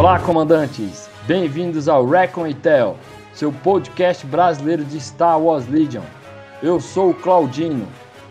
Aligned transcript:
Olá, 0.00 0.18
comandantes! 0.18 1.10
Bem-vindos 1.26 1.86
ao 1.86 2.08
Recon 2.08 2.46
e 2.46 2.54
Tel, 2.54 2.96
seu 3.34 3.52
podcast 3.52 4.26
brasileiro 4.26 4.84
de 4.84 4.98
Star 4.98 5.38
Wars 5.38 5.68
Legion. 5.68 6.02
Eu 6.62 6.80
sou 6.80 7.10
o 7.10 7.14
Claudino 7.14 7.86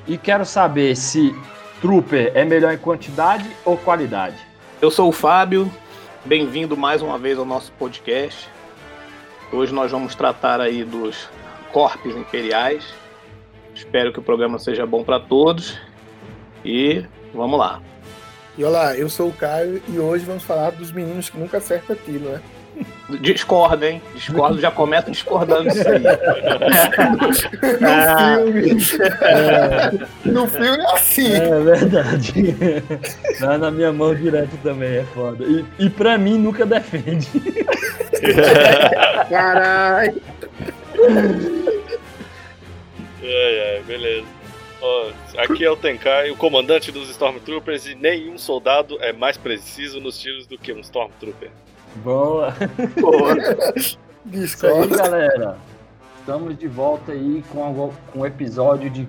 e 0.10 0.18
quero 0.18 0.44
saber 0.44 0.96
se 0.96 1.36
Trooper 1.80 2.32
é 2.34 2.44
melhor 2.44 2.74
em 2.74 2.78
quantidade 2.80 3.48
ou 3.64 3.78
qualidade. 3.78 4.36
Eu 4.82 4.90
sou 4.90 5.08
o 5.08 5.12
Fábio, 5.12 5.72
bem-vindo 6.26 6.76
mais 6.76 7.04
uma 7.04 7.20
vez 7.20 7.38
ao 7.38 7.46
nosso 7.46 7.72
podcast. 7.74 8.50
Hoje 9.54 9.72
nós 9.72 9.92
vamos 9.92 10.16
tratar 10.16 10.60
aí 10.60 10.84
dos 10.84 11.30
corpos 11.72 12.16
imperiais. 12.16 12.92
Espero 13.76 14.12
que 14.12 14.18
o 14.18 14.24
programa 14.24 14.58
seja 14.58 14.84
bom 14.84 15.04
para 15.04 15.20
todos 15.20 15.80
e 16.66 17.06
vamos 17.32 17.60
lá. 17.60 17.80
E 18.58 18.64
olá, 18.64 18.98
eu 18.98 19.10
sou 19.10 19.30
o 19.30 19.34
Caio 19.34 19.80
e 19.88 20.00
hoje 20.00 20.26
vamos 20.26 20.44
falar 20.44 20.72
dos 20.72 20.92
meninos 20.92 21.30
que 21.30 21.38
nunca 21.38 21.60
acertam 21.60 21.96
tiro, 21.96 22.26
né? 22.26 22.42
Discorda, 23.22 23.90
hein? 23.90 24.02
Discordo, 24.14 24.60
já 24.60 24.70
começa 24.70 25.10
discordando 25.10 25.70
disso 25.70 25.88
aí. 25.88 26.04
no 27.10 27.34
filme. 28.54 28.78
É. 29.22 30.10
No 30.30 30.48
filme 30.48 30.78
é 30.78 30.94
assim. 30.94 31.34
É 31.34 31.60
verdade. 31.60 32.56
Tá 33.40 33.58
na 33.58 33.72
minha 33.72 33.92
mão 33.92 34.14
direto 34.14 34.56
também, 34.62 34.98
é 34.98 35.04
foda. 35.06 35.44
E, 35.44 35.66
e 35.80 35.90
pra 35.90 36.18
mim 36.18 36.38
nunca 36.38 36.66
defende. 36.66 37.28
Caralho. 39.30 40.22
É, 43.24 43.78
é, 43.78 43.82
beleza. 43.86 44.28
Ó, 44.82 45.12
aqui 45.38 45.66
é 45.66 45.70
o 45.70 45.76
Tenkai, 45.76 46.32
o 46.32 46.38
comandante 46.38 46.92
dos 46.92 47.10
Stormtroopers, 47.10 47.86
e 47.86 47.96
nenhum 47.96 48.38
soldado 48.38 48.98
é 49.02 49.12
mais 49.12 49.36
preciso 49.36 50.00
nos 50.00 50.18
tiros 50.20 50.48
do 50.48 50.58
que 50.58 50.72
um 50.72 50.80
Stormtrooper. 50.80 51.50
Boa! 51.98 52.54
Boa. 53.00 53.36
Isso 54.32 54.68
aí, 54.68 54.88
galera. 54.88 55.58
Estamos 56.20 56.58
de 56.58 56.68
volta 56.68 57.12
aí 57.12 57.44
com, 57.52 57.92
com 58.12 58.20
o 58.20 58.26
episódio 58.26 58.90
de 58.90 59.08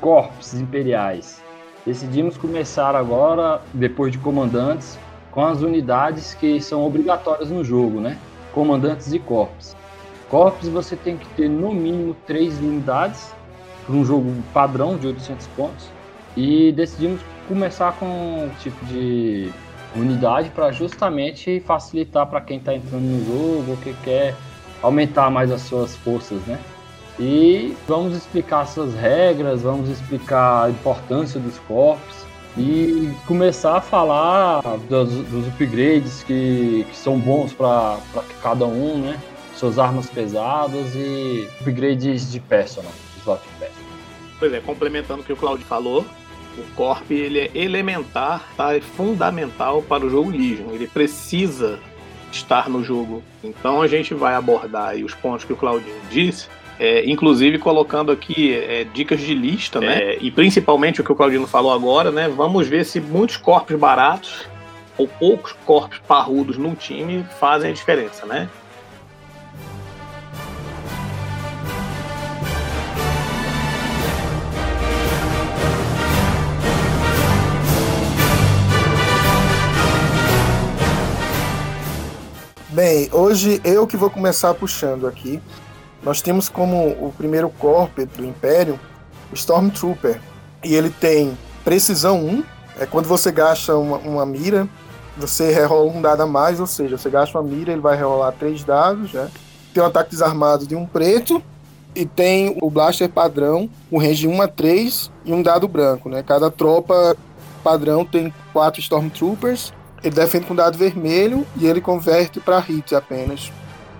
Corpos 0.00 0.54
Imperiais. 0.54 1.42
Decidimos 1.84 2.36
começar 2.36 2.94
agora, 2.94 3.60
depois 3.74 4.12
de 4.12 4.18
comandantes, 4.18 4.98
com 5.30 5.44
as 5.44 5.62
unidades 5.62 6.34
que 6.34 6.60
são 6.60 6.84
obrigatórias 6.84 7.50
no 7.50 7.64
jogo, 7.64 8.00
né? 8.00 8.18
Comandantes 8.52 9.12
e 9.12 9.18
corpos. 9.18 9.76
Corpos 10.28 10.68
você 10.68 10.94
tem 10.94 11.16
que 11.16 11.26
ter 11.30 11.48
no 11.48 11.72
mínimo 11.72 12.14
três 12.26 12.58
unidades 12.58 13.34
para 13.84 13.94
um 13.94 14.04
jogo 14.04 14.32
padrão 14.52 14.96
de 14.96 15.08
800 15.08 15.46
pontos. 15.48 15.88
E 16.36 16.70
decidimos 16.72 17.20
começar 17.48 17.92
com 17.98 18.06
um 18.06 18.50
tipo 18.60 18.84
de 18.86 19.52
unidade 19.94 20.50
para 20.50 20.70
justamente 20.72 21.60
facilitar 21.60 22.26
para 22.26 22.40
quem 22.40 22.58
está 22.58 22.74
entrando 22.74 23.02
no 23.02 23.24
jogo 23.24 23.72
ou 23.72 23.76
que 23.78 23.92
quer 24.04 24.34
aumentar 24.82 25.30
mais 25.30 25.50
as 25.50 25.62
suas 25.62 25.96
forças, 25.96 26.40
né? 26.46 26.58
E 27.18 27.76
vamos 27.86 28.16
explicar 28.16 28.62
essas 28.62 28.94
regras, 28.94 29.62
vamos 29.62 29.88
explicar 29.90 30.64
a 30.64 30.70
importância 30.70 31.38
dos 31.38 31.58
corpos 31.60 32.16
e 32.56 33.12
começar 33.26 33.76
a 33.76 33.80
falar 33.80 34.62
dos, 34.88 35.10
dos 35.28 35.46
upgrades 35.48 36.22
que, 36.22 36.86
que 36.88 36.96
são 36.96 37.18
bons 37.18 37.52
para 37.52 37.98
cada 38.42 38.64
um, 38.64 38.98
né? 38.98 39.20
Suas 39.54 39.78
armas 39.78 40.08
pesadas 40.08 40.94
e 40.94 41.46
upgrades 41.60 42.32
de 42.32 42.40
personal, 42.40 42.92
slot 43.18 43.42
personal. 43.58 43.90
Pois 44.38 44.52
é, 44.54 44.60
complementando 44.60 45.20
o 45.20 45.24
que 45.24 45.32
o 45.34 45.36
Claudio 45.36 45.66
falou, 45.66 46.06
o 46.58 46.62
Corp 46.74 47.10
ele 47.10 47.38
é 47.38 47.50
elementar, 47.54 48.44
tá? 48.56 48.74
é 48.74 48.80
fundamental 48.80 49.82
para 49.82 50.04
o 50.04 50.10
jogo 50.10 50.30
Legion. 50.30 50.72
Ele 50.72 50.86
precisa 50.86 51.78
estar 52.32 52.68
no 52.68 52.82
jogo. 52.84 53.22
Então 53.42 53.82
a 53.82 53.86
gente 53.86 54.14
vai 54.14 54.34
abordar 54.34 54.94
os 54.96 55.14
pontos 55.14 55.44
que 55.44 55.52
o 55.52 55.56
Claudinho 55.56 55.94
disse, 56.10 56.48
é, 56.78 57.08
inclusive 57.08 57.58
colocando 57.58 58.10
aqui 58.10 58.54
é, 58.54 58.84
dicas 58.84 59.20
de 59.20 59.34
lista, 59.34 59.80
né? 59.80 59.98
É, 59.98 60.18
e 60.20 60.30
principalmente 60.30 61.00
o 61.00 61.04
que 61.04 61.12
o 61.12 61.14
Claudino 61.14 61.46
falou 61.46 61.72
agora, 61.72 62.10
né? 62.10 62.28
Vamos 62.28 62.66
ver 62.68 62.84
se 62.84 63.00
muitos 63.00 63.36
corpos 63.36 63.76
baratos 63.78 64.48
ou 64.96 65.06
poucos 65.06 65.52
corpos 65.64 65.98
parrudos 66.06 66.56
num 66.56 66.74
time 66.74 67.24
fazem 67.38 67.70
a 67.70 67.74
diferença, 67.74 68.26
né? 68.26 68.48
Bem, 82.72 83.08
hoje 83.10 83.60
eu 83.64 83.84
que 83.84 83.96
vou 83.96 84.08
começar 84.08 84.54
puxando 84.54 85.08
aqui. 85.08 85.42
Nós 86.04 86.22
temos 86.22 86.48
como 86.48 86.90
o 87.04 87.12
primeiro 87.18 87.50
corpo 87.50 88.06
do 88.06 88.24
Império 88.24 88.78
o 89.32 89.34
Stormtrooper. 89.34 90.20
E 90.62 90.76
ele 90.76 90.88
tem 90.88 91.36
precisão 91.64 92.24
1, 92.24 92.44
é 92.78 92.86
quando 92.86 93.06
você 93.06 93.32
gasta 93.32 93.76
uma, 93.76 93.96
uma 93.96 94.24
mira, 94.24 94.68
você 95.16 95.52
rerola 95.52 95.90
um 95.90 96.00
dado 96.00 96.22
a 96.22 96.26
mais, 96.28 96.60
ou 96.60 96.66
seja, 96.66 96.96
você 96.96 97.10
gasta 97.10 97.36
uma 97.36 97.42
mira, 97.42 97.72
ele 97.72 97.80
vai 97.80 97.96
rerolar 97.96 98.32
três 98.38 98.62
dados, 98.62 99.12
né? 99.12 99.28
Tem 99.74 99.82
um 99.82 99.86
ataque 99.86 100.10
desarmado 100.10 100.64
de 100.64 100.76
um 100.76 100.86
preto 100.86 101.42
e 101.92 102.06
tem 102.06 102.56
o 102.62 102.70
blaster 102.70 103.08
padrão, 103.08 103.68
com 103.90 103.98
range 103.98 104.20
de 104.20 104.28
1 104.28 104.42
a 104.42 104.46
3 104.46 105.10
e 105.24 105.32
um 105.32 105.42
dado 105.42 105.66
branco, 105.66 106.08
né? 106.08 106.22
Cada 106.22 106.48
tropa 106.52 107.16
padrão 107.64 108.04
tem 108.04 108.32
quatro 108.52 108.80
Stormtroopers 108.80 109.72
ele 110.02 110.14
defende 110.14 110.46
com 110.46 110.54
dado 110.54 110.78
vermelho 110.78 111.46
e 111.56 111.66
ele 111.66 111.80
converte 111.80 112.40
para 112.40 112.58
hit 112.58 112.94
apenas. 112.94 113.52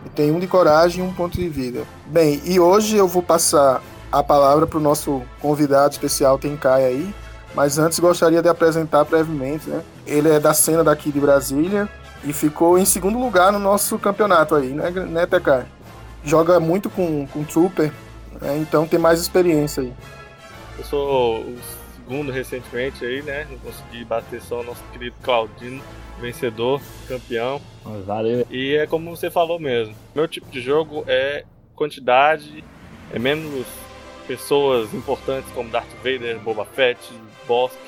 E 0.04 0.08
tem 0.08 0.30
um 0.30 0.40
de 0.40 0.46
coragem 0.46 1.04
e 1.04 1.06
um 1.06 1.12
ponto 1.12 1.36
de 1.36 1.48
vida. 1.48 1.82
Bem, 2.06 2.40
e 2.44 2.58
hoje 2.58 2.96
eu 2.96 3.06
vou 3.06 3.22
passar 3.22 3.82
a 4.10 4.22
palavra 4.22 4.66
para 4.66 4.78
o 4.78 4.82
nosso 4.82 5.22
convidado 5.40 5.92
especial, 5.92 6.38
Tenkai 6.38 6.84
aí. 6.84 7.14
Mas 7.54 7.78
antes 7.78 7.98
gostaria 7.98 8.40
de 8.40 8.48
apresentar 8.48 9.04
brevemente, 9.04 9.68
né? 9.68 9.82
Ele 10.06 10.28
é 10.28 10.38
da 10.38 10.54
cena 10.54 10.84
daqui 10.84 11.10
de 11.10 11.20
Brasília 11.20 11.88
e 12.24 12.32
ficou 12.32 12.78
em 12.78 12.84
segundo 12.84 13.18
lugar 13.18 13.52
no 13.52 13.58
nosso 13.58 13.98
campeonato 13.98 14.54
aí, 14.54 14.68
né, 14.68 14.90
né? 14.90 15.26
Joga 16.22 16.60
muito 16.60 16.90
com, 16.90 17.26
com 17.26 17.44
Trooper, 17.44 17.92
né? 18.40 18.58
então 18.58 18.86
tem 18.86 18.98
mais 18.98 19.20
experiência 19.20 19.82
aí. 19.82 19.92
Eu 20.78 20.84
sou 20.84 21.44
segundo 22.10 22.32
recentemente 22.32 23.04
aí, 23.04 23.22
né? 23.22 23.46
Não 23.48 23.56
consegui 23.58 24.04
bater 24.04 24.42
só 24.42 24.60
o 24.60 24.64
nosso 24.64 24.82
querido 24.92 25.14
Claudino, 25.22 25.80
vencedor, 26.20 26.82
campeão. 27.06 27.60
Valeu. 28.04 28.44
E 28.50 28.74
é 28.74 28.84
como 28.84 29.14
você 29.14 29.30
falou 29.30 29.60
mesmo. 29.60 29.94
Meu 30.12 30.26
tipo 30.26 30.50
de 30.50 30.60
jogo 30.60 31.04
é 31.06 31.44
quantidade, 31.76 32.64
é 33.14 33.18
menos 33.18 33.64
pessoas 34.26 34.92
importantes 34.92 35.48
como 35.52 35.70
Darth 35.70 35.86
Vader, 35.98 36.40
Boba 36.40 36.64
Fett, 36.64 37.00
Bossk 37.46 37.78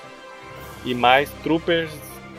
e 0.85 0.95
mais 0.95 1.29
troopers 1.43 1.91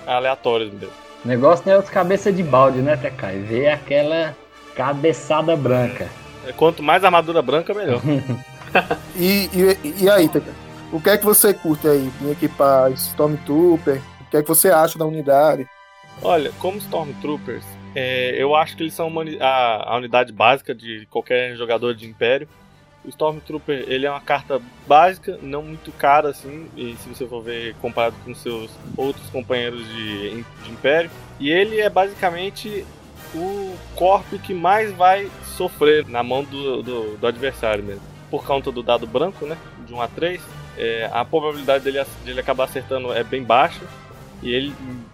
aleatórios 0.08 0.72
mesmo. 0.72 0.94
O 1.26 1.28
negócio 1.28 1.66
não 1.66 1.74
é 1.74 1.78
os 1.78 1.90
cabeça 1.90 2.32
de 2.32 2.44
balde, 2.44 2.80
né, 2.80 2.96
Tekai? 2.96 3.40
Ver 3.40 3.68
aquela 3.68 4.34
cabeçada 4.74 5.54
branca. 5.58 6.08
É, 6.48 6.54
quanto 6.54 6.82
mais 6.82 7.04
armadura 7.04 7.42
branca, 7.42 7.74
melhor. 7.74 8.02
e, 9.18 9.50
e, 9.54 10.04
e 10.04 10.10
aí, 10.10 10.30
Tekai? 10.30 10.63
O 10.94 11.02
que 11.02 11.10
é 11.10 11.18
que 11.18 11.26
você 11.26 11.56
curte 11.56 11.88
aí 11.88 12.08
em 12.22 12.30
equipar 12.30 12.92
Stormtrooper? 12.92 14.00
O 14.22 14.30
que 14.30 14.38
é 14.38 14.44
que 14.44 14.48
você 14.48 14.70
acha 14.70 14.96
da 15.00 15.06
unidade? 15.06 15.68
Olha, 16.22 16.52
como 16.60 16.78
Stormtroopers, 16.78 17.66
é, 17.96 18.36
eu 18.38 18.54
acho 18.54 18.78
que 18.78 18.84
eles 18.84 18.94
são 18.94 19.08
uma, 19.08 19.24
a, 19.40 19.92
a, 19.92 19.98
unidade 19.98 20.32
básica 20.32 20.76
de 20.76 21.08
qualquer 21.10 21.56
jogador 21.56 21.96
de 21.96 22.06
Império. 22.06 22.48
O 23.04 23.10
Stormtrooper 23.10 23.86
ele 23.88 24.06
é 24.06 24.12
uma 24.12 24.22
carta 24.22 24.62
básica, 24.86 25.40
não 25.42 25.64
muito 25.64 25.92
cara 25.94 26.30
assim, 26.30 26.70
e 26.78 26.96
se 26.98 27.10
você 27.10 27.26
for 27.26 27.42
ver 27.42 27.74
comparado 27.82 28.16
com 28.24 28.36
seus 28.36 28.70
outros 28.96 29.28
companheiros 29.32 29.84
de, 29.88 30.44
de 30.44 30.72
Império. 30.72 31.10
E 31.40 31.50
ele 31.50 31.82
é 31.82 31.90
basicamente 31.90 32.86
o 33.34 33.76
corp 33.96 34.32
que 34.44 34.54
mais 34.54 34.94
vai 34.94 35.28
sofrer 35.58 36.08
na 36.08 36.22
mão 36.22 36.44
do, 36.44 36.84
do, 36.84 37.18
do 37.18 37.26
adversário 37.26 37.84
mesmo. 37.84 38.04
Por 38.30 38.46
conta 38.46 38.72
do 38.72 38.84
dado 38.84 39.08
branco, 39.08 39.44
né? 39.48 39.58
De 39.88 39.92
1 39.92 40.00
a 40.00 40.08
3 40.08 40.63
é, 40.78 41.10
a 41.12 41.24
probabilidade 41.24 41.84
dele, 41.84 42.04
dele 42.26 42.40
acabar 42.40 42.66
acertando 42.66 43.14
é 43.14 43.24
bem 43.24 43.44
baixa. 43.44 43.82
E 44.42 44.54
ele 44.54 44.74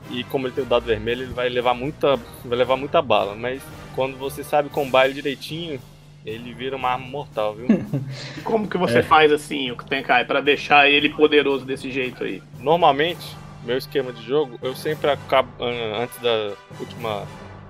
e 0.10 0.24
como 0.24 0.48
ele 0.48 0.56
tem 0.56 0.64
o 0.64 0.68
dado 0.68 0.86
vermelho, 0.86 1.24
ele 1.24 1.34
vai 1.34 1.50
levar 1.50 1.74
muita 1.74 2.16
vai 2.44 2.58
levar 2.58 2.76
muita 2.76 3.02
bala, 3.02 3.36
mas 3.36 3.62
quando 3.94 4.18
você 4.18 4.44
sabe 4.44 4.70
combar 4.70 5.06
ele 5.06 5.14
direitinho, 5.14 5.80
ele 6.26 6.54
vira 6.54 6.76
uma 6.76 6.90
arma 6.90 7.06
mortal, 7.06 7.56
viu? 7.56 7.68
Como 8.44 8.68
que 8.68 8.78
você 8.78 9.00
é. 9.00 9.04
faz 9.04 9.32
assim, 9.32 9.72
o 9.72 9.76
Tenkai, 9.76 10.26
para 10.26 10.42
deixar 10.42 10.90
ele 10.90 11.10
poderoso 11.10 11.66
desse 11.66 11.92
jeito 11.92 12.24
aí? 12.24 12.42
Normalmente, 12.60 13.36
meu 13.64 13.78
esquema 13.78 14.12
de 14.12 14.26
jogo, 14.26 14.60
eu 14.62 14.76
sempre 14.76 15.12
acabo, 15.12 15.50
antes 15.60 16.18
da 16.20 16.54
última 16.80 17.28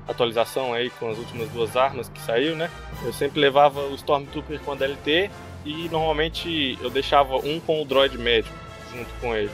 atualização 0.07 0.73
aí, 0.73 0.89
com 0.89 1.09
as 1.09 1.17
últimas 1.17 1.49
duas 1.49 1.77
armas 1.77 2.09
que 2.09 2.19
saiu, 2.21 2.55
né? 2.55 2.69
Eu 3.03 3.13
sempre 3.13 3.39
levava 3.39 3.81
o 3.81 3.95
Stormtrooper 3.95 4.59
com 4.61 4.71
a 4.71 4.75
DLT 4.75 5.29
e 5.65 5.89
normalmente 5.89 6.77
eu 6.81 6.89
deixava 6.89 7.37
um 7.37 7.59
com 7.59 7.81
o 7.81 7.85
droid 7.85 8.17
médico 8.17 8.55
junto 8.91 9.09
com 9.19 9.35
ele. 9.35 9.51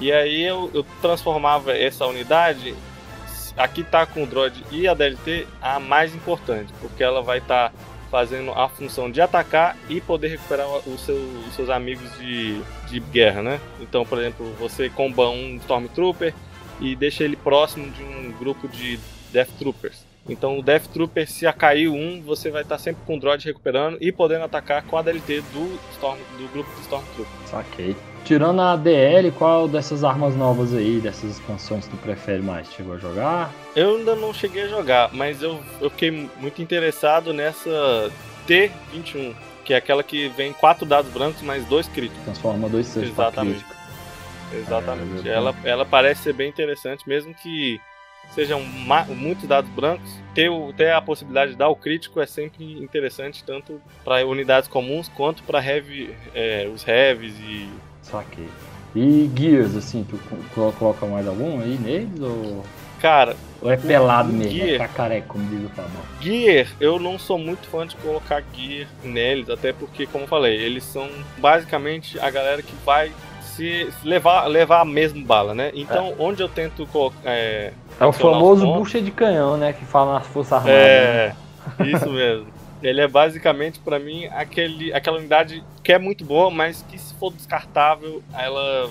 E 0.00 0.12
aí 0.12 0.42
eu, 0.42 0.70
eu 0.74 0.84
transformava 1.00 1.76
essa 1.76 2.06
unidade. 2.06 2.74
Aqui 3.56 3.84
tá 3.84 4.04
com 4.04 4.24
o 4.24 4.26
droid 4.26 4.64
e 4.70 4.88
a 4.88 4.94
DLT 4.94 5.46
a 5.62 5.78
mais 5.78 6.14
importante, 6.14 6.72
porque 6.80 7.04
ela 7.04 7.22
vai 7.22 7.38
estar 7.38 7.70
tá 7.70 7.76
fazendo 8.10 8.52
a 8.52 8.68
função 8.68 9.10
de 9.10 9.20
atacar 9.20 9.76
e 9.88 10.00
poder 10.00 10.28
recuperar 10.28 10.66
os 10.86 11.00
seus, 11.00 11.46
os 11.48 11.54
seus 11.54 11.70
amigos 11.70 12.16
de, 12.18 12.60
de 12.88 13.00
guerra, 13.00 13.42
né? 13.42 13.60
Então, 13.80 14.04
por 14.04 14.18
exemplo, 14.18 14.52
você 14.58 14.88
comba 14.88 15.28
um 15.28 15.56
Stormtrooper 15.56 16.34
e 16.80 16.96
deixa 16.96 17.24
ele 17.24 17.36
próximo 17.36 17.90
de 17.90 18.02
um 18.02 18.32
grupo 18.32 18.68
de 18.68 18.98
Death 19.32 19.50
Troopers. 19.58 20.03
Então 20.28 20.58
o 20.58 20.62
Death 20.62 20.86
Trooper, 20.92 21.28
se 21.28 21.46
a 21.46 21.52
cair 21.52 21.88
um, 21.88 22.22
você 22.22 22.50
vai 22.50 22.62
estar 22.62 22.78
sempre 22.78 23.02
com 23.06 23.16
o 23.16 23.20
droid 23.20 23.44
recuperando 23.44 23.98
e 24.00 24.10
podendo 24.10 24.44
atacar 24.44 24.82
com 24.84 24.96
a 24.96 25.02
DLT 25.02 25.42
do, 25.52 25.78
Storm, 25.92 26.18
do 26.38 26.48
grupo 26.52 26.70
de 26.74 26.80
Stormtrooper. 26.82 27.46
Saquei. 27.46 27.96
Tirando 28.24 28.62
a 28.62 28.74
DL, 28.74 29.30
qual 29.32 29.68
dessas 29.68 30.02
armas 30.02 30.34
novas 30.34 30.72
aí, 30.72 30.98
dessas 30.98 31.32
expansões 31.32 31.86
tu 31.86 31.96
prefere 31.98 32.40
mais? 32.40 32.72
Chegou 32.72 32.94
a 32.94 32.98
jogar? 32.98 33.52
Eu 33.76 33.96
ainda 33.96 34.14
não 34.14 34.32
cheguei 34.32 34.62
a 34.62 34.68
jogar, 34.68 35.12
mas 35.12 35.42
eu, 35.42 35.60
eu 35.78 35.90
fiquei 35.90 36.10
muito 36.10 36.62
interessado 36.62 37.34
nessa 37.34 38.10
T21, 38.48 39.34
que 39.62 39.74
é 39.74 39.76
aquela 39.76 40.02
que 40.02 40.28
vem 40.28 40.54
quatro 40.54 40.86
dados 40.86 41.12
brancos 41.12 41.42
mais 41.42 41.66
dois 41.66 41.86
críticos. 41.86 42.24
Transforma 42.24 42.66
dois 42.66 42.86
seis 42.86 43.10
Exatamente. 43.10 43.64
Exatamente. 44.54 45.28
É, 45.28 45.32
ela, 45.32 45.54
ela 45.62 45.84
parece 45.84 46.22
ser 46.22 46.32
bem 46.32 46.48
interessante, 46.48 47.06
mesmo 47.06 47.34
que 47.34 47.78
sejam 48.32 48.60
muitos 48.62 49.46
dados 49.46 49.70
brancos, 49.70 50.10
ter, 50.34 50.48
o, 50.48 50.72
ter 50.72 50.92
a 50.92 51.00
possibilidade 51.00 51.52
de 51.52 51.56
dar 51.56 51.68
o 51.68 51.76
crítico 51.76 52.20
é 52.20 52.26
sempre 52.26 52.82
interessante, 52.82 53.44
tanto 53.44 53.80
para 54.04 54.26
unidades 54.26 54.68
comuns 54.68 55.08
quanto 55.08 55.42
para 55.42 55.64
heavy, 55.64 56.14
é, 56.34 56.70
os 56.72 56.86
heavies 56.86 57.34
e. 57.40 57.68
Saquei. 58.02 58.48
E 58.94 59.30
Gears, 59.36 59.74
assim, 59.74 60.04
tu 60.04 60.18
coloca 60.78 61.04
mais 61.06 61.26
algum 61.26 61.60
aí 61.60 61.76
neles? 61.78 62.20
Ou, 62.20 62.62
Cara. 63.04 63.36
Ou 63.60 63.70
é 63.70 63.76
pelado 63.76 64.32
mesmo, 64.32 64.52
Gear, 64.52 64.68
é 64.68 64.78
cacareco, 64.78 65.28
como 65.28 65.46
diz 65.50 65.66
o 65.66 65.68
Fabão? 65.74 66.00
Gear, 66.22 66.66
eu 66.80 66.98
não 66.98 67.18
sou 67.18 67.36
muito 67.36 67.66
fã 67.68 67.86
de 67.86 67.94
colocar 67.96 68.42
Gear 68.54 68.88
neles, 69.02 69.50
até 69.50 69.74
porque, 69.74 70.06
como 70.06 70.24
eu 70.24 70.28
falei, 70.28 70.56
eles 70.56 70.84
são 70.84 71.06
basicamente 71.36 72.18
a 72.18 72.30
galera 72.30 72.62
que 72.62 72.74
vai 72.82 73.12
se 73.42 73.90
levar, 74.02 74.46
levar 74.46 74.80
a 74.80 74.84
mesma 74.86 75.22
bala, 75.22 75.54
né? 75.54 75.70
Então, 75.74 76.08
é. 76.08 76.14
onde 76.18 76.42
eu 76.42 76.48
tento 76.48 76.88
é, 77.24 77.72
é 78.00 78.06
o 78.06 78.12
famoso 78.12 78.66
bucha 78.72 79.00
de 79.00 79.10
canhão, 79.10 79.56
né? 79.56 79.72
Que 79.72 79.84
fala 79.84 80.14
nas 80.14 80.26
Forças 80.26 80.52
Armadas. 80.52 80.76
É, 80.76 81.34
né? 81.78 81.86
isso 81.92 82.10
mesmo. 82.10 82.46
Ele 82.82 83.00
é 83.00 83.08
basicamente, 83.08 83.78
para 83.78 83.98
mim, 83.98 84.26
aquele, 84.26 84.92
aquela 84.92 85.18
unidade 85.18 85.64
que 85.82 85.92
é 85.92 85.98
muito 85.98 86.24
boa, 86.24 86.50
mas 86.50 86.84
que 86.88 86.98
se 86.98 87.14
for 87.14 87.32
descartável, 87.32 88.22
ela 88.34 88.90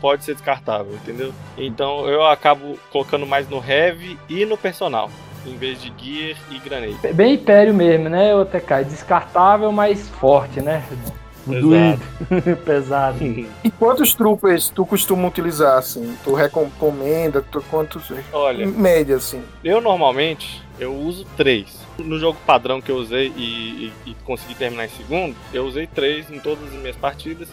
pode 0.00 0.24
ser 0.24 0.34
descartável, 0.34 0.94
entendeu? 0.94 1.32
Então 1.56 2.06
eu 2.08 2.24
acabo 2.26 2.78
colocando 2.92 3.26
mais 3.26 3.48
no 3.48 3.62
heavy 3.66 4.18
e 4.28 4.44
no 4.44 4.56
personal, 4.56 5.10
em 5.46 5.56
vez 5.56 5.80
de 5.80 5.92
gear 5.98 6.36
e 6.50 6.58
granate. 6.58 7.12
Bem 7.12 7.34
império 7.34 7.74
mesmo, 7.74 8.08
né, 8.08 8.34
o 8.34 8.44
TK? 8.44 8.84
Descartável, 8.86 9.72
mas 9.72 10.08
forte, 10.08 10.60
né? 10.60 10.84
Doído, 11.46 12.00
pesado. 12.64 13.18
E 13.22 13.70
quantos 13.78 14.14
troopers 14.14 14.70
tu 14.70 14.86
costuma 14.86 15.28
utilizar, 15.28 15.78
assim? 15.78 16.16
Tu 16.24 16.32
recomenda? 16.34 17.42
Tu, 17.42 17.62
quantos? 17.70 18.10
Olha, 18.32 18.64
em 18.64 18.66
média, 18.66 19.16
assim. 19.16 19.42
Eu 19.62 19.80
normalmente 19.80 20.62
eu 20.78 20.94
uso 20.94 21.24
três. 21.36 21.78
No 21.98 22.18
jogo 22.18 22.38
padrão 22.46 22.80
que 22.80 22.90
eu 22.90 22.96
usei 22.96 23.32
e, 23.36 23.92
e, 24.06 24.10
e 24.10 24.14
consegui 24.24 24.54
terminar 24.54 24.86
em 24.86 24.88
segundo, 24.88 25.36
eu 25.52 25.64
usei 25.64 25.86
três 25.86 26.30
em 26.30 26.40
todas 26.40 26.64
as 26.64 26.80
minhas 26.80 26.96
partidas. 26.96 27.48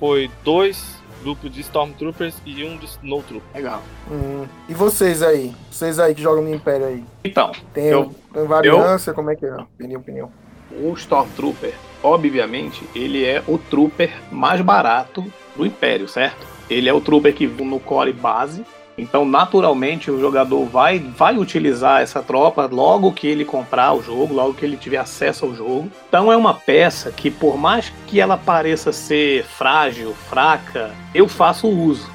Foi 0.00 0.30
dois 0.42 1.02
grupos 1.22 1.50
de 1.50 1.60
Stormtroopers 1.60 2.36
e 2.44 2.64
um 2.64 2.76
de 2.76 2.86
Snowtrooper. 2.86 3.48
Legal. 3.54 3.82
Hum. 4.10 4.44
E 4.68 4.74
vocês 4.74 5.22
aí? 5.22 5.54
Vocês 5.70 5.98
aí 5.98 6.14
que 6.14 6.20
jogam 6.20 6.42
no 6.42 6.54
Império 6.54 6.86
aí? 6.86 7.04
Então, 7.24 7.52
tem, 7.72 7.86
eu, 7.86 8.14
tem 8.32 8.44
variância? 8.44 9.10
Eu, 9.10 9.14
como 9.14 9.30
é 9.30 9.36
que 9.36 9.46
é? 9.46 9.54
Opinião, 9.54 10.00
opinião. 10.00 10.32
O 10.72 10.92
Stormtrooper 10.94 11.74
obviamente, 12.04 12.86
ele 12.94 13.24
é 13.24 13.42
o 13.48 13.56
trooper 13.56 14.12
mais 14.30 14.60
barato 14.60 15.24
do 15.56 15.64
Império, 15.64 16.06
certo? 16.06 16.46
Ele 16.68 16.88
é 16.88 16.92
o 16.92 17.00
trooper 17.00 17.34
que 17.34 17.46
no 17.46 17.80
core 17.80 18.12
base. 18.12 18.64
Então, 18.96 19.24
naturalmente, 19.24 20.08
o 20.08 20.20
jogador 20.20 20.66
vai, 20.66 21.00
vai 21.00 21.36
utilizar 21.36 22.02
essa 22.02 22.22
tropa 22.22 22.68
logo 22.70 23.12
que 23.12 23.26
ele 23.26 23.44
comprar 23.44 23.92
o 23.92 24.02
jogo, 24.02 24.32
logo 24.34 24.54
que 24.54 24.64
ele 24.64 24.76
tiver 24.76 24.98
acesso 24.98 25.46
ao 25.46 25.54
jogo. 25.54 25.90
Então, 26.08 26.30
é 26.30 26.36
uma 26.36 26.54
peça 26.54 27.10
que, 27.10 27.28
por 27.28 27.56
mais 27.56 27.92
que 28.06 28.20
ela 28.20 28.36
pareça 28.36 28.92
ser 28.92 29.44
frágil, 29.44 30.14
fraca, 30.28 30.92
eu 31.12 31.26
faço 31.26 31.68
uso. 31.68 32.08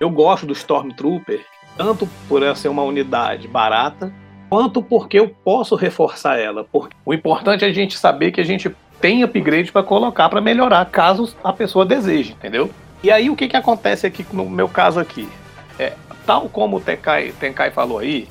Eu 0.00 0.08
gosto 0.08 0.46
do 0.46 0.54
Stormtrooper, 0.54 1.44
tanto 1.76 2.08
por 2.28 2.42
ela 2.42 2.54
ser 2.54 2.68
uma 2.68 2.82
unidade 2.82 3.46
barata, 3.46 4.12
quanto 4.48 4.82
porque 4.82 5.18
eu 5.18 5.28
posso 5.28 5.74
reforçar 5.76 6.38
ela. 6.38 6.64
Porque 6.64 6.96
o 7.04 7.12
importante 7.12 7.64
é 7.64 7.68
a 7.68 7.72
gente 7.72 7.98
saber 7.98 8.32
que 8.32 8.40
a 8.40 8.44
gente 8.44 8.74
tem 9.02 9.24
upgrade 9.24 9.72
para 9.72 9.82
colocar 9.82 10.28
para 10.28 10.40
melhorar, 10.40 10.86
caso 10.86 11.34
a 11.42 11.52
pessoa 11.52 11.84
deseje, 11.84 12.32
entendeu? 12.32 12.70
E 13.02 13.10
aí 13.10 13.28
o 13.28 13.34
que, 13.34 13.48
que 13.48 13.56
acontece 13.56 14.06
aqui 14.06 14.24
no 14.32 14.48
meu 14.48 14.68
caso 14.68 15.00
aqui? 15.00 15.28
É, 15.76 15.94
tal 16.24 16.48
como 16.48 16.76
o 16.76 16.80
Tenkai, 16.80 17.32
Tenkai 17.32 17.72
falou 17.72 17.98
aí, 17.98 18.28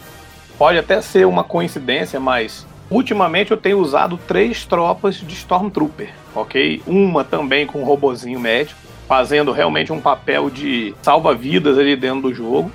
pode 0.58 0.78
até 0.78 1.02
ser 1.02 1.28
uma 1.28 1.44
coincidência, 1.44 2.22
mas 2.22 2.66
ultimamente 2.90 3.52
eu 3.52 3.58
tenho 3.58 3.80
usado 3.80 4.18
três 4.26 4.66
tropas 4.66 5.16
de 5.16 5.34
Stormtrooper, 5.34 6.10
ok? 6.34 6.82
Uma 6.88 7.26
também 7.26 7.68
com 7.68 7.82
um 7.82 7.84
robozinho 7.84 8.40
médico, 8.40 8.80
fazendo 9.10 9.52
realmente 9.52 9.92
um 9.92 10.00
papel 10.00 10.50
de 10.50 10.96
salva-vidas 11.02 11.78
ali 11.78 11.98
dentro 11.98 12.22
do 12.22 12.34
jogo. 12.34 12.72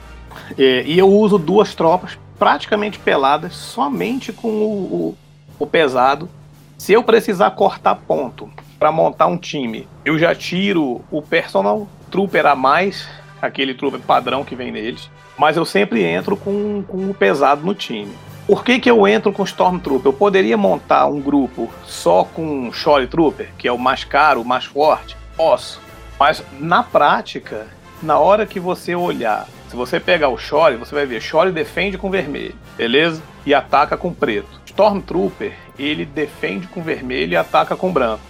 É, 0.58 0.82
e 0.84 0.98
eu 0.98 1.08
uso 1.08 1.38
duas 1.38 1.74
tropas 1.74 2.18
praticamente 2.38 2.98
peladas, 2.98 3.54
somente 3.54 4.34
com 4.34 4.48
o, 4.48 4.84
o, 4.84 5.16
o 5.58 5.66
pesado, 5.66 6.28
se 6.78 6.92
eu 6.92 7.02
precisar 7.02 7.50
cortar 7.52 7.94
ponto 7.94 8.50
para 8.78 8.92
montar 8.92 9.26
um 9.26 9.36
time, 9.36 9.88
eu 10.04 10.18
já 10.18 10.34
tiro 10.34 11.02
o 11.10 11.22
personal 11.22 11.88
trooper 12.10 12.46
a 12.46 12.54
mais, 12.54 13.08
aquele 13.40 13.74
trooper 13.74 14.00
padrão 14.00 14.44
que 14.44 14.54
vem 14.54 14.70
neles, 14.70 15.10
mas 15.38 15.56
eu 15.56 15.64
sempre 15.64 16.02
entro 16.02 16.36
com, 16.36 16.82
com 16.86 17.10
o 17.10 17.14
pesado 17.14 17.64
no 17.64 17.74
time. 17.74 18.12
Por 18.46 18.64
que, 18.64 18.78
que 18.78 18.90
eu 18.90 19.08
entro 19.08 19.32
com 19.32 19.42
Stormtrooper? 19.42 20.06
Eu 20.06 20.12
poderia 20.12 20.56
montar 20.56 21.06
um 21.06 21.20
grupo 21.20 21.68
só 21.84 22.22
com 22.22 22.70
Shore 22.72 23.08
Trooper, 23.08 23.48
que 23.58 23.66
é 23.66 23.72
o 23.72 23.78
mais 23.78 24.04
caro, 24.04 24.42
o 24.42 24.44
mais 24.44 24.64
forte? 24.64 25.16
Posso. 25.36 25.80
Mas 26.18 26.44
na 26.60 26.82
prática, 26.82 27.66
na 28.00 28.18
hora 28.18 28.46
que 28.46 28.60
você 28.60 28.94
olhar, 28.94 29.48
se 29.68 29.74
você 29.74 29.98
pegar 29.98 30.28
o 30.28 30.38
Shore, 30.38 30.76
você 30.76 30.94
vai 30.94 31.06
ver 31.06 31.20
Shore 31.20 31.50
defende 31.50 31.98
com 31.98 32.08
vermelho, 32.08 32.54
beleza? 32.76 33.20
E 33.44 33.52
ataca 33.52 33.96
com 33.96 34.14
preto. 34.14 34.60
Stormtrooper, 34.64 35.52
ele 35.78 36.04
defende 36.04 36.66
com 36.66 36.82
vermelho 36.82 37.32
e 37.32 37.36
ataca 37.36 37.76
com 37.76 37.92
branco. 37.92 38.22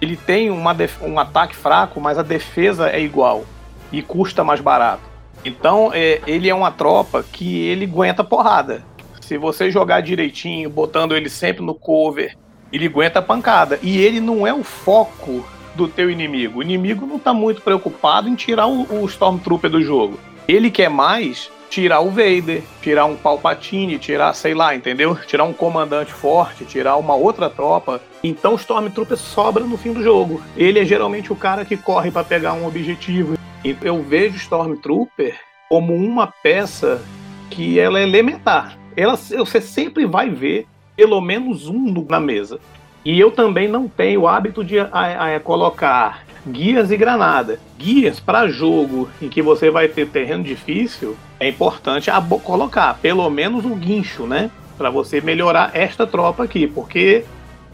Ele 0.00 0.16
tem 0.16 0.50
uma 0.50 0.76
um 1.02 1.18
ataque 1.18 1.56
fraco, 1.56 2.00
mas 2.00 2.18
a 2.18 2.22
defesa 2.22 2.88
é 2.88 3.00
igual 3.00 3.44
e 3.92 4.02
custa 4.02 4.44
mais 4.44 4.60
barato. 4.60 5.02
Então, 5.44 5.90
é, 5.92 6.20
ele 6.26 6.48
é 6.48 6.54
uma 6.54 6.70
tropa 6.70 7.22
que 7.22 7.66
ele 7.66 7.86
aguenta 7.86 8.22
porrada. 8.22 8.84
Se 9.20 9.38
você 9.38 9.70
jogar 9.70 10.00
direitinho, 10.00 10.68
botando 10.68 11.16
ele 11.16 11.30
sempre 11.30 11.64
no 11.64 11.74
cover, 11.74 12.36
ele 12.72 12.86
aguenta 12.86 13.22
pancada. 13.22 13.78
E 13.82 13.98
ele 13.98 14.20
não 14.20 14.46
é 14.46 14.52
o 14.52 14.62
foco 14.62 15.44
do 15.74 15.88
teu 15.88 16.10
inimigo. 16.10 16.58
O 16.58 16.62
inimigo 16.62 17.06
não 17.06 17.16
está 17.16 17.32
muito 17.32 17.62
preocupado 17.62 18.28
em 18.28 18.34
tirar 18.34 18.66
o, 18.66 19.02
o 19.02 19.06
Stormtrooper 19.06 19.70
do 19.70 19.82
jogo. 19.82 20.18
Ele 20.50 20.68
quer 20.68 20.90
mais 20.90 21.48
tirar 21.70 22.00
o 22.00 22.10
Vader, 22.10 22.64
tirar 22.82 23.04
um 23.04 23.14
Palpatine, 23.14 24.00
tirar, 24.00 24.34
sei 24.34 24.52
lá, 24.52 24.74
entendeu? 24.74 25.14
Tirar 25.24 25.44
um 25.44 25.52
comandante 25.52 26.12
forte, 26.12 26.64
tirar 26.64 26.96
uma 26.96 27.14
outra 27.14 27.48
tropa. 27.48 28.00
Então 28.24 28.54
o 28.54 28.56
Stormtrooper 28.56 29.16
sobra 29.16 29.62
no 29.62 29.78
fim 29.78 29.92
do 29.92 30.02
jogo. 30.02 30.42
Ele 30.56 30.80
é 30.80 30.84
geralmente 30.84 31.32
o 31.32 31.36
cara 31.36 31.64
que 31.64 31.76
corre 31.76 32.10
para 32.10 32.24
pegar 32.24 32.54
um 32.54 32.66
objetivo. 32.66 33.38
Eu 33.62 34.02
vejo 34.02 34.38
Stormtrooper 34.38 35.38
como 35.68 35.94
uma 35.94 36.26
peça 36.26 37.00
que 37.48 37.78
ela 37.78 38.00
é 38.00 38.02
elementar. 38.02 38.76
Ela, 38.96 39.14
você 39.14 39.60
sempre 39.60 40.04
vai 40.04 40.30
ver 40.30 40.66
pelo 40.96 41.20
menos 41.20 41.68
um 41.68 42.04
na 42.08 42.18
mesa. 42.18 42.58
E 43.04 43.20
eu 43.20 43.30
também 43.30 43.68
não 43.68 43.86
tenho 43.86 44.22
o 44.22 44.28
hábito 44.28 44.64
de 44.64 44.80
a, 44.80 45.36
a, 45.36 45.38
colocar 45.38 46.24
guias 46.46 46.90
e 46.90 46.96
granada. 46.96 47.58
Guias 47.78 48.20
para 48.20 48.48
jogo 48.48 49.08
em 49.20 49.28
que 49.28 49.42
você 49.42 49.70
vai 49.70 49.88
ter 49.88 50.08
terreno 50.08 50.42
difícil, 50.44 51.16
é 51.38 51.48
importante 51.48 52.10
colocar 52.42 52.98
pelo 53.00 53.28
menos 53.30 53.64
um 53.64 53.76
guincho, 53.76 54.26
né? 54.26 54.50
Para 54.76 54.90
você 54.90 55.20
melhorar 55.20 55.70
esta 55.74 56.06
tropa 56.06 56.44
aqui, 56.44 56.66
porque 56.66 57.24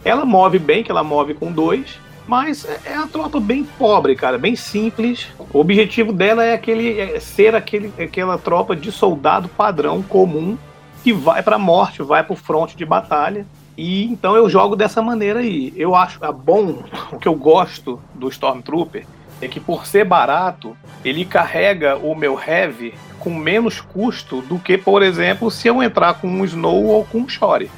Ela 0.04 0.25
move 0.25 0.58
bem, 0.58 0.85
que 0.85 0.90
ela 0.90 1.02
move 1.02 1.35
com 1.35 1.50
dois, 1.50 1.99
mas 2.26 2.64
é, 2.64 2.92
é 2.92 2.99
uma 2.99 3.08
tropa 3.08 3.40
bem 3.40 3.64
pobre, 3.64 4.14
cara, 4.14 4.38
bem 4.38 4.54
simples. 4.54 5.28
O 5.52 5.61
objetivo 5.61 6.12
dela 6.12 6.44
é 6.44 6.54
aquele 6.54 6.99
é 6.99 7.20
ser 7.20 7.54
aquele, 7.54 7.92
aquela 7.99 8.37
tropa 8.38 8.75
de 8.75 8.90
soldado 8.92 9.49
padrão 9.49 10.02
comum 10.02 10.56
que 11.02 11.12
vai 11.12 11.42
para 11.42 11.56
a 11.56 11.58
morte, 11.58 12.02
vai 12.02 12.23
para 12.23 12.32
o 12.32 12.37
fronte 12.37 12.76
de 12.76 12.85
batalha. 12.85 13.46
E 13.76 14.04
então 14.04 14.35
eu 14.37 14.49
jogo 14.49 14.75
dessa 14.75 15.02
maneira 15.02 15.40
aí. 15.40 15.73
Eu 15.76 15.95
acho 15.95 16.25
é 16.25 16.33
bom, 16.33 16.83
o 17.12 17.18
que 17.18 17.28
eu 17.28 17.35
gosto 17.35 18.00
do 18.14 18.28
Stormtrooper 18.28 19.06
é 19.40 19.49
que 19.49 19.61
por 19.61 19.87
ser 19.87 20.04
barato, 20.04 20.76
ele 21.04 21.25
carrega 21.25 21.97
o 21.97 22.14
meu 22.14 22.40
heavy 22.40 22.95
com 23.21 23.30
menos 23.30 23.80
custo 23.80 24.40
do 24.42 24.59
que, 24.59 24.78
por 24.78 25.02
exemplo, 25.02 25.50
se 25.50 25.68
eu 25.68 25.83
entrar 25.83 26.14
com 26.14 26.28
um 26.28 26.45
Snow 26.45 26.87
ou 26.87 27.04
com 27.04 27.18
um 27.18 27.28
Shore. 27.28 27.71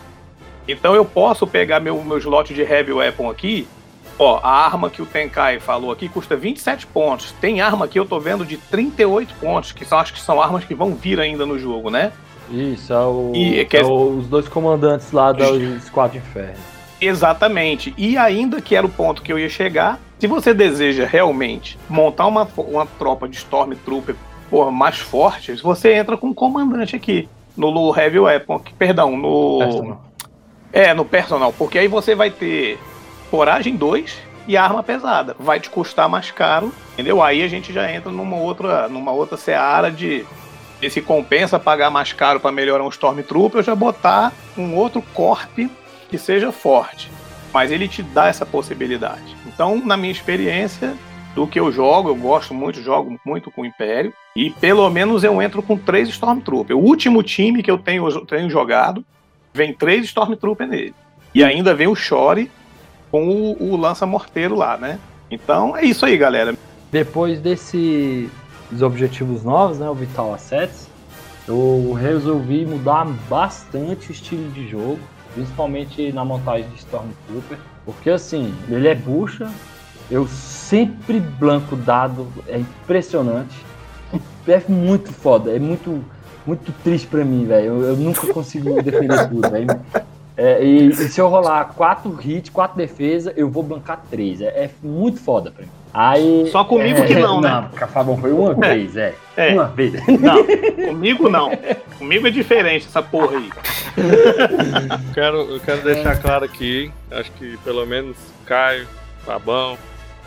Então 0.68 0.94
eu 0.94 1.04
posso 1.04 1.46
pegar 1.46 1.80
meu, 1.80 2.02
meu 2.04 2.18
slot 2.18 2.54
de 2.54 2.62
heavy 2.62 2.92
weapon 2.92 3.30
aqui 3.30 3.66
Ó, 4.18 4.40
a 4.42 4.50
arma 4.50 4.90
que 4.90 5.00
o 5.00 5.06
Tenkai 5.06 5.60
falou 5.60 5.92
aqui 5.92 6.08
custa 6.08 6.36
27 6.36 6.88
pontos. 6.88 7.30
Tem 7.40 7.60
arma 7.60 7.86
que 7.86 7.98
eu 7.98 8.04
tô 8.04 8.18
vendo 8.18 8.44
de 8.44 8.56
38 8.56 9.32
pontos, 9.34 9.70
que 9.70 9.84
são, 9.84 9.98
acho 9.98 10.12
que 10.12 10.20
são 10.20 10.42
armas 10.42 10.64
que 10.64 10.74
vão 10.74 10.94
vir 10.94 11.20
ainda 11.20 11.46
no 11.46 11.56
jogo, 11.56 11.88
né? 11.88 12.12
Isso, 12.50 12.92
é, 12.92 12.98
o, 12.98 13.32
e, 13.34 13.60
é 13.60 13.82
o, 13.84 14.18
os 14.18 14.26
dois 14.26 14.48
comandantes 14.48 15.12
lá 15.12 15.32
da 15.32 15.46
Squad 15.80 16.16
Inferno. 16.16 16.56
Exatamente. 17.00 17.94
E 17.96 18.16
ainda 18.16 18.60
que 18.60 18.74
era 18.74 18.86
o 18.86 18.90
ponto 18.90 19.22
que 19.22 19.32
eu 19.32 19.38
ia 19.38 19.48
chegar, 19.48 20.00
se 20.18 20.26
você 20.26 20.52
deseja 20.52 21.06
realmente 21.06 21.78
montar 21.88 22.26
uma, 22.26 22.48
uma 22.56 22.86
tropa 22.86 23.28
de 23.28 23.36
Stormtrooper 23.36 24.16
porra, 24.50 24.70
mais 24.70 24.98
forte, 24.98 25.52
você 25.56 25.94
entra 25.94 26.16
com 26.16 26.28
um 26.28 26.34
comandante 26.34 26.96
aqui. 26.96 27.28
No 27.56 27.94
Heavy 27.96 28.20
Weapon, 28.20 28.62
perdão, 28.78 29.16
no. 29.16 29.58
Personal. 29.58 30.04
É, 30.72 30.94
no 30.94 31.04
personal, 31.04 31.52
porque 31.52 31.78
aí 31.78 31.88
você 31.88 32.14
vai 32.14 32.30
ter 32.30 32.78
coragem 33.30 33.74
2 33.74 34.16
e 34.46 34.56
arma 34.56 34.82
pesada. 34.82 35.34
Vai 35.38 35.58
te 35.58 35.68
custar 35.68 36.08
mais 36.08 36.30
caro, 36.30 36.72
entendeu? 36.92 37.22
Aí 37.22 37.42
a 37.42 37.48
gente 37.48 37.72
já 37.72 37.90
entra 37.90 38.12
numa 38.12 38.36
outra, 38.36 38.88
numa 38.88 39.10
outra 39.10 39.36
seara 39.36 39.90
de 39.90 40.24
se 40.88 41.00
compensa 41.00 41.58
pagar 41.58 41.90
mais 41.90 42.12
caro 42.12 42.38
para 42.38 42.52
melhorar 42.52 42.84
um 42.84 42.88
Stormtrooper 42.88 43.58
ou 43.58 43.62
já 43.62 43.74
botar 43.74 44.32
um 44.56 44.74
outro 44.74 45.02
corp 45.12 45.58
que 46.08 46.18
seja 46.18 46.52
forte. 46.52 47.10
Mas 47.52 47.72
ele 47.72 47.88
te 47.88 48.02
dá 48.02 48.28
essa 48.28 48.46
possibilidade. 48.46 49.36
Então, 49.46 49.84
na 49.84 49.96
minha 49.96 50.12
experiência, 50.12 50.94
do 51.34 51.46
que 51.46 51.58
eu 51.58 51.70
jogo, 51.70 52.08
eu 52.08 52.16
gosto 52.16 52.52
muito, 52.52 52.82
jogo 52.82 53.18
muito 53.24 53.50
com 53.50 53.62
o 53.62 53.66
Império. 53.66 54.12
E 54.34 54.50
pelo 54.50 54.88
menos 54.90 55.24
eu 55.24 55.40
entro 55.40 55.62
com 55.62 55.76
três 55.76 56.08
Stormtrooper. 56.08 56.76
O 56.76 56.80
último 56.80 57.22
time 57.22 57.62
que 57.62 57.70
eu 57.70 57.78
tenho, 57.78 58.26
tenho 58.26 58.50
jogado, 58.50 59.04
vem 59.52 59.72
três 59.72 60.04
Stormtrooper 60.06 60.66
nele. 60.66 60.94
E 61.34 61.44
ainda 61.44 61.74
vem 61.74 61.88
o 61.88 61.94
Shore 61.94 62.50
com 63.10 63.28
o, 63.28 63.72
o 63.72 63.76
lança-morteiro 63.76 64.54
lá, 64.54 64.76
né? 64.76 64.98
Então 65.30 65.76
é 65.76 65.84
isso 65.84 66.04
aí, 66.04 66.16
galera. 66.16 66.54
Depois 66.90 67.40
desses 68.70 68.82
objetivos 68.82 69.42
novos, 69.42 69.78
né, 69.78 69.88
o 69.88 69.94
Vital 69.94 70.34
Assets, 70.34 70.88
eu 71.46 71.92
resolvi 71.92 72.66
mudar 72.66 73.06
bastante 73.28 74.10
o 74.10 74.12
estilo 74.12 74.50
de 74.50 74.68
jogo, 74.68 74.98
principalmente 75.34 76.12
na 76.12 76.24
montagem 76.24 76.68
de 76.70 76.76
Stormtrooper, 76.76 77.58
porque 77.84 78.10
assim, 78.10 78.54
ele 78.68 78.88
é 78.88 78.94
bucha, 78.94 79.50
eu 80.10 80.26
sempre 80.26 81.20
blanco 81.20 81.74
dado, 81.76 82.26
é 82.46 82.58
impressionante, 82.58 83.56
é 84.46 84.62
muito 84.68 85.12
foda, 85.12 85.54
é 85.54 85.58
muito 85.58 86.02
muito 86.46 86.72
triste 86.82 87.06
para 87.06 87.22
mim, 87.26 87.44
velho. 87.44 87.66
Eu, 87.66 87.82
eu, 87.82 87.96
nunca 87.96 88.32
consigo 88.32 88.82
defender 88.82 89.28
tudo, 89.28 89.50
velho. 89.50 89.68
É, 90.34 90.64
e, 90.64 90.88
e, 90.88 90.94
se 90.94 91.20
eu 91.20 91.28
rolar 91.28 91.74
quatro 91.76 92.16
hits, 92.24 92.48
quatro 92.48 92.78
defesas, 92.78 93.34
eu 93.36 93.50
vou 93.50 93.62
bancar 93.62 94.02
três. 94.10 94.40
É, 94.40 94.46
é 94.46 94.70
muito 94.82 95.20
foda 95.20 95.50
pra 95.50 95.64
mim. 95.64 95.70
Aí, 95.92 96.48
Só 96.50 96.64
comigo 96.64 97.00
é, 97.00 97.06
que 97.06 97.14
não, 97.14 97.40
né? 97.40 97.68
Não, 97.70 97.88
Fabão 97.88 98.16
foi 98.16 98.32
uma 98.32 98.52
é. 98.64 98.74
vez, 98.74 98.96
é. 98.96 99.14
é. 99.36 99.52
Uma 99.54 99.66
vez. 99.66 99.94
Não, 100.06 100.44
comigo 100.88 101.28
não. 101.28 101.50
Comigo 101.98 102.26
é 102.26 102.30
diferente 102.30 102.86
essa 102.86 103.02
porra 103.02 103.38
aí. 103.38 103.50
quero, 105.14 105.38
eu 105.38 105.60
quero 105.60 105.82
deixar 105.82 106.16
claro 106.20 106.44
aqui, 106.44 106.92
acho 107.10 107.32
que 107.32 107.56
pelo 107.58 107.84
menos 107.86 108.16
Caio, 108.46 108.86
Fabão, 109.24 109.76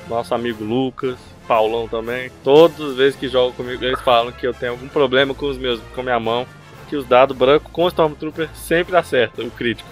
nosso 0.09 0.33
amigo 0.33 0.63
Lucas, 0.63 1.17
Paulão 1.47 1.87
também, 1.87 2.31
todas 2.43 2.79
as 2.81 2.95
vezes 2.95 3.15
que 3.15 3.27
jogam 3.27 3.51
comigo, 3.53 3.83
eles 3.83 4.01
falam 4.01 4.31
que 4.31 4.45
eu 4.45 4.53
tenho 4.53 4.73
algum 4.73 4.87
problema 4.87 5.33
com 5.33 5.47
os 5.47 5.57
meus, 5.57 5.79
com 5.95 6.01
minha 6.01 6.19
mão, 6.19 6.45
que 6.89 6.95
os 6.95 7.05
dados 7.05 7.35
branco 7.37 7.69
com 7.71 7.83
o 7.83 7.87
Stormtrooper 7.87 8.49
sempre 8.53 8.95
acerta, 8.95 9.41
o 9.41 9.51
crítico. 9.51 9.89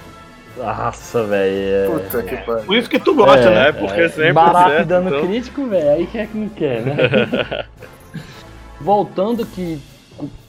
Nossa, 0.59 1.23
velho. 1.23 1.53
É... 1.55 1.87
Puta 1.87 2.23
que 2.23 2.37
pariu. 2.37 2.65
Por 2.65 2.77
isso 2.77 2.89
que 2.89 2.99
tu 2.99 3.15
gosta, 3.15 3.49
é, 3.49 3.55
né? 3.55 3.71
Porque 3.71 4.01
é, 4.01 4.09
sempre 4.09 4.33
barato 4.33 4.69
certo, 4.69 4.87
dando 4.87 5.07
então... 5.07 5.27
crítico, 5.27 5.65
velho. 5.65 5.89
Aí 5.91 6.07
quem 6.07 6.21
é 6.21 6.25
que 6.27 6.37
não 6.37 6.49
quer, 6.49 6.81
né? 6.81 7.65
Voltando 8.81 9.45
que 9.45 9.79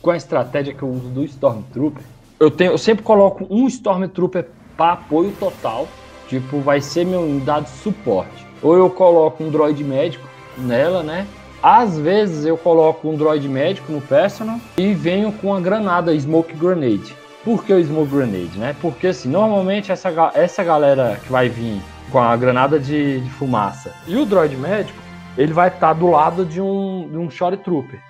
com 0.03 0.11
a 0.11 0.17
estratégia 0.17 0.75
que 0.75 0.83
eu 0.83 0.89
uso 0.89 1.09
do 1.09 1.25
Stormtrooper, 1.25 2.03
eu, 2.41 2.51
tenho, 2.51 2.73
eu 2.73 2.79
sempre 2.79 3.05
coloco 3.05 3.47
um 3.49 3.67
Stormtrooper 3.69 4.47
para 4.77 4.95
apoio 4.95 5.33
total. 5.39 5.87
Tipo, 6.29 6.61
vai 6.61 6.81
ser 6.81 7.05
meu 7.05 7.21
unidade 7.21 7.67
de 7.67 7.73
suporte. 7.79 8.47
Ou 8.63 8.77
eu 8.77 8.89
coloco 8.89 9.43
um 9.43 9.51
droid 9.51 9.83
médico 9.83 10.29
nela, 10.57 11.03
né? 11.03 11.27
Às 11.63 11.99
vezes 11.99 12.47
eu 12.47 12.57
coloco 12.57 13.09
um 13.09 13.17
droid 13.17 13.47
médico 13.49 13.93
no 13.93 14.01
personal 14.01 14.59
e 14.79 14.95
venho 14.95 15.33
com 15.33 15.55
a 15.55 15.61
granada 15.61 16.19
Smoke 16.19 16.55
Grenade. 16.55 17.20
Por 17.45 17.65
que 17.65 17.73
o 17.73 17.83
Smoke 17.83 18.11
Grenade, 18.11 18.59
né? 18.59 18.77
Porque 18.81 19.09
assim, 19.09 19.29
normalmente 19.29 19.91
essa, 19.91 20.11
essa 20.35 20.63
galera 20.63 21.19
que 21.23 21.33
vai 21.33 21.49
vir 21.49 21.81
com 22.11 22.19
a 22.19 22.37
granada 22.37 22.79
de, 22.79 23.21
de 23.21 23.31
fumaça 23.31 23.95
e 24.07 24.17
o 24.17 24.27
droid 24.27 24.57
médico, 24.57 24.99
ele 25.39 25.53
vai 25.53 25.69
estar 25.69 25.89
tá 25.89 25.93
do 25.93 26.09
lado 26.09 26.45
de 26.45 26.61
um, 26.61 27.09
de 27.11 27.17
um 27.17 27.31
Shore 27.31 27.57
Trooper. 27.57 28.01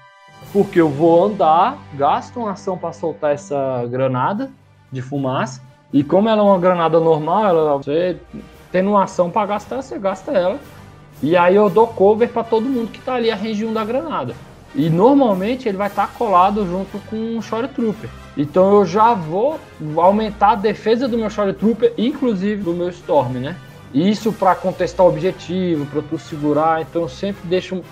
Porque 0.52 0.80
eu 0.80 0.88
vou 0.88 1.26
andar, 1.26 1.78
gasto 1.94 2.40
uma 2.40 2.52
ação 2.52 2.76
para 2.76 2.92
soltar 2.92 3.32
essa 3.32 3.86
granada 3.88 4.50
de 4.90 5.00
fumaça. 5.00 5.62
E 5.92 6.02
como 6.02 6.28
ela 6.28 6.40
é 6.40 6.44
uma 6.44 6.58
granada 6.58 6.98
normal, 6.98 7.46
ela, 7.46 7.76
você 7.76 8.16
tendo 8.72 8.90
uma 8.90 9.04
ação 9.04 9.30
para 9.30 9.46
gastar, 9.46 9.82
você 9.82 9.98
gasta 9.98 10.32
ela. 10.32 10.58
E 11.22 11.36
aí 11.36 11.54
eu 11.54 11.68
dou 11.68 11.86
cover 11.86 12.28
para 12.30 12.42
todo 12.42 12.68
mundo 12.68 12.90
que 12.90 13.00
tá 13.00 13.14
ali 13.14 13.30
a 13.30 13.36
região 13.36 13.72
da 13.72 13.84
granada. 13.84 14.34
E 14.74 14.88
normalmente 14.88 15.68
ele 15.68 15.76
vai 15.76 15.88
estar 15.88 16.06
tá 16.06 16.12
colado 16.16 16.66
junto 16.66 16.98
com 17.08 17.16
um 17.16 17.42
Shore 17.42 17.68
Trooper. 17.68 18.08
Então 18.36 18.72
eu 18.74 18.86
já 18.86 19.12
vou 19.14 19.58
aumentar 19.96 20.50
a 20.50 20.54
defesa 20.54 21.08
do 21.08 21.18
meu 21.18 21.30
Shore 21.30 21.52
Trooper, 21.52 21.92
inclusive 21.98 22.62
do 22.62 22.72
meu 22.72 22.88
Storm, 22.90 23.34
né? 23.34 23.56
Isso 23.92 24.32
para 24.32 24.54
contestar 24.54 25.04
o 25.04 25.08
objetivo, 25.08 25.84
para 25.86 26.00
tu 26.02 26.18
segurar. 26.18 26.80
Então 26.80 27.02
eu 27.02 27.08
sempre 27.08 27.48
deixo, 27.48 27.82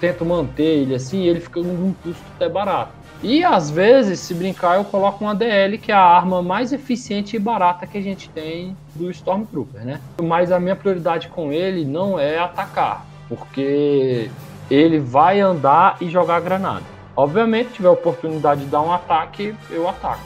tento 0.00 0.24
manter 0.24 0.62
ele 0.62 0.94
assim, 0.94 1.24
ele 1.24 1.40
fica 1.40 1.60
num 1.60 1.92
custo 2.02 2.22
até 2.36 2.48
barato. 2.48 2.92
E 3.20 3.42
às 3.42 3.68
vezes, 3.68 4.20
se 4.20 4.32
brincar, 4.32 4.76
eu 4.76 4.84
coloco 4.84 5.24
uma 5.24 5.34
DL, 5.34 5.76
que 5.76 5.90
é 5.90 5.94
a 5.94 6.00
arma 6.00 6.40
mais 6.40 6.72
eficiente 6.72 7.34
e 7.34 7.38
barata 7.38 7.84
que 7.84 7.98
a 7.98 8.00
gente 8.00 8.28
tem 8.30 8.76
do 8.94 9.10
Stormtrooper, 9.10 9.84
né? 9.84 10.00
Mas 10.22 10.52
a 10.52 10.60
minha 10.60 10.76
prioridade 10.76 11.26
com 11.26 11.52
ele 11.52 11.84
não 11.84 12.16
é 12.16 12.38
atacar, 12.38 13.04
porque 13.28 14.30
ele 14.70 15.00
vai 15.00 15.40
andar 15.40 15.96
e 16.00 16.08
jogar 16.08 16.40
granada. 16.40 16.97
Obviamente, 17.18 17.72
tiver 17.72 17.88
oportunidade 17.88 18.60
de 18.60 18.68
dar 18.68 18.80
um 18.80 18.92
ataque, 18.92 19.52
eu 19.72 19.88
ataco. 19.88 20.22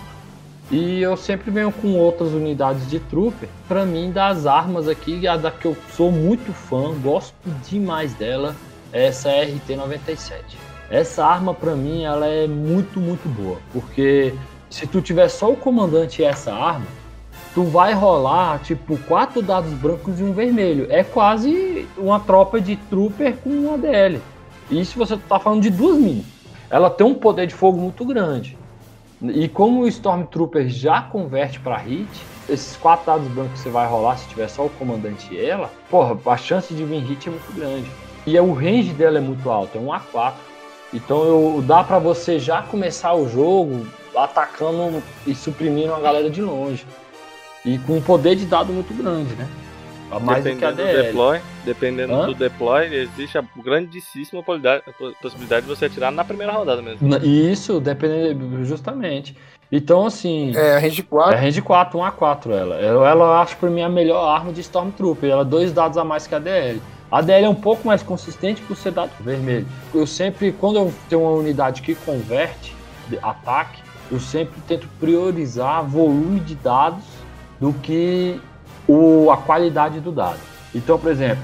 E 0.71 1.01
eu 1.01 1.17
sempre 1.17 1.51
venho 1.51 1.73
com 1.73 1.95
outras 1.95 2.33
unidades 2.33 2.87
de 2.87 3.01
trooper. 3.01 3.49
Para 3.67 3.87
mim, 3.87 4.13
das 4.13 4.45
armas 4.45 4.87
aqui, 4.87 5.27
a 5.27 5.39
da 5.39 5.51
que 5.51 5.65
eu 5.65 5.75
sou 5.97 6.13
muito 6.13 6.53
fã, 6.53 6.93
gosto 7.01 7.35
demais 7.67 8.13
dela, 8.13 8.55
é 8.93 9.07
essa 9.07 9.31
RT-97. 9.31 10.35
Essa 10.91 11.25
arma 11.25 11.55
para 11.55 11.75
mim 11.75 12.03
ela 12.05 12.27
é 12.27 12.47
muito, 12.47 13.01
muito 13.01 13.27
boa, 13.27 13.57
porque 13.73 14.35
se 14.69 14.87
tu 14.87 15.01
tiver 15.01 15.31
só 15.31 15.51
o 15.51 15.57
comandante 15.57 16.21
e 16.21 16.27
essa 16.27 16.53
arma, 16.53 16.85
tu 17.55 17.65
vai 17.65 17.95
rolar 17.95 18.59
tipo 18.59 18.99
quatro 18.99 19.41
dados 19.41 19.73
brancos 19.73 20.21
e 20.21 20.23
um 20.23 20.35
vermelho. 20.35 20.87
É 20.91 21.03
quase 21.03 21.89
uma 21.97 22.21
tropa 22.21 22.61
de 22.61 22.77
trooper 22.77 23.39
com 23.39 23.49
um 23.49 23.73
ADL. 23.73 24.21
Isso 24.71 24.99
você 24.99 25.17
tá 25.17 25.39
falando 25.39 25.63
de 25.63 25.71
duas 25.71 25.97
mini. 25.97 26.32
Ela 26.73 26.89
tem 26.89 27.07
um 27.07 27.15
poder 27.15 27.47
de 27.47 27.55
fogo 27.55 27.79
muito 27.79 28.03
grande. 28.03 28.57
E 29.23 29.47
como 29.47 29.83
o 29.83 29.87
Stormtrooper 29.89 30.71
já 30.71 31.03
converte 31.03 31.61
para 31.61 31.77
hit, 31.77 32.09
esses 32.49 32.77
quatro 32.79 33.05
dados 33.05 33.29
brancos 33.29 33.53
que 33.53 33.59
você 33.59 33.69
vai 33.69 33.87
rolar 33.87 34.17
se 34.17 34.27
tiver 34.31 34.49
só 34.49 34.65
o 34.65 34.71
comandante 34.71 35.33
e 35.35 35.45
ela, 35.45 35.71
porra, 35.91 36.19
a 36.25 36.37
chance 36.39 36.73
de 36.73 36.83
vir 36.83 37.01
hit 37.03 37.29
é 37.29 37.31
muito 37.31 37.55
grande. 37.55 37.91
E 38.27 38.41
o 38.41 38.55
range 38.55 38.95
dela 38.95 39.19
é 39.19 39.21
muito 39.21 39.51
alto, 39.51 39.77
é 39.77 39.81
um 39.83 39.89
A4. 39.89 40.33
Então 40.95 41.23
eu, 41.25 41.63
dá 41.63 41.85
para 41.85 41.99
você 41.99 42.39
já 42.39 42.63
começar 42.63 43.13
o 43.13 43.29
jogo 43.29 43.87
atacando 44.17 45.03
e 45.27 45.35
suprimindo 45.35 45.93
a 45.95 46.01
galera 46.01 46.31
de 46.31 46.41
longe. 46.41 46.87
E 47.67 47.79
com 47.81 47.99
um 47.99 48.03
poder 48.03 48.35
de 48.35 48.47
dado 48.47 48.73
muito 48.73 48.95
grande, 48.95 49.35
né? 49.35 49.47
Mais 50.21 50.45
do 50.45 50.57
que 50.57 50.65
a 50.65 50.71
dependendo 50.71 50.77
do 50.77 50.93
DL. 50.93 51.07
deploy, 51.07 51.41
dependendo 51.65 52.15
Hã? 52.15 52.27
do 52.27 52.35
deploy, 52.35 52.95
existe 52.95 53.39
a 53.39 53.45
grandíssima 53.63 54.43
possibilidade, 54.43 55.63
de 55.63 55.69
você 55.69 55.87
atirar 55.87 56.11
na 56.13 56.25
primeira 56.25 56.53
rodada 56.53 56.83
mesmo. 56.83 57.17
Isso, 57.25 57.81
dependendo, 57.81 58.65
justamente. 58.65 59.37
Então, 59.71 60.05
assim, 60.07 60.53
É, 60.55 60.77
a 60.77 60.79
range 60.79 61.03
4. 61.03 61.35
é 61.35 61.41
range 61.41 61.63
4, 61.63 61.99
1x4 61.99 62.51
ela. 62.51 62.77
Ela, 62.77 63.09
ela 63.09 63.25
eu 63.25 63.33
acho 63.33 63.57
pra 63.57 63.71
mim 63.71 63.81
a 63.81 63.89
melhor 63.89 64.23
arma 64.29 64.53
de 64.53 64.61
Stormtrooper. 64.61 65.31
Ela 65.31 65.43
é 65.43 65.45
dois 65.47 65.73
dados 65.73 65.97
a 65.97 66.05
mais 66.05 66.27
que 66.27 66.35
a 66.35 66.39
DL. 66.39 66.81
A 67.11 67.21
DL 67.23 67.45
é 67.47 67.49
um 67.49 67.55
pouco 67.55 67.87
mais 67.87 68.03
consistente 68.03 68.61
por 68.63 68.77
ser 68.77 68.91
dado 68.93 69.11
vermelho. 69.21 69.67
Eu 69.95 70.07
sempre, 70.07 70.53
quando 70.53 70.77
eu 70.79 70.93
tenho 71.09 71.23
uma 71.23 71.31
unidade 71.33 71.81
que 71.83 71.95
converte 71.95 72.75
de 73.09 73.19
ataque, 73.23 73.81
eu 74.11 74.21
sempre 74.21 74.61
tento 74.69 74.87
priorizar 75.01 75.83
volume 75.85 76.41
de 76.41 76.55
dados 76.55 77.05
do 77.59 77.73
que 77.73 78.39
o, 78.89 79.31
a 79.31 79.37
qualidade 79.37 80.01
do 80.01 80.13
dado. 80.13 80.39
Então, 80.75 80.99
por 80.99 81.11
exemplo, 81.11 81.43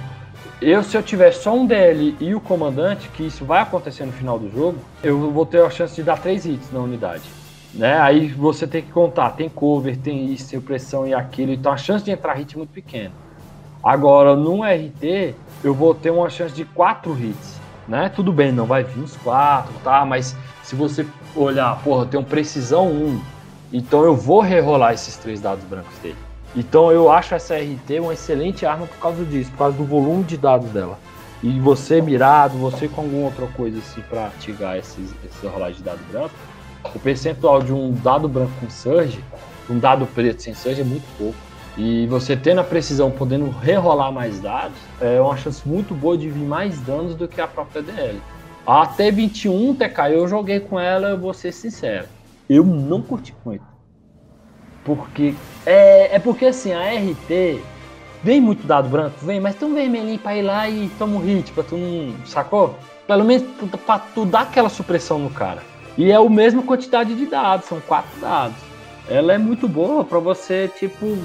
eu 0.60 0.82
se 0.82 0.96
eu 0.96 1.02
tiver 1.02 1.32
só 1.32 1.54
um 1.54 1.66
DL 1.66 2.16
e 2.18 2.34
o 2.34 2.40
comandante, 2.40 3.08
que 3.10 3.24
isso 3.24 3.44
vai 3.44 3.60
acontecer 3.60 4.04
no 4.04 4.12
final 4.12 4.38
do 4.38 4.50
jogo, 4.50 4.78
eu 5.02 5.30
vou 5.30 5.46
ter 5.46 5.62
a 5.62 5.70
chance 5.70 5.94
de 5.94 6.02
dar 6.02 6.18
três 6.18 6.44
hits 6.44 6.72
na 6.72 6.80
unidade. 6.80 7.22
Né? 7.72 7.98
Aí 8.00 8.28
você 8.28 8.66
tem 8.66 8.82
que 8.82 8.90
contar, 8.90 9.30
tem 9.30 9.48
cover, 9.48 9.96
tem 9.96 10.32
isso, 10.32 10.50
tem 10.50 10.60
pressão 10.60 11.06
e 11.06 11.14
aquilo, 11.14 11.52
então 11.52 11.70
a 11.70 11.76
chance 11.76 12.04
de 12.04 12.10
entrar 12.10 12.34
hit 12.34 12.54
é 12.54 12.58
muito 12.58 12.70
pequena. 12.70 13.12
Agora, 13.84 14.34
num 14.34 14.64
RT, 14.64 15.34
eu 15.62 15.72
vou 15.72 15.94
ter 15.94 16.10
uma 16.10 16.28
chance 16.28 16.54
de 16.54 16.64
quatro 16.64 17.16
hits, 17.16 17.60
né? 17.86 18.08
Tudo 18.08 18.32
bem, 18.32 18.50
não 18.50 18.66
vai 18.66 18.82
vir 18.82 19.00
os 19.00 19.16
quatro, 19.18 19.72
tá? 19.84 20.04
Mas 20.04 20.36
se 20.64 20.74
você 20.74 21.06
olhar, 21.36 21.80
porra, 21.84 22.02
eu 22.02 22.06
tenho 22.06 22.24
precisão 22.24 22.88
1, 22.88 23.20
então 23.72 24.02
eu 24.02 24.16
vou 24.16 24.40
rerolar 24.40 24.92
esses 24.92 25.16
três 25.16 25.40
dados 25.40 25.64
brancos 25.64 25.96
dele. 25.98 26.27
Então 26.58 26.90
eu 26.90 27.08
acho 27.08 27.36
essa 27.36 27.54
RT 27.54 28.00
uma 28.00 28.14
excelente 28.14 28.66
arma 28.66 28.84
por 28.84 28.96
causa 28.96 29.24
disso, 29.24 29.48
por 29.52 29.58
causa 29.58 29.76
do 29.76 29.84
volume 29.84 30.24
de 30.24 30.36
dados 30.36 30.68
dela. 30.70 30.98
E 31.40 31.60
você 31.60 32.02
mirado, 32.02 32.58
você 32.58 32.88
com 32.88 33.02
alguma 33.02 33.26
outra 33.26 33.46
coisa 33.46 33.78
assim 33.78 34.00
pra 34.00 34.26
ativar 34.26 34.76
esses, 34.76 35.14
esses 35.24 35.76
de 35.76 35.82
dado 35.84 36.00
branco, 36.10 36.34
o 36.92 36.98
percentual 36.98 37.62
de 37.62 37.72
um 37.72 37.92
dado 37.92 38.28
branco 38.28 38.50
com 38.60 38.68
surge, 38.68 39.22
um 39.70 39.78
dado 39.78 40.04
preto 40.04 40.42
sem 40.42 40.52
surge 40.52 40.80
é 40.80 40.84
muito 40.84 41.04
pouco. 41.16 41.38
E 41.76 42.08
você 42.08 42.36
tendo 42.36 42.60
a 42.60 42.64
precisão, 42.64 43.08
podendo 43.08 43.48
rerolar 43.50 44.10
mais 44.10 44.40
dados, 44.40 44.76
é 45.00 45.20
uma 45.20 45.36
chance 45.36 45.62
muito 45.64 45.94
boa 45.94 46.18
de 46.18 46.28
vir 46.28 46.42
mais 46.42 46.80
danos 46.80 47.14
do 47.14 47.28
que 47.28 47.40
a 47.40 47.46
própria 47.46 47.82
DL. 47.82 48.20
A 48.66 48.84
T21 48.84 49.76
TK, 49.78 50.12
eu 50.12 50.26
joguei 50.26 50.58
com 50.58 50.80
ela, 50.80 51.10
eu 51.10 51.18
vou 51.18 51.32
ser 51.32 51.52
sincero. 51.52 52.08
Eu 52.50 52.64
não 52.64 53.00
curti 53.00 53.32
muito. 53.44 53.77
Porque. 54.96 55.34
É, 55.66 56.16
é 56.16 56.18
porque 56.18 56.46
assim, 56.46 56.72
a 56.72 56.80
RT 56.80 57.60
vem 58.22 58.40
muito 58.40 58.66
dado 58.66 58.88
branco, 58.88 59.16
vem, 59.22 59.40
mas 59.40 59.54
tem 59.54 59.68
um 59.68 59.74
vermelhinho 59.74 60.18
pra 60.18 60.36
ir 60.36 60.42
lá 60.42 60.68
e 60.68 60.88
toma 60.98 61.16
um 61.16 61.20
hit 61.20 61.52
pra 61.52 61.62
tu 61.62 61.76
não. 61.76 62.14
Sacou? 62.26 62.76
Pelo 63.06 63.24
menos 63.24 63.44
pra 63.86 63.98
tu 63.98 64.24
dar 64.24 64.42
aquela 64.42 64.68
supressão 64.68 65.18
no 65.18 65.30
cara. 65.30 65.62
E 65.96 66.10
é 66.10 66.14
a 66.14 66.28
mesma 66.28 66.62
quantidade 66.62 67.14
de 67.14 67.26
dados, 67.26 67.66
são 67.66 67.80
quatro 67.80 68.20
dados. 68.20 68.56
Ela 69.08 69.32
é 69.32 69.38
muito 69.38 69.66
boa 69.66 70.04
pra 70.04 70.18
você, 70.18 70.70
tipo, 70.78 71.18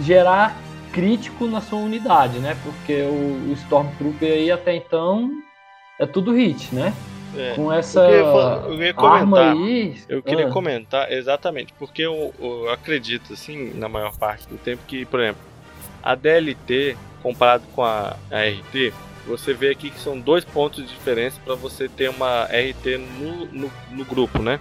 gerar 0.00 0.56
crítico 0.92 1.46
na 1.46 1.60
sua 1.60 1.78
unidade, 1.78 2.38
né? 2.38 2.56
Porque 2.62 3.02
o, 3.02 3.50
o 3.50 3.52
Stormtrooper 3.52 4.32
aí 4.32 4.50
até 4.50 4.76
então 4.76 5.30
é 5.98 6.06
tudo 6.06 6.32
hit, 6.32 6.74
né? 6.74 6.92
É. 7.36 7.54
Com 7.54 7.72
essa 7.72 8.00
Eu 8.00 8.06
queria- 8.06 8.20
eu 8.20 8.70
queria 8.76 8.88
arma 8.90 8.96
comentar. 9.36 9.52
aí. 9.56 9.94
Eu 10.08 10.22
queria 10.22 10.46
Ah, 10.46 10.50
comentar 10.50 11.12
exatamente, 11.12 11.72
porque 11.78 12.02
eu, 12.02 12.32
eu 12.40 12.70
acredito, 12.70 13.32
assim, 13.32 13.72
na 13.74 13.88
maior 13.88 14.16
parte 14.16 14.46
do 14.48 14.56
tempo, 14.56 14.82
que, 14.86 15.04
por 15.04 15.20
exemplo, 15.20 15.40
a 16.02 16.14
DLT 16.14 16.96
comparado 17.22 17.64
com 17.74 17.82
a, 17.82 18.16
a 18.30 18.40
RT, 18.44 18.92
você 19.26 19.54
vê 19.54 19.70
aqui 19.70 19.90
que 19.90 19.98
são 19.98 20.18
dois 20.18 20.44
pontos 20.44 20.86
de 20.86 20.92
diferença 20.92 21.40
para 21.44 21.54
você 21.54 21.88
ter 21.88 22.10
uma 22.10 22.44
RT 22.50 22.98
no, 23.18 23.46
no, 23.46 23.72
no 23.90 24.04
grupo, 24.04 24.42
né? 24.42 24.60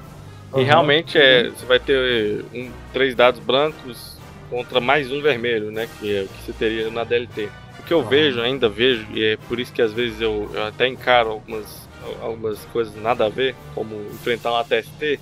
E 0.54 0.58
Aham. 0.58 0.64
realmente 0.66 1.18
é, 1.18 1.50
você 1.50 1.66
vai 1.66 1.80
ter 1.80 2.46
um, 2.54 2.72
três 2.94 3.14
dados 3.16 3.40
brancos 3.42 4.18
contra 4.50 4.80
mais 4.80 5.12
um 5.12 5.22
vermelho, 5.22 5.72
né? 5.72 5.90
Que 6.00 6.16
é 6.18 6.22
o 6.22 6.28
que 6.28 6.42
você 6.46 6.54
teria 6.54 6.90
na 6.90 7.04
DLT. 7.04 7.50
O 7.80 7.84
que 7.84 7.94
eu 7.94 8.00
Aham. 8.00 8.10
vejo, 8.10 8.40
ainda 8.42 8.70
vejo, 8.70 9.06
e 9.12 9.24
é 9.34 9.38
por 9.50 9.60
isso 9.60 9.74
que 9.74 9.82
às 9.82 9.92
vezes 9.92 10.22
eu, 10.22 10.50
eu 10.54 10.64
até 10.66 10.88
encaro 10.88 11.30
algumas, 11.32 11.83
algumas 12.22 12.64
coisas 12.66 12.96
nada 12.96 13.26
a 13.26 13.30
ver, 13.30 13.56
como 13.74 13.96
enfrentar 14.12 14.52
uma 14.52 14.64
TST, 14.64 15.20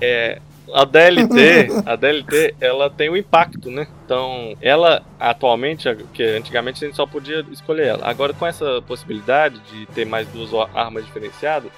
é. 0.00 0.40
A 0.72 0.84
DLT, 0.84 1.68
a 1.84 1.94
DLT, 1.94 2.54
ela 2.58 2.88
tem 2.88 3.10
um 3.10 3.16
impacto, 3.16 3.70
né? 3.70 3.86
Então, 4.04 4.56
ela 4.62 5.02
atualmente, 5.20 5.94
que 6.14 6.22
antigamente 6.22 6.82
a 6.82 6.88
gente 6.88 6.96
só 6.96 7.06
podia 7.06 7.44
escolher 7.52 7.88
ela. 7.88 8.08
Agora, 8.08 8.32
com 8.32 8.46
essa 8.46 8.80
possibilidade 8.82 9.60
de 9.70 9.84
ter 9.86 10.06
mais 10.06 10.26
duas 10.28 10.50
armas 10.74 11.04
diferenciadas, 11.04 11.70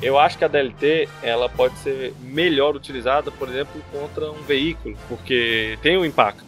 eu 0.00 0.16
acho 0.16 0.38
que 0.38 0.44
a 0.44 0.48
DLT 0.48 1.08
ela 1.20 1.48
pode 1.48 1.76
ser 1.78 2.14
melhor 2.22 2.76
utilizada, 2.76 3.30
por 3.32 3.48
exemplo, 3.48 3.82
contra 3.90 4.30
um 4.30 4.42
veículo, 4.42 4.96
porque 5.08 5.76
tem 5.82 5.98
um 5.98 6.04
impacto. 6.04 6.47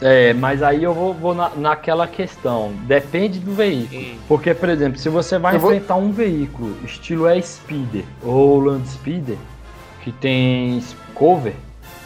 É, 0.00 0.32
mas 0.32 0.62
aí 0.62 0.84
eu 0.84 0.94
vou, 0.94 1.12
vou 1.12 1.34
na- 1.34 1.50
naquela 1.56 2.06
questão. 2.06 2.72
Depende 2.86 3.40
do 3.40 3.52
veículo. 3.52 4.00
Porque, 4.28 4.54
por 4.54 4.68
exemplo, 4.68 4.98
se 4.98 5.08
você 5.08 5.38
vai 5.38 5.56
Eu 5.56 5.60
vou- 5.60 5.72
enfrentar 5.72 5.96
um 5.96 6.12
veículo 6.12 6.76
estilo 6.84 7.28
E-Speeder 7.28 8.04
ou 8.22 8.60
Land 8.60 8.88
Speeder, 8.88 9.36
que 10.02 10.12
tem 10.12 10.80
cover, 11.14 11.54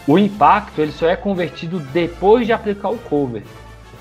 o 0.06 0.18
impacto 0.18 0.80
ele 0.80 0.90
só 0.92 1.06
é 1.06 1.16
convertido 1.16 1.78
depois 1.92 2.46
de 2.46 2.52
aplicar 2.52 2.88
o 2.88 2.96
cover. 2.98 3.42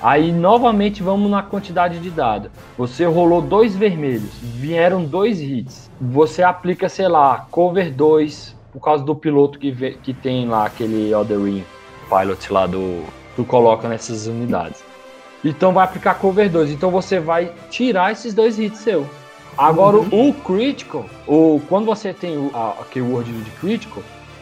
Aí, 0.02 0.32
novamente, 0.32 1.04
vamos 1.04 1.30
na 1.30 1.44
quantidade 1.44 2.00
de 2.00 2.10
dado. 2.10 2.50
Você 2.78 3.06
rolou 3.06 3.42
dois 3.42 3.76
vermelhos, 3.76 4.32
vieram 4.42 5.04
dois 5.04 5.40
hits. 5.40 5.92
Você 6.00 6.42
aplica, 6.42 6.88
sei 6.90 7.08
lá, 7.08 7.46
cover 7.52 7.92
2, 7.94 8.56
por 8.74 8.80
causa 8.80 9.04
do 9.04 9.14
piloto 9.14 9.60
que, 9.60 9.70
vê- 9.70 9.98
que 10.02 10.12
tem 10.14 10.48
lá 10.48 10.66
aquele 10.66 11.14
Other 11.14 11.40
Ring 11.40 11.64
Pilot 12.10 12.52
lá 12.54 12.66
do. 12.66 13.04
Tu 13.36 13.44
coloca 13.44 13.88
nessas 13.88 14.28
unidades. 14.28 14.84
Então 15.44 15.74
vai 15.74 15.86
aplicar 15.86 16.16
cover 16.16 16.50
2. 16.50 16.72
Então 16.72 16.92
você 16.92 17.20
vai 17.20 17.52
tirar 17.70 18.12
esses 18.12 18.34
dois 18.34 18.60
hits 18.60 18.80
seu. 18.80 19.08
Agora 19.58 19.98
o 19.98 20.34
critical, 20.34 21.06
ou 21.28 21.60
quando 21.62 21.86
você 21.86 22.14
tem 22.14 22.38
o, 22.38 22.52
a, 22.54 22.72
a 22.82 22.86
keyword 22.86 23.32
de 23.32 23.52
critical, 23.52 24.02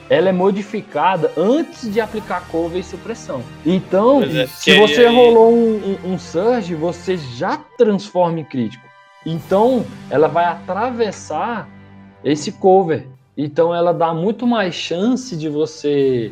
ela 0.10 0.30
é 0.30 0.32
modificada 0.32 1.32
antes 1.38 1.92
de 1.92 2.02
aplicar 2.02 2.48
cover 2.48 2.80
e 2.80 2.84
supressão. 2.84 3.44
Então, 3.66 4.24
é, 4.24 4.48
se 4.48 4.78
você 4.78 5.06
aí- 5.06 5.16
rolou 5.16 5.54
um, 5.54 5.98
um, 6.04 6.14
um 6.14 6.20
surge, 6.20 6.74
você 6.74 7.16
já 7.18 7.58
transforma 7.78 8.40
em 8.40 8.44
crítico. 8.44 8.84
Então, 9.26 9.86
ela 10.10 10.28
vai 10.28 10.46
atravessar 10.46 11.68
esse 12.24 12.52
cover. 12.54 13.06
Então, 13.38 13.74
ela 13.74 13.94
dá 13.94 14.14
muito 14.14 14.48
mais 14.48 14.74
chance 14.74 15.36
de 15.36 15.48
você 15.48 16.32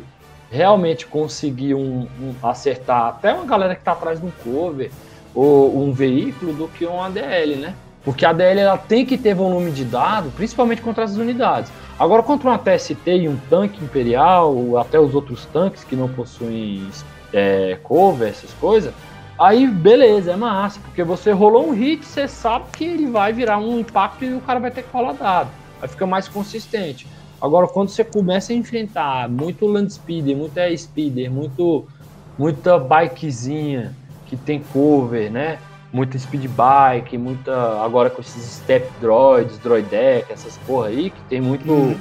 realmente 0.50 1.06
conseguir 1.06 1.74
um, 1.74 2.06
um- 2.20 2.34
acertar 2.42 3.06
até 3.08 3.32
uma 3.32 3.44
galera 3.44 3.74
que 3.74 3.82
tá 3.82 3.92
atrás 3.92 4.20
de 4.20 4.26
um 4.26 4.30
cover 4.42 4.90
ou 5.34 5.82
um 5.82 5.92
veículo 5.92 6.52
do 6.52 6.68
que 6.68 6.86
um 6.86 7.02
ADL, 7.02 7.56
né? 7.56 7.74
Porque 8.04 8.24
a 8.24 8.30
ADL 8.30 8.58
ela 8.60 8.78
tem 8.78 9.04
que 9.04 9.18
ter 9.18 9.34
volume 9.34 9.70
de 9.70 9.84
dado, 9.84 10.30
principalmente 10.30 10.80
contra 10.80 11.04
as 11.04 11.16
unidades. 11.16 11.70
Agora, 11.98 12.22
contra 12.22 12.48
uma 12.48 12.58
TST 12.58 13.10
e 13.10 13.28
um 13.28 13.36
tanque 13.50 13.84
imperial, 13.84 14.54
ou 14.54 14.78
até 14.78 14.98
os 14.98 15.14
outros 15.14 15.44
tanques 15.46 15.84
que 15.84 15.94
não 15.94 16.08
possuem 16.08 16.88
é, 17.32 17.76
cover, 17.82 18.28
essas 18.28 18.52
coisas, 18.54 18.94
aí 19.38 19.66
beleza, 19.66 20.32
é 20.32 20.36
massa, 20.36 20.80
porque 20.80 21.02
você 21.04 21.32
rolou 21.32 21.68
um 21.68 21.72
hit, 21.72 22.04
você 22.06 22.26
sabe 22.26 22.64
que 22.72 22.84
ele 22.84 23.06
vai 23.10 23.32
virar 23.32 23.58
um 23.58 23.78
impacto 23.80 24.24
e 24.24 24.32
o 24.32 24.40
cara 24.40 24.58
vai 24.58 24.70
ter 24.70 24.82
que 24.82 24.92
rolar 24.92 25.12
dado. 25.12 25.50
Aí 25.82 25.88
fica 25.88 26.06
mais 26.06 26.26
consistente. 26.28 27.06
Agora, 27.40 27.68
quando 27.68 27.88
você 27.88 28.02
começa 28.04 28.52
a 28.52 28.56
enfrentar 28.56 29.28
muito 29.28 29.66
land 29.66 29.92
speeder, 29.92 30.36
muito 30.36 30.58
air 30.58 30.76
speeder, 30.76 31.30
muito, 31.30 31.86
muita 32.36 32.78
bikezinha 32.78 33.94
que 34.26 34.36
tem 34.36 34.60
cover, 34.60 35.30
né? 35.30 35.58
Muita 35.92 36.18
speed 36.18 36.46
bike, 36.50 37.16
muita. 37.16 37.80
Agora 37.82 38.10
com 38.10 38.20
esses 38.20 38.42
step 38.56 38.86
droids, 39.00 39.56
droideck, 39.58 40.30
essas 40.30 40.56
porra 40.58 40.88
aí, 40.88 41.10
que 41.10 41.20
tem 41.28 41.40
muito, 41.40 41.72
Uhum. 41.72 41.96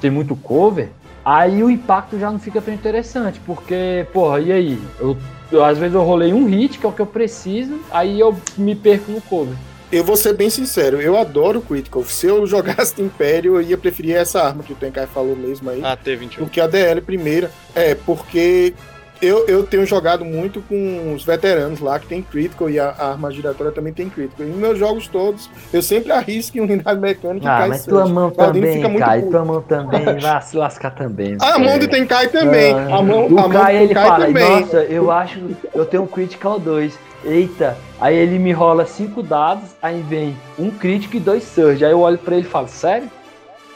tem 0.00 0.10
muito 0.10 0.36
cover, 0.36 0.90
aí 1.24 1.62
o 1.62 1.70
impacto 1.70 2.18
já 2.18 2.30
não 2.30 2.38
fica 2.38 2.60
tão 2.60 2.74
interessante, 2.74 3.40
porque, 3.46 4.06
porra, 4.12 4.40
e 4.40 4.52
aí? 4.52 4.78
Eu, 4.98 5.16
eu- 5.50 5.64
às 5.64 5.78
vezes 5.78 5.94
eu 5.94 6.02
rolei 6.02 6.34
um 6.34 6.44
hit, 6.44 6.78
que 6.78 6.84
é 6.84 6.88
o 6.88 6.92
que 6.92 7.00
eu 7.00 7.06
preciso, 7.06 7.80
aí 7.90 8.20
eu 8.20 8.36
me 8.58 8.74
perco 8.74 9.10
no 9.10 9.22
cover. 9.22 9.56
Eu 9.92 10.04
vou 10.04 10.16
ser 10.16 10.34
bem 10.34 10.48
sincero, 10.48 11.00
eu 11.00 11.16
adoro 11.16 11.58
o 11.58 11.62
Critical. 11.62 12.04
Se 12.04 12.26
eu 12.26 12.46
jogasse 12.46 12.94
de 12.94 13.02
Império, 13.02 13.56
eu 13.56 13.62
ia 13.62 13.76
preferir 13.76 14.14
essa 14.16 14.40
arma 14.40 14.62
que 14.62 14.72
o 14.72 14.76
Tenkai 14.76 15.06
falou 15.06 15.34
mesmo 15.34 15.68
aí. 15.68 15.80
Ah, 15.82 15.96
T21. 15.96 16.38
do 16.38 16.46
que 16.46 16.60
a 16.60 16.66
DL 16.68 17.00
primeira. 17.00 17.50
É, 17.74 17.94
porque 17.94 18.72
eu, 19.20 19.46
eu 19.46 19.64
tenho 19.64 19.84
jogado 19.86 20.24
muito 20.24 20.62
com 20.62 21.14
os 21.14 21.24
veteranos 21.24 21.80
lá, 21.80 21.98
que 21.98 22.06
tem 22.06 22.22
critical, 22.22 22.70
e 22.70 22.78
a, 22.78 22.88
a 22.90 23.10
arma 23.10 23.30
giratória 23.30 23.72
também 23.72 23.92
tem 23.92 24.08
critical. 24.08 24.46
E 24.46 24.50
nos 24.50 24.58
meus 24.58 24.78
jogos 24.78 25.06
todos, 25.08 25.50
eu 25.72 25.82
sempre 25.82 26.12
arrisco 26.12 26.58
em 26.58 26.60
unidade 26.60 27.00
mecânica 27.00 27.48
ah, 27.48 27.56
e 27.56 27.60
cai 27.60 27.68
mas 27.68 27.84
tua 27.84 28.06
mão 28.06 28.30
também 28.30 28.74
fica 28.74 28.88
muito 28.88 29.04
cai, 29.04 29.20
puto. 29.20 29.30
tua 29.30 29.44
mão 29.44 29.62
também 29.62 30.04
vai 30.18 30.42
se 30.42 30.56
lascar 30.56 30.90
também. 30.90 31.36
A 31.40 31.58
mão 31.58 31.78
de 31.78 31.88
tem 31.88 32.06
cai 32.06 32.28
também. 32.28 32.72
Ah, 32.74 32.96
a 32.96 33.02
mão, 33.02 33.26
a 33.26 33.28
mão 33.28 33.50
Kai, 33.50 33.78
do 33.78 33.82
ele 33.84 33.94
fala, 33.94 34.26
também. 34.26 34.60
nossa, 34.60 34.76
eu 34.84 35.10
acho, 35.10 35.40
eu 35.74 35.84
tenho 35.84 36.02
um 36.04 36.06
critical 36.06 36.58
2. 36.58 36.98
Eita, 37.22 37.76
aí 38.00 38.16
ele 38.16 38.38
me 38.38 38.50
rola 38.50 38.86
cinco 38.86 39.22
dados, 39.22 39.70
aí 39.82 40.00
vem 40.08 40.34
um 40.58 40.70
crítico 40.70 41.16
e 41.16 41.20
dois 41.20 41.42
surge. 41.44 41.84
Aí 41.84 41.90
eu 41.90 42.00
olho 42.00 42.16
pra 42.16 42.34
ele 42.34 42.46
e 42.46 42.48
falo, 42.48 42.66
sério? 42.66 43.10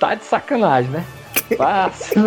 Tá 0.01 0.15
de 0.15 0.25
sacanagem, 0.25 0.91
né? 0.91 1.05
Fácil. 1.57 2.23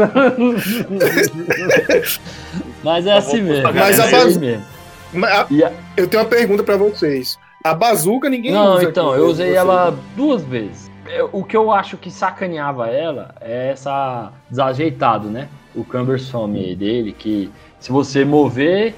Mas 2.84 3.06
é 3.08 3.14
assim 3.14 3.42
mesmo. 3.42 3.74
Mas 3.74 4.00
é 4.00 4.02
a 4.02 4.06
assim 4.06 4.16
base- 4.16 4.40
mesmo. 4.40 4.66
Mas, 5.14 5.32
a- 5.32 5.42
a- 5.42 5.72
Eu 5.96 6.08
tenho 6.08 6.24
uma 6.24 6.30
pergunta 6.30 6.64
pra 6.64 6.78
vocês. 6.78 7.38
A 7.64 7.74
bazuca 7.74 8.30
ninguém 8.30 8.52
Não, 8.52 8.76
usa. 8.76 8.84
então, 8.84 9.10
aqui, 9.12 9.20
eu 9.20 9.26
né? 9.26 9.32
usei 9.32 9.50
Você- 9.52 9.56
ela 9.58 9.98
duas 10.16 10.44
vezes. 10.44 10.92
Eu- 11.08 11.30
O 11.32 11.44
que 11.44 11.56
eu 11.56 11.72
acho 11.72 11.98
que 11.98 12.12
sacaneava 12.12 12.88
ela 12.88 13.34
é 13.42 13.72
essa 13.72 14.32
desajeitado, 14.50 15.30
né? 15.30 15.48
O 15.74 15.84
cumbersome 15.84 16.76
dele, 16.76 17.14
que 17.14 17.50
se 17.80 17.92
você 17.92 18.26
mover, 18.26 18.96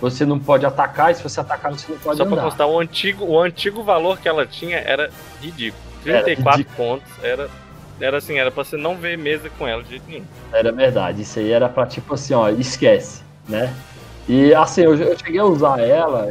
você 0.00 0.24
não 0.24 0.38
pode 0.38 0.64
atacar, 0.64 1.10
e 1.12 1.14
se 1.14 1.22
você 1.22 1.40
atacar, 1.40 1.70
você 1.72 1.90
não 1.92 1.98
pode 1.98 2.16
Só 2.16 2.24
pra 2.24 2.32
andar. 2.32 2.42
constar, 2.44 2.66
o 2.66 2.78
antigo, 2.80 3.24
o 3.26 3.38
antigo 3.40 3.82
valor 3.82 4.18
que 4.18 4.28
ela 4.28 4.46
tinha 4.46 4.78
era 4.78 5.10
ridículo. 5.40 5.82
Era 6.04 6.22
34 6.22 6.58
ridículo. 6.62 6.76
pontos. 6.76 7.12
Era, 7.22 7.48
era 8.00 8.18
assim, 8.18 8.38
era 8.38 8.50
pra 8.50 8.64
você 8.64 8.76
não 8.76 8.96
ver 8.96 9.16
mesa 9.18 9.48
com 9.58 9.66
ela 9.66 9.82
de 9.82 9.90
jeito 9.90 10.04
nenhum. 10.08 10.24
Era 10.52 10.72
verdade, 10.72 11.22
isso 11.22 11.38
aí 11.38 11.50
era 11.50 11.68
pra 11.68 11.86
tipo 11.86 12.14
assim, 12.14 12.34
ó, 12.34 12.48
esquece, 12.48 13.22
né? 13.48 13.72
E 14.28 14.54
assim, 14.54 14.82
eu, 14.82 14.94
eu 14.94 15.18
cheguei 15.18 15.40
a 15.40 15.44
usar 15.44 15.80
ela, 15.80 16.28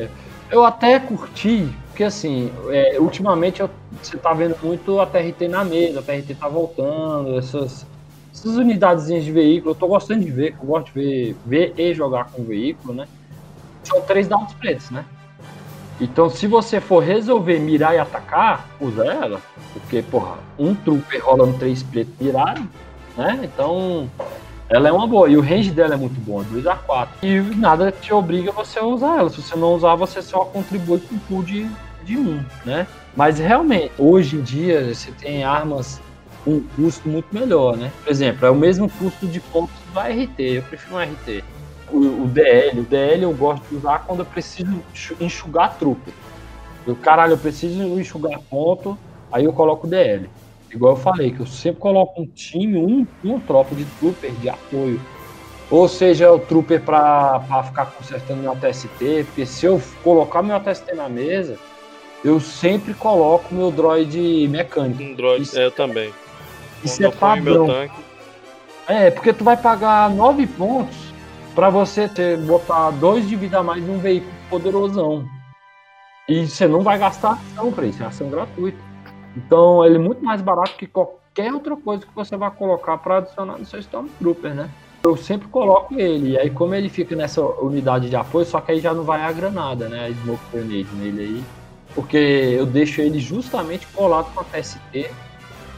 eu 0.51 0.63
até 0.65 0.99
curti, 0.99 1.67
porque 1.87 2.03
assim, 2.03 2.51
é, 2.69 2.99
ultimamente 2.99 3.61
eu- 3.61 3.69
você 4.01 4.17
tá 4.17 4.33
vendo 4.33 4.55
muito 4.63 4.99
a 4.99 5.05
TRT 5.05 5.47
na 5.47 5.63
mesa, 5.63 5.99
a 5.99 6.03
TRT 6.03 6.35
tá 6.35 6.47
voltando, 6.47 7.37
essas, 7.37 7.85
essas 8.33 8.55
unidadezinhas 8.57 9.23
de 9.25 9.31
veículo, 9.31 9.71
eu 9.71 9.75
tô 9.75 9.87
gostando 9.87 10.23
de 10.23 10.31
ver, 10.31 10.55
eu 10.59 10.65
gosto 10.65 10.93
de 10.93 10.99
ver, 10.99 11.37
ver 11.45 11.73
e 11.77 11.93
jogar 11.93 12.25
com 12.25 12.41
o 12.41 12.45
veículo, 12.45 12.93
né? 12.93 13.07
São 13.83 14.01
três 14.01 14.27
dados 14.27 14.53
pretos, 14.53 14.89
né? 14.91 15.05
Então, 16.01 16.29
se 16.29 16.47
você 16.47 16.79
for 16.79 17.03
resolver 17.03 17.59
mirar 17.59 17.93
e 17.93 17.99
atacar, 17.99 18.67
usa 18.79 19.05
ela. 19.05 19.41
Porque, 19.73 20.01
porra, 20.01 20.37
um 20.57 20.73
trooper 20.73 21.23
rolando 21.25 21.57
três 21.57 21.83
pretos 21.83 22.13
miraram, 22.19 22.67
né? 23.17 23.39
Então, 23.43 24.09
ela 24.69 24.87
é 24.87 24.91
uma 24.91 25.05
boa. 25.05 25.27
E 25.27 25.35
o 25.35 25.41
range 25.41 25.71
dela 25.71 25.95
é 25.95 25.97
muito 25.97 26.19
bom, 26.21 26.41
é 26.41 26.45
2 26.45 26.67
a 26.67 26.75
4 26.75 27.17
E 27.21 27.39
nada 27.55 27.91
te 27.91 28.13
obriga 28.13 28.51
você 28.51 28.79
a 28.79 28.85
usar 28.85 29.17
ela. 29.17 29.29
Se 29.29 29.41
você 29.41 29.55
não 29.55 29.73
usar, 29.73 29.95
você 29.95 30.21
só 30.21 30.45
contribui 30.45 30.99
com 30.99 31.15
o 31.15 31.19
pool 31.19 31.43
de, 31.43 31.69
de 32.05 32.17
1, 32.17 32.21
um, 32.21 32.45
né? 32.63 32.87
Mas 33.15 33.37
realmente, 33.37 33.91
hoje 33.97 34.37
em 34.37 34.41
dia, 34.41 34.93
você 34.93 35.11
tem 35.11 35.43
armas 35.43 35.99
com 36.45 36.51
um 36.51 36.63
custo 36.75 37.09
muito 37.09 37.27
melhor, 37.33 37.75
né? 37.75 37.91
Por 38.03 38.09
exemplo, 38.09 38.45
é 38.45 38.49
o 38.49 38.55
mesmo 38.55 38.89
custo 38.89 39.27
de 39.27 39.41
pontos 39.41 39.75
do 39.93 39.99
RT. 39.99 40.39
Eu 40.39 40.63
prefiro 40.63 40.95
um 40.95 40.99
RT. 40.99 41.43
O, 41.91 42.23
o 42.23 42.27
DL, 42.27 42.81
o 42.81 42.83
DL 42.83 43.23
eu 43.23 43.33
gosto 43.33 43.63
de 43.69 43.75
usar 43.75 43.99
quando 44.05 44.19
eu 44.19 44.25
preciso 44.25 44.71
enxu- 44.93 45.15
enxugar 45.19 45.75
trupe. 45.77 46.13
Eu, 46.85 46.95
caralho, 46.95 47.33
eu 47.33 47.37
preciso 47.37 47.81
enxugar 47.99 48.39
ponto, 48.49 48.97
aí 49.31 49.45
eu 49.45 49.53
coloco 49.53 49.85
o 49.87 49.89
DL. 49.89 50.29
Igual 50.71 50.93
eu 50.93 50.97
falei, 50.97 51.31
que 51.31 51.39
eu 51.39 51.47
sempre 51.47 51.81
coloco 51.81 52.21
um 52.21 52.27
time, 52.27 52.77
um, 52.77 53.05
uma 53.23 53.39
tropa 53.39 53.73
de 53.73 53.85
trooper 53.99 54.31
de 54.33 54.49
apoio. 54.49 55.01
Ou 55.71 55.87
seja, 55.87 56.31
o 56.31 56.39
trooper 56.39 56.81
pra, 56.81 57.39
pra 57.41 57.63
ficar 57.63 57.85
consertando 57.87 58.41
meu 58.41 58.55
TST, 58.55 59.23
porque 59.25 59.45
se 59.45 59.65
eu 59.65 59.81
colocar 60.03 60.41
meu 60.41 60.59
TST 60.59 60.93
na 60.95 61.09
mesa, 61.09 61.57
eu 62.23 62.39
sempre 62.39 62.93
coloco 62.93 63.53
meu 63.53 63.71
droid 63.71 64.47
mecânico. 64.47 65.01
Um 65.01 65.15
droid, 65.15 65.43
Isso- 65.43 65.59
é, 65.59 65.65
eu 65.65 65.71
também. 65.71 66.11
Isso 66.83 66.97
Quando 67.01 67.13
é 67.13 67.15
padrão. 67.15 67.89
É, 68.87 69.11
porque 69.11 69.31
tu 69.33 69.43
vai 69.43 69.55
pagar 69.57 70.09
9 70.09 70.47
pontos 70.47 71.08
pra 71.59 71.69
você 71.69 72.07
ter, 72.07 72.37
botar 72.37 72.89
2 72.91 73.27
de 73.27 73.35
vida 73.35 73.59
a 73.59 73.63
mais 73.63 73.85
num 73.85 73.99
veículo 73.99 74.31
poderosão. 74.49 75.27
E 76.29 76.47
você 76.47 76.65
não 76.65 76.79
vai 76.79 76.97
gastar 76.97 77.33
ação 77.33 77.69
pra 77.69 77.85
isso, 77.85 78.01
é 78.01 78.05
ação 78.05 78.29
gratuita. 78.29 78.77
Então 79.35 79.85
ele 79.85 79.95
é 79.95 79.99
muito 79.99 80.23
mais 80.23 80.41
barato 80.41 80.77
que 80.77 80.87
qualquer 80.87 81.51
outra 81.51 81.75
coisa 81.75 82.05
que 82.05 82.15
você 82.15 82.37
vai 82.37 82.49
colocar 82.49 82.97
pra 82.99 83.17
adicionar 83.17 83.57
no 83.57 83.65
seu 83.65 83.77
Stormtrooper, 83.81 84.53
né? 84.53 84.69
Eu 85.03 85.17
sempre 85.17 85.49
coloco 85.49 85.99
ele, 85.99 86.29
e 86.29 86.37
aí 86.37 86.49
como 86.49 86.73
ele 86.75 86.87
fica 86.87 87.13
nessa 87.13 87.41
unidade 87.41 88.09
de 88.09 88.15
apoio, 88.15 88.45
só 88.45 88.61
que 88.61 88.71
aí 88.71 88.79
já 88.79 88.93
não 88.93 89.03
vai 89.03 89.21
a 89.21 89.31
granada, 89.33 89.89
né? 89.89 90.05
A 90.05 90.11
Smoke 90.13 90.41
Grenade 90.53 90.87
nele 90.95 91.21
aí. 91.21 91.43
Porque 91.93 92.17
eu 92.57 92.65
deixo 92.65 93.01
ele 93.01 93.19
justamente 93.19 93.85
colado 93.87 94.33
com 94.33 94.39
a 94.39 94.43
TST 94.45 95.11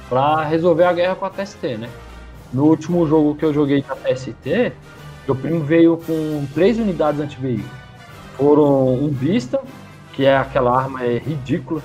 pra 0.07 0.43
resolver 0.43 0.83
a 0.83 0.93
guerra 0.93 1.15
com 1.15 1.25
a 1.25 1.29
TST, 1.31 1.77
né? 1.77 1.89
No 2.53 2.65
último 2.65 3.07
jogo 3.07 3.33
que 3.33 3.45
eu 3.45 3.51
joguei 3.51 3.81
com 3.81 3.93
a 3.93 3.95
TST, 3.95 4.73
meu 5.25 5.35
primo 5.35 5.63
veio 5.63 5.97
com 5.97 6.45
três 6.53 6.77
unidades 6.77 7.21
anti-veículo. 7.21 7.69
Foram 8.35 8.95
um 8.95 9.09
Vista, 9.09 9.59
que 10.13 10.25
é 10.25 10.35
aquela 10.35 10.75
arma 10.75 11.03
é 11.03 11.17
ridícula, 11.17 11.81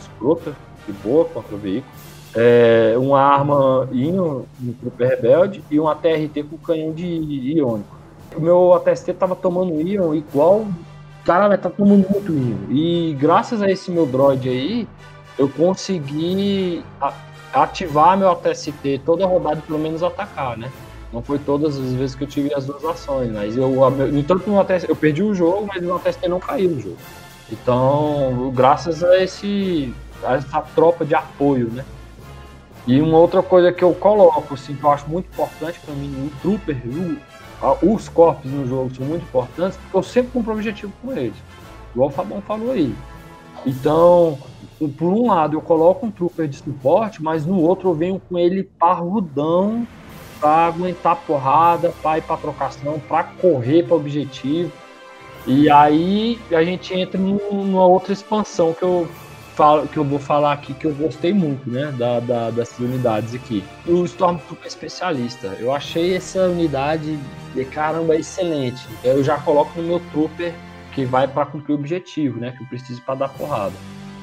escrota, 0.00 0.54
de 0.86 0.92
boa 0.92 1.24
contra 1.26 1.54
o 1.54 1.58
veículo. 1.58 1.92
É, 2.34 2.94
uma 2.96 3.20
arma 3.20 3.88
Ion, 3.92 4.42
um 4.62 4.72
Trooper 4.72 5.08
Rebelde, 5.08 5.64
e 5.70 5.80
um 5.80 5.88
ATRT 5.88 6.44
com 6.48 6.56
canhão 6.58 6.92
de 6.92 7.04
iônico. 7.04 7.96
O 8.36 8.40
meu 8.40 8.72
ATST 8.74 9.12
tava 9.14 9.34
tomando 9.34 9.80
Ion 9.80 10.14
igual. 10.14 10.66
Cara, 11.24 11.58
tá 11.58 11.68
tomando 11.68 12.08
muito 12.08 12.32
Ion. 12.32 12.70
E 12.70 13.16
graças 13.18 13.60
a 13.60 13.70
esse 13.70 13.90
meu 13.90 14.06
droid 14.06 14.48
aí, 14.48 14.88
eu 15.38 15.48
consegui 15.48 16.84
ativar 17.52 18.16
meu 18.16 18.30
ATST 18.30 19.02
toda 19.04 19.26
rodada, 19.26 19.60
pelo 19.66 19.78
menos 19.78 20.02
atacar, 20.02 20.56
né? 20.56 20.70
Não 21.12 21.22
foi 21.22 21.38
todas 21.38 21.76
as 21.76 21.92
vezes 21.92 22.14
que 22.14 22.22
eu 22.24 22.28
tive 22.28 22.54
as 22.54 22.66
duas 22.66 22.84
ações, 22.84 23.30
mas 23.32 23.56
eu, 23.56 23.68
no 23.90 24.18
entanto, 24.18 24.48
no 24.48 24.60
ATST, 24.60 24.88
eu 24.88 24.94
perdi 24.96 25.22
o 25.22 25.34
jogo, 25.34 25.66
mas 25.66 25.84
o 25.84 25.94
ATST 25.94 26.28
não 26.28 26.38
caiu 26.38 26.70
no 26.70 26.80
jogo. 26.80 26.96
Então, 27.50 28.52
graças 28.54 29.02
a 29.02 29.22
esse 29.22 29.92
a 30.22 30.34
essa 30.34 30.60
tropa 30.60 31.04
de 31.04 31.14
apoio, 31.14 31.68
né? 31.70 31.84
E 32.86 33.00
uma 33.00 33.18
outra 33.18 33.42
coisa 33.42 33.72
que 33.72 33.82
eu 33.82 33.92
coloco, 33.94 34.54
assim, 34.54 34.74
que 34.76 34.84
eu 34.84 34.90
acho 34.90 35.08
muito 35.08 35.26
importante 35.26 35.80
para 35.80 35.94
mim, 35.94 36.12
o 36.26 36.30
Trooper, 36.40 36.76
o- 36.86 37.94
os 37.94 38.08
corpos 38.08 38.50
no 38.50 38.66
jogo 38.66 38.94
são 38.94 39.04
muito 39.04 39.22
importantes, 39.22 39.76
porque 39.78 39.96
eu 39.96 40.02
sempre 40.02 40.30
cumpro 40.32 40.52
objetivo 40.52 40.92
com 41.02 41.12
eles. 41.12 41.36
Igual 41.94 42.08
o 42.08 42.12
Fabão 42.12 42.40
falou 42.42 42.70
aí. 42.72 42.94
Então, 43.66 44.38
por 44.98 45.12
um 45.12 45.26
lado 45.26 45.56
eu 45.56 45.60
coloco 45.60 46.06
um 46.06 46.10
Trooper 46.10 46.46
de 46.48 46.56
suporte, 46.58 47.22
mas 47.22 47.44
no 47.44 47.60
outro 47.60 47.90
eu 47.90 47.94
venho 47.94 48.20
com 48.28 48.38
ele 48.38 48.70
parrudão 48.78 49.86
para 50.40 50.66
aguentar 50.66 51.16
porrada, 51.26 51.92
para 52.02 52.18
ir 52.18 52.22
para 52.22 52.36
trocação, 52.36 52.98
para 53.08 53.24
correr 53.24 53.82
para 53.84 53.96
objetivo. 53.96 54.72
E 55.46 55.70
aí 55.70 56.38
a 56.52 56.62
gente 56.62 56.94
entra 56.94 57.18
num- 57.18 57.38
numa 57.52 57.86
outra 57.86 58.12
expansão 58.12 58.72
que 58.74 58.82
eu 58.82 59.08
falo, 59.54 59.86
que 59.88 59.96
eu 59.98 60.04
vou 60.04 60.18
falar 60.18 60.52
aqui 60.52 60.72
que 60.74 60.86
eu 60.86 60.94
gostei 60.94 61.32
muito, 61.32 61.68
né, 61.68 61.92
da, 61.92 62.20
da- 62.20 62.50
dessas 62.50 62.78
unidades 62.78 63.34
aqui. 63.34 63.62
O 63.86 64.04
Stormtrooper 64.04 64.66
especialista, 64.66 65.48
eu 65.58 65.72
achei 65.72 66.14
essa 66.16 66.44
unidade 66.48 67.18
de 67.54 67.64
caramba 67.66 68.16
excelente. 68.16 68.86
Eu 69.04 69.22
já 69.22 69.38
coloco 69.38 69.80
no 69.80 69.86
meu 69.86 70.00
Trooper 70.12 70.54
que 70.94 71.04
vai 71.04 71.26
para 71.28 71.46
cumprir 71.46 71.72
o 71.74 71.78
objetivo, 71.78 72.38
né, 72.40 72.52
que 72.56 72.62
eu 72.62 72.66
preciso 72.68 73.02
para 73.02 73.14
dar 73.16 73.28
porrada. 73.28 73.74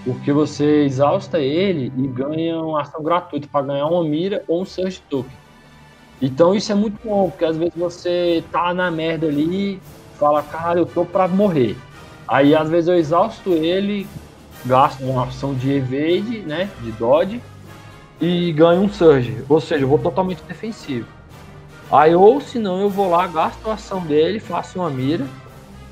Porque 0.03 0.31
você 0.31 0.83
exausta 0.85 1.39
ele 1.39 1.91
e 1.97 2.07
ganha 2.07 2.59
uma 2.61 2.81
ação 2.81 3.03
gratuita 3.03 3.47
para 3.51 3.65
ganhar 3.65 3.87
uma 3.87 4.03
mira 4.03 4.43
ou 4.47 4.61
um 4.61 4.65
Surge 4.65 5.01
Token. 5.09 5.31
Então 6.21 6.55
isso 6.55 6.71
é 6.71 6.75
muito 6.75 6.97
bom, 7.03 7.29
porque 7.29 7.45
às 7.45 7.57
vezes 7.57 7.73
você 7.75 8.43
tá 8.51 8.73
na 8.73 8.89
merda 8.89 9.27
ali, 9.27 9.79
fala, 10.17 10.41
cara, 10.41 10.79
eu 10.79 10.85
tô 10.85 11.05
pra 11.05 11.27
morrer. 11.27 11.77
Aí 12.27 12.55
às 12.55 12.69
vezes 12.69 12.87
eu 12.87 12.97
exausto 12.97 13.53
ele, 13.53 14.07
gasto 14.65 15.01
uma 15.03 15.25
ação 15.25 15.53
de 15.53 15.71
evade, 15.71 16.39
né, 16.39 16.69
de 16.81 16.91
dodge, 16.93 17.41
e 18.19 18.51
ganho 18.51 18.81
um 18.81 18.89
surge. 18.89 19.43
Ou 19.47 19.61
seja, 19.61 19.83
eu 19.83 19.87
vou 19.87 19.99
totalmente 19.99 20.41
defensivo. 20.47 21.07
Aí 21.91 22.13
ou 22.13 22.41
se 22.41 22.59
não, 22.59 22.81
eu 22.81 22.89
vou 22.89 23.09
lá, 23.09 23.27
gasto 23.27 23.69
a 23.69 23.75
ação 23.75 24.01
dele, 24.01 24.39
faço 24.39 24.79
uma 24.79 24.89
mira 24.89 25.25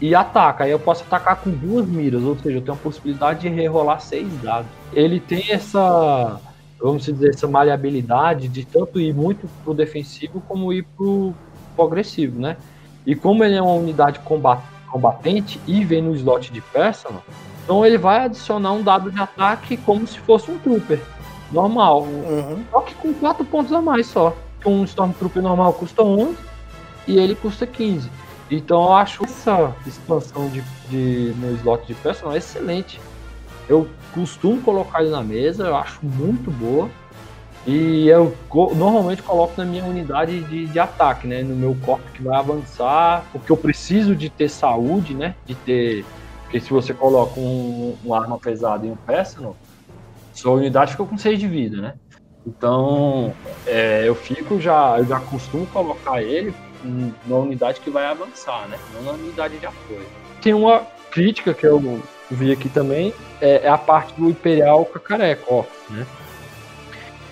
e 0.02 0.14
ataca. 0.14 0.66
Aí 0.66 0.72
eu 0.72 0.80
posso 0.80 1.04
atacar 1.04 1.38
com 1.38 1.50
duas 1.50 1.88
miras, 1.88 2.24
ou 2.24 2.38
seja, 2.38 2.58
eu 2.58 2.62
tenho 2.62 2.74
a 2.74 2.82
possibilidade 2.82 3.42
de 3.42 3.50
rerolar 3.50 4.02
seis 4.02 4.28
dados. 4.42 4.68
Ele 4.92 5.20
tem 5.20 5.52
essa, 5.52 6.40
vamos 6.80 7.06
dizer, 7.06 7.30
essa 7.30 7.48
maleabilidade 7.48 8.48
de 8.48 8.66
tanto 8.66 9.00
ir 9.00 9.14
muito 9.14 9.50
pro 9.64 9.74
defensivo 9.74 10.42
como 10.48 10.72
ir 10.74 10.84
pro, 10.96 11.34
pro 11.76 11.86
agressivo, 11.86 12.40
né? 12.40 12.58
E 13.06 13.16
como 13.16 13.44
ele 13.44 13.56
é 13.56 13.62
uma 13.62 13.74
unidade 13.74 14.20
comba- 14.20 14.62
combatente 14.90 15.60
e 15.68 15.84
vem 15.84 16.02
no 16.02 16.16
slot 16.16 16.52
de 16.52 16.62
personal, 16.62 17.24
então 17.64 17.86
ele 17.86 17.98
vai 17.98 18.26
adicionar 18.26 18.72
um 18.72 18.84
dado 18.84 19.12
de 19.12 19.20
ataque 19.20 19.78
como 19.78 20.06
se 20.06 20.20
fosse 20.20 20.52
um 20.52 20.58
trooper 20.60 21.02
normal. 21.52 22.04
Uhum. 22.04 22.64
Só 22.72 22.82
que 22.82 22.94
com 22.96 23.14
4 23.14 23.44
pontos 23.46 23.74
a 23.74 23.82
mais 23.82 24.08
só. 24.08 24.36
Um 24.66 24.84
Stormtrooper 24.84 25.44
normal 25.44 25.74
custa 25.74 26.02
11 26.04 26.36
e 27.08 27.20
ele 27.20 27.36
custa 27.36 27.68
15. 27.68 28.10
Então 28.50 28.84
eu 28.84 28.94
acho 28.94 29.24
essa 29.24 29.76
expansão 29.86 30.50
de, 30.50 30.64
de, 30.90 31.34
no 31.38 31.56
slot 31.58 31.86
de 31.86 31.94
personal 31.96 32.36
excelente. 32.36 33.00
Eu 33.68 33.88
costumo 34.14 34.62
colocar 34.62 35.02
ele 35.02 35.12
na 35.12 35.24
mesa, 35.24 35.66
eu 35.66 35.76
acho 35.76 36.00
muito 36.06 36.52
boa. 36.52 36.90
E 37.68 38.08
eu 38.08 38.36
normalmente 38.76 39.24
coloco 39.24 39.54
na 39.58 39.66
minha 39.66 39.84
unidade 39.84 40.40
de, 40.44 40.68
de 40.68 40.80
ataque, 40.80 41.28
né? 41.28 41.42
No 41.42 41.56
meu 41.56 41.76
corpo 41.84 42.04
que 42.12 42.22
vai 42.22 42.38
avançar, 42.38 43.26
porque 43.32 43.52
eu 43.52 43.58
preciso 43.58 44.16
de 44.16 44.30
ter 44.30 44.50
saúde, 44.50 45.16
né? 45.16 45.36
De 45.46 45.56
ter. 45.56 46.06
Porque 46.44 46.60
se 46.60 46.70
você 46.70 46.94
coloca 46.94 47.40
um, 47.40 47.98
uma 48.04 48.22
arma 48.22 48.38
pesada 48.38 48.86
em 48.86 48.92
um 48.92 48.96
personal, 48.96 49.56
sua 50.32 50.52
unidade 50.52 50.92
fica 50.92 51.06
com 51.06 51.18
6 51.18 51.40
de 51.40 51.48
vida, 51.48 51.82
né? 51.82 51.96
Então 52.46 53.34
é, 53.66 54.04
eu 54.08 54.14
fico 54.14 54.62
já. 54.62 55.00
Eu 55.00 55.06
já 55.06 55.20
costumo 55.20 55.66
colocar 55.66 56.22
ele 56.22 56.54
na 57.26 57.38
unidade 57.38 57.80
que 57.80 57.90
vai 57.90 58.06
avançar, 58.06 58.68
né? 58.68 58.78
Não 58.94 59.02
na 59.02 59.12
unidade 59.14 59.58
de 59.58 59.66
apoio. 59.66 60.06
Tem 60.40 60.54
uma 60.54 60.86
crítica 61.10 61.52
que 61.52 61.66
eu 61.66 62.00
vi 62.30 62.52
aqui 62.52 62.70
também, 62.70 63.14
é, 63.42 63.66
é 63.66 63.70
a 63.70 63.78
parte 63.78 64.14
do 64.14 64.30
Imperial 64.30 64.86
Cacareco, 64.86 65.66
né? 65.90 66.06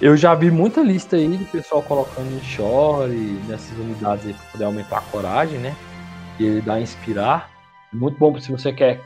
Eu 0.02 0.18
já 0.18 0.36
vi 0.36 0.52
muita 0.52 0.82
lista 0.82 1.16
aí 1.16 1.30
do 1.30 1.46
pessoal 1.46 1.82
colocando 1.82 2.30
em 2.36 2.42
Shore 2.42 3.40
nessas 3.48 3.78
unidades 3.78 4.26
aí 4.26 4.34
para 4.34 4.52
poder 4.52 4.66
aumentar 4.66 4.98
a 4.98 5.02
coragem, 5.02 5.60
né? 5.60 5.76
E 6.40 6.60
dá 6.62 6.80
inspirar. 6.80 7.50
Muito 7.92 8.18
bom 8.18 8.38
se 8.38 8.52
você 8.52 8.74
quer, 8.74 9.00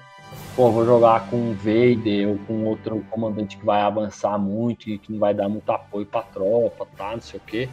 pô, 0.55 0.71
vou 0.71 0.85
jogar 0.85 1.29
com 1.29 1.51
o 1.51 1.53
Vader 1.53 2.29
ou 2.29 2.39
com 2.47 2.65
outro 2.65 3.05
comandante 3.11 3.57
que 3.57 3.65
vai 3.65 3.81
avançar 3.81 4.39
muito 4.39 4.89
e 4.89 4.97
que 4.97 5.11
não 5.11 5.19
vai 5.19 5.33
dar 5.33 5.47
muito 5.47 5.69
apoio 5.71 6.05
para 6.05 6.21
tropa, 6.21 6.87
tá? 6.97 7.11
Não 7.11 7.21
sei 7.21 7.39
o 7.39 7.43
quê. 7.45 7.69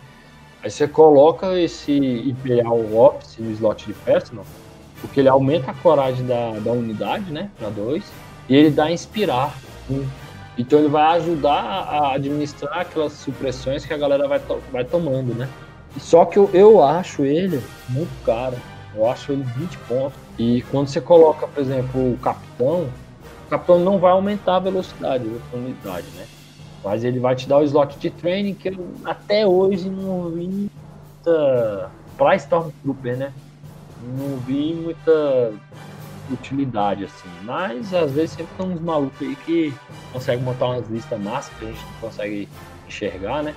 Aí 0.63 0.71
você 0.71 0.89
coloca 0.89 1.59
esse 1.59 1.93
Imperial 1.93 2.79
Office 2.95 3.39
no 3.39 3.51
slot 3.53 3.87
de 3.87 3.95
personal, 3.95 4.45
porque 5.01 5.21
ele 5.21 5.29
aumenta 5.29 5.71
a 5.71 5.75
coragem 5.75 6.27
da, 6.27 6.51
da 6.59 6.73
unidade, 6.73 7.31
né? 7.33 7.51
Para 7.59 7.71
dois, 7.71 8.05
e 8.49 8.57
ele 8.57 8.71
dá 8.71 8.91
inspirar. 8.91 9.55
Um. 9.91 10.07
Então 10.57 10.79
ele 10.79 10.89
vai 10.89 11.19
ajudar 11.19 11.61
a 11.61 12.15
administrar 12.15 12.79
aquelas 12.79 13.13
supressões 13.13 13.85
que 13.85 13.93
a 13.93 13.97
galera 13.97 14.29
vai, 14.29 14.39
to 14.39 14.61
vai 14.71 14.85
tomando, 14.85 15.35
né? 15.35 15.49
Só 15.99 16.25
que 16.25 16.39
eu, 16.39 16.49
eu 16.53 16.83
acho 16.83 17.25
ele 17.25 17.63
muito 17.89 18.13
caro. 18.25 18.57
Eu 18.95 19.09
acho 19.09 19.33
ele 19.33 19.43
20 19.43 19.79
pontos. 19.79 20.19
E 20.39 20.63
quando 20.71 20.89
você 20.89 21.01
coloca, 21.01 21.47
por 21.47 21.61
exemplo, 21.61 22.13
o 22.13 22.19
capitão, 22.19 22.89
o 23.47 23.51
capitão 23.51 23.79
não 23.79 23.99
vai 23.99 24.13
aumentar 24.13 24.57
a 24.57 24.61
velocidade 24.61 25.25
da 25.25 25.59
unidade, 25.59 26.07
né? 26.17 26.27
Mas 26.85 27.03
ele 27.03 27.19
vai 27.19 27.35
te 27.35 27.49
dar 27.49 27.59
o 27.59 27.63
slot 27.63 27.99
de 27.99 28.11
training 28.11 28.55
que 28.55 28.69
eu 28.69 28.87
até 29.05 29.47
hoje 29.47 29.89
não 29.89 30.31
vi 30.31 30.47
muita. 30.47 31.91
Pra 32.17 32.37
Stormtrooper, 32.37 33.17
né? 33.17 33.33
Não 34.17 34.37
vi 34.37 34.73
muita 34.75 35.53
utilidade 36.31 37.05
assim. 37.05 37.29
Mas 37.43 37.93
às 37.93 38.13
vezes 38.13 38.33
sempre 38.33 38.55
tem 38.57 38.67
uns 38.67 38.81
malucos 38.81 39.21
aí 39.21 39.37
que 39.37 39.75
conseguem 40.13 40.45
montar 40.45 40.67
umas 40.67 40.89
listas 40.89 41.21
massas 41.21 41.53
que 41.59 41.65
a 41.65 41.69
gente 41.69 41.85
não 41.85 42.01
consegue 42.01 42.49
enxergar, 42.89 43.43
né? 43.43 43.55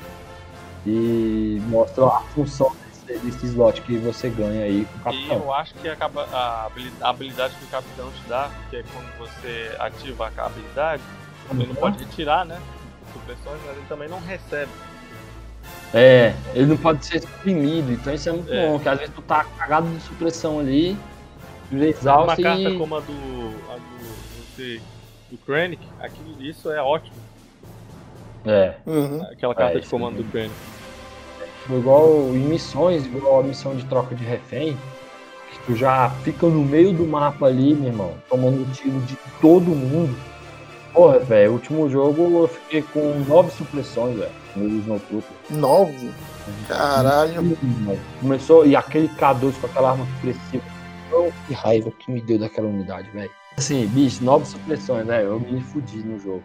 E 0.85 1.61
mostra 1.67 2.05
a 2.05 2.21
função 2.33 2.71
desse, 3.07 3.19
desse 3.19 3.45
slot 3.47 3.81
que 3.81 3.97
você 3.97 4.29
ganha 4.29 4.63
aí 4.63 4.85
com 4.85 4.99
o 4.99 5.03
capitão. 5.03 5.37
E 5.37 5.41
eu 5.41 5.53
acho 5.53 5.73
que 5.75 5.87
a, 5.89 5.95
a 6.33 7.09
habilidade 7.09 7.55
que 7.55 7.65
o 7.65 7.67
capitão 7.67 8.11
te 8.11 8.29
dá, 8.29 8.49
que 8.69 8.77
é 8.77 8.83
quando 8.93 9.17
você 9.17 9.75
ativa 9.79 10.31
a 10.37 10.45
habilidade, 10.45 11.03
ele 11.51 11.67
não 11.67 11.75
pode 11.75 11.99
retirar, 11.99 12.45
né? 12.45 12.61
supressões, 13.17 13.59
mas 13.65 13.77
ele 13.77 13.85
também 13.87 14.09
não 14.09 14.19
recebe. 14.19 14.71
É, 15.93 16.33
ele 16.53 16.65
não 16.65 16.77
pode 16.77 17.05
ser 17.05 17.17
exprimido, 17.17 17.91
então 17.91 18.13
isso 18.13 18.29
é 18.29 18.31
muito 18.31 18.53
é. 18.53 18.67
bom, 18.67 18.79
que 18.79 18.89
às 18.89 18.99
vezes 18.99 19.13
tu 19.13 19.21
tá 19.21 19.45
cagado 19.57 19.87
de 19.89 20.01
supressão 20.01 20.59
ali, 20.59 20.97
Uma 22.23 22.35
carta 22.37 22.69
e... 22.69 22.77
como 22.77 22.95
a 22.95 22.99
do, 22.99 23.71
a 23.71 23.75
do, 23.75 24.81
do 25.31 25.37
Krennic, 25.45 25.81
aquilo, 25.99 26.41
isso 26.41 26.71
é 26.71 26.81
ótimo. 26.81 27.15
É. 28.45 28.75
Uhum. 28.85 29.21
Aquela 29.23 29.53
carta 29.53 29.77
é, 29.77 29.81
de 29.81 29.87
comando 29.87 30.17
do 30.17 30.31
Krennic. 30.31 30.55
Igual 31.69 32.29
em 32.33 32.39
missões, 32.39 33.05
igual 33.05 33.41
a 33.41 33.43
missão 33.43 33.75
de 33.75 33.85
troca 33.85 34.15
de 34.15 34.23
refém, 34.23 34.77
que 35.51 35.59
tu 35.65 35.75
já 35.75 36.09
fica 36.23 36.47
no 36.47 36.63
meio 36.63 36.93
do 36.93 37.05
mapa 37.05 37.47
ali, 37.47 37.73
meu 37.73 37.87
irmão, 37.87 38.13
tomando 38.29 38.71
tiro 38.73 38.99
de 39.01 39.17
todo 39.41 39.65
mundo 39.65 40.15
Porra, 40.97 41.19
velho, 41.19 41.51
o 41.51 41.53
último 41.53 41.87
jogo 41.87 42.41
eu 42.41 42.47
fiquei 42.47 42.81
com 42.81 43.23
nove 43.27 43.51
supressões, 43.51 44.17
velho, 44.17 44.31
no 44.55 44.79
Snowtrooper. 44.79 45.29
Nove? 45.51 46.11
Caralho. 46.67 47.55
Começou, 48.19 48.65
e 48.65 48.75
aquele 48.75 49.07
K2 49.09 49.53
com 49.61 49.67
aquela 49.67 49.91
arma 49.91 50.07
supressiva. 50.15 50.63
Oh, 51.11 51.31
que 51.47 51.53
raiva 51.53 51.91
que 51.91 52.11
me 52.11 52.21
deu 52.21 52.39
daquela 52.39 52.67
unidade, 52.67 53.09
velho. 53.11 53.31
Assim, 53.57 53.87
bicho, 53.87 54.23
nove 54.23 54.45
supressões, 54.45 55.07
velho, 55.07 55.27
eu 55.29 55.39
me 55.39 55.61
fudi 55.61 55.97
no 55.97 56.19
jogo. 56.19 56.43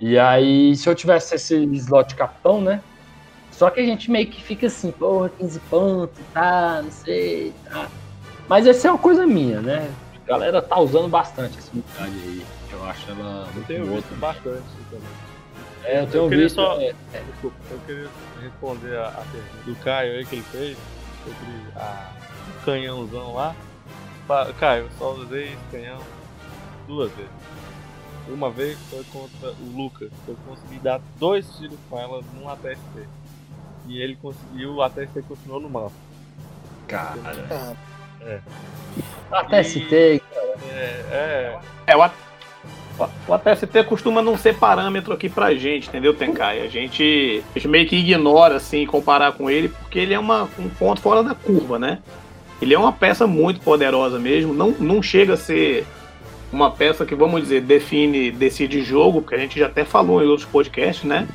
E 0.00 0.18
aí, 0.18 0.76
se 0.76 0.88
eu 0.88 0.94
tivesse 0.94 1.34
esse 1.34 1.56
slot 1.74 2.14
capitão, 2.14 2.60
né? 2.60 2.80
Só 3.50 3.70
que 3.70 3.80
a 3.80 3.84
gente 3.84 4.10
meio 4.10 4.28
que 4.28 4.40
fica 4.40 4.68
assim, 4.68 4.92
porra, 4.92 5.30
15 5.30 5.60
pontos, 5.68 6.18
tá, 6.32 6.80
não 6.82 6.90
sei, 6.92 7.52
tá. 7.64 7.88
Mas 8.48 8.66
essa 8.66 8.86
é 8.86 8.90
uma 8.92 8.98
coisa 8.98 9.26
minha, 9.26 9.60
né? 9.60 9.90
A 10.24 10.28
galera 10.28 10.62
tá 10.62 10.78
usando 10.78 11.08
bastante 11.08 11.58
essa 11.58 11.72
unidade 11.72 12.12
aí. 12.24 12.46
Eu 12.70 12.84
acho 12.84 13.10
ela 13.10 13.48
muito 13.52 13.66
tenho 13.66 13.84
visto 13.86 14.04
também. 14.04 14.20
bastante 14.20 14.62
também. 14.90 15.08
É, 15.84 16.02
eu 16.02 16.06
tenho 16.06 16.24
eu 16.24 16.28
visto. 16.28 16.54
Só, 16.54 16.80
é, 16.80 16.94
é. 17.12 17.22
Desculpa, 17.32 17.56
eu 17.70 17.78
queria 17.86 18.08
responder 18.40 18.96
a, 18.96 19.08
a 19.08 19.24
pergunta 19.32 19.64
do 19.64 19.74
Caio 19.76 20.12
aí 20.12 20.24
que 20.24 20.36
ele 20.36 20.44
fez 20.44 20.78
sobre 21.24 21.72
a, 21.74 22.12
o 22.48 22.64
canhãozão 22.64 23.34
lá. 23.34 23.56
Caio, 24.58 24.84
eu 24.84 24.90
só 24.98 25.12
usei 25.12 25.44
esse 25.44 25.56
canhão 25.70 25.98
duas 26.86 27.10
vezes. 27.12 27.30
Uma 28.28 28.50
vez 28.50 28.78
foi 28.90 29.02
contra 29.04 29.50
o 29.52 29.76
Lucas. 29.76 30.10
Eu 30.26 30.36
consegui 30.46 30.78
dar 30.80 31.00
dois 31.18 31.48
tiros 31.56 31.78
com 31.88 31.98
ela 31.98 32.22
num 32.34 32.48
ATST. 32.48 33.08
E 33.86 34.02
ele 34.02 34.16
conseguiu, 34.16 34.74
o 34.74 34.82
ATST 34.82 35.22
continuou 35.26 35.60
no 35.60 35.70
mapa. 35.70 35.92
Cara. 36.86 37.76
É. 38.20 38.40
ATST, 39.32 39.94
e, 39.94 40.20
cara. 40.20 40.54
É, 40.70 41.04
é. 41.10 41.60
É, 41.86 41.96
o 41.96 42.02
o 43.28 43.32
ATST 43.32 43.84
costuma 43.84 44.20
não 44.20 44.36
ser 44.36 44.56
parâmetro 44.56 45.14
aqui 45.14 45.28
pra 45.28 45.54
gente, 45.54 45.88
entendeu, 45.88 46.12
Tenkai? 46.14 46.60
A 46.60 46.68
gente, 46.68 47.44
a 47.54 47.58
gente 47.58 47.68
meio 47.68 47.86
que 47.86 47.96
ignora, 47.96 48.56
assim, 48.56 48.84
comparar 48.86 49.32
com 49.32 49.48
ele, 49.48 49.68
porque 49.68 50.00
ele 50.00 50.14
é 50.14 50.18
uma, 50.18 50.48
um 50.58 50.68
ponto 50.68 51.00
fora 51.00 51.22
da 51.22 51.34
curva, 51.34 51.78
né? 51.78 52.00
Ele 52.60 52.74
é 52.74 52.78
uma 52.78 52.92
peça 52.92 53.26
muito 53.26 53.60
poderosa 53.60 54.18
mesmo, 54.18 54.52
não, 54.52 54.70
não 54.78 55.02
chega 55.02 55.34
a 55.34 55.36
ser 55.36 55.86
uma 56.52 56.70
peça 56.70 57.04
que, 57.04 57.14
vamos 57.14 57.42
dizer, 57.42 57.60
define, 57.60 58.30
decide 58.30 58.82
jogo, 58.82 59.20
porque 59.20 59.34
a 59.34 59.38
gente 59.38 59.58
já 59.58 59.66
até 59.66 59.84
falou 59.84 60.22
em 60.22 60.26
outros 60.26 60.48
podcasts, 60.48 61.04
né? 61.04 61.28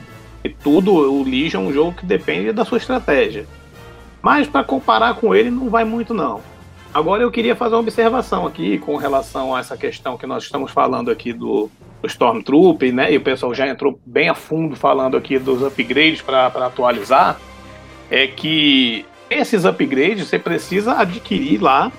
E 0.44 0.50
tudo, 0.50 0.94
o 0.94 1.24
Legion 1.24 1.62
é 1.62 1.68
um 1.68 1.74
jogo 1.74 1.94
que 1.94 2.06
depende 2.06 2.52
da 2.52 2.66
sua 2.66 2.78
estratégia. 2.78 3.46
Mas 4.22 4.48
para 4.48 4.64
comparar 4.64 5.16
com 5.16 5.34
ele 5.34 5.50
não 5.50 5.70
vai 5.70 5.84
muito 5.84 6.14
não. 6.14 6.42
Agora 6.94 7.24
eu 7.24 7.32
queria 7.32 7.56
fazer 7.56 7.76
uma 7.76 7.82
observação 7.82 8.46
aqui 8.46 8.78
com 8.78 8.96
relação 8.98 9.56
a 9.56 9.60
essa 9.60 9.76
questão 9.76 10.18
que 10.18 10.28
nós 10.28 10.44
estamos 10.44 10.72
falando 10.72 11.10
aqui 11.10 11.34
do, 11.34 11.70
do 12.02 12.08
Stormtrooper, 12.08 12.94
né? 12.94 13.12
E 13.14 13.18
o 13.18 13.22
pessoal 13.22 13.54
já 13.54 13.68
entrou 13.68 14.00
bem 14.06 14.30
a 14.30 14.36
fundo 14.36 14.76
falando 14.76 15.18
aqui 15.18 15.40
dos 15.40 15.64
upgrades 15.64 16.22
para 16.22 16.48
atualizar. 16.48 17.40
É 18.12 18.28
que 18.28 19.06
esses 19.40 19.66
upgrades 19.66 20.28
você 20.28 20.40
precisa 20.40 20.94
adquirir 20.94 21.62
lá 21.62 21.92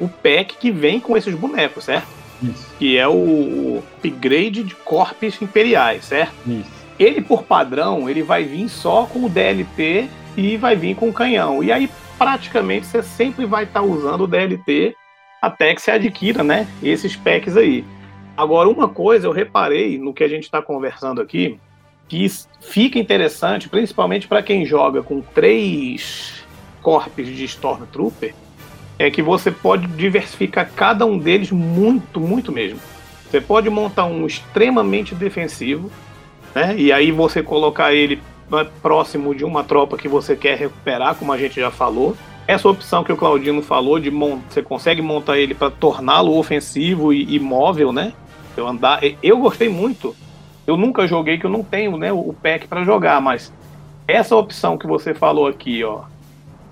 o 0.00 0.08
pack 0.08 0.56
que 0.58 0.70
vem 0.70 0.98
com 1.00 1.16
esses 1.16 1.34
bonecos, 1.34 1.84
certo? 1.84 2.08
Isso. 2.42 2.74
Que 2.78 2.98
é 2.98 3.06
o 3.06 3.82
upgrade 3.98 4.64
de 4.64 4.74
corpos 4.74 5.40
imperiais, 5.40 6.04
certo? 6.04 6.34
Isso. 6.46 6.82
Ele, 6.98 7.20
por 7.20 7.44
padrão, 7.44 8.08
ele 8.08 8.22
vai 8.22 8.44
vir 8.44 8.68
só 8.68 9.06
com 9.06 9.24
o 9.24 9.28
DLT 9.28 10.08
e 10.36 10.56
vai 10.56 10.76
vir 10.76 10.94
com 10.96 11.08
o 11.08 11.12
canhão. 11.12 11.62
E 11.62 11.70
aí, 11.70 11.88
praticamente 12.18 12.86
você 12.86 13.02
sempre 13.02 13.44
vai 13.46 13.64
estar 13.64 13.80
tá 13.80 13.86
usando 13.86 14.22
o 14.22 14.26
DLT 14.26 14.94
até 15.40 15.74
que 15.74 15.82
você 15.82 15.90
adquira, 15.90 16.44
né, 16.44 16.68
esses 16.82 17.16
packs 17.16 17.56
aí. 17.56 17.84
Agora, 18.36 18.68
uma 18.68 18.88
coisa 18.88 19.26
eu 19.26 19.32
reparei 19.32 19.98
no 19.98 20.14
que 20.14 20.22
a 20.22 20.28
gente 20.28 20.44
está 20.44 20.62
conversando 20.62 21.20
aqui, 21.20 21.58
que 22.08 22.26
fica 22.60 22.98
interessante, 22.98 23.68
principalmente 23.68 24.28
para 24.28 24.42
quem 24.42 24.64
joga 24.64 25.02
com 25.02 25.20
três 25.20 26.41
corpos 26.82 27.26
de 27.26 27.44
Stormtrooper, 27.44 28.34
é 28.98 29.10
que 29.10 29.22
você 29.22 29.50
pode 29.50 29.86
diversificar 29.86 30.70
cada 30.74 31.06
um 31.06 31.18
deles 31.18 31.50
muito, 31.50 32.20
muito 32.20 32.52
mesmo. 32.52 32.78
Você 33.30 33.40
pode 33.40 33.70
montar 33.70 34.04
um 34.04 34.26
extremamente 34.26 35.14
defensivo, 35.14 35.90
né? 36.54 36.74
E 36.76 36.92
aí 36.92 37.10
você 37.10 37.42
colocar 37.42 37.94
ele 37.94 38.20
é 38.52 38.64
próximo 38.82 39.34
de 39.34 39.44
uma 39.44 39.64
tropa 39.64 39.96
que 39.96 40.06
você 40.06 40.36
quer 40.36 40.58
recuperar, 40.58 41.14
como 41.14 41.32
a 41.32 41.38
gente 41.38 41.58
já 41.58 41.70
falou. 41.70 42.14
Essa 42.46 42.68
opção 42.68 43.02
que 43.02 43.12
o 43.12 43.16
Claudino 43.16 43.62
falou 43.62 43.98
de 43.98 44.10
você 44.10 44.62
consegue 44.62 45.00
montar 45.00 45.38
ele 45.38 45.54
para 45.54 45.70
torná-lo 45.70 46.36
ofensivo 46.36 47.12
e, 47.12 47.36
e, 47.36 47.40
móvel, 47.40 47.92
né? 47.92 48.12
Eu 48.56 48.68
andar, 48.68 49.00
eu 49.22 49.38
gostei 49.38 49.68
muito. 49.68 50.14
Eu 50.66 50.76
nunca 50.76 51.06
joguei 51.06 51.38
que 51.38 51.46
eu 51.46 51.50
não 51.50 51.64
tenho, 51.64 51.96
né, 51.96 52.12
o 52.12 52.34
pack 52.40 52.68
para 52.68 52.84
jogar, 52.84 53.20
mas 53.20 53.52
essa 54.06 54.36
opção 54.36 54.76
que 54.76 54.86
você 54.86 55.14
falou 55.14 55.46
aqui, 55.46 55.82
ó, 55.82 56.02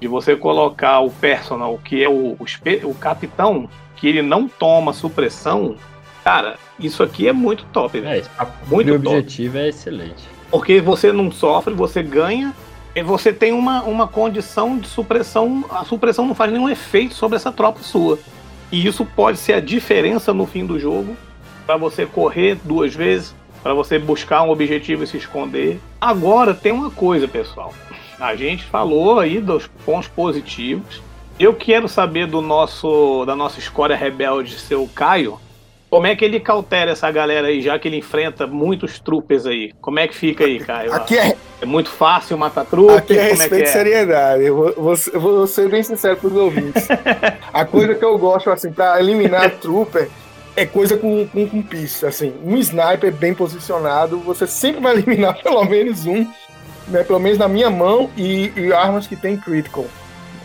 de 0.00 0.08
você 0.08 0.34
colocar 0.34 1.00
o 1.00 1.10
personal, 1.10 1.78
que 1.84 2.02
é 2.02 2.08
o, 2.08 2.36
o, 2.38 2.46
o 2.84 2.94
capitão, 2.94 3.68
que 3.96 4.08
ele 4.08 4.22
não 4.22 4.48
toma 4.48 4.92
supressão, 4.92 5.76
cara, 6.24 6.56
isso 6.78 7.02
aqui 7.02 7.28
é 7.28 7.32
muito 7.32 7.64
top, 7.66 8.00
velho. 8.00 8.24
É, 8.38 8.46
muito 8.66 8.90
o 8.90 8.94
objetivo 8.94 9.58
é 9.58 9.68
excelente. 9.68 10.26
Porque 10.50 10.80
você 10.80 11.12
não 11.12 11.30
sofre, 11.30 11.74
você 11.74 12.02
ganha, 12.02 12.54
e 12.94 13.02
você 13.02 13.32
tem 13.32 13.52
uma, 13.52 13.82
uma 13.82 14.08
condição 14.08 14.78
de 14.78 14.88
supressão. 14.88 15.64
A 15.70 15.84
supressão 15.84 16.26
não 16.26 16.34
faz 16.34 16.50
nenhum 16.50 16.68
efeito 16.68 17.14
sobre 17.14 17.36
essa 17.36 17.52
tropa 17.52 17.82
sua. 17.82 18.18
E 18.72 18.86
isso 18.86 19.04
pode 19.04 19.38
ser 19.38 19.54
a 19.54 19.60
diferença 19.60 20.32
no 20.32 20.46
fim 20.46 20.64
do 20.64 20.78
jogo 20.78 21.16
para 21.66 21.76
você 21.76 22.04
correr 22.04 22.58
duas 22.64 22.94
vezes, 22.94 23.34
para 23.62 23.74
você 23.74 23.98
buscar 23.98 24.42
um 24.42 24.50
objetivo 24.50 25.04
e 25.04 25.06
se 25.06 25.16
esconder. 25.16 25.78
Agora 26.00 26.54
tem 26.54 26.72
uma 26.72 26.90
coisa, 26.90 27.28
pessoal. 27.28 27.72
A 28.20 28.36
gente 28.36 28.64
falou 28.64 29.18
aí 29.18 29.40
dos 29.40 29.66
pontos 29.84 30.08
positivos. 30.08 31.02
Eu 31.38 31.54
quero 31.54 31.88
saber 31.88 32.26
do 32.26 32.42
nosso 32.42 33.24
da 33.24 33.34
nossa 33.34 33.58
escória 33.58 33.96
rebelde, 33.96 34.58
seu 34.58 34.86
Caio. 34.94 35.40
Como 35.88 36.06
é 36.06 36.14
que 36.14 36.24
ele 36.24 36.38
cautela 36.38 36.92
essa 36.92 37.10
galera 37.10 37.48
aí, 37.48 37.60
já 37.60 37.76
que 37.76 37.88
ele 37.88 37.96
enfrenta 37.96 38.46
muitos 38.46 39.00
trupes 39.00 39.44
aí? 39.44 39.72
Como 39.80 39.98
é 39.98 40.06
que 40.06 40.14
fica 40.14 40.44
aí, 40.44 40.60
Caio? 40.60 40.92
Aqui 40.92 41.18
é, 41.18 41.34
é 41.60 41.66
muito 41.66 41.90
fácil 41.90 42.38
matar 42.38 42.64
trupes? 42.64 42.96
Aqui 42.96 43.18
é 43.18 43.22
respeito 43.30 43.54
é, 43.54 43.62
é? 43.62 43.66
seriedade. 43.66 44.44
Eu 44.44 44.54
vou, 44.54 44.74
vou, 44.76 44.94
vou, 45.20 45.46
ser 45.48 45.68
bem 45.68 45.82
sincero 45.82 46.16
pros 46.16 46.34
ouvintes. 46.34 46.86
a 47.52 47.64
coisa 47.64 47.94
que 47.94 48.04
eu 48.04 48.16
gosto, 48.18 48.50
assim, 48.50 48.70
pra 48.70 49.00
eliminar 49.00 49.50
trooper 49.58 50.08
é 50.54 50.66
coisa 50.66 50.96
com, 50.96 51.26
com, 51.26 51.48
com 51.48 51.62
pista, 51.62 52.08
assim. 52.08 52.34
Um 52.44 52.56
sniper 52.58 53.12
bem 53.12 53.34
posicionado, 53.34 54.18
você 54.18 54.46
sempre 54.46 54.80
vai 54.80 54.92
eliminar 54.92 55.38
pelo 55.42 55.64
menos 55.64 56.06
um, 56.06 56.24
né? 56.90 57.02
Pelo 57.04 57.18
menos 57.18 57.38
na 57.38 57.48
minha 57.48 57.70
mão, 57.70 58.10
e, 58.16 58.52
e 58.56 58.72
armas 58.72 59.06
que 59.06 59.16
tem 59.16 59.36
critical 59.36 59.86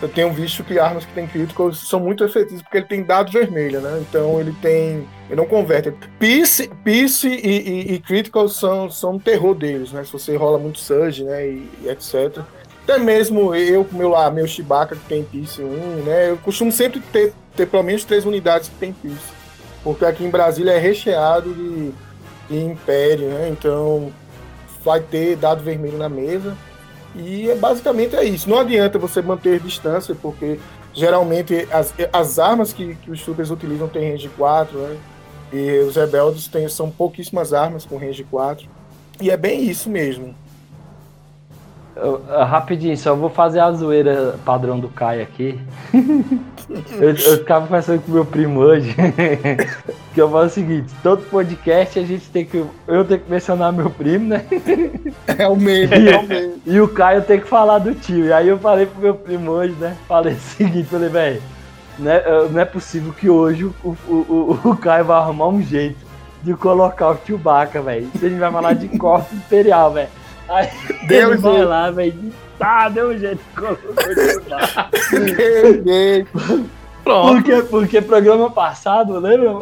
eu 0.02 0.10
tenho 0.10 0.32
visto 0.32 0.64
que 0.64 0.78
armas 0.78 1.06
que 1.06 1.14
tem 1.14 1.26
critical 1.26 1.74
são 1.74 2.00
muito 2.00 2.24
efetivas 2.24 2.62
porque 2.62 2.78
ele 2.78 2.86
tem 2.86 3.04
dado 3.04 3.32
vermelho, 3.32 3.80
né? 3.82 4.04
Então 4.08 4.40
ele 4.40 4.54
tem. 4.62 5.08
Ele 5.28 5.36
não 5.36 5.46
converte. 5.46 5.94
Peace, 6.20 6.70
Peace 6.84 7.28
e, 7.28 7.34
e, 7.34 7.94
e 7.94 8.00
critical 8.00 8.48
são, 8.48 8.90
são 8.92 9.14
um 9.14 9.20
terror 9.20 9.56
deles, 9.56 9.92
né? 9.92 10.04
Se 10.04 10.12
você 10.12 10.36
rola 10.36 10.58
muito 10.58 10.80
surge, 10.80 11.24
né? 11.24 11.48
E, 11.48 11.70
e 11.84 11.90
etc. 11.90 12.44
Até 12.84 13.00
mesmo 13.00 13.56
eu, 13.56 13.88
meu 13.92 14.10
lá, 14.10 14.30
meu 14.30 14.46
Chewbacca 14.46 14.96
que 14.96 15.06
tem 15.08 15.24
Peace 15.24 15.62
1, 15.62 16.04
né? 16.04 16.30
Eu 16.30 16.38
costumo 16.38 16.72
sempre 16.72 17.00
ter, 17.00 17.34
ter 17.56 17.66
pelo 17.66 17.82
menos 17.82 18.04
três 18.04 18.26
unidades 18.26 18.70
que 18.70 18.76
tem 18.76 18.94
Peace. 18.94 19.34
Porque 19.84 20.06
aqui 20.06 20.24
em 20.24 20.30
Brasília 20.30 20.74
é 20.74 20.78
recheado 20.78 21.54
de, 21.54 21.92
de 22.50 22.64
Império, 22.64 23.30
né? 23.30 23.50
Então 23.50 24.12
vai 24.86 25.02
ter 25.02 25.36
dado 25.36 25.64
vermelho 25.64 25.98
na 25.98 26.08
mesa. 26.08 26.56
E 27.16 27.50
é, 27.50 27.56
basicamente 27.56 28.16
é 28.16 28.24
isso. 28.24 28.48
Não 28.48 28.60
adianta 28.60 29.00
você 29.00 29.22
manter 29.22 29.60
distância, 29.60 30.16
porque 30.16 30.60
geralmente 30.94 31.68
as, 31.72 31.94
as 32.14 32.40
armas 32.40 32.72
que, 32.72 32.96
que 32.96 33.10
os 33.10 33.22
troopers 33.24 33.50
utilizam 33.50 33.88
têm 33.88 34.12
range 34.12 34.30
4, 34.30 34.78
né? 34.78 34.98
E 35.52 35.80
os 35.80 35.96
rebeldes 35.96 36.48
têm, 36.48 36.70
são 36.70 36.92
pouquíssimas 36.92 37.54
armas 37.54 37.86
com 37.86 37.98
range 37.98 38.24
4. 38.26 38.68
E 39.20 39.32
é 39.32 39.38
bem 39.38 39.64
isso 39.64 39.90
mesmo. 39.90 40.36
Eu, 41.96 42.22
rapidinho, 42.28 42.98
só 42.98 43.16
vou 43.16 43.30
fazer 43.30 43.62
a 43.62 43.72
zoeira 43.72 44.38
padrão 44.44 44.78
do 44.78 44.90
Caio 44.90 45.24
aqui. 45.24 45.58
eu, 47.00 47.10
eu 47.10 47.38
ficava 47.38 47.66
conversando 47.66 48.02
com 48.02 48.12
meu 48.12 48.26
primo 48.26 48.60
hoje. 48.60 48.94
que 50.14 50.22
eu 50.22 50.30
falo 50.30 50.46
o 50.46 50.50
seguinte: 50.50 50.94
todo 51.02 51.24
podcast 51.30 51.98
a 51.98 52.04
gente 52.04 52.30
tem 52.30 52.44
que. 52.46 52.66
Eu 52.86 53.06
tenho 53.06 53.22
que 53.22 53.32
mencionar 53.32 53.72
meu 53.72 53.90
primo, 53.90 54.28
né? 54.30 54.46
É 55.38 55.48
o 55.48 55.56
mesmo, 55.56 55.96
e, 55.96 56.10
é 56.10 56.20
o. 56.20 56.60
E 56.66 56.82
o 56.82 56.88
Caio 56.88 57.22
tem 57.22 57.40
que 57.40 57.48
falar 57.48 57.80
do 57.80 57.94
tio. 57.96 58.26
E 58.26 58.34
aí 58.34 58.48
eu 58.48 58.58
falei 58.60 58.86
pro 58.86 59.02
meu 59.02 59.16
primo 59.16 59.52
hoje, 59.52 59.74
né? 59.80 59.96
Falei 60.08 60.34
o 60.34 60.40
seguinte: 60.40 60.88
falei, 60.90 61.10
velho, 61.10 61.42
não, 61.98 62.12
é, 62.12 62.48
não 62.50 62.60
é 62.60 62.66
possível 62.66 63.14
que 63.14 63.30
hoje 63.30 63.66
o, 63.66 63.76
o, 63.84 64.12
o, 64.12 64.70
o 64.72 64.78
Caio 64.78 65.06
vai 65.06 65.18
arrumar 65.18 65.48
um 65.48 65.62
jeito 65.62 66.06
de 66.44 66.54
colocar 66.54 67.10
o 67.10 67.18
Chewbacca, 67.26 67.82
velho. 67.82 68.10
A 68.14 68.18
gente 68.18 68.40
vai 68.40 68.52
falar 68.52 68.74
de 68.74 68.88
corte 68.98 69.34
imperial, 69.34 69.94
velho. 69.94 70.10
Aí 70.48 70.70
deu 71.08 71.32
ele 71.34 71.38
vai 71.42 71.66
lá, 71.66 71.92
velho. 71.92 72.34
Tá, 72.58 72.90
deu 72.90 73.10
um 73.10 73.18
jeito. 73.18 73.42
deu 75.12 75.84
jeito. 75.84 76.30
Pronto. 77.06 77.36
Porque, 77.36 77.62
porque 77.62 78.02
programa 78.02 78.50
passado, 78.50 79.20
lembra? 79.20 79.54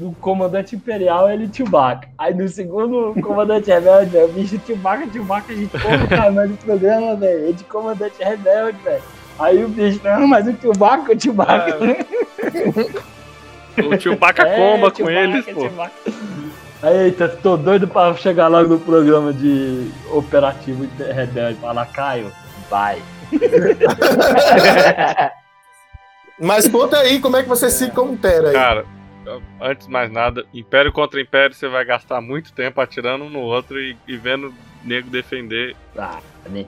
No 0.00 0.14
comandante 0.14 0.74
imperial 0.74 1.30
ele 1.30 1.50
Chewbacca. 1.52 2.08
Aí 2.16 2.32
no 2.32 2.48
segundo 2.48 3.14
comandante 3.20 3.70
rebelde, 3.70 4.16
o 4.16 4.28
bicho 4.28 4.58
Chewbacca, 4.66 5.06
Chewbacca, 5.12 5.52
a 5.52 5.56
gente 5.56 5.74
no 5.74 6.08
canal 6.08 6.48
do 6.48 6.56
programa, 6.56 7.16
velho. 7.16 7.44
Ele 7.44 7.52
de 7.52 7.64
comandante 7.64 8.24
rebelde, 8.24 8.78
velho. 8.82 9.02
Aí 9.38 9.62
o 9.62 9.68
bicho, 9.68 10.00
não, 10.02 10.26
mas 10.26 10.46
o 10.46 10.56
Chewbacca, 10.58 11.12
o 11.12 11.20
Chewbacca. 11.20 11.78
É. 11.84 13.82
O 13.82 14.00
Chewbacca 14.00 14.42
é, 14.48 14.56
comba 14.56 14.90
com 14.90 15.10
eles, 15.10 15.44
pô. 15.46 15.68
Eita, 16.82 17.28
tô 17.28 17.58
doido 17.58 17.86
pra 17.86 18.14
chegar 18.14 18.48
logo 18.48 18.70
no 18.70 18.80
programa 18.80 19.34
de 19.34 19.90
operativo 20.10 20.88
rebelde. 20.98 21.60
Falar, 21.60 21.84
Caio, 21.86 22.32
vai. 22.70 23.02
Mas 26.40 26.66
conta 26.68 26.98
aí 26.98 27.20
como 27.20 27.36
é 27.36 27.42
que 27.42 27.48
você 27.48 27.66
é. 27.66 27.70
se 27.70 27.90
compara 27.90 28.48
aí. 28.48 28.54
Cara, 28.54 28.86
antes 29.60 29.86
de 29.86 29.92
mais 29.92 30.10
nada, 30.10 30.46
Império 30.54 30.90
contra 30.90 31.20
Império, 31.20 31.54
você 31.54 31.68
vai 31.68 31.84
gastar 31.84 32.22
muito 32.22 32.50
tempo 32.52 32.80
atirando 32.80 33.24
um 33.24 33.30
no 33.30 33.40
outro 33.40 33.78
e, 33.78 33.94
e 34.08 34.16
vendo 34.16 34.54
nego 34.82 35.10
defender 35.10 35.76
ah, 35.98 36.18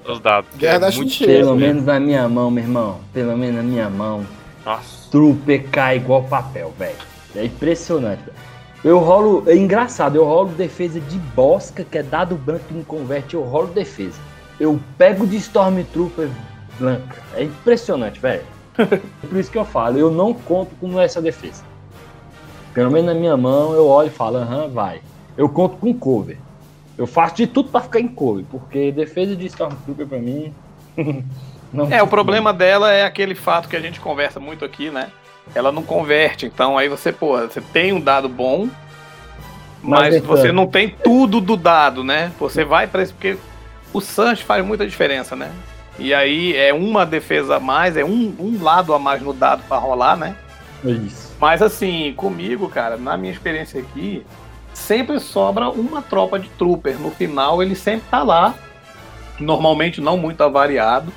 os 0.07 0.21
dados. 0.21 0.55
Guerra 0.57 0.75
é 0.75 0.79
da 0.79 0.91
Pelo 0.91 1.57
menos 1.57 1.85
na 1.85 1.99
minha 1.99 2.29
mão, 2.29 2.51
meu 2.51 2.63
irmão. 2.63 3.01
Pelo 3.15 3.35
menos 3.35 3.57
na 3.57 3.63
minha 3.63 3.89
mão. 3.89 4.27
Nossa. 4.63 5.11
Trooper 5.11 5.71
cai 5.71 5.97
igual 5.97 6.23
papel, 6.25 6.71
velho. 6.79 6.97
É 7.35 7.47
impressionante, 7.47 8.25
velho. 8.25 8.52
Eu 8.85 8.99
rolo. 8.99 9.45
É 9.47 9.57
engraçado, 9.57 10.17
eu 10.17 10.25
rolo 10.25 10.51
defesa 10.51 11.01
de 11.01 11.19
Bosca, 11.19 11.85
que 11.85 11.99
é 11.99 12.03
dado 12.03 12.35
branco 12.35 12.65
que 12.67 12.75
não 12.75 12.83
converte, 12.83 13.35
eu 13.35 13.43
rolo 13.43 13.69
defesa. 13.69 14.19
Eu 14.59 14.79
pego 14.99 15.27
de 15.27 15.37
Stormtrooper 15.37 16.29
branca. 16.79 17.23
É 17.35 17.45
impressionante, 17.45 18.19
velho. 18.19 18.43
Por 18.77 19.39
isso 19.39 19.51
que 19.51 19.59
eu 19.59 19.65
falo, 19.65 19.99
eu 19.99 20.11
não 20.11 20.35
conto 20.35 20.75
com 20.81 21.01
essa 21.01 21.23
defesa. 21.23 21.63
Pelo 22.75 22.91
menos 22.91 23.07
na 23.07 23.15
minha 23.15 23.37
mão, 23.37 23.73
eu 23.75 23.87
olho 23.87 24.09
e 24.09 24.11
falo, 24.11 24.39
aham, 24.39 24.69
vai. 24.69 25.01
Eu 25.37 25.49
conto 25.49 25.77
com 25.77 25.95
cover. 25.95 26.39
Eu 26.97 27.07
faço 27.07 27.37
de 27.37 27.47
tudo 27.47 27.71
para 27.71 27.83
ficar 27.83 28.01
em 28.01 28.09
cover, 28.09 28.45
porque 28.51 28.91
defesa 28.91 29.37
de 29.37 29.47
Stormtrooper 29.47 30.07
pra 30.07 30.19
mim. 30.19 30.53
não 31.73 31.91
é, 31.91 32.03
o 32.03 32.07
problema 32.09 32.53
dela 32.53 32.93
é 32.93 33.05
aquele 33.05 33.35
fato 33.35 33.69
que 33.69 33.77
a 33.77 33.81
gente 33.81 34.01
conversa 34.01 34.41
muito 34.41 34.65
aqui, 34.65 34.91
né? 34.91 35.11
Ela 35.55 35.73
não 35.73 35.83
converte. 35.83 36.47
Então 36.47 36.77
aí 36.79 36.89
você, 36.89 37.13
você 37.13 37.61
tem 37.73 37.93
um 37.93 38.01
dado 38.01 38.29
bom, 38.29 38.69
mas, 39.83 40.15
mas 40.15 40.25
você 40.25 40.53
não 40.53 40.67
tem 40.67 40.89
tudo 41.03 41.41
do 41.41 41.57
dado, 41.57 42.05
né? 42.05 42.33
Você 42.39 42.65
vai 42.65 42.87
para 42.87 43.03
isso 43.03 43.15
porque 43.15 43.37
o 43.93 44.01
Sanch 44.01 44.45
faz 44.45 44.65
muita 44.65 44.87
diferença, 44.87 45.35
né? 45.35 45.51
E 45.99 46.15
aí 46.15 46.57
é 46.57 46.73
uma 46.73 47.05
defesa 47.05 47.57
a 47.57 47.61
mais, 47.61 47.97
é 47.97 48.05
um, 48.05 48.35
um 48.39 48.63
lado 48.63 48.95
a 48.95 48.99
mais 48.99 49.21
no 49.21 49.33
dado 49.33 49.63
para 49.69 49.77
rolar, 49.77 50.17
né? 50.17 50.37
Isso. 50.85 51.35
Mas 51.41 51.61
assim, 51.61 52.15
comigo, 52.17 52.69
cara, 52.69 52.97
na 52.97 53.17
minha 53.17 53.33
experiência 53.33 53.81
aqui, 53.81 54.25
sempre 54.73 55.19
sobra 55.21 55.69
uma 55.69 56.01
tropa 56.01 56.39
de 56.39 56.49
trooper. 56.51 56.99
No 56.99 57.11
final 57.11 57.63
ele 57.63 57.75
sempre 57.75 58.07
tá 58.11 58.23
lá. 58.23 58.55
Normalmente 59.39 60.01
não 60.01 60.17
muito 60.17 60.43
avariado. 60.43 61.13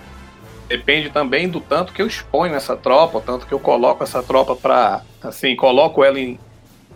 Depende 0.67 1.09
também 1.11 1.47
do 1.47 1.59
tanto 1.59 1.93
que 1.93 2.01
eu 2.01 2.07
exponho 2.07 2.55
essa 2.55 2.75
tropa, 2.75 3.19
o 3.19 3.21
tanto 3.21 3.45
que 3.45 3.53
eu 3.53 3.59
coloco 3.59 4.03
essa 4.03 4.23
tropa 4.23 4.55
para, 4.55 5.01
assim, 5.21 5.55
coloco 5.55 6.03
ela 6.03 6.19
em, 6.19 6.39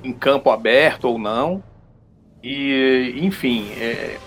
em, 0.03 0.11
campo 0.11 0.49
aberto 0.49 1.05
ou 1.05 1.19
não. 1.19 1.63
E, 2.43 3.13
enfim, 3.21 3.71
é, 3.77 4.17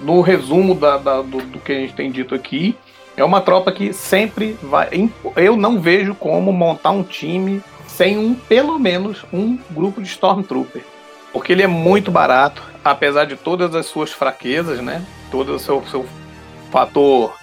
no 0.00 0.20
resumo 0.20 0.74
da, 0.74 0.96
da, 0.98 1.22
do, 1.22 1.38
do, 1.38 1.60
que 1.60 1.70
a 1.70 1.76
gente 1.76 1.94
tem 1.94 2.10
dito 2.10 2.34
aqui, 2.34 2.76
é 3.16 3.22
uma 3.22 3.40
tropa 3.40 3.70
que 3.70 3.92
sempre 3.92 4.58
vai. 4.60 4.88
Eu 5.36 5.56
não 5.56 5.80
vejo 5.80 6.14
como 6.14 6.52
montar 6.52 6.90
um 6.90 7.04
time 7.04 7.62
sem 7.86 8.18
um, 8.18 8.34
pelo 8.34 8.80
menos, 8.80 9.24
um 9.32 9.56
grupo 9.70 10.02
de 10.02 10.08
Stormtrooper. 10.08 10.82
Porque 11.32 11.52
ele 11.52 11.62
é 11.62 11.66
muito 11.68 12.10
barato, 12.10 12.62
apesar 12.84 13.26
de 13.26 13.36
todas 13.36 13.74
as 13.76 13.86
suas 13.86 14.12
fraquezas, 14.12 14.80
né? 14.80 15.04
Todo 15.30 15.54
o 15.54 15.58
seu, 15.58 15.84
seu 15.86 16.06
fator 16.70 17.37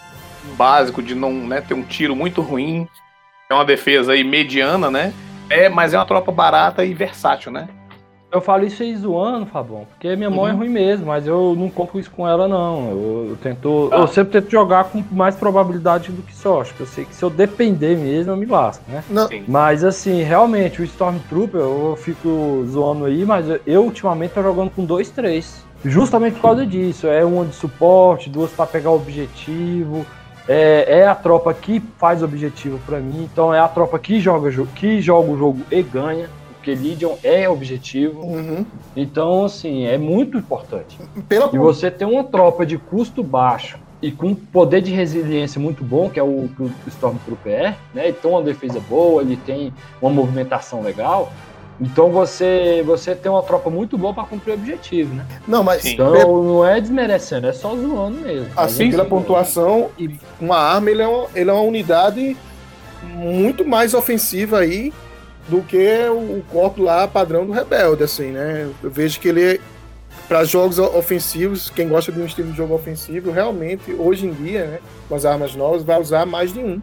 básico 0.58 1.02
de 1.02 1.16
não 1.16 1.32
né, 1.32 1.62
ter 1.62 1.74
um 1.74 1.84
tiro 1.84 2.16
muito 2.16 2.42
ruim. 2.42 2.88
É 3.50 3.54
uma 3.54 3.66
defesa 3.66 4.14
aí 4.14 4.24
mediana, 4.24 4.90
né? 4.90 5.14
É, 5.50 5.70
mas 5.70 5.94
é 5.94 5.98
uma 5.98 6.06
tropa 6.06 6.32
barata 6.32 6.84
e 6.84 6.94
versátil, 6.94 7.52
né? 7.52 7.68
Eu 8.32 8.42
falo 8.42 8.66
isso 8.66 8.84
aí 8.84 8.94
zoando, 8.94 9.46
Fabão, 9.46 9.88
porque 9.90 10.14
minha 10.18 10.30
mão 10.30 10.46
é 10.46 10.50
uhum. 10.50 10.56
é 10.56 10.60
ruim 10.60 10.70
mesmo, 10.70 11.06
mas 11.06 11.26
eu 11.26 11.56
não 11.58 11.70
compro 11.70 11.98
isso 11.98 12.12
com 12.12 12.28
ela, 12.28 12.50
não. 12.50 12.90
Eu, 12.90 13.28
eu 13.30 13.38
tento. 13.42 13.90
Ah. 13.94 14.00
Eu 14.00 14.08
sempre 14.08 14.34
tento 14.34 14.52
jogar 14.52 14.86
com 14.86 15.02
mais 15.12 15.36
probabilidade 15.36 16.12
do 16.12 16.22
que 16.22 16.36
sorte. 16.36 16.74
Eu 16.78 16.86
sei 16.86 17.06
que 17.06 17.16
se 17.16 17.24
eu 17.24 17.30
depender 17.30 17.96
mesmo, 17.96 18.34
eu 18.34 18.36
me 18.36 18.46
lasco, 18.46 18.84
né? 18.90 19.04
Não. 19.10 19.30
Mas 19.48 19.86
assim, 19.86 20.22
realmente, 20.22 20.82
o 20.82 20.84
Stormtrooper, 20.84 21.62
eu 21.62 21.98
fico 21.98 22.66
zoando 22.68 23.06
aí, 23.06 23.24
mas 23.24 23.46
eu 23.66 23.86
ultimamente 23.86 24.34
tô 24.34 24.44
jogando 24.44 24.72
com 24.72 24.84
dois, 24.84 25.10
três. 25.10 25.64
Justamente 25.86 26.34
por 26.34 26.42
causa 26.42 26.66
disso. 26.66 27.08
É 27.08 27.24
uma 27.24 27.46
de 27.46 27.56
suporte, 27.56 28.30
duas 28.30 28.52
para 28.52 28.66
pegar 28.66 28.90
o 28.90 28.96
objetivo 28.96 30.06
É, 30.48 31.00
é 31.00 31.08
a 31.08 31.16
tropa 31.16 31.54
que 31.54 31.82
faz 31.98 32.22
objetivo 32.22 32.80
pra 32.86 33.00
mim, 33.00 33.24
então 33.32 33.54
é 33.54 33.60
a 33.60 33.68
tropa 33.68 33.98
que 33.98 34.20
joga, 34.20 34.52
jo- 34.52 34.68
que 34.76 35.02
joga 35.02 35.32
o 35.32 35.38
jogo 35.38 35.62
e 35.72 35.82
ganha, 35.82 36.30
porque 36.54 36.76
Legion 36.76 37.16
é 37.24 37.50
objetivo. 37.50 38.22
Uhum. 38.22 38.66
Então, 38.96 39.46
assim, 39.46 39.86
é 39.86 39.98
muito 39.98 40.38
importante. 40.38 41.00
Pela 41.28 41.50
E 41.54 41.58
você 41.58 41.90
ter 41.90 42.06
uma 42.06 42.24
tropa 42.24 42.66
de 42.66 42.78
custo 42.78 43.24
baixo 43.24 43.78
e 44.02 44.12
com 44.12 44.36
poder 44.36 44.82
de 44.82 44.92
resiliência 44.92 45.60
muito 45.60 45.84
bom, 45.84 46.10
que 46.10 46.20
é 46.20 46.24
o 46.24 46.48
que 46.56 46.62
o 46.64 46.72
Stormtrooper 46.88 47.52
é, 47.54 47.76
né? 47.94 48.04
Ele 48.10 48.14
tem 48.14 48.30
uma 48.30 48.42
defesa 48.44 48.80
boa, 48.80 49.22
ele 49.24 49.38
tem 49.38 49.74
uma 50.02 50.12
movimentação 50.12 50.82
legal. 50.84 51.32
Então 51.80 52.10
você 52.10 52.82
você 52.86 53.14
tem 53.14 53.30
uma 53.32 53.44
tropa 53.44 53.70
muito 53.70 53.98
boa 53.98 54.14
para 54.14 54.24
cumprir 54.24 54.52
o 54.52 54.56
objetivo, 54.56 55.14
né? 55.14 55.26
Não, 55.48 55.64
mas 55.64 55.82
Sim. 55.82 55.94
Então 55.94 56.44
não 56.44 56.66
é 56.66 56.80
desmerecendo, 56.80 57.48
é 57.48 57.54
só 57.54 57.76
zoando 57.76 58.18
mesmo. 58.22 58.48
assim, 58.56 58.86
sim, 58.86 58.92
pela 58.92 59.06
pontuação 59.06 59.90
e 59.98 60.18
uma 60.40 60.58
arma, 60.58 60.90
ele 60.90 61.02
é 61.02 61.08
uma, 61.08 61.28
ele 61.36 61.50
é 61.50 61.54
uma 61.54 61.62
unidade 61.62 62.38
muito 63.04 63.66
mais 63.66 63.94
ofensiva 63.94 64.60
aí 64.60 64.94
do 65.50 65.62
que 65.62 65.78
o, 66.10 66.40
o 66.40 66.46
corpo 66.50 66.82
lá 66.82 67.08
padrão 67.08 67.46
do 67.46 67.52
Rebelde, 67.52 68.04
assim, 68.04 68.32
né? 68.32 68.70
Eu 68.82 68.90
vejo 68.90 69.20
que 69.20 69.28
ele 69.28 69.60
para 70.28 70.44
jogos 70.44 70.80
ofensivos, 70.80 71.70
quem 71.70 71.88
gosta 71.88 72.12
de 72.12 72.20
um 72.20 72.26
estilo 72.26 72.50
de 72.52 72.58
jogo 72.58 72.74
ofensivo, 72.74 73.32
realmente 73.32 73.94
hoje 73.94 74.26
em 74.26 74.34
dia, 74.34 74.66
né, 74.66 74.80
com 75.08 75.14
as 75.14 75.24
armas 75.24 75.56
novas, 75.56 75.84
vai 75.84 76.00
usar 76.02 76.26
mais 76.26 76.52
de 76.52 76.60
um. 76.60 76.82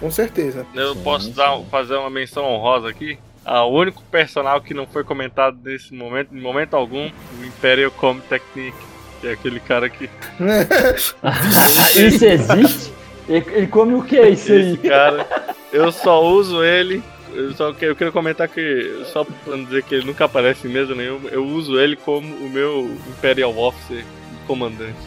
Com 0.00 0.10
certeza. 0.10 0.66
Eu 0.74 0.94
Sim, 0.94 1.02
posso 1.02 1.26
sim. 1.26 1.32
dar, 1.32 1.58
fazer 1.70 1.96
uma 1.96 2.08
menção 2.10 2.44
honrosa 2.44 2.88
aqui? 2.88 3.18
Ah, 3.48 3.64
o 3.64 3.72
único 3.72 4.02
personal 4.10 4.60
que 4.60 4.74
não 4.74 4.88
foi 4.88 5.04
comentado 5.04 5.56
nesse 5.62 5.94
momento, 5.94 6.34
em 6.34 6.40
momento 6.40 6.74
algum, 6.74 7.06
o 7.06 7.44
Imperial 7.44 7.92
Com 7.92 8.18
Technique, 8.18 8.76
que 9.20 9.28
é 9.28 9.32
aquele 9.34 9.60
cara 9.60 9.88
que. 9.88 10.10
isso 11.94 12.24
existe? 12.24 12.92
Ele, 13.28 13.68
come 13.68 13.94
o 13.94 14.02
que 14.02 14.20
isso 14.20 14.50
aí? 14.50 14.72
Esse 14.72 14.78
cara, 14.78 15.24
eu 15.72 15.92
só 15.92 16.24
uso 16.24 16.64
ele. 16.64 17.00
Eu 17.32 17.52
só 17.54 17.72
eu 17.80 17.94
quero 17.94 18.10
comentar 18.10 18.48
que, 18.48 19.04
só 19.12 19.22
pra 19.22 19.34
não 19.56 19.62
dizer 19.62 19.84
que 19.84 19.94
ele 19.94 20.06
nunca 20.06 20.24
aparece 20.24 20.66
em 20.66 20.72
mesa 20.72 20.96
nenhuma, 20.96 21.28
eu 21.28 21.44
uso 21.44 21.78
ele 21.78 21.94
como 21.94 22.26
o 22.26 22.50
meu 22.50 22.90
Imperial 23.08 23.56
Officer 23.56 24.04
comandante. 24.48 24.98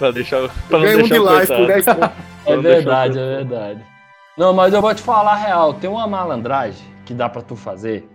Pra 0.00 0.10
deixar. 0.10 0.48
Pra 0.68 0.78
não 0.78 0.84
Ganha 0.84 0.98
um 0.98 1.02
de 1.02 1.10
deixar 1.10 1.22
o 1.22 1.38
life 1.38 1.46
por 1.46 1.66
coitado. 1.66 1.66
10 1.66 1.84
pontos. 1.84 2.16
É 2.44 2.56
verdade, 2.56 3.18
é 3.20 3.26
verdade. 3.36 3.84
Não, 4.36 4.52
mas 4.52 4.74
eu 4.74 4.82
vou 4.82 4.92
te 4.92 5.02
falar 5.02 5.34
a 5.34 5.36
real. 5.36 5.74
Tem 5.74 5.88
uma 5.88 6.08
malandragem 6.08 6.91
que 7.04 7.12
dá 7.14 7.28
pra 7.28 7.42
tu 7.42 7.56
fazer, 7.56 8.08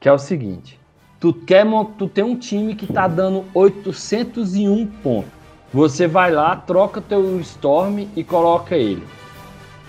que 0.00 0.08
é 0.08 0.12
o 0.12 0.18
seguinte. 0.18 0.78
Tu, 1.20 1.32
quer, 1.32 1.64
tu 1.98 2.06
tem 2.08 2.22
um 2.24 2.36
time 2.36 2.74
que 2.74 2.86
tá 2.86 3.06
dando 3.08 3.44
801 3.54 4.86
pontos. 5.02 5.30
Você 5.72 6.06
vai 6.06 6.30
lá, 6.30 6.54
troca 6.54 7.00
teu 7.00 7.40
Storm 7.40 8.06
e 8.14 8.22
coloca 8.22 8.76
ele. 8.76 9.02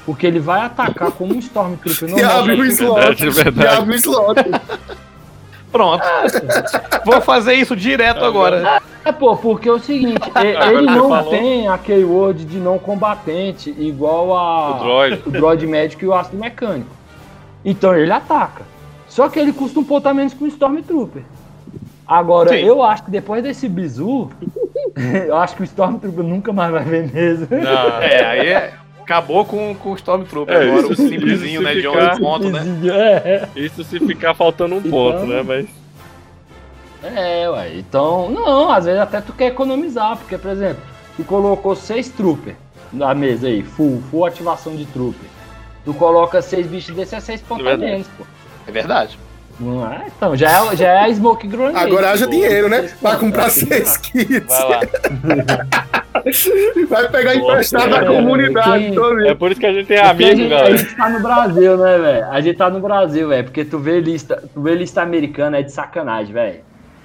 Porque 0.05 0.25
ele 0.25 0.39
vai 0.39 0.61
atacar 0.61 1.11
como 1.11 1.35
um 1.35 1.39
Stormtrooper 1.39 2.09
E 2.17 2.23
abre 2.23 2.53
o 2.53 2.57
normal. 2.57 2.67
slot. 2.71 2.95
Verdade, 2.95 3.29
verdade. 3.29 3.67
E 3.67 3.77
abre 3.77 3.91
o 3.91 3.95
slot. 3.95 4.35
Pronto. 5.71 6.03
Vou 7.05 7.19
fazer 7.21 7.55
isso 7.55 7.75
direto 7.75 8.23
agora. 8.23 8.81
É, 9.03 9.11
pô, 9.11 9.35
porque 9.35 9.67
é 9.67 9.71
o 9.71 9.79
seguinte, 9.79 10.31
Agora 10.33 10.73
ele 10.73 10.85
não 10.85 11.09
falou. 11.09 11.31
tem 11.31 11.67
aquele 11.67 12.05
word 12.05 12.45
de 12.45 12.57
não 12.57 12.79
combatente 12.79 13.69
igual 13.77 14.35
a 14.35 14.69
O 14.77 14.79
droid. 14.83 15.21
o 15.25 15.31
droid 15.31 15.67
médico 15.67 16.05
e 16.05 16.07
o 16.07 16.13
ácido 16.13 16.37
mecânico. 16.37 16.94
Então 17.65 17.95
ele 17.97 18.11
ataca. 18.11 18.63
Só 19.09 19.27
que 19.27 19.39
ele 19.39 19.51
custa 19.51 19.79
um 19.79 19.83
ponto 19.83 20.07
a 20.07 20.13
menos 20.13 20.33
que 20.33 20.43
um 20.43 20.47
Stormtrooper. 20.47 21.23
Agora, 22.07 22.49
Sim. 22.49 22.57
eu 22.57 22.83
acho 22.83 23.03
que 23.05 23.11
depois 23.11 23.41
desse 23.41 23.67
bizu, 23.67 24.29
eu 25.27 25.35
acho 25.35 25.55
que 25.55 25.63
o 25.63 25.65
Stormtrooper 25.65 26.23
nunca 26.23 26.53
mais 26.53 26.71
vai 26.71 26.83
ver 26.83 27.11
mesmo. 27.11 27.47
Não, 27.49 28.01
É, 28.01 28.23
aí 28.25 28.47
é- 28.47 28.73
acabou 29.01 29.43
com, 29.45 29.73
com 29.75 29.91
o 29.91 29.95
Stormtrooper 29.95 30.55
É, 30.55 30.69
agora, 30.69 30.87
o 30.87 30.95
simplesinho, 30.95 31.61
né, 31.61 31.73
de 31.75 31.87
11 31.87 32.19
pontos, 32.19 32.51
né? 32.51 32.61
É, 32.85 33.47
Isso 33.55 33.83
se 33.83 33.99
ficar 33.99 34.33
faltando 34.35 34.75
um 34.75 34.79
Então- 34.79 34.91
ponto, 34.91 35.25
né? 35.25 35.41
Mas. 35.43 35.65
é, 37.03 37.49
ué. 37.49 37.77
Então, 37.77 38.29
não, 38.29 38.69
às 38.71 38.85
vezes 38.85 38.99
até 38.99 39.21
tu 39.21 39.33
quer 39.33 39.47
economizar, 39.47 40.17
porque, 40.17 40.37
por 40.37 40.51
exemplo, 40.51 40.81
tu 41.15 41.23
colocou 41.23 41.75
seis 41.75 42.09
trooper 42.09 42.55
na 42.91 43.13
mesa 43.13 43.47
aí, 43.47 43.63
full, 43.63 44.01
full 44.11 44.25
ativação 44.25 44.75
de 44.75 44.85
trooper. 44.85 45.29
Tu 45.85 45.93
coloca 45.93 46.41
seis 46.41 46.65
bichos 46.67 46.95
desses, 46.95 47.13
é 47.13 47.19
seis 47.19 47.41
pontos 47.41 47.65
a 47.65 47.69
Verdade. 47.69 47.91
menos, 47.91 48.07
pô. 48.17 48.23
É 48.67 48.71
verdade. 48.71 49.19
Não 49.59 49.89
é? 49.89 50.07
Então, 50.17 50.35
já 50.35 50.49
é, 50.49 50.75
já 50.75 50.87
é 50.87 50.99
a 51.05 51.13
Smoke 51.13 51.47
Grenade. 51.47 51.77
Agora 51.77 52.11
haja 52.11 52.25
pô. 52.25 52.31
dinheiro, 52.31 52.67
né? 52.67 52.91
Vai 53.01 53.17
comprar 53.17 53.45
é, 53.45 53.49
seis 53.49 53.95
kits. 53.97 54.45
Vai 54.47 54.69
lá. 54.69 54.79
Vai 56.89 57.09
pegar 57.09 57.35
emprestado 57.35 57.89
da 57.89 58.01
É, 58.01 58.05
comunidade. 58.05 58.89
vendo. 58.89 59.27
É 59.27 59.35
por 59.35 59.51
isso 59.51 59.59
que 59.59 59.65
a 59.65 59.73
gente 59.73 59.87
tem 59.87 59.97
a 59.97 60.09
amigo, 60.09 60.29
gente, 60.35 60.45
a 60.53 60.57
galera. 60.57 60.77
gente 60.77 60.95
tá 60.95 61.09
no 61.09 61.19
Brasil, 61.19 61.77
né, 61.77 61.97
velho? 61.97 62.25
A 62.31 62.41
gente 62.41 62.57
tá 62.57 62.69
no 62.69 62.79
Brasil, 62.79 63.29
velho. 63.29 63.43
Porque 63.43 63.63
tu 63.65 63.77
vê 63.79 63.99
lista, 63.99 64.43
tu 64.53 64.61
vê 64.61 64.75
lista 64.75 65.01
americana 65.01 65.59
é 65.59 65.61
de 65.63 65.71
sacanagem, 65.71 66.33
velho. 66.33 66.59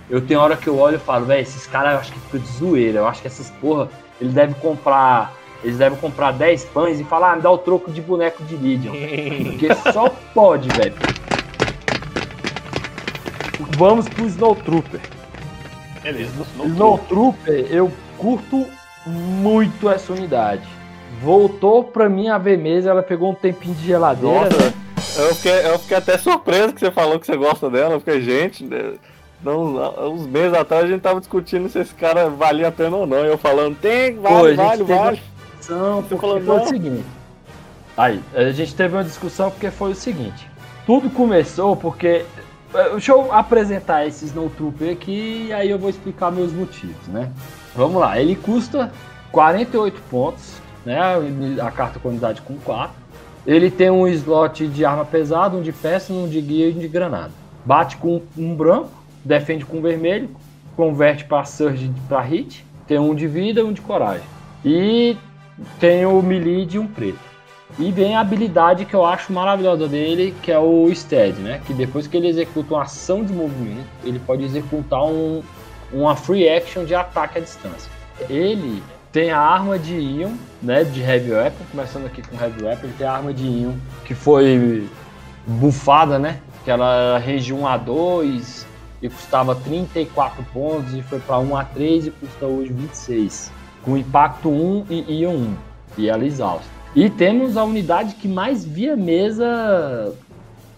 Eu 0.09 0.21
tenho 0.21 0.41
hora 0.41 0.57
que 0.57 0.69
eu 0.69 0.79
olho 0.79 0.97
e 0.97 0.99
falo, 0.99 1.27
velho, 1.27 1.43
esses 1.43 1.67
caras 1.67 1.93
eu 1.95 1.99
acho 2.01 2.13
que 2.13 2.19
ficam 2.21 2.41
de 2.41 2.49
zoeira. 2.49 2.99
Eu 2.99 3.07
acho 3.07 3.21
que 3.21 3.27
essas 3.29 3.51
porra, 3.61 3.89
eles 4.21 4.33
devem 4.33 4.55
comprar. 4.57 5.33
Eles 5.63 5.79
devem 5.79 5.99
comprar 5.99 6.33
10 6.33 6.65
pães 6.67 7.01
e 7.01 7.05
falar, 7.05 7.33
ah, 7.33 7.37
me 7.37 7.43
dá 7.43 7.51
o 7.51 7.59
troco 7.59 7.91
de 7.91 8.01
boneco 8.01 8.43
de 8.45 8.57
Legion. 8.57 8.93
Porque 9.45 9.69
só 9.93 10.09
pode, 10.35 10.69
velho. 10.71 10.95
Vamos 13.77 14.09
pro 14.09 14.27
Snowtrooper. 14.27 15.01
Beleza. 16.03 16.33
Snowtrooper, 16.65 17.67
eu 17.71 17.93
curto 18.17 18.67
muito 19.07 19.89
essa 19.91 20.13
unidade. 20.13 20.67
Voltou 21.23 21.85
pra 21.85 22.09
mim 22.09 22.29
a 22.29 22.39
ver 22.39 22.57
mesa, 22.57 22.91
ela 22.91 23.03
pegou 23.03 23.31
um 23.31 23.35
tempinho 23.35 23.75
de 23.75 23.87
geladeira. 23.87 24.45
Nossa. 24.45 24.57
né? 24.57 24.73
Eu 25.19 25.35
fiquei, 25.35 25.67
eu 25.67 25.79
fiquei 25.79 25.97
até 25.97 26.17
surpreso 26.17 26.73
que 26.73 26.81
você 26.81 26.91
falou 26.91 27.19
que 27.19 27.27
você 27.27 27.37
gosta 27.37 27.69
dela. 27.69 27.99
Fiquei, 27.99 28.23
gente, 28.23 28.65
né, 28.65 28.95
não, 29.43 30.11
uns 30.13 30.27
meses 30.27 30.55
atrás 30.55 30.85
a 30.85 30.89
gente 30.89 31.01
tava 31.01 31.21
discutindo 31.21 31.69
se 31.69 31.79
esse 31.79 31.95
cara 31.95 32.29
valia 32.29 32.69
a 32.69 32.73
pena 32.73 32.97
ou 32.97 33.07
não. 33.07 33.25
E 33.25 33.29
eu 33.29 33.39
falando, 33.39 33.77
tem, 33.77 34.17
Pô, 34.17 34.23
vale, 34.23 34.49
gente 34.49 34.57
vale, 34.57 34.85
teve 34.85 34.95
vale. 34.95 35.23
Discussão, 35.71 36.03
porque 36.03 36.27
falou, 36.27 36.41
foi 36.41 36.57
não. 36.57 36.65
o 36.65 36.69
seguinte. 36.69 37.05
Aí, 37.97 38.21
a 38.35 38.51
gente 38.51 38.75
teve 38.75 38.95
uma 38.97 39.05
discussão 39.05 39.51
porque 39.51 39.71
foi 39.71 39.93
o 39.93 39.95
seguinte. 39.95 40.49
Tudo 40.87 41.11
começou 41.11 41.77
porque. 41.77 42.25
eh, 42.75 42.91
Deixa 42.93 43.13
eu 43.13 43.33
apresentar 43.33 44.07
esse 44.07 44.25
Snowtrooper 44.27 44.93
aqui 44.93 45.47
e 45.49 45.53
aí 45.53 45.71
eu 45.71 45.79
vou 45.79 45.91
explicar 45.91 46.31
meus 46.31 46.53
motivos, 46.53 47.07
né? 47.09 47.31
Vamos 47.75 48.01
lá, 48.01 48.21
ele 48.21 48.35
custa 48.35 48.91
48 49.31 50.01
pontos, 50.11 50.55
né? 50.85 50.99
A 51.63 51.71
carta 51.71 51.99
com 51.99 52.09
unidade 52.09 52.41
com 52.43 52.57
4. 52.57 52.99
Ele 53.47 53.71
tem 53.71 53.91
um 53.91 54.07
slot 54.09 54.67
de 54.67 54.85
arma 54.85 55.05
pesada, 55.05 55.57
um 55.57 55.63
de 55.63 55.73
peça, 55.73 56.13
um 56.13 56.29
de 56.29 56.41
guia 56.41 56.69
e 56.69 56.75
um 56.75 56.79
de 56.79 56.89
granada. 56.89 57.31
Bate 57.65 57.97
com 57.97 58.23
um 58.37 58.55
branco, 58.55 58.91
defende 59.25 59.65
com 59.65 59.81
vermelho, 59.81 60.31
converte 60.77 61.25
para 61.25 61.45
surge 61.45 61.91
para 62.09 62.21
hit, 62.23 62.65
tem 62.87 62.99
um 62.99 63.15
de 63.15 63.27
vida 63.27 63.61
e 63.61 63.63
um 63.63 63.73
de 63.73 63.81
coragem. 63.81 64.25
E 64.65 65.17
tem 65.79 66.07
o 66.07 66.23
melee 66.23 66.67
de 66.67 66.79
um 66.79 66.87
preto. 66.87 67.31
E 67.79 67.93
vem 67.93 68.17
a 68.17 68.21
habilidade 68.21 68.85
que 68.85 68.95
eu 68.95 69.05
acho 69.05 69.33
maravilhosa 69.33 69.87
dele, 69.87 70.35
que 70.43 70.51
é 70.51 70.59
o 70.59 70.93
Stead, 70.93 71.39
né? 71.39 71.61
Que 71.67 71.73
depois 71.73 72.07
que 72.07 72.17
ele 72.17 72.29
executa 72.29 72.75
uma 72.75 72.83
ação 72.83 73.25
de 73.25 73.33
movimento, 73.33 73.87
ele 74.05 74.19
pode 74.19 74.45
executar 74.45 75.05
um, 75.05 75.43
uma 75.93 76.17
free 76.17 76.49
action 76.49 76.85
de 76.85 76.95
ataque 76.95 77.39
à 77.39 77.41
distância. 77.41 77.91
Ele 78.29 78.83
tem 79.13 79.31
a 79.31 79.39
arma 79.39 79.79
de 79.79 79.95
Ion, 79.95 80.33
né? 80.61 80.85
De 80.85 81.01
Heavy 81.01 81.31
Weapon, 81.31 81.65
começando 81.71 82.07
aqui 82.07 82.23
com 82.23 82.37
Heavy 82.37 82.65
Weapon, 82.65 82.87
ele 82.87 82.95
tem 82.99 83.07
a 83.07 83.13
arma 83.13 83.33
de 83.33 83.47
Ion, 83.47 83.75
que 84.05 84.15
foi 84.15 84.89
bufada, 85.47 86.19
né? 86.19 86.41
Que 86.65 86.71
ela 86.71 87.19
regi 87.19 87.53
1 87.53 87.67
a 87.67 87.77
2 87.77 88.67
e 89.03 89.09
custava 89.09 89.55
34 89.55 90.45
pontos 90.53 90.93
e 90.93 91.03
foi 91.03 91.21
para 91.21 91.39
1 91.39 91.57
a 91.57 91.65
3 91.65 92.09
e 92.09 92.11
custa 92.11 92.47
hoje 92.47 92.73
26. 92.73 93.60
Com 93.85 93.97
impacto 93.97 94.49
1 94.49 94.87
e 94.91 95.21
Ion 95.21 95.35
1. 95.35 95.55
E 95.99 96.09
ela 96.09 96.25
exausta. 96.25 96.81
E 96.95 97.09
temos 97.09 97.57
a 97.57 97.65
unidade 97.65 98.15
que 98.17 98.27
mais 98.27 98.65
via 98.65 98.97
mesa 98.97 100.13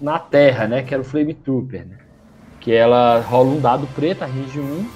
na 0.00 0.18
Terra, 0.18 0.66
né? 0.66 0.82
Que 0.82 0.92
era 0.92 1.02
o 1.02 1.06
Flame 1.06 1.32
Trooper, 1.32 1.86
né? 1.86 1.96
Que 2.60 2.72
ela 2.72 3.20
rola 3.20 3.50
um 3.50 3.60
dado 3.60 3.86
preto, 3.94 4.22
a 4.22 4.26
range 4.26 4.60
1. 4.60 4.86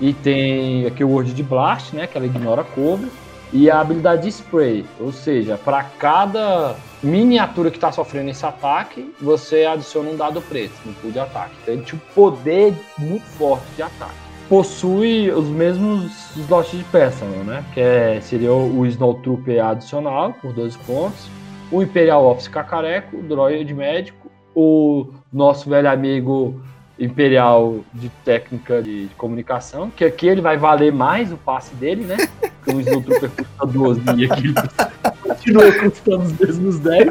E 0.00 0.12
tem 0.12 0.86
aqui 0.86 1.04
o 1.04 1.10
Word 1.10 1.32
de 1.32 1.42
Blast, 1.42 1.94
né? 1.94 2.06
Que 2.06 2.18
ela 2.18 2.26
ignora 2.26 2.64
cover. 2.64 3.08
E 3.52 3.70
a 3.70 3.80
habilidade 3.80 4.22
de 4.22 4.28
Spray. 4.28 4.84
Ou 5.00 5.12
seja, 5.12 5.56
para 5.56 5.84
cada 5.84 6.76
miniatura 7.02 7.70
que 7.70 7.76
está 7.76 7.92
sofrendo 7.92 8.30
esse 8.30 8.44
ataque, 8.44 9.14
você 9.20 9.64
adiciona 9.64 10.10
um 10.10 10.16
dado 10.16 10.42
preto 10.42 10.74
no 10.84 10.92
pool 10.94 11.12
de 11.12 11.20
ataque. 11.20 11.54
Então 11.62 11.74
ele 11.74 11.84
tinha 11.84 12.00
um 12.00 12.14
poder 12.14 12.74
muito 12.98 13.24
forte 13.24 13.66
de 13.76 13.82
ataque 13.82 14.27
possui 14.48 15.30
os 15.30 15.46
mesmos 15.48 16.34
slots 16.36 16.76
de 16.76 16.84
Personal, 16.84 17.44
né? 17.44 17.64
Que 17.74 17.80
é, 17.80 18.20
seria 18.20 18.52
o 18.52 18.86
Snowtrooper 18.86 19.64
adicional, 19.64 20.32
por 20.40 20.52
12 20.52 20.78
pontos, 20.78 21.28
o 21.70 21.82
Imperial 21.82 22.24
Office 22.24 22.48
Cacareco, 22.48 23.18
o 23.18 23.22
Droid 23.22 23.72
Médico, 23.74 24.30
o 24.54 25.08
nosso 25.32 25.68
velho 25.68 25.90
amigo 25.90 26.60
Imperial 26.98 27.80
de 27.92 28.08
Técnica 28.24 28.82
de 28.82 29.08
Comunicação, 29.16 29.90
que 29.90 30.04
aqui 30.04 30.26
ele 30.26 30.40
vai 30.40 30.56
valer 30.56 30.92
mais 30.92 31.30
o 31.32 31.36
passe 31.36 31.74
dele, 31.74 32.04
né? 32.04 32.16
Porque 32.40 32.72
o 32.72 32.80
Snowtrooper 32.80 33.30
custa 33.30 33.66
12 33.66 34.00
e 34.16 34.24
aqui 34.24 34.54
continua 35.22 35.72
custando 35.72 36.24
os 36.24 36.32
mesmos 36.32 36.78
10. 36.80 37.08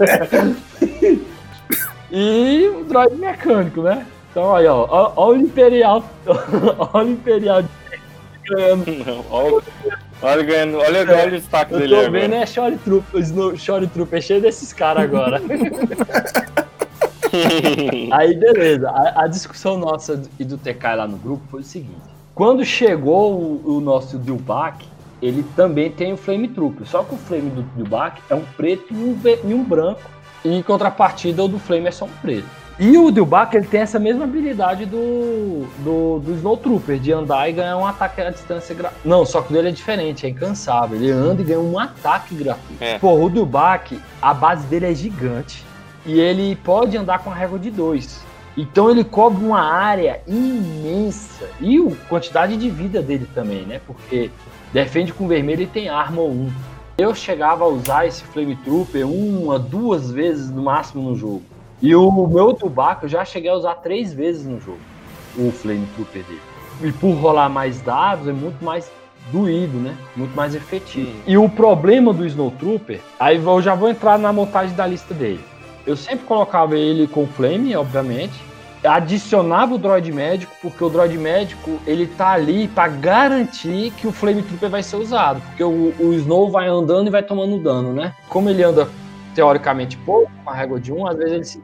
e 2.12 2.68
o 2.68 2.84
droid 2.84 3.16
mecânico, 3.16 3.82
né? 3.82 4.06
Então 4.32 4.56
aí, 4.56 4.68
ó, 4.68 4.86
ó, 4.90 5.14
ó 5.16 5.30
o 5.30 5.36
Imperial. 5.36 6.04
ó 6.94 7.00
o 7.00 7.02
Imperial 7.04 7.64
ganhando. 8.48 8.86
olha, 9.30 9.64
olha, 10.22 10.44
ganhando, 10.44 10.78
olha, 10.78 11.02
olha 11.02 11.28
o 11.28 11.32
destaque 11.32 11.74
dele. 11.74 11.96
Eu 11.96 12.06
tô 12.06 12.12
vendo 12.12 12.36
é 12.36 12.46
Shore 12.46 12.78
Trooper, 12.78 13.58
Shore 13.58 13.88
Trooper 13.88 14.22
cheio 14.22 14.42
desses 14.42 14.72
caras 14.74 15.04
agora. 15.04 15.42
aí 18.12 18.36
beleza, 18.36 18.90
a, 18.90 19.24
a, 19.24 19.28
discussão 19.28 19.78
nossa 19.78 20.22
e 20.40 20.46
do 20.46 20.58
TK 20.58 20.96
lá 20.96 21.08
no 21.08 21.18
grupo 21.18 21.44
foi 21.50 21.60
o 21.62 21.64
seguinte: 21.64 22.00
quando 22.34 22.64
chegou 22.64 23.34
o, 23.34 23.78
o 23.78 23.82
nosso 23.82 24.18
Dilbach, 24.18 24.88
ele 25.22 25.44
também 25.56 25.92
tem 25.92 26.14
o 26.14 26.18
Flame 26.18 26.48
Trooper, 26.48 26.88
só 26.88 27.04
que 27.04 27.14
o 27.16 27.18
Flame 27.18 27.50
do 27.50 27.64
Dilbach 27.76 28.22
é 28.30 28.36
um 28.36 28.44
preto 28.56 28.94
e 28.94 28.96
um, 28.96 29.20
e 29.44 29.54
um 29.54 29.64
branco, 29.64 30.02
e 30.44 30.50
em 30.50 30.64
contrapartida 30.64 31.44
o 31.44 31.48
do 31.48 31.60
Flame 31.60 31.88
é 31.88 31.92
só 31.92 32.06
um 32.06 32.12
preto. 32.22 32.48
E 32.80 32.96
o 32.96 33.10
Dilbach, 33.10 33.56
ele 33.58 33.66
tem 33.66 33.82
essa 33.82 33.98
mesma 33.98 34.26
habilidade 34.26 34.86
do, 34.86 35.66
do, 35.80 36.20
do 36.20 36.34
Snowtrooper, 36.36 37.00
de 37.00 37.12
andar 37.12 37.50
e 37.50 37.54
ganhar 37.54 37.76
um 37.76 37.86
ataque 37.86 38.22
à 38.22 38.30
distância 38.30 38.76
gratuito. 38.76 39.08
Não, 39.08 39.26
só 39.26 39.42
que 39.42 39.50
o 39.50 39.54
dele 39.54 39.70
é 39.70 39.72
diferente, 39.72 40.28
é 40.28 40.30
incansável. 40.30 40.96
Ele 40.96 41.10
anda 41.10 41.42
e 41.42 41.46
ganha 41.46 41.60
um 41.60 41.80
ataque 41.80 42.36
gratuito. 42.36 42.84
É. 42.84 43.00
Pô, 43.00 43.16
o 43.16 43.30
Dilbach, 43.32 44.00
a 44.22 44.32
base 44.32 44.68
dele 44.68 44.86
é 44.86 44.94
gigante. 44.94 45.66
E 46.06 46.20
ele 46.20 46.56
pode 46.58 46.96
andar 46.96 47.20
com 47.20 47.32
a 47.32 47.34
régua 47.34 47.58
de 47.58 47.72
2. 47.72 48.24
Então 48.56 48.92
ele 48.92 49.04
cobre 49.04 49.44
uma 49.44 49.62
área 49.62 50.22
imensa. 50.28 51.50
E 51.60 51.80
a 51.80 52.08
quantidade 52.08 52.56
de 52.58 52.70
vida 52.70 53.02
dele 53.02 53.28
também, 53.34 53.64
né? 53.64 53.82
Porque 53.88 54.30
defende 54.72 55.12
com 55.12 55.28
vermelho 55.28 55.64
e 55.64 55.68
tem 55.68 55.90
arma 55.90 56.22
1. 56.22 56.52
Eu 57.00 57.16
chegava 57.16 57.64
a 57.64 57.68
usar 57.68 58.06
esse 58.06 58.24
Flame 58.24 58.56
Trooper 58.58 59.08
uma, 59.08 59.58
duas 59.58 60.12
vezes 60.12 60.52
no 60.52 60.62
máximo 60.62 61.10
no 61.10 61.16
jogo. 61.16 61.44
E 61.82 61.96
o 61.96 62.28
meu 62.28 62.54
Tubaco 62.54 63.06
eu 63.06 63.10
já 63.10 63.24
cheguei 63.24 63.52
a 63.52 63.56
usar 63.56 63.76
três 63.76 64.14
vezes 64.14 64.46
no 64.46 64.60
jogo, 64.60 64.80
o 65.38 65.52
Flame 65.52 65.88
Trooper 65.96 66.24
dele. 66.24 66.42
E 66.82 66.92
por 66.92 67.12
rolar 67.12 67.50
mais 67.50 67.82
dados 67.82 68.28
é 68.28 68.32
muito 68.32 68.64
mais 68.64 68.92
doído, 69.32 69.78
né? 69.78 69.96
Muito 70.16 70.36
mais 70.36 70.56
efetivo. 70.56 71.08
Sim. 71.08 71.22
E 71.28 71.38
o 71.38 71.48
problema 71.48 72.14
do 72.14 72.26
Snow 72.26 72.52
Trooper, 72.52 73.00
aí 73.20 73.38
eu 73.38 73.62
já 73.62 73.76
vou 73.76 73.90
entrar 73.90 74.18
na 74.18 74.34
montagem 74.34 74.76
da 74.76 74.88
lista 74.88 75.14
dele. 75.14 75.44
Eu 75.86 75.96
sempre 75.96 76.26
colocava 76.26 76.76
ele 76.76 77.08
com 77.08 77.28
Flame, 77.28 77.76
obviamente. 77.76 78.34
Adicionava 78.84 79.76
o 79.76 79.78
droid 79.78 80.12
médico, 80.12 80.54
porque 80.62 80.84
o 80.84 80.90
droid 80.90 81.18
médico 81.18 81.80
ele 81.86 82.08
tá 82.08 82.32
ali 82.32 82.68
para 82.68 82.88
garantir 82.88 83.92
que 83.92 84.08
o 84.08 84.12
Flame 84.12 84.44
Trooper 84.44 84.70
vai 84.70 84.84
ser 84.84 84.98
usado. 84.98 85.42
Porque 85.42 85.64
o, 85.64 85.94
o 86.00 86.14
Snow 86.14 86.50
vai 86.50 86.68
andando 86.68 87.08
e 87.08 87.10
vai 87.10 87.24
tomando 87.24 87.60
dano, 87.60 87.92
né? 87.92 88.14
Como 88.30 88.50
ele 88.50 88.64
anda 88.64 88.88
teoricamente 89.34 89.98
pouco, 89.98 90.32
com 90.44 90.50
a 90.50 90.54
régua 90.54 90.80
de 90.80 90.92
um, 90.92 91.08
às 91.08 91.16
vezes 91.16 91.34
ele 91.34 91.44
se, 91.44 91.64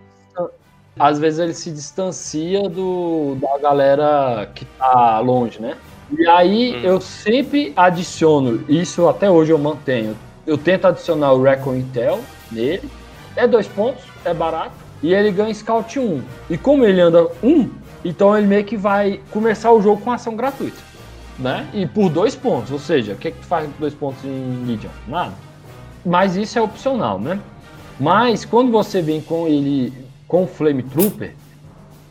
às 0.99 1.19
vezes 1.19 1.39
ele 1.39 1.53
se 1.53 1.71
distancia 1.71 2.69
do, 2.69 3.35
da 3.41 3.57
galera 3.57 4.49
que 4.53 4.65
tá 4.65 5.19
longe, 5.19 5.59
né? 5.59 5.75
E 6.17 6.27
aí 6.27 6.75
hum. 6.75 6.81
eu 6.83 7.01
sempre 7.01 7.73
adiciono, 7.75 8.63
isso 8.69 9.07
até 9.07 9.29
hoje 9.29 9.51
eu 9.51 9.57
mantenho. 9.57 10.15
Eu 10.45 10.57
tento 10.57 10.85
adicionar 10.85 11.33
o 11.33 11.41
Recon 11.41 11.75
Intel 11.75 12.19
nele. 12.51 12.89
É 13.35 13.47
dois 13.47 13.67
pontos, 13.67 14.03
é 14.23 14.33
barato. 14.33 14.73
E 15.01 15.13
ele 15.13 15.31
ganha 15.31 15.53
Scout 15.53 15.99
1. 15.99 16.21
E 16.49 16.57
como 16.57 16.85
ele 16.85 17.01
anda 17.01 17.27
um, 17.41 17.69
então 18.05 18.37
ele 18.37 18.47
meio 18.47 18.63
que 18.63 18.77
vai 18.77 19.19
começar 19.31 19.71
o 19.71 19.81
jogo 19.81 20.01
com 20.01 20.11
ação 20.11 20.35
gratuita. 20.35 20.77
Né? 21.39 21.67
E 21.73 21.87
por 21.87 22.09
dois 22.09 22.35
pontos. 22.35 22.71
Ou 22.71 22.79
seja, 22.79 23.13
o 23.13 23.15
que, 23.15 23.29
é 23.29 23.31
que 23.31 23.39
tu 23.39 23.45
faz 23.45 23.65
com 23.65 23.73
dois 23.79 23.93
pontos 23.93 24.23
em 24.23 24.65
Legion? 24.67 24.91
Nada. 25.07 25.33
Mas 26.05 26.35
isso 26.35 26.59
é 26.59 26.61
opcional, 26.61 27.19
né? 27.19 27.39
Mas 27.99 28.45
quando 28.45 28.71
você 28.71 29.01
vem 29.01 29.21
com 29.21 29.47
ele 29.47 30.02
com 30.27 30.47
Flame 30.47 30.83
Trooper, 30.83 31.35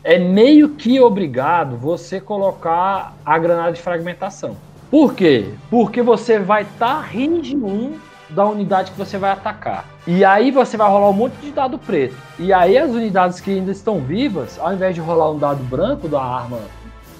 é 0.03 0.19
meio 0.19 0.69
que 0.69 0.99
obrigado 0.99 1.77
você 1.77 2.19
colocar 2.19 3.15
a 3.25 3.37
granada 3.39 3.71
de 3.71 3.81
fragmentação. 3.81 4.57
Por 4.91 5.13
quê? 5.13 5.49
Porque 5.69 6.01
você 6.01 6.39
vai 6.39 6.63
estar 6.63 6.95
tá 6.95 7.01
range 7.01 7.55
1 7.55 7.97
da 8.29 8.45
unidade 8.45 8.91
que 8.91 8.97
você 8.97 9.17
vai 9.17 9.31
atacar. 9.31 9.85
E 10.05 10.25
aí 10.25 10.51
você 10.51 10.75
vai 10.75 10.89
rolar 10.89 11.09
um 11.09 11.13
monte 11.13 11.35
de 11.35 11.51
dado 11.51 11.77
preto. 11.77 12.15
E 12.37 12.51
aí 12.51 12.77
as 12.77 12.91
unidades 12.91 13.39
que 13.39 13.51
ainda 13.51 13.71
estão 13.71 13.99
vivas, 13.99 14.59
ao 14.59 14.73
invés 14.73 14.93
de 14.93 15.01
rolar 15.01 15.31
um 15.31 15.37
dado 15.37 15.63
branco 15.63 16.07
da 16.07 16.21
arma 16.21 16.59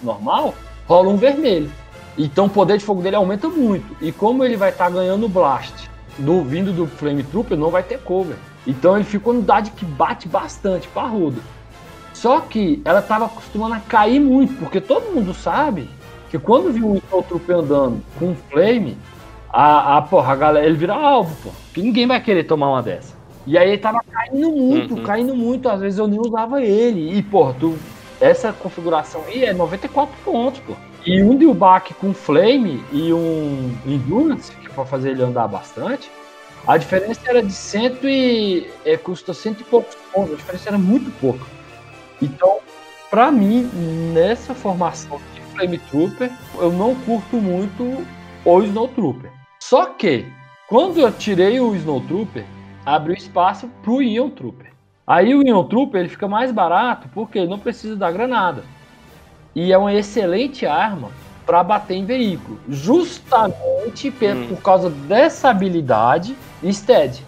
normal, 0.01 0.53
rola 0.85 1.09
um 1.09 1.17
vermelho. 1.17 1.71
Então 2.17 2.45
o 2.45 2.49
poder 2.49 2.77
de 2.77 2.83
fogo 2.83 3.01
dele 3.01 3.15
aumenta 3.15 3.47
muito. 3.47 3.95
E 4.01 4.11
como 4.11 4.43
ele 4.43 4.57
vai 4.57 4.69
estar 4.69 4.85
tá 4.85 4.91
ganhando 4.91 5.29
blast 5.29 5.89
do 6.17 6.43
vindo 6.43 6.71
do 6.71 6.85
Flame 6.85 7.23
Trooper, 7.23 7.57
não 7.57 7.71
vai 7.71 7.81
ter 7.81 7.99
cover. 7.99 8.35
Então 8.65 8.95
ele 8.95 9.03
ficou 9.03 9.33
no 9.33 9.39
unidade 9.39 9.71
que 9.71 9.85
bate 9.85 10.27
bastante, 10.27 10.87
parrudo. 10.87 11.41
Só 12.13 12.39
que 12.39 12.81
ela 12.85 12.99
estava 12.99 13.25
acostumando 13.25 13.75
a 13.75 13.79
cair 13.79 14.19
muito, 14.19 14.53
porque 14.55 14.79
todo 14.79 15.13
mundo 15.13 15.33
sabe 15.33 15.89
que 16.29 16.39
quando 16.39 16.71
viu 16.71 16.89
um 16.89 16.95
Snowtrooper 16.95 17.57
andando 17.57 18.01
com 18.17 18.29
um 18.29 18.35
Flame, 18.49 18.97
a, 19.51 19.97
a, 19.97 20.01
porra, 20.01 20.33
a 20.33 20.35
galera, 20.35 20.65
ele 20.65 20.77
vira 20.77 20.93
alvo, 20.93 21.35
pô. 21.43 21.49
Que 21.73 21.81
ninguém 21.81 22.07
vai 22.07 22.21
querer 22.21 22.43
tomar 22.45 22.69
uma 22.69 22.81
dessa. 22.81 23.15
E 23.45 23.57
aí 23.57 23.69
ele 23.69 23.77
tava 23.77 24.01
caindo 24.09 24.49
muito, 24.49 24.95
uhum. 24.95 25.03
caindo 25.03 25.35
muito. 25.35 25.69
Às 25.69 25.81
vezes 25.81 25.99
eu 25.99 26.07
nem 26.07 26.19
usava 26.19 26.61
ele. 26.63 27.15
E, 27.17 27.21
porra, 27.21 27.55
tu, 27.59 27.77
essa 28.19 28.53
configuração 28.53 29.21
aí 29.27 29.43
é 29.45 29.53
94 29.53 30.15
pontos, 30.23 30.59
pô. 30.61 30.73
E 31.05 31.21
um 31.21 31.37
Dilbach 31.37 31.93
com 31.95 32.13
Flame 32.13 32.83
e 32.91 33.13
um 33.13 33.75
Endurance, 33.85 34.51
que 34.53 34.67
é 34.67 34.69
pra 34.69 34.85
fazer 34.85 35.11
ele 35.11 35.21
andar 35.21 35.47
bastante, 35.47 36.09
a 36.65 36.77
diferença 36.77 37.21
era 37.25 37.43
de 37.43 37.51
cento 37.51 38.07
e. 38.07 38.69
É, 38.85 38.95
custa 38.97 39.33
cento 39.33 39.61
e 39.61 39.63
poucos 39.63 39.95
pontos. 40.13 40.33
A 40.33 40.37
diferença 40.37 40.69
era 40.69 40.77
muito 40.77 41.11
pouca. 41.19 41.45
Então, 42.21 42.59
para 43.09 43.31
mim, 43.31 43.69
nessa 44.13 44.53
formação 44.53 45.19
de 45.35 45.41
Flame 45.53 45.77
Trooper, 45.77 46.31
eu 46.55 46.71
não 46.71 46.95
curto 46.95 47.35
muito 47.35 48.05
o 48.45 48.61
Snow 48.61 48.87
Trooper. 48.87 49.29
Só 49.61 49.87
que, 49.87 50.25
quando 50.67 50.99
eu 50.99 51.11
tirei 51.11 51.59
o 51.59 51.75
Snow 51.75 52.01
Trooper, 52.01 52.45
abriu 52.85 53.15
espaço 53.15 53.69
pro 53.83 54.01
Ion 54.01 54.29
Trooper. 54.29 54.71
Aí 55.05 55.35
o 55.35 55.45
Ion 55.45 55.65
Trooper 55.65 55.99
ele 55.99 56.09
fica 56.09 56.27
mais 56.29 56.51
barato 56.51 57.09
porque 57.13 57.39
ele 57.39 57.49
não 57.49 57.59
precisa 57.59 57.95
da 57.95 58.09
granada. 58.09 58.63
E 59.53 59.73
é 59.73 59.77
uma 59.77 59.93
excelente 59.93 60.65
arma 60.65 61.11
para 61.45 61.61
bater 61.61 61.95
em 61.95 62.05
veículo. 62.05 62.57
Justamente 62.69 64.07
hum. 64.09 64.47
por 64.47 64.61
causa 64.61 64.89
dessa 64.89 65.49
habilidade 65.49 66.35
Stead. 66.71 67.25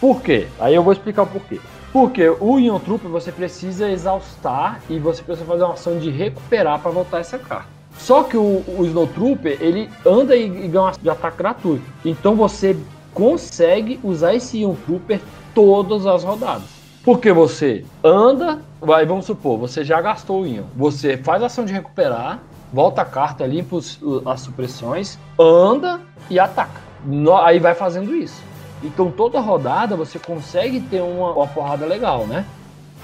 Por 0.00 0.22
quê? 0.22 0.46
Aí 0.60 0.74
eu 0.74 0.82
vou 0.82 0.92
explicar 0.92 1.22
o 1.22 1.26
porquê. 1.26 1.60
Porque 1.92 2.28
o 2.28 2.58
Ion 2.58 2.78
Trooper 2.78 3.10
você 3.10 3.32
precisa 3.32 3.90
exaustar 3.90 4.80
e 4.88 4.98
você 4.98 5.22
precisa 5.22 5.46
fazer 5.46 5.64
uma 5.64 5.74
ação 5.74 5.98
de 5.98 6.10
recuperar 6.10 6.78
para 6.80 6.90
voltar 6.90 7.20
essa 7.20 7.38
carta. 7.38 7.68
Só 7.96 8.22
que 8.22 8.36
o, 8.36 8.62
o 8.68 8.84
Snow 8.86 9.06
Trooper, 9.08 9.58
ele 9.60 9.90
anda 10.06 10.36
e, 10.36 10.44
e 10.44 10.68
ganha 10.68 10.92
de 11.00 11.10
ataque 11.10 11.38
gratuito. 11.38 11.84
Então 12.04 12.36
você 12.36 12.76
consegue 13.12 13.98
usar 14.04 14.34
esse 14.34 14.58
Ion 14.58 14.74
Trooper 14.86 15.20
todas 15.54 16.06
as 16.06 16.22
rodadas. 16.22 16.78
Porque 17.02 17.32
você 17.32 17.84
anda, 18.04 18.60
vai, 18.80 19.06
vamos 19.06 19.24
supor, 19.24 19.58
você 19.58 19.82
já 19.82 20.00
gastou 20.00 20.42
o 20.42 20.46
Ion. 20.46 20.64
Você 20.76 21.16
faz 21.16 21.42
a 21.42 21.46
ação 21.46 21.64
de 21.64 21.72
recuperar, 21.72 22.40
volta 22.72 23.02
a 23.02 23.04
carta, 23.04 23.46
limpa 23.46 23.76
os, 23.76 23.98
as 24.26 24.40
supressões, 24.42 25.18
anda 25.38 26.00
e 26.30 26.38
ataca. 26.38 26.80
No, 27.04 27.36
aí 27.36 27.58
vai 27.58 27.74
fazendo 27.74 28.14
isso. 28.14 28.42
Então 28.82 29.10
toda 29.10 29.40
rodada 29.40 29.96
você 29.96 30.18
consegue 30.18 30.80
ter 30.80 31.00
uma, 31.00 31.32
uma 31.32 31.46
porrada 31.46 31.84
legal, 31.86 32.26
né? 32.26 32.44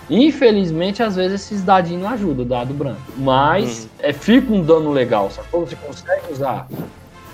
Infelizmente, 0.08 1.02
às 1.02 1.16
vezes 1.16 1.42
esses 1.42 1.62
dadinhos 1.62 2.02
não 2.02 2.10
ajudam, 2.10 2.46
dado 2.46 2.74
branco. 2.74 3.00
Mas 3.16 3.84
uhum. 3.84 3.90
é, 4.00 4.12
fica 4.12 4.52
um 4.52 4.62
dano 4.62 4.92
legal, 4.92 5.30
sacou? 5.30 5.66
Você 5.66 5.76
consegue 5.76 6.30
usar 6.30 6.68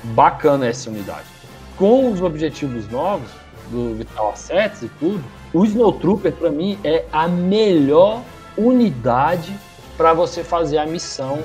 bacana 0.05 0.67
essa 0.67 0.89
unidade. 0.89 1.27
Com 1.77 2.13
os 2.13 2.23
objetivos 2.23 2.89
novos, 2.89 3.29
do 3.71 3.95
Vital 3.95 4.31
Assets 4.31 4.83
e 4.83 4.89
tudo, 4.99 5.23
o 5.53 5.65
Snow 5.65 5.93
Trooper, 5.93 6.33
para 6.33 6.51
mim, 6.51 6.79
é 6.85 7.05
a 7.13 7.27
melhor 7.29 8.23
unidade 8.57 9.57
para 9.97 10.13
você 10.13 10.45
fazer 10.45 10.79
a 10.79 10.87
missão 10.87 11.41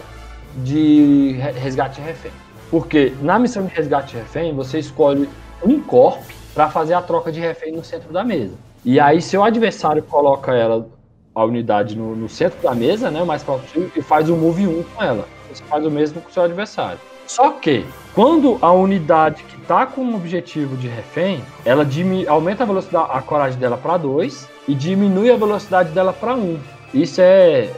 de 0.57 1.33
resgate 1.55 2.01
refém. 2.01 2.31
Porque 2.69 3.13
na 3.21 3.37
missão 3.37 3.65
de 3.65 3.73
resgate 3.73 4.15
refém, 4.15 4.53
você 4.53 4.79
escolhe 4.79 5.29
um 5.63 5.79
corp 5.79 6.23
para 6.55 6.69
fazer 6.69 6.93
a 6.93 7.01
troca 7.01 7.31
de 7.31 7.39
refém 7.39 7.73
no 7.73 7.83
centro 7.83 8.11
da 8.13 8.23
mesa. 8.23 8.55
E 8.83 8.99
aí, 8.99 9.21
seu 9.21 9.43
adversário 9.43 10.01
coloca 10.01 10.55
ela, 10.55 10.87
a 11.35 11.43
unidade, 11.43 11.97
no, 11.97 12.15
no 12.15 12.29
centro 12.29 12.61
da 12.61 12.73
mesa, 12.73 13.11
né, 13.11 13.23
mais 13.23 13.43
próximo, 13.43 13.91
e 13.95 14.01
faz 14.01 14.29
o 14.29 14.35
move 14.35 14.65
1 14.65 14.83
com 14.83 15.03
ela. 15.03 15.27
Você 15.51 15.63
faz 15.65 15.85
o 15.85 15.91
mesmo 15.91 16.21
com 16.21 16.29
o 16.29 16.33
seu 16.33 16.43
adversário. 16.43 16.99
Só 17.27 17.51
que, 17.51 17.85
quando 18.13 18.57
a 18.61 18.71
unidade 18.71 19.43
que 19.43 19.61
está 19.61 19.85
com 19.85 20.01
o 20.01 20.15
objetivo 20.15 20.77
de 20.77 20.87
refém, 20.87 21.43
ela 21.65 21.85
aumenta 22.27 22.63
a 22.63 22.65
velocidade, 22.65 23.09
a 23.11 23.21
coragem 23.21 23.59
dela 23.59 23.77
para 23.77 23.97
2 23.97 24.47
e 24.67 24.75
diminui 24.75 25.31
a 25.31 25.35
velocidade 25.35 25.89
dela 25.89 26.13
para 26.13 26.35
1. 26.35 26.39
Um. 26.39 26.59
Isso 26.93 27.19
é, 27.19 27.69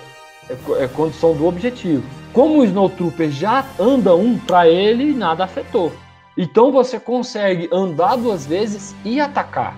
é, 0.49 0.83
é, 0.83 0.87
condição 0.89 1.33
do 1.33 1.47
objetivo. 1.47 2.03
Como 2.33 2.59
o 2.59 2.65
Snowtrooper 2.65 3.31
já 3.31 3.65
anda 3.79 4.13
um, 4.15 4.37
para 4.37 4.67
ele 4.67 5.13
nada 5.13 5.45
afetou. 5.45 5.91
Então 6.37 6.71
você 6.71 6.99
consegue 6.99 7.67
andar 7.71 8.15
duas 8.15 8.45
vezes 8.45 8.95
e 9.03 9.19
atacar. 9.19 9.77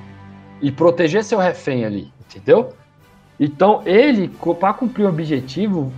e 0.61 0.71
proteger 0.71 1.23
seu 1.23 1.39
refém 1.39 1.85
ali, 1.85 2.11
entendeu? 2.19 2.73
Então 3.39 3.81
ele, 3.85 4.29
para 4.59 4.73
cumprir 4.73 5.05
o 5.05 5.09
objetivo, 5.09 5.93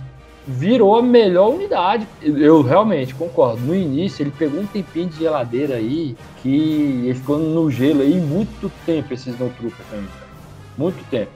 virou 0.46 0.96
a 0.96 1.02
melhor 1.02 1.50
unidade. 1.50 2.06
Eu 2.20 2.62
realmente 2.62 3.14
concordo. 3.14 3.60
No 3.62 3.74
início 3.74 4.22
ele 4.22 4.30
pegou 4.30 4.60
um 4.60 4.66
tempinho 4.66 5.08
de 5.08 5.18
geladeira 5.18 5.76
aí, 5.76 6.16
que 6.36 7.02
ele 7.04 7.14
ficou 7.14 7.38
no 7.38 7.70
gelo 7.70 8.02
aí 8.02 8.20
muito 8.20 8.70
tempo 8.84 9.12
esses 9.12 9.34
Snowtrooper 9.34 9.84
também. 9.86 10.08
Muito 10.76 11.04
tempo. 11.10 11.32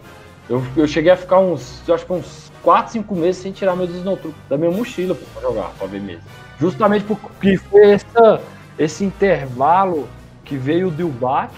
Eu, 0.48 0.62
eu 0.76 0.86
cheguei 0.86 1.10
a 1.10 1.16
ficar 1.16 1.40
uns, 1.40 1.82
acho 1.90 2.06
que 2.06 2.12
uns 2.12 2.52
4, 2.62 2.92
5 2.92 3.16
meses 3.16 3.42
sem 3.42 3.52
tirar 3.52 3.74
meus 3.76 3.90
Snowtrooper 3.90 4.40
da 4.48 4.56
minha 4.56 4.70
mochila 4.70 5.14
pra 5.16 5.42
jogar, 5.42 5.74
pra 5.76 5.88
ver 5.88 6.00
mesmo. 6.00 6.22
Justamente 6.58 7.04
porque 7.04 7.58
foi 7.58 7.90
essa, 7.90 8.40
esse 8.78 9.04
intervalo 9.04 10.08
que 10.44 10.56
veio 10.56 10.88
o 10.88 10.90
Dilbach 10.90 11.52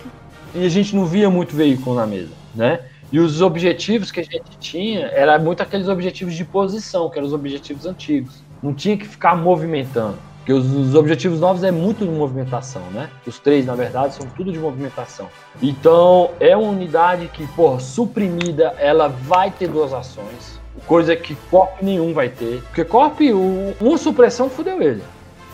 e 0.54 0.64
a 0.64 0.68
gente 0.68 0.94
não 0.94 1.04
via 1.04 1.28
muito 1.28 1.54
veículo 1.54 1.96
na 1.96 2.06
mesa, 2.06 2.32
né? 2.54 2.80
E 3.10 3.18
os 3.18 3.40
objetivos 3.40 4.10
que 4.10 4.20
a 4.20 4.22
gente 4.22 4.58
tinha 4.60 5.06
era 5.06 5.38
muito 5.38 5.62
aqueles 5.62 5.88
objetivos 5.88 6.34
de 6.34 6.44
posição, 6.44 7.08
que 7.08 7.18
eram 7.18 7.26
os 7.26 7.32
objetivos 7.32 7.86
antigos. 7.86 8.42
Não 8.62 8.74
tinha 8.74 8.96
que 8.96 9.06
ficar 9.06 9.34
movimentando. 9.34 10.18
Porque 10.38 10.52
os, 10.52 10.66
os, 10.72 10.94
objetivos 10.94 11.40
novos 11.40 11.62
é 11.62 11.70
muito 11.70 12.06
de 12.06 12.10
movimentação, 12.10 12.82
né? 12.90 13.10
Os 13.26 13.38
três, 13.38 13.66
na 13.66 13.74
verdade, 13.74 14.14
são 14.14 14.26
tudo 14.34 14.50
de 14.50 14.58
movimentação. 14.58 15.28
Então, 15.62 16.30
é 16.40 16.56
uma 16.56 16.70
unidade 16.70 17.28
que, 17.28 17.46
por 17.48 17.80
suprimida, 17.80 18.74
ela 18.78 19.08
vai 19.08 19.50
ter 19.50 19.68
duas 19.68 19.92
ações. 19.92 20.58
Coisa 20.86 21.14
que 21.14 21.34
Corp 21.50 21.82
nenhum 21.82 22.14
vai 22.14 22.30
ter. 22.30 22.62
Porque 22.62 22.82
Corp, 22.82 23.20
o, 23.20 23.74
uma 23.78 23.98
supressão 23.98 24.48
fudeu 24.48 24.80
ele. 24.80 25.02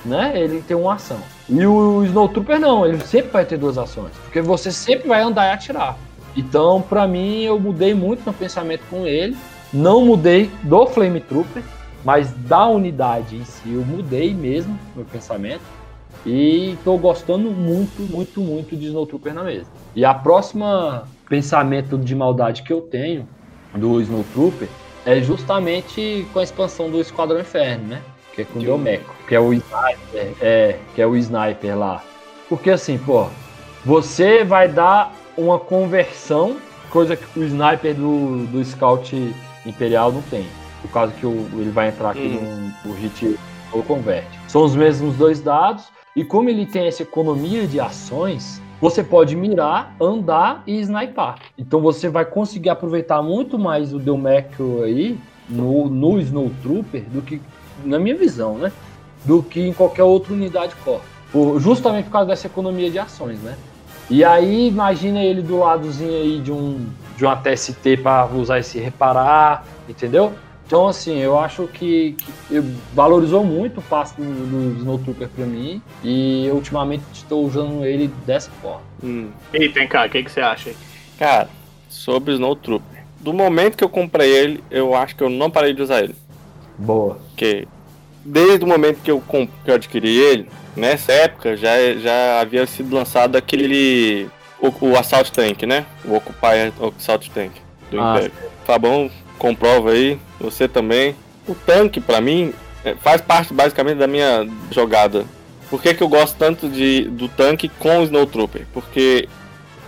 Né? 0.05 0.33
Ele 0.39 0.61
tem 0.61 0.77
uma 0.77 0.95
ação. 0.95 1.19
E 1.49 1.67
o 1.67 2.05
Snowtrooper 2.05 2.61
não, 2.61 2.85
ele 2.85 3.01
sempre 3.07 3.31
vai 3.31 3.45
ter 3.45 3.57
duas 3.57 3.79
ações. 3.79 4.13
Porque 4.25 4.41
você 4.41 4.71
sempre 4.71 5.09
vai 5.09 5.23
andar 5.23 5.47
e 5.47 5.53
atirar. 5.53 5.97
Então, 6.37 6.83
para 6.83 7.07
mim, 7.07 7.43
eu 7.43 7.59
mudei 7.59 7.95
muito 7.95 8.23
meu 8.25 8.35
pensamento 8.35 8.83
com 8.91 9.07
ele. 9.07 9.37
Não 9.73 10.05
mudei 10.05 10.51
do 10.63 10.87
Flame 10.87 11.21
Trooper, 11.21 11.63
mas 12.05 12.33
da 12.33 12.67
unidade 12.67 13.37
em 13.37 13.45
si, 13.45 13.73
eu 13.73 13.85
mudei 13.85 14.35
mesmo 14.35 14.79
meu 14.95 15.05
pensamento. 15.05 15.63
E 16.27 16.73
estou 16.73 16.99
gostando 16.99 17.51
muito, 17.51 18.03
muito, 18.03 18.41
muito 18.41 18.77
de 18.77 18.87
Snowtrooper 18.87 19.35
na 19.35 19.43
mesa. 19.43 19.67
E 19.95 20.05
a 20.05 20.15
próxima 20.15 21.07
pensamento 21.29 21.99
de 21.99 22.15
maldade 22.15 22.63
que 22.63 22.73
eu 22.73 22.81
tenho 22.81 23.29
do 23.75 24.01
Snowtrooper 24.01 24.69
é 25.05 25.21
justamente 25.21 26.27
com 26.33 26.39
a 26.39 26.43
expansão 26.43 26.91
do 26.91 27.01
Esquadrão 27.01 27.41
Inferno, 27.41 27.89
né? 27.89 28.03
Que 28.35 28.43
é 28.43 28.45
com 28.45 28.59
o 28.59 28.63
Delmeco, 28.63 29.15
que 29.29 29.35
é 29.35 29.41
o 29.41 29.53
sniper, 29.53 30.35
é, 30.41 30.79
que 30.95 31.01
é 31.01 31.07
o 31.07 31.17
sniper 31.17 31.79
lá. 31.79 32.03
Porque 32.49 32.71
assim, 32.71 32.99
pô, 32.99 33.29
você 33.85 34.45
vai 34.45 34.69
dar 34.69 35.15
uma 35.37 35.59
conversão, 35.59 36.57
coisa 36.91 37.17
que 37.17 37.39
o 37.39 37.45
sniper 37.45 37.95
do, 37.95 38.47
do 38.47 38.65
Scout 38.65 39.35
Imperial 39.65 40.13
não 40.13 40.23
tem. 40.23 40.47
Por 40.83 40.91
causa 40.91 41.13
que 41.13 41.25
o, 41.25 41.49
ele 41.55 41.71
vai 41.71 41.89
entrar 41.89 42.11
aqui 42.11 42.39
hum. 42.41 42.73
no, 42.85 42.91
no 42.91 42.97
hit 42.97 43.39
ou 43.73 43.83
converte. 43.83 44.39
São 44.49 44.65
os 44.65 44.75
mesmos 44.75 45.17
dois 45.17 45.41
dados, 45.41 45.85
e 46.17 46.25
como 46.25 46.49
ele 46.49 46.65
tem 46.65 46.87
essa 46.87 47.03
economia 47.03 47.67
de 47.67 47.81
ações, 47.81 48.63
você 48.81 49.03
pode 49.03 49.35
mirar, 49.35 49.97
andar 50.01 50.63
e 50.67 50.79
sniper. 50.81 51.35
Então 51.59 51.81
você 51.81 52.09
vai 52.09 52.25
conseguir 52.25 52.71
aproveitar 52.71 53.23
muito 53.23 53.59
mais 53.59 53.93
o 53.93 53.99
Delmecro 53.99 54.83
aí 54.83 55.19
no, 55.49 55.89
no 55.89 56.21
Snow 56.21 56.51
Trooper 56.63 57.03
do 57.11 57.23
que, 57.23 57.41
na 57.85 57.99
minha 57.99 58.17
visão, 58.17 58.59
né? 58.59 58.73
Do 59.25 59.43
que 59.43 59.61
em 59.61 59.73
qualquer 59.73 60.03
outra 60.03 60.33
unidade 60.33 60.75
core. 60.85 61.01
Por, 61.33 61.59
justamente 61.61 62.07
por 62.07 62.13
causa 62.13 62.29
dessa 62.29 62.47
economia 62.47 62.91
de 62.91 62.99
ações, 62.99 63.41
né? 63.41 63.57
E 64.11 64.23
aí, 64.23 64.69
imagina 64.69 65.23
ele 65.23 65.41
do 65.41 65.59
ladozinho 65.59 66.15
aí 66.15 66.41
de 66.41 66.53
um 66.53 66.87
de 67.17 67.25
uma 67.25 67.37
TST 67.37 67.99
para 68.03 68.27
usar 68.27 68.59
esse 68.59 68.79
reparar, 68.79 69.65
entendeu? 69.89 70.33
Então, 70.67 70.89
assim, 70.89 71.19
eu 71.19 71.39
acho 71.39 71.67
que, 71.69 72.17
que 72.49 72.61
valorizou 72.95 73.45
muito 73.45 73.81
o 73.81 73.83
passe 73.83 74.17
do, 74.17 74.25
do 74.25 74.79
Snowtrooper 74.79 75.29
para 75.29 75.45
mim 75.45 75.81
e 76.03 76.49
ultimamente 76.53 77.05
estou 77.13 77.45
usando 77.45 77.85
ele 77.85 78.09
dessa 78.27 78.51
forma. 78.63 78.81
Hum. 79.03 79.29
E 79.53 79.69
tem 79.69 79.87
cá, 79.87 80.07
o 80.07 80.11
que, 80.11 80.23
que 80.23 80.31
você 80.31 80.41
acha 80.41 80.71
aí? 80.71 80.77
Cara, 81.19 81.49
sobre 81.89 82.33
o 82.33 82.35
Snowtrooper, 82.35 83.05
do 83.21 83.33
momento 83.33 83.77
que 83.77 83.85
eu 83.85 83.89
comprei 83.91 84.31
ele, 84.31 84.65
eu 84.71 84.95
acho 84.95 85.15
que 85.15 85.23
eu 85.23 85.29
não 85.29 85.51
parei 85.51 85.75
de 85.75 85.83
usar 85.83 86.03
ele. 86.03 86.15
Boa. 86.79 87.19
Porque 87.29 87.69
desde 88.25 88.65
o 88.65 88.69
momento 88.69 89.01
que 89.03 89.11
eu, 89.11 89.23
que 89.65 89.71
eu 89.71 89.75
adquiri 89.75 90.17
ele, 90.17 90.49
nessa 90.77 91.13
época 91.13 91.57
já, 91.57 91.71
já 91.95 92.41
havia 92.41 92.67
sido 92.67 92.95
lançado 92.95 93.37
aquele. 93.37 94.29
O, 94.59 94.73
o 94.87 94.97
Assault 94.97 95.31
Tank, 95.31 95.65
né? 95.65 95.85
O 96.05 96.15
Occupy 96.15 96.73
Assault 96.99 97.31
Tank 97.31 97.53
do 97.91 98.01
ah. 98.01 98.17
Império. 98.17 98.33
Fabão, 98.65 99.11
comprova 99.39 99.91
aí, 99.91 100.19
você 100.41 100.67
também. 100.67 101.15
O 101.47 101.55
tanque, 101.55 102.01
para 102.01 102.21
mim, 102.21 102.55
é, 102.85 102.95
faz 102.95 103.21
parte 103.21 103.53
basicamente 103.53 103.99
da 103.99 104.07
minha 104.07 104.49
jogada. 104.71 105.25
Por 105.69 105.83
que, 105.83 105.93
que 105.93 106.03
eu 106.03 106.09
gosto 106.09 106.37
tanto 106.37 106.69
de, 106.69 107.03
do 107.05 107.29
tanque 107.29 107.69
com 107.69 108.01
o 108.01 108.05
Snowtrooper? 108.05 108.67
Porque 108.73 109.29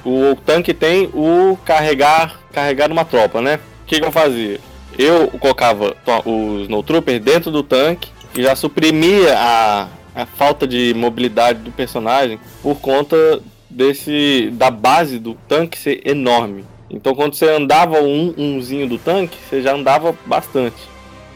o, 0.05 0.33
o 0.33 0.37
tanque 0.37 0.75
tem 0.75 1.11
o 1.15 1.59
carregar, 1.65 2.39
carregar 2.53 2.91
uma 2.91 3.05
tropa, 3.05 3.41
né? 3.41 3.61
O 3.83 3.87
que, 3.87 4.01
que 4.01 4.07
eu 4.07 4.13
fazia? 4.13 4.61
Eu 4.99 5.29
colocava 5.29 5.97
o 6.25 6.61
Snowtrooper 6.63 7.21
dentro 7.21 7.51
do 7.51 7.63
tanque 7.63 8.11
e 8.37 8.43
já 8.43 8.55
suprimia 8.55 9.35
a, 9.37 9.89
a 10.15 10.27
falta 10.27 10.67
de 10.67 10.93
mobilidade 10.95 11.61
do 11.61 11.71
personagem 11.71 12.39
por 12.63 12.77
conta 12.81 13.41
desse 13.71 14.51
da 14.53 14.71
base 14.71 15.19
do 15.19 15.35
tanque 15.49 15.79
ser 15.79 16.03
enorme. 16.07 16.65
Então 16.91 17.15
quando 17.15 17.35
você 17.35 17.49
andava 17.49 18.01
um 18.01 18.35
umzinho 18.37 18.89
do 18.89 18.99
tanque, 18.99 19.39
você 19.49 19.63
já 19.63 19.75
andava 19.75 20.15
bastante. 20.27 20.77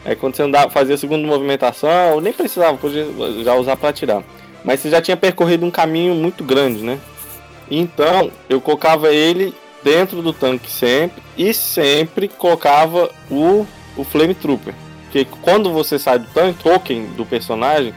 Aí 0.05 0.15
quando 0.15 0.35
você 0.35 0.43
andava, 0.43 0.69
fazia 0.69 0.95
a 0.95 0.97
segunda 0.97 1.27
movimentação, 1.27 2.21
nem 2.21 2.33
precisava, 2.33 2.77
podia 2.77 3.07
já 3.43 3.55
usar 3.55 3.75
para 3.77 3.89
atirar. 3.89 4.23
Mas 4.63 4.79
você 4.79 4.89
já 4.89 5.01
tinha 5.01 5.17
percorrido 5.17 5.65
um 5.65 5.71
caminho 5.71 6.13
muito 6.13 6.43
grande, 6.43 6.83
né? 6.83 6.99
Então 7.69 8.31
eu 8.47 8.61
colocava 8.61 9.11
ele 9.11 9.53
dentro 9.83 10.21
do 10.21 10.33
tanque 10.33 10.69
sempre 10.69 11.21
e 11.37 11.53
sempre 11.53 12.27
colocava 12.27 13.09
o, 13.29 13.65
o 13.97 14.03
Flame 14.03 14.35
Trooper. 14.35 14.73
Porque 15.11 15.27
quando 15.41 15.73
você 15.73 15.99
sai 15.99 16.19
do 16.19 16.27
tanque, 16.27 16.63
token 16.63 17.07
do 17.17 17.25
personagem 17.25 17.93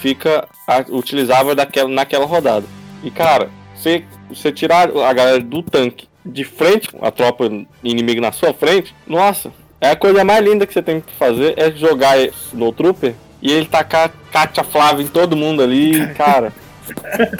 fica 0.00 0.48
utilizável 0.88 1.54
daquela, 1.54 1.88
naquela 1.88 2.26
rodada. 2.26 2.66
E 3.04 3.12
cara, 3.12 3.48
você, 3.76 4.02
você 4.28 4.50
tirar 4.50 4.90
a 4.90 5.12
galera 5.12 5.38
do 5.38 5.62
tanque 5.62 6.08
de 6.26 6.42
frente, 6.42 6.88
a 7.00 7.12
tropa 7.12 7.48
inimiga 7.82 8.20
na 8.20 8.32
sua 8.32 8.52
frente, 8.52 8.92
nossa, 9.06 9.52
é 9.80 9.90
a 9.90 9.96
coisa 9.96 10.24
mais 10.24 10.44
linda 10.44 10.66
que 10.66 10.72
você 10.74 10.82
tem 10.82 11.00
que 11.00 11.12
fazer 11.12 11.54
é 11.56 11.70
jogar 11.70 12.16
no 12.52 12.72
Trooper 12.72 13.14
e 13.40 13.52
ele 13.52 13.66
tacar 13.66 14.10
Katia 14.32 14.64
Flávia 14.64 15.04
em 15.04 15.08
todo 15.08 15.36
mundo 15.36 15.62
ali, 15.62 16.12
cara. 16.14 16.52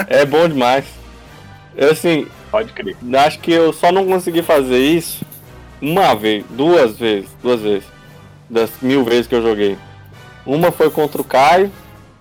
é 0.06 0.24
bom 0.24 0.48
demais. 0.48 0.84
Eu 1.76 1.90
assim, 1.90 2.28
pode 2.52 2.72
crer. 2.72 2.96
Acho 3.26 3.40
que 3.40 3.50
eu 3.50 3.72
só 3.72 3.90
não 3.90 4.06
consegui 4.06 4.42
fazer 4.42 4.78
isso 4.78 5.24
uma 5.82 6.14
vez, 6.14 6.44
duas 6.50 6.96
vezes, 6.96 7.28
duas 7.42 7.60
vezes. 7.60 7.97
Das 8.48 8.70
mil 8.80 9.04
vezes 9.04 9.26
que 9.26 9.34
eu 9.34 9.42
joguei. 9.42 9.76
Uma 10.46 10.72
foi 10.72 10.90
contra 10.90 11.20
o 11.20 11.24
Caio, 11.24 11.70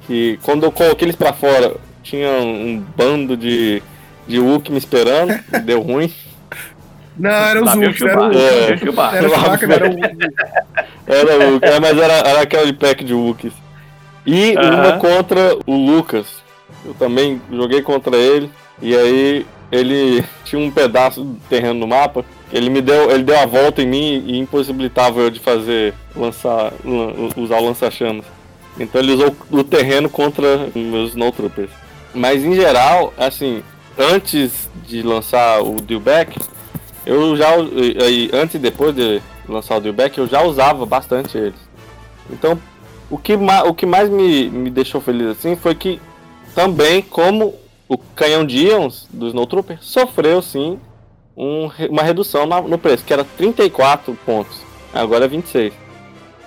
que 0.06 0.38
quando 0.44 0.64
eu 0.64 0.72
coloquei 0.72 1.06
eles 1.06 1.16
pra 1.16 1.32
fora, 1.32 1.76
tinha 2.04 2.30
um 2.30 2.84
bando 2.96 3.38
de, 3.38 3.82
de 4.28 4.40
Hulk 4.40 4.72
me 4.72 4.78
esperando, 4.78 5.40
deu 5.64 5.82
ruim. 5.82 6.12
Não, 7.18 7.32
era 7.32 7.64
os 7.64 7.74
Hulk, 7.74 8.04
era 8.04 8.20
o 8.20 8.34
é, 8.34 8.64
Era 8.66 8.76
o 8.76 8.80
Chewbacca, 8.80 9.74
era 9.74 9.90
o 9.90 9.96
Era 11.08 11.38
o 11.38 11.52
Hulk, 11.52 11.66
é, 11.66 11.80
mas 11.80 11.98
era, 11.98 12.14
era 12.14 12.42
aquele 12.42 12.74
pack 12.74 13.04
de 13.04 13.14
Hulks. 13.14 13.54
E 14.26 14.52
uh 14.52 14.60
-huh. 14.60 14.74
uma 14.74 15.00
contra 15.00 15.58
o 15.66 15.74
Lucas. 15.74 16.44
Eu 16.86 16.94
também 16.94 17.42
joguei 17.52 17.82
contra 17.82 18.16
ele. 18.18 18.52
E 18.82 18.96
aí 18.96 19.46
ele 19.72 20.24
tinha 20.44 20.62
um 20.62 20.70
pedaço 20.70 21.24
de 21.24 21.36
terreno 21.50 21.80
no 21.80 21.88
mapa. 21.88 22.26
Ele 22.52 22.70
me 22.70 22.82
deu, 22.82 23.12
ele 23.12 23.24
deu 23.24 23.38
a 23.38 23.46
volta 23.46 23.82
em 23.82 23.88
mim 23.88 24.24
e 24.26 24.38
impossibilitava 24.38 25.20
eu 25.20 25.30
de 25.30 25.40
fazer 25.40 25.94
lançar, 26.16 26.72
usar 27.36 27.58
o 27.58 27.66
lança-chamas. 27.66 28.26
Então 28.80 29.02
ele 29.02 29.14
usou 29.14 29.36
o 29.52 29.64
terreno 29.64 30.10
contra 30.10 30.70
meus 30.74 31.10
Snowtroopers. 31.10 31.72
Mas 32.14 32.44
em 32.44 32.56
geral, 32.56 33.14
assim, 33.18 33.64
antes 33.98 34.70
de 34.86 35.02
lançar 35.02 35.62
o 35.62 35.76
Dillback, 35.76 36.40
eu 37.06 37.36
já 37.36 37.50
antes 38.34 38.56
e 38.56 38.60
depois 38.60 38.96
de 38.96 39.22
lançar 39.48 39.78
o 39.78 39.82
Dillback, 39.82 40.18
eu 40.18 40.28
já 40.28 40.42
usava 40.44 40.86
bastante 40.86 41.38
eles. 41.38 41.60
Então, 42.30 42.60
o 43.10 43.18
que, 43.18 43.34
o 43.36 43.74
que 43.74 43.86
mais 43.86 44.10
me, 44.10 44.50
me 44.50 44.70
deixou 44.70 45.02
feliz 45.02 45.28
assim 45.28 45.56
foi 45.56 45.76
que 45.76 46.00
também 46.54 47.02
como 47.02 47.56
o 47.88 47.98
canhão 47.98 48.46
de 48.46 48.68
íons 48.68 49.08
do 49.10 49.28
Snowtrooper 49.28 49.78
sofreu 49.82 50.42
sim 50.42 50.80
um, 51.38 51.70
uma 51.90 52.02
redução 52.02 52.48
no 52.48 52.78
preço, 52.80 53.06
que 53.06 53.14
era 53.14 53.24
34 53.24 54.18
pontos, 54.26 54.62
agora 54.92 55.26
é 55.26 55.28
26. 55.28 55.72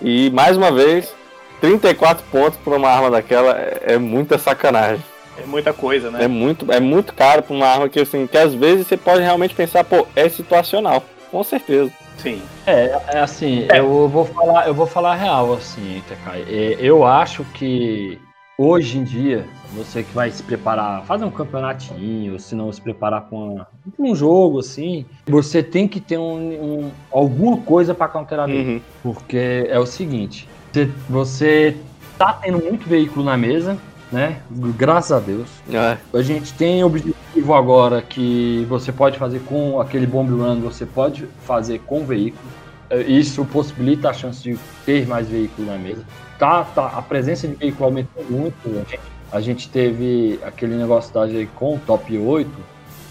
E 0.03 0.31
mais 0.31 0.57
uma 0.57 0.73
vez, 0.73 1.15
34 1.61 2.25
pontos 2.31 2.59
por 2.59 2.75
uma 2.75 2.89
arma 2.89 3.11
daquela 3.11 3.53
é, 3.57 3.95
é 3.95 3.99
muita 3.99 4.37
sacanagem. 4.37 5.05
É 5.39 5.47
muita 5.47 5.73
coisa, 5.73 6.11
né? 6.11 6.25
É 6.25 6.29
muito, 6.29 6.71
é 6.73 6.81
muito 6.81 7.15
caro 7.15 7.43
pra 7.43 7.55
uma 7.55 7.67
arma 7.67 7.89
que, 7.89 8.01
assim, 8.01 8.27
que 8.27 8.37
às 8.37 8.53
vezes 8.53 8.87
você 8.87 8.97
pode 8.97 9.23
realmente 9.23 9.55
pensar, 9.55 9.85
pô, 9.85 10.07
é 10.17 10.29
situacional. 10.29 11.05
Com 11.31 11.45
certeza. 11.45 11.91
Sim. 12.19 12.43
É, 12.67 13.01
é 13.09 13.19
assim, 13.21 13.67
eu 13.73 14.09
vou 14.09 14.27
falar, 14.27 14.67
eu 14.67 14.75
vou 14.75 14.87
falar 14.87 15.15
real 15.15 15.55
assim, 15.55 16.03
Tekai. 16.09 16.45
É, 16.49 16.77
eu 16.79 17.07
acho 17.07 17.45
que 17.55 18.19
hoje 18.61 18.99
em 18.99 19.05
dia, 19.05 19.47
você 19.75 20.03
que 20.03 20.15
vai 20.15 20.31
se 20.31 20.43
preparar, 20.43 21.03
fazer 21.07 21.25
um 21.25 21.31
campeonatinho, 21.31 22.39
se 22.39 22.55
não 22.55 22.71
se 22.71 22.79
preparar 22.79 23.23
com 23.23 23.59
um 23.99 24.15
jogo 24.15 24.59
assim, 24.59 25.07
você 25.27 25.63
tem 25.63 25.89
que 25.89 25.99
ter 25.99 26.19
um, 26.19 26.83
um 26.83 26.91
alguma 27.11 27.57
coisa 27.57 27.95
para 27.95 28.07
counterar 28.09 28.47
dele. 28.47 28.75
Uhum. 28.75 28.81
Porque 29.03 29.67
é 29.67 29.79
o 29.79 29.87
seguinte, 29.87 30.47
você, 30.71 30.91
você 31.09 31.77
tá 32.19 32.35
tendo 32.35 32.59
muito 32.59 32.87
veículo 32.87 33.25
na 33.25 33.35
mesa, 33.35 33.79
né? 34.13 34.43
Graças 34.77 35.13
a 35.13 35.21
Deus. 35.21 35.49
É. 35.73 35.97
A 36.13 36.23
gente 36.23 36.53
tem 36.53 36.85
objetivo 36.85 37.55
agora 37.55 38.03
que 38.03 38.67
você 38.69 38.93
pode 38.93 39.19
fazer 39.19 39.41
com 39.41 39.81
aquele 39.81 40.07
bomb 40.07 40.29
run, 40.31 40.61
você 40.61 40.85
pode 40.85 41.27
fazer 41.47 41.79
com 41.79 42.05
veículo. 42.05 42.60
É, 42.91 43.03
Isso 43.03 43.45
possibilita 43.45 44.11
a 44.11 44.13
chance 44.13 44.43
de 44.43 44.59
ter 44.85 45.07
mais 45.07 45.29
veículo 45.29 45.67
na 45.69 45.79
mesa. 45.79 46.05
Tá, 46.39 46.65
tá, 46.65 46.87
a 46.89 47.01
presença 47.01 47.47
de 47.47 47.55
veículo 47.55 47.85
aumentou 47.85 48.25
muito. 48.29 48.57
A 48.69 48.91
gente, 48.91 49.01
a 49.33 49.41
gente 49.41 49.69
teve 49.69 50.41
aquele 50.43 50.75
negócio 50.75 51.15
da 51.15 51.27
com 51.55 51.79
top 51.79 52.19
8. 52.19 52.51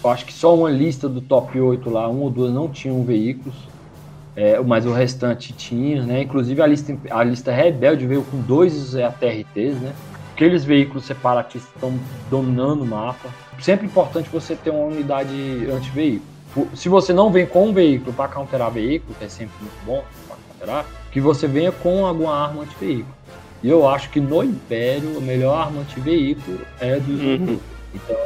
Eu 0.02 0.10
acho 0.10 0.24
que 0.26 0.32
só 0.32 0.54
uma 0.54 0.70
lista 0.70 1.08
do 1.08 1.20
top 1.20 1.58
8 1.58 1.88
lá, 1.90 2.08
um 2.08 2.20
ou 2.20 2.30
duas 2.30 2.52
não 2.52 2.68
tinham 2.68 3.02
veículos. 3.02 3.54
É, 4.36 4.58
mas 4.60 4.86
o 4.86 4.92
restante 4.92 5.52
tinha, 5.52 6.02
né? 6.02 6.22
Inclusive 6.22 6.62
a 6.62 6.66
lista, 6.66 6.96
a 7.10 7.24
lista 7.24 7.52
rebelde 7.52 8.06
veio 8.06 8.22
com 8.22 8.40
dois 8.40 8.94
ATRTs, 8.94 9.80
né? 9.80 9.92
Aqueles 10.32 10.64
veículos 10.64 11.04
separatistas 11.04 11.70
estão 11.74 11.92
dominando 12.30 12.82
o 12.82 12.86
mapa. 12.86 13.28
Sempre 13.60 13.86
importante 13.86 14.28
você 14.30 14.56
ter 14.56 14.70
uma 14.70 14.84
unidade 14.84 15.34
anti-veículo. 15.70 16.29
Se 16.74 16.88
você 16.88 17.12
não 17.12 17.30
vem 17.30 17.46
com 17.46 17.68
um 17.68 17.72
veículo 17.72 18.12
para 18.12 18.28
counterar 18.28 18.70
veículo, 18.70 19.14
que 19.18 19.24
é 19.24 19.28
sempre 19.28 19.54
muito 19.60 19.84
bom 19.86 20.02
para 20.26 20.36
counterar, 20.36 20.86
que 21.12 21.20
você 21.20 21.46
venha 21.46 21.70
com 21.72 22.04
alguma 22.06 22.34
arma 22.34 22.62
anti-veículo. 22.62 23.14
E 23.62 23.68
eu 23.68 23.86
acho 23.88 24.10
que 24.10 24.20
no 24.20 24.42
Império 24.42 25.18
a 25.18 25.20
melhor 25.20 25.54
arma 25.58 25.82
anti-veículo 25.82 26.60
é 26.80 26.98
do 26.98 27.12
Uhum. 27.12 27.58
Então, 27.94 28.16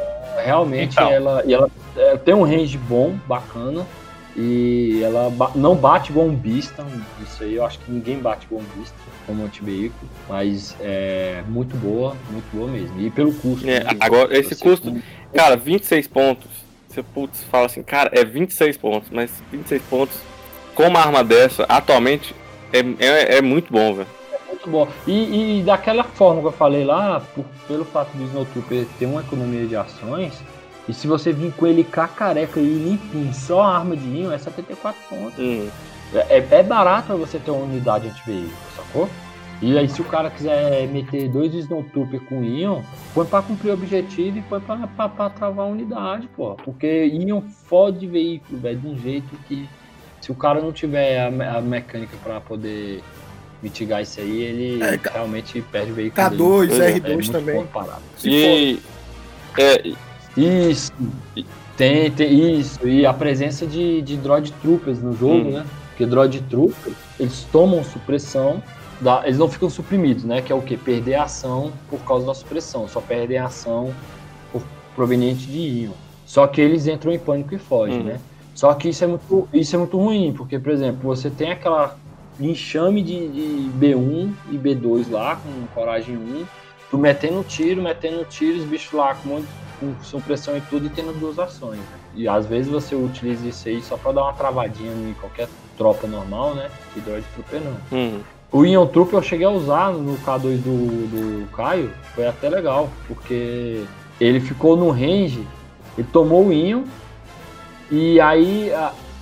realmente 0.43 0.93
Então. 0.93 1.09
ela, 1.09 1.43
e 1.45 1.53
ela 1.53 1.69
é, 1.97 2.15
tem 2.17 2.33
um 2.33 2.43
range 2.43 2.77
bom, 2.77 3.15
bacana. 3.27 3.85
E 4.37 5.01
ela 5.01 5.29
ba- 5.29 5.51
não 5.55 5.75
bate 5.75 6.11
bombista. 6.11 6.85
Isso 7.23 7.41
aí 7.43 7.55
eu 7.55 7.65
acho 7.65 7.79
que 7.79 7.89
ninguém 7.89 8.19
bate 8.19 8.45
bombista 8.47 8.93
como 9.25 9.43
anti-veículo. 9.45 10.09
Mas 10.27 10.75
é 10.81 11.41
muito 11.47 11.75
boa, 11.77 12.15
muito 12.31 12.45
boa 12.53 12.67
mesmo. 12.69 12.99
E 12.99 13.09
pelo 13.09 13.33
custo. 13.33 13.65
É, 13.69 13.81
né, 13.83 13.89
agora, 13.99 14.37
esse 14.37 14.55
custo- 14.57 14.93
Cara, 15.33 15.55
26 15.55 16.07
pontos. 16.07 16.49
Você 16.95 17.03
putz, 17.03 17.43
fala 17.51 17.65
assim, 17.65 17.83
cara, 17.83 18.09
é 18.13 18.23
26 18.23 18.77
pontos, 18.77 19.09
mas 19.11 19.29
26 19.51 19.81
pontos 19.83 20.17
com 20.73 20.83
uma 20.87 20.99
arma 21.01 21.23
dessa, 21.25 21.63
atualmente, 21.63 22.33
é, 22.71 22.79
é, 23.05 23.37
é 23.37 23.41
muito 23.41 23.71
bom, 23.71 23.93
velho. 23.95 24.07
Muito 24.47 24.69
bom. 24.69 24.87
E, 25.05 25.59
e 25.59 25.63
daquela 25.63 26.05
forma 26.05 26.39
que 26.39 26.47
eu 26.47 26.51
falei 26.53 26.85
lá, 26.85 27.21
por- 27.35 27.43
pelo 27.67 27.83
fato 27.83 28.15
do 28.15 28.23
Snowtrooper 28.23 28.85
ter 28.97 29.05
uma 29.07 29.19
economia 29.21 29.67
de 29.67 29.75
ações, 29.75 30.33
e 30.87 30.93
se 30.93 31.05
você 31.05 31.33
vir 31.33 31.51
com 31.53 31.67
ele 31.67 31.83
cacareca 31.83 32.59
e 32.61 32.63
limpinho, 32.63 33.33
só 33.33 33.61
a 33.61 33.77
arma 33.77 33.97
de 33.97 34.07
íon, 34.07 34.31
é 34.31 34.37
74 34.37 35.01
pontos. 35.09 35.37
Hum, 35.37 35.67
É, 36.29 36.37
é 36.49 36.63
barato 36.63 37.07
pra 37.07 37.15
você 37.15 37.39
ter 37.39 37.51
uma 37.51 37.65
unidade 37.65 38.07
anti-veículo, 38.07 38.53
sacou? 38.77 39.09
E 39.61 39.77
aí 39.77 39.87
se 39.87 40.01
o 40.01 40.05
cara 40.05 40.29
quiser 40.29 40.87
meter 40.89 41.29
dois 41.29 41.53
Snowtrooper 41.53 42.19
com 42.21 42.43
Ion, 42.43 42.81
põe 43.13 43.25
pra 43.25 43.41
cumprir 43.41 43.69
o 43.71 43.73
objetivo 43.73 44.37
e 44.37 44.41
põe 44.41 44.59
pra, 44.59 44.75
pra, 44.87 45.09
pra 45.09 45.29
travar 45.29 45.65
a 45.65 45.69
unidade, 45.69 46.27
pô. 46.35 46.55
Porque 46.55 47.05
Ion 47.05 47.41
fode 47.41 48.05
veículo, 48.05 48.59
velho, 48.59 48.77
de 48.79 48.87
um 48.87 48.97
jeito 48.97 49.29
que 49.47 49.67
se 50.21 50.31
o 50.31 50.35
cara 50.35 50.61
não 50.61 50.71
tiver 50.73 51.19
a, 51.21 51.57
a 51.57 51.61
mecânica 51.61 52.17
pra 52.23 52.41
poder 52.41 53.01
mitigar 53.63 54.01
isso 54.01 54.19
aí, 54.19 54.41
ele 54.41 54.83
É, 54.83 54.99
realmente 55.13 55.61
perde 55.71 55.91
o 55.91 55.95
veículo 55.95 56.29
dele. 56.29 56.41
K2, 56.43 56.67
Pois 56.67 56.79
é, 56.79 56.99
R2 56.99 57.05
É 57.09 57.13
muito 57.13 57.31
também. 57.31 57.67
e. 58.25 58.79
É, 59.57 59.93
Isso. 60.37 60.91
Tem, 61.77 62.09
tem 62.11 62.59
isso. 62.59 62.87
E 62.87 63.05
a 63.05 63.13
presença 63.13 63.65
de, 63.65 64.01
de 64.01 64.17
Droid 64.17 64.51
Troopers 64.61 65.01
no 65.01 65.13
jogo, 65.15 65.49
Hum. 65.49 65.51
né? 65.51 65.65
Porque 65.89 66.05
Droid 66.05 66.41
Troopers, 66.49 66.95
eles 67.19 67.47
tomam 67.51 67.83
supressão, 67.83 68.61
da, 69.01 69.21
eles 69.25 69.37
não 69.37 69.49
ficam 69.49 69.69
suprimidos, 69.69 70.23
né? 70.23 70.41
Que 70.41 70.51
é 70.51 70.55
o 70.55 70.61
quê? 70.61 70.77
Perder 70.77 71.15
a 71.15 71.23
ação 71.23 71.71
por 71.89 71.99
causa 72.01 72.25
da 72.25 72.33
supressão. 72.33 72.87
Só 72.87 73.01
perdem 73.01 73.37
a 73.37 73.45
ação 73.45 73.93
por, 74.51 74.61
proveniente 74.95 75.45
de 75.47 75.59
Ion. 75.59 75.91
Só 76.25 76.47
que 76.47 76.59
eles 76.61 76.87
entram 76.87 77.11
em 77.11 77.19
pânico 77.19 77.53
e 77.53 77.59
fogem, 77.59 77.99
Hum. 77.99 78.03
né? 78.03 78.19
Só 78.53 78.73
que 78.73 78.87
isso 78.89 79.03
é, 79.03 79.07
muito, 79.07 79.49
isso 79.53 79.75
é 79.75 79.79
muito 79.79 79.97
ruim, 79.97 80.33
porque, 80.35 80.57
por 80.57 80.71
exemplo, 80.71 81.01
você 81.03 81.29
tem 81.29 81.51
aquela 81.51 81.97
enxame 82.39 83.03
de, 83.03 83.27
de 83.27 83.69
B1 83.77 84.31
e 84.49 84.57
B2 84.57 85.11
lá, 85.11 85.35
com 85.35 85.67
coragem 85.73 86.15
1, 86.15 86.45
tu 86.89 86.97
metendo 86.97 87.43
tiro, 87.43 87.81
metendo 87.81 88.23
tiro, 88.25 88.57
os 88.59 88.63
bichos 88.63 88.93
lá 88.93 89.13
com, 89.15 89.27
monte, 89.27 89.47
com 89.79 89.93
supressão 90.01 90.55
e 90.57 90.61
tudo, 90.61 90.85
e 90.85 90.89
tendo 90.89 91.11
duas 91.19 91.37
ações. 91.37 91.77
né? 91.79 91.85
E 92.15 92.27
às 92.29 92.45
vezes 92.45 92.71
você 92.71 92.95
utiliza 92.95 93.45
isso 93.45 93.67
aí 93.67 93.81
só 93.81 93.97
pra 93.97 94.13
dar 94.13 94.23
uma 94.23 94.33
travadinha 94.33 94.91
em 94.91 95.13
qualquer 95.19 95.49
tropa 95.77 96.07
normal, 96.07 96.55
né? 96.55 96.69
E 96.95 97.01
Droid 97.01 97.25
Trooper 97.33 97.61
não. 97.61 97.75
hum, 97.97 98.19
O 98.51 98.65
Ion 98.65 98.87
Trooper 98.87 99.19
eu 99.19 99.23
cheguei 99.23 99.45
a 99.45 99.49
usar 99.49 99.91
no 99.91 100.17
K2 100.17 100.57
do, 100.57 101.07
do 101.07 101.51
Caio, 101.51 101.91
foi 102.13 102.27
até 102.27 102.49
legal, 102.49 102.89
porque 103.07 103.83
ele 104.19 104.39
ficou 104.39 104.77
no 104.77 104.89
range, 104.91 105.45
ele 105.97 106.07
tomou 106.11 106.47
o 106.47 106.53
Ion, 106.53 106.83
e 107.91 108.19
aí, 108.19 108.71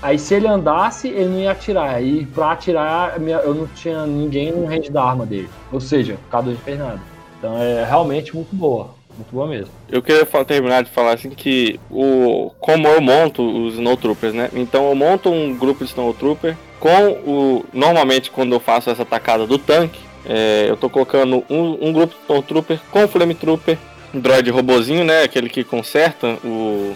aí 0.01 0.19
se 0.19 0.35
ele 0.35 0.47
andasse, 0.47 1.07
ele 1.07 1.25
não 1.25 1.39
ia 1.39 1.51
atirar. 1.51 2.01
E 2.03 2.25
pra 2.25 2.51
atirar, 2.51 3.19
eu 3.43 3.53
não 3.53 3.67
tinha 3.67 4.05
ninguém 4.05 4.51
no 4.51 4.65
range 4.65 4.89
da 4.89 5.03
arma 5.03 5.25
dele. 5.25 5.49
Ou 5.71 5.81
seja, 5.81 6.13
o 6.13 6.31
K2 6.31 6.45
não 6.45 6.57
fez 6.57 6.79
nada. 6.79 7.01
Então 7.39 7.57
é 7.57 7.83
realmente 7.83 8.33
muito 8.33 8.55
boa, 8.55 8.91
muito 9.17 9.29
boa 9.33 9.45
mesmo. 9.47 9.67
eu 9.89 10.01
queria 10.01 10.25
terminar 10.45 10.81
de 10.81 10.89
falar 10.89 11.13
assim 11.13 11.29
que 11.29 11.77
o 11.91 12.51
como 12.57 12.87
eu 12.87 13.01
monto 13.01 13.43
os 13.43 13.73
Snowtroopers, 13.73 14.33
né? 14.33 14.49
Então 14.53 14.87
eu 14.87 14.95
monto 14.95 15.29
um 15.29 15.53
grupo 15.53 15.83
de 15.83 15.89
Snowtrooper 15.89 16.55
com 16.83 17.11
o. 17.25 17.65
Normalmente 17.71 18.29
quando 18.29 18.51
eu 18.53 18.59
faço 18.59 18.89
essa 18.89 19.03
atacada 19.03 19.47
do 19.47 19.57
tanque, 19.57 20.01
é, 20.25 20.65
eu 20.67 20.75
tô 20.75 20.89
colocando 20.89 21.41
um, 21.49 21.87
um 21.87 21.93
grupo 21.93 22.13
de 22.13 22.21
Snowtrooper 22.23 22.79
com 22.91 23.07
Flame 23.07 23.33
Trooper, 23.33 23.77
um 24.13 24.19
droid 24.19 24.49
robozinho, 24.51 25.05
né? 25.05 25.23
Aquele 25.23 25.47
que 25.47 25.63
conserta 25.63 26.37
o, 26.43 26.93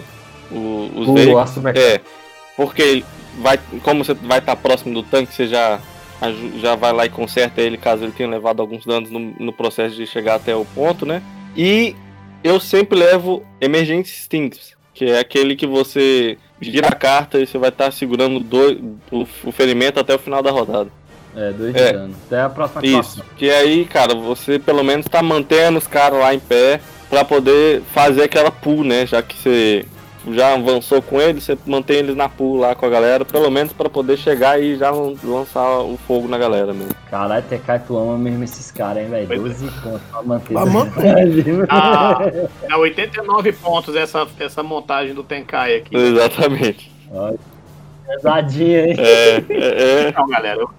o- 0.52 0.90
os 0.94 1.08
O 1.08 1.14
veículos. 1.14 1.34
É, 1.78 2.00
porque 2.54 3.02
vai, 3.38 3.58
como 3.82 4.04
você 4.04 4.12
vai 4.12 4.40
estar 4.40 4.56
próximo 4.56 4.92
do 4.92 5.02
tanque, 5.02 5.32
você 5.32 5.46
já, 5.46 5.80
já 6.60 6.74
vai 6.74 6.92
lá 6.92 7.06
e 7.06 7.08
conserta 7.08 7.62
ele 7.62 7.78
caso 7.78 8.04
ele 8.04 8.12
tenha 8.12 8.28
levado 8.28 8.60
alguns 8.60 8.84
danos 8.84 9.10
no, 9.10 9.18
no 9.18 9.52
processo 9.54 9.96
de 9.96 10.06
chegar 10.06 10.34
até 10.34 10.54
o 10.54 10.66
ponto, 10.66 11.06
né? 11.06 11.22
E 11.56 11.96
eu 12.44 12.60
sempre 12.60 12.98
levo 12.98 13.42
Emergency 13.58 14.12
Stinks, 14.22 14.76
que 14.92 15.06
é 15.06 15.18
aquele 15.18 15.56
que 15.56 15.66
você 15.66 16.36
gira 16.60 16.88
a 16.88 16.94
carta 16.94 17.38
e 17.38 17.46
você 17.46 17.58
vai 17.58 17.68
estar 17.70 17.90
segurando 17.92 18.40
dois, 18.40 18.78
o, 19.10 19.26
o 19.44 19.52
ferimento 19.52 19.98
até 20.00 20.14
o 20.14 20.18
final 20.18 20.42
da 20.42 20.50
rodada. 20.50 20.90
É, 21.36 21.52
dois 21.52 21.74
É. 21.74 21.86
de 21.86 21.92
dano. 21.92 22.14
Até 22.26 22.40
a 22.40 22.48
próxima 22.48 22.84
Isso. 22.84 23.22
Que 23.36 23.50
aí, 23.50 23.84
cara, 23.84 24.14
você 24.14 24.58
pelo 24.58 24.82
menos 24.82 25.06
tá 25.06 25.22
mantendo 25.22 25.78
os 25.78 25.86
caras 25.86 26.18
lá 26.18 26.34
em 26.34 26.40
pé 26.40 26.80
pra 27.08 27.24
poder 27.24 27.82
fazer 27.94 28.22
aquela 28.24 28.50
pool, 28.50 28.82
né? 28.82 29.06
Já 29.06 29.22
que 29.22 29.36
você 29.36 29.84
já 30.34 30.54
avançou 30.54 31.00
com 31.02 31.20
eles, 31.20 31.44
você 31.44 31.58
mantém 31.66 31.96
eles 31.98 32.16
na 32.16 32.28
pool 32.28 32.56
lá 32.58 32.74
com 32.74 32.86
a 32.86 32.88
galera, 32.88 33.24
pelo 33.24 33.50
menos 33.50 33.72
pra 33.72 33.88
poder 33.88 34.16
chegar 34.16 34.60
e 34.60 34.76
já 34.76 34.90
lan- 34.90 35.14
lançar 35.22 35.80
o 35.80 35.96
fogo 36.06 36.26
na 36.28 36.38
galera 36.38 36.72
mesmo. 36.72 36.94
Caralho, 37.10 37.42
TK, 37.44 37.78
tu 37.86 37.96
ama 37.96 38.16
mesmo 38.18 38.44
esses 38.44 38.70
caras, 38.70 39.02
hein, 39.04 39.08
velho? 39.08 39.26
Pois 39.26 39.40
é. 39.40 39.66
12 39.66 39.70
pontos 39.82 40.02
pra 40.10 40.22
manter. 40.22 40.52
Pra 40.54 41.66
Ah, 41.68 42.18
é 42.70 42.76
89 42.76 43.52
pontos 43.52 43.94
essa, 43.96 44.26
essa 44.40 44.62
montagem 44.62 45.14
do 45.14 45.22
Tenkai 45.22 45.76
aqui. 45.76 45.96
Exatamente. 45.96 46.92
Olha, 47.12 47.38
Pesadinha, 48.06 48.86
hein? 48.86 48.96
É, 48.98 49.36
é, 49.36 50.04
é. 50.04 50.08
Então, 50.08 50.26
galera, 50.28 50.60
eu- 50.60 50.70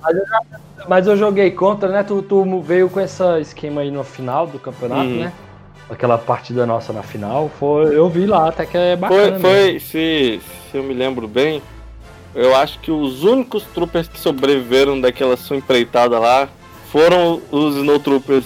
Mas 0.87 1.05
eu 1.07 1.15
joguei 1.15 1.51
contra, 1.51 1.89
né? 1.89 2.01
Tu, 2.03 2.21
tu 2.23 2.61
veio 2.61 2.89
com 2.89 2.99
esse 2.99 3.21
esquema 3.41 3.81
aí 3.81 3.91
no 3.91 4.03
final 4.03 4.47
do 4.47 4.57
campeonato, 4.57 5.01
Uhum. 5.09 5.19
né? 5.19 5.33
Aquela 5.89 6.17
partida 6.17 6.65
nossa 6.65 6.93
na 6.93 7.01
final. 7.01 7.49
Foi, 7.59 7.95
eu 7.95 8.07
vi 8.09 8.25
lá, 8.25 8.49
até 8.49 8.65
que 8.65 8.77
é 8.77 8.95
bacana. 8.95 9.39
Foi, 9.39 9.49
foi 9.71 9.79
se, 9.79 10.39
se 10.71 10.77
eu 10.77 10.83
me 10.83 10.93
lembro 10.93 11.27
bem, 11.27 11.61
eu 12.35 12.55
acho 12.55 12.79
que 12.79 12.91
os 12.91 13.23
únicos 13.23 13.63
troopers 13.63 14.07
que 14.07 14.19
sobreviveram 14.19 15.01
daquela 15.01 15.35
sua 15.35 15.57
empreitada 15.57 16.19
lá 16.19 16.47
foram 16.91 17.41
os 17.51 17.75
Snowtroopers 17.77 18.45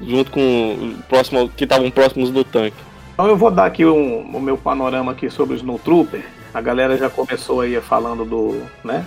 junto 0.00 0.30
com 0.30 0.40
o 0.40 1.02
próximo, 1.08 1.48
que 1.48 1.64
estavam 1.64 1.90
próximos 1.90 2.30
do 2.30 2.44
tanque. 2.44 2.76
Então 3.14 3.26
eu 3.26 3.36
vou 3.36 3.50
dar 3.50 3.66
aqui 3.66 3.84
um- 3.84 4.20
o 4.34 4.40
meu 4.40 4.56
panorama 4.56 5.12
aqui 5.12 5.28
sobre 5.28 5.54
o 5.54 5.56
Snowtrooper. 5.56 6.24
A 6.54 6.60
galera 6.60 6.96
já 6.96 7.10
começou 7.10 7.60
aí 7.60 7.78
falando 7.80 8.24
do, 8.24 8.62
né, 8.84 9.04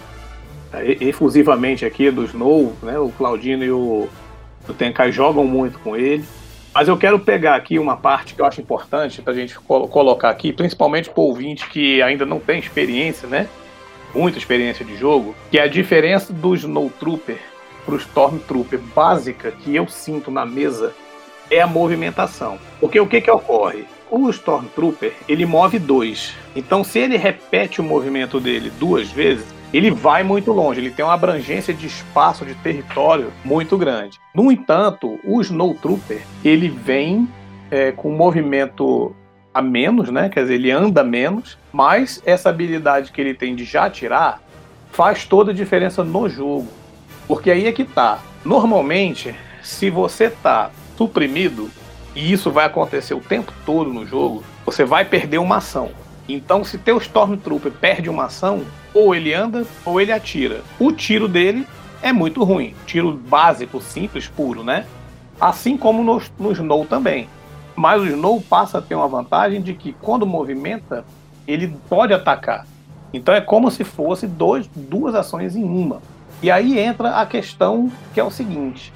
e- 0.83 0.97
efusivamente 1.07 1.85
aqui 1.85 2.11
do 2.11 2.23
Snow, 2.25 2.73
né, 2.83 2.99
o 2.99 3.09
Claudino 3.09 3.63
e 3.63 3.71
o, 3.71 4.07
o 4.67 4.73
Tenkai 4.73 5.11
jogam 5.11 5.45
muito 5.45 5.79
com 5.79 5.95
ele. 5.95 6.23
Mas 6.73 6.87
eu 6.87 6.97
quero 6.97 7.19
pegar 7.19 7.55
aqui 7.55 7.77
uma 7.77 7.95
parte 7.95 8.33
que 8.33 8.41
eu 8.41 8.45
acho 8.45 8.59
importante 8.59 9.21
para 9.21 9.31
a 9.31 9.35
gente 9.35 9.59
colocar 9.59 10.29
aqui, 10.29 10.51
principalmente 10.51 11.09
para 11.09 11.21
o 11.21 11.25
ouvinte 11.25 11.69
que 11.69 12.01
ainda 12.01 12.25
não 12.25 12.39
tem 12.39 12.59
experiência, 12.59 13.27
né? 13.27 13.47
Muita 14.13 14.37
experiência 14.39 14.83
de 14.83 14.95
jogo, 14.97 15.35
que 15.51 15.59
é 15.59 15.61
a 15.63 15.67
diferença 15.67 16.33
do 16.33 16.55
Snow 16.55 16.91
Trooper 16.99 17.39
para 17.85 17.95
o 17.95 17.97
Stormtrooper 17.97 18.79
básica 18.95 19.51
que 19.51 19.75
eu 19.75 19.87
sinto 19.87 20.31
na 20.31 20.45
mesa 20.45 20.93
é 21.51 21.61
a 21.61 21.67
movimentação. 21.67 22.57
Porque 22.79 22.99
o 22.99 23.07
que, 23.07 23.21
que 23.21 23.29
ocorre? 23.29 23.85
O 24.09 24.29
Stormtrooper, 24.29 25.13
ele 25.27 25.45
move 25.45 25.77
dois. 25.79 26.33
Então, 26.55 26.83
se 26.83 26.99
ele 26.99 27.17
repete 27.17 27.81
o 27.81 27.83
movimento 27.83 28.39
dele 28.39 28.71
duas 28.79 29.11
vezes, 29.11 29.45
ele 29.73 29.89
vai 29.89 30.23
muito 30.23 30.51
longe, 30.51 30.79
ele 30.79 30.91
tem 30.91 31.03
uma 31.03 31.15
abrangência 31.15 31.73
de 31.73 31.87
espaço, 31.87 32.45
de 32.45 32.53
território 32.55 33.33
muito 33.43 33.75
grande. 33.77 34.19
No 34.35 34.51
entanto, 34.51 35.19
o 35.23 35.41
Snowtrooper, 35.41 36.21
ele 36.45 36.69
vem 36.69 37.27
é, 37.71 37.91
com 37.91 38.11
um 38.11 38.15
movimento 38.15 39.15
a 39.51 39.61
menos, 39.61 40.09
né? 40.09 40.29
Quer 40.29 40.41
dizer, 40.41 40.55
ele 40.55 40.71
anda 40.71 41.03
menos, 41.03 41.57
mas 41.71 42.21
essa 42.25 42.49
habilidade 42.49 43.11
que 43.11 43.19
ele 43.19 43.33
tem 43.33 43.55
de 43.55 43.65
já 43.65 43.85
atirar 43.85 44.41
faz 44.91 45.25
toda 45.25 45.51
a 45.51 45.53
diferença 45.53 46.03
no 46.03 46.29
jogo. 46.29 46.67
Porque 47.27 47.49
aí 47.49 47.67
é 47.67 47.71
que 47.71 47.83
tá. 47.83 48.19
Normalmente, 48.45 49.33
se 49.61 49.89
você 49.89 50.29
tá 50.29 50.69
suprimido, 50.97 51.69
e 52.15 52.31
isso 52.31 52.51
vai 52.51 52.65
acontecer 52.65 53.13
o 53.13 53.19
tempo 53.19 53.51
todo 53.65 53.91
no 53.91 54.05
jogo, 54.05 54.43
você 54.65 54.85
vai 54.85 55.03
perder 55.03 55.39
uma 55.39 55.57
ação. 55.57 55.91
Então, 56.29 56.63
se 56.63 56.77
teu 56.77 56.97
Stormtrooper 56.97 57.71
perde 57.71 58.09
uma 58.09 58.25
ação, 58.25 58.63
ou 58.93 59.15
ele 59.15 59.33
anda 59.33 59.65
ou 59.85 59.99
ele 59.99 60.11
atira. 60.11 60.61
O 60.79 60.91
tiro 60.91 61.27
dele 61.27 61.67
é 62.01 62.11
muito 62.11 62.43
ruim. 62.43 62.75
Tiro 62.85 63.13
básico, 63.13 63.81
simples, 63.81 64.27
puro, 64.27 64.63
né? 64.63 64.85
Assim 65.39 65.77
como 65.77 66.03
no, 66.03 66.21
no 66.37 66.51
Snow 66.51 66.85
também. 66.85 67.27
Mas 67.75 68.01
o 68.01 68.05
Snow 68.05 68.41
passa 68.41 68.77
a 68.77 68.81
ter 68.81 68.95
uma 68.95 69.07
vantagem 69.07 69.61
de 69.61 69.73
que 69.73 69.93
quando 69.93 70.25
movimenta, 70.25 71.03
ele 71.47 71.75
pode 71.89 72.13
atacar. 72.13 72.67
Então 73.13 73.33
é 73.33 73.41
como 73.41 73.69
se 73.69 73.83
fosse 73.83 74.27
dois, 74.27 74.67
duas 74.75 75.15
ações 75.15 75.55
em 75.55 75.63
uma. 75.63 76.01
E 76.41 76.51
aí 76.51 76.79
entra 76.79 77.21
a 77.21 77.25
questão 77.25 77.91
que 78.13 78.19
é 78.19 78.23
o 78.23 78.31
seguinte: 78.31 78.93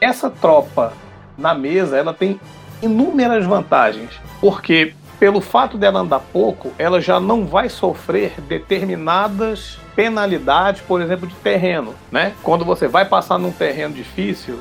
essa 0.00 0.28
tropa 0.28 0.92
na 1.38 1.54
mesa 1.54 1.96
ela 1.96 2.12
tem 2.12 2.40
inúmeras 2.82 3.46
vantagens, 3.46 4.10
porque 4.40 4.94
pelo 5.22 5.40
fato 5.40 5.78
dela 5.78 6.00
andar 6.00 6.18
pouco, 6.18 6.72
ela 6.76 7.00
já 7.00 7.20
não 7.20 7.46
vai 7.46 7.68
sofrer 7.68 8.40
determinadas 8.40 9.78
penalidades, 9.94 10.80
por 10.80 11.00
exemplo, 11.00 11.28
de 11.28 11.34
terreno, 11.36 11.94
né? 12.10 12.32
Quando 12.42 12.64
você 12.64 12.88
vai 12.88 13.04
passar 13.04 13.38
num 13.38 13.52
terreno 13.52 13.94
difícil, 13.94 14.58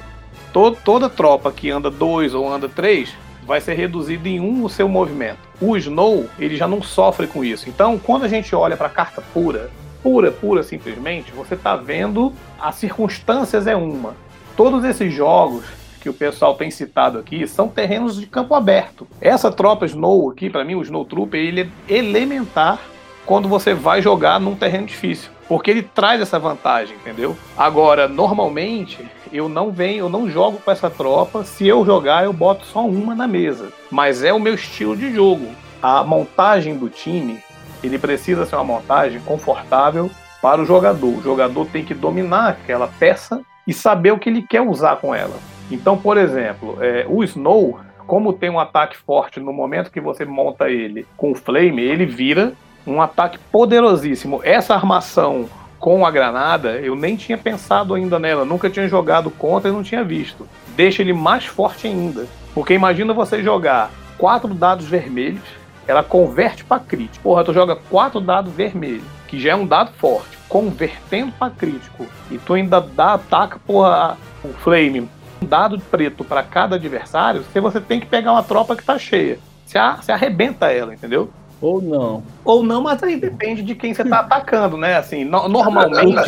to 0.53 0.77
toda 0.85 1.09
tropa 1.09 1.51
que 1.51 1.71
anda 1.71 1.89
dois 1.89 2.35
ou 2.35 2.47
anda 2.47 2.69
três 2.69 3.11
vai 3.43 3.59
ser 3.59 3.73
reduzida 3.73 4.29
em 4.29 4.39
um 4.39 4.63
o 4.63 4.69
seu 4.69 4.87
movimento. 4.87 5.39
O 5.59 5.75
Snow, 5.75 6.27
ele 6.37 6.55
já 6.55 6.67
não 6.67 6.83
sofre 6.83 7.25
com 7.25 7.43
isso. 7.43 7.67
Então, 7.67 7.97
quando 7.97 8.25
a 8.25 8.27
gente 8.27 8.55
olha 8.55 8.77
para 8.77 8.85
a 8.85 8.91
carta 8.91 9.19
pura, 9.33 9.71
pura, 10.03 10.31
pura 10.31 10.61
simplesmente, 10.61 11.31
você 11.31 11.55
está 11.55 11.75
vendo 11.75 12.31
as 12.59 12.75
circunstâncias 12.75 13.65
é 13.65 13.75
uma. 13.75 14.13
Todos 14.55 14.83
esses 14.83 15.11
jogos 15.11 15.65
que 16.01 16.09
o 16.09 16.13
pessoal 16.13 16.55
tem 16.55 16.71
citado 16.71 17.19
aqui 17.19 17.47
são 17.47 17.69
terrenos 17.69 18.19
de 18.19 18.25
campo 18.25 18.55
aberto. 18.55 19.07
Essa 19.21 19.51
tropa 19.51 19.85
Snow 19.85 20.31
aqui, 20.31 20.49
para 20.49 20.65
mim, 20.65 20.75
o 20.75 20.81
Snow 20.81 21.05
Trooper, 21.05 21.39
ele 21.39 21.61
é 21.61 21.93
elementar 21.93 22.79
quando 23.25 23.47
você 23.47 23.73
vai 23.73 24.01
jogar 24.01 24.39
num 24.39 24.55
terreno 24.55 24.87
difícil, 24.87 25.29
porque 25.47 25.69
ele 25.69 25.83
traz 25.83 26.19
essa 26.19 26.39
vantagem, 26.39 26.95
entendeu? 26.97 27.37
Agora, 27.55 28.07
normalmente, 28.07 29.07
eu 29.31 29.47
não 29.47 29.71
venho, 29.71 30.05
eu 30.05 30.09
não 30.09 30.29
jogo 30.29 30.57
com 30.57 30.71
essa 30.71 30.89
tropa. 30.89 31.43
Se 31.43 31.67
eu 31.67 31.85
jogar, 31.85 32.25
eu 32.25 32.33
boto 32.33 32.65
só 32.65 32.85
uma 32.85 33.13
na 33.13 33.27
mesa. 33.27 33.71
Mas 33.89 34.23
é 34.23 34.33
o 34.33 34.39
meu 34.39 34.55
estilo 34.55 34.97
de 34.97 35.13
jogo. 35.13 35.47
A 35.81 36.03
montagem 36.03 36.75
do 36.75 36.89
time, 36.89 37.39
ele 37.83 37.97
precisa 37.97 38.45
ser 38.45 38.55
uma 38.55 38.63
montagem 38.63 39.21
confortável 39.21 40.09
para 40.41 40.61
o 40.61 40.65
jogador. 40.65 41.19
O 41.19 41.21
jogador 41.21 41.65
tem 41.67 41.85
que 41.85 41.93
dominar 41.93 42.49
aquela 42.49 42.87
peça 42.87 43.41
e 43.67 43.73
saber 43.73 44.11
o 44.11 44.19
que 44.19 44.29
ele 44.29 44.41
quer 44.41 44.61
usar 44.61 44.97
com 44.97 45.13
ela. 45.13 45.35
Então, 45.71 45.97
por 45.97 46.17
exemplo, 46.17 46.77
é, 46.81 47.05
o 47.07 47.23
Snow, 47.23 47.79
como 48.05 48.33
tem 48.33 48.49
um 48.49 48.59
ataque 48.59 48.97
forte 48.97 49.39
no 49.39 49.53
momento 49.53 49.91
que 49.91 50.01
você 50.01 50.25
monta 50.25 50.69
ele 50.69 51.07
com 51.15 51.31
o 51.31 51.35
Flame, 51.35 51.81
ele 51.81 52.05
vira 52.05 52.53
um 52.85 53.01
ataque 53.01 53.37
poderosíssimo. 53.51 54.41
Essa 54.43 54.73
armação 54.75 55.47
com 55.79 56.05
a 56.05 56.11
granada, 56.11 56.73
eu 56.73 56.95
nem 56.95 57.15
tinha 57.15 57.37
pensado 57.37 57.95
ainda 57.95 58.19
nela, 58.19 58.45
nunca 58.45 58.69
tinha 58.69 58.87
jogado 58.87 59.31
contra 59.31 59.69
e 59.69 59.73
não 59.73 59.81
tinha 59.81 60.03
visto. 60.03 60.47
Deixa 60.75 61.01
ele 61.01 61.13
mais 61.13 61.45
forte 61.45 61.87
ainda. 61.87 62.27
Porque 62.53 62.73
imagina 62.73 63.13
você 63.13 63.41
jogar 63.41 63.89
quatro 64.17 64.53
dados 64.53 64.87
vermelhos, 64.87 65.41
ela 65.87 66.03
converte 66.03 66.63
para 66.63 66.79
crítico. 66.79 67.23
Porra, 67.23 67.43
tu 67.43 67.53
joga 67.53 67.75
quatro 67.75 68.19
dados 68.21 68.53
vermelhos, 68.53 69.03
que 69.27 69.39
já 69.39 69.51
é 69.51 69.55
um 69.55 69.65
dado 69.65 69.91
forte, 69.93 70.37
convertendo 70.47 71.31
para 71.31 71.51
crítico, 71.51 72.05
e 72.29 72.37
tu 72.37 72.53
ainda 72.53 72.79
dá, 72.79 73.13
ataca 73.13 73.57
porra, 73.65 74.17
o 74.43 74.49
Flame 74.49 75.09
um 75.41 75.45
dado 75.45 75.79
preto 75.79 76.23
para 76.23 76.43
cada 76.43 76.75
adversário, 76.75 77.43
se 77.51 77.59
você 77.59 77.81
tem 77.81 77.99
que 77.99 78.05
pegar 78.05 78.31
uma 78.31 78.43
tropa 78.43 78.75
que 78.75 78.83
tá 78.83 78.97
cheia. 78.97 79.39
Você, 79.65 79.79
você 79.79 80.11
arrebenta 80.11 80.71
ela, 80.71 80.93
entendeu? 80.93 81.29
Ou 81.61 81.81
não. 81.81 82.23
Ou 82.43 82.63
não, 82.63 82.81
mas 82.81 83.01
aí 83.03 83.15
depende 83.17 83.61
de 83.61 83.75
quem 83.75 83.93
você 83.93 84.03
tá 84.03 84.19
atacando, 84.19 84.77
né? 84.77 84.97
Assim, 84.97 85.23
no, 85.23 85.47
normalmente. 85.47 86.25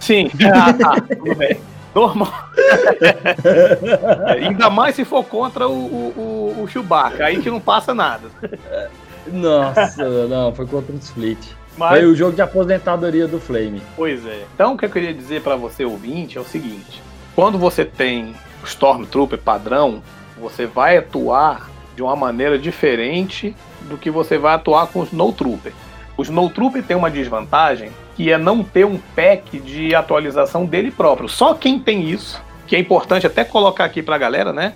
Sim. 0.00 0.30
Ah, 0.52 0.72
tá, 0.72 0.94
tudo 1.16 1.34
bem. 1.36 1.60
Normal. 1.94 2.32
Ainda 4.28 4.68
mais 4.68 4.94
se 4.94 5.04
for 5.04 5.24
contra 5.24 5.68
o, 5.68 5.72
o, 5.72 6.62
o, 6.62 6.68
Chewbacca, 6.68 7.24
aí 7.26 7.40
que 7.40 7.50
não 7.50 7.60
passa 7.60 7.94
nada. 7.94 8.28
Nossa, 9.26 10.26
não, 10.28 10.52
foi 10.54 10.66
contra 10.66 10.94
o 10.94 10.98
Split. 10.98 11.38
Mas... 11.76 11.90
Foi 11.90 12.06
o 12.06 12.14
jogo 12.14 12.34
de 12.34 12.42
aposentadoria 12.42 13.26
do 13.26 13.40
Flame. 13.40 13.80
Pois 13.96 14.26
é. 14.26 14.44
Então 14.54 14.74
o 14.74 14.76
que 14.76 14.84
eu 14.84 14.90
queria 14.90 15.14
dizer 15.14 15.42
para 15.42 15.56
você, 15.56 15.84
ouvinte, 15.84 16.36
é 16.36 16.40
o 16.40 16.44
seguinte: 16.44 17.00
quando 17.38 17.56
você 17.56 17.84
tem 17.84 18.34
Stormtrooper 18.64 19.38
padrão, 19.38 20.02
você 20.36 20.66
vai 20.66 20.96
atuar 20.96 21.70
de 21.94 22.02
uma 22.02 22.16
maneira 22.16 22.58
diferente 22.58 23.54
do 23.82 23.96
que 23.96 24.10
você 24.10 24.36
vai 24.36 24.56
atuar 24.56 24.88
com 24.88 25.02
o 25.02 25.04
Snowtrooper. 25.04 25.72
O 26.16 26.22
Snowtrooper 26.22 26.82
tem 26.82 26.96
uma 26.96 27.08
desvantagem 27.08 27.92
que 28.16 28.32
é 28.32 28.36
não 28.36 28.64
ter 28.64 28.84
um 28.84 28.98
pack 29.14 29.56
de 29.60 29.94
atualização 29.94 30.66
dele 30.66 30.90
próprio. 30.90 31.28
Só 31.28 31.54
quem 31.54 31.78
tem 31.78 32.10
isso, 32.10 32.42
que 32.66 32.74
é 32.74 32.78
importante 32.80 33.24
até 33.24 33.44
colocar 33.44 33.84
aqui 33.84 34.02
pra 34.02 34.18
galera, 34.18 34.52
né? 34.52 34.72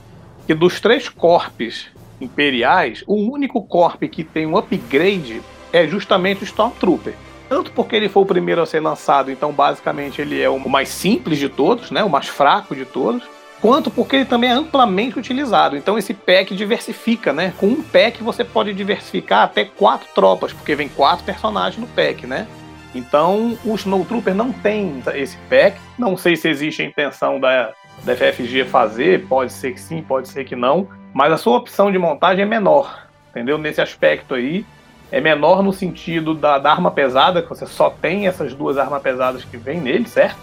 Que 0.46 0.54
dos 0.54 0.80
três 0.80 1.08
corpos 1.08 1.88
imperiais, 2.20 3.02
o 3.08 3.16
único 3.16 3.60
corpo 3.60 4.08
que 4.08 4.22
tem 4.22 4.46
um 4.46 4.56
upgrade 4.56 5.42
é 5.72 5.84
justamente 5.88 6.44
o 6.44 6.46
Stormtrooper 6.46 7.14
tanto 7.52 7.70
porque 7.72 7.94
ele 7.94 8.08
foi 8.08 8.22
o 8.22 8.26
primeiro 8.26 8.62
a 8.62 8.66
ser 8.66 8.80
lançado, 8.80 9.30
então 9.30 9.52
basicamente 9.52 10.22
ele 10.22 10.40
é 10.40 10.48
o 10.48 10.58
mais 10.70 10.88
simples 10.88 11.38
de 11.38 11.50
todos, 11.50 11.90
né, 11.90 12.02
o 12.02 12.08
mais 12.08 12.26
fraco 12.26 12.74
de 12.74 12.86
todos, 12.86 13.22
quanto 13.60 13.90
porque 13.90 14.16
ele 14.16 14.24
também 14.24 14.48
é 14.48 14.54
amplamente 14.54 15.18
utilizado. 15.18 15.76
Então 15.76 15.98
esse 15.98 16.14
pack 16.14 16.56
diversifica, 16.56 17.30
né? 17.30 17.52
Com 17.58 17.66
um 17.66 17.82
pack 17.82 18.22
você 18.22 18.42
pode 18.42 18.72
diversificar 18.72 19.42
até 19.42 19.66
quatro 19.66 20.08
tropas, 20.14 20.50
porque 20.54 20.74
vem 20.74 20.88
quatro 20.88 21.26
personagens 21.26 21.78
no 21.78 21.86
pack, 21.88 22.26
né? 22.26 22.48
Então 22.94 23.58
o 23.66 23.74
Snowtrooper 23.74 24.34
não 24.34 24.50
tem 24.50 25.02
esse 25.14 25.36
pack. 25.50 25.78
Não 25.98 26.16
sei 26.16 26.36
se 26.36 26.48
existe 26.48 26.80
a 26.80 26.86
intenção 26.86 27.38
da, 27.38 27.74
da 28.02 28.16
FFG 28.16 28.64
fazer, 28.64 29.26
pode 29.26 29.52
ser 29.52 29.74
que 29.74 29.80
sim, 29.80 30.00
pode 30.00 30.26
ser 30.30 30.46
que 30.46 30.56
não, 30.56 30.88
mas 31.12 31.30
a 31.30 31.36
sua 31.36 31.58
opção 31.58 31.92
de 31.92 31.98
montagem 31.98 32.44
é 32.44 32.48
menor, 32.48 33.06
entendeu? 33.30 33.58
Nesse 33.58 33.82
aspecto 33.82 34.34
aí 34.34 34.64
é 35.12 35.20
menor 35.20 35.62
no 35.62 35.74
sentido 35.74 36.32
da, 36.34 36.58
da, 36.58 36.72
arma 36.72 36.90
pesada, 36.90 37.42
que 37.42 37.48
você 37.48 37.66
só 37.66 37.90
tem 37.90 38.26
essas 38.26 38.54
duas 38.54 38.78
armas 38.78 39.02
pesadas 39.02 39.44
que 39.44 39.58
vem 39.58 39.78
nele, 39.78 40.08
certo? 40.08 40.38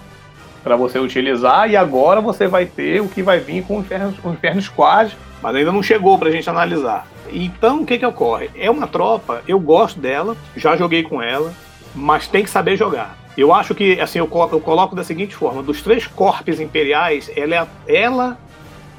Para 0.63 0.76
você 0.76 0.99
utilizar, 0.99 1.67
e 1.67 1.76
agora 1.76 2.22
você 2.22 2.47
vai 2.47 2.67
ter 2.67 3.01
o 3.01 3.09
que 3.09 3.24
vai 3.24 3.39
vir 3.39 3.63
com 3.63 3.78
o 3.78 3.80
Inferno, 3.80 4.13
o 4.24 4.30
Inferno 4.30 4.61
Squad, 4.61 5.17
mas 5.41 5.55
ainda 5.55 5.72
não 5.72 5.82
chegou 5.82 6.20
para 6.20 6.30
a 6.30 6.32
gente 6.32 6.47
analisar. 6.47 7.07
Então, 7.32 7.82
o 7.82 7.86
que 7.86 7.97
que 7.97 8.05
ocorre? 8.05 8.51
É 8.55 8.70
uma 8.70 8.86
tropa, 8.86 9.41
eu 9.47 9.59
gosto 9.59 9.99
dela, 9.99 10.38
já 10.55 10.78
joguei 10.78 11.01
com 11.01 11.20
ela, 11.20 11.51
mas 11.95 12.28
tem 12.28 12.43
que 12.43 12.49
saber 12.49 12.78
jogar. 12.78 13.17
Eu 13.36 13.51
acho 13.51 13.74
que, 13.74 13.99
assim, 13.99 14.20
eu 14.20 14.28
coloco, 14.28 14.55
eu 14.55 14.61
coloco 14.61 14.95
da 14.95 15.03
seguinte 15.03 15.36
forma: 15.36 15.63
dos 15.63 15.82
três 15.82 16.05
corpos 16.05 16.59
imperiais, 16.59 17.32
ela 17.36 17.55
é, 17.55 17.67
ela 17.88 18.38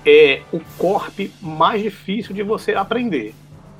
é 0.05 0.41
o 0.51 0.61
corpo 0.77 1.29
mais 1.41 1.81
difícil 1.81 2.35
de 2.35 2.43
você 2.43 2.75
aprender 2.75 3.35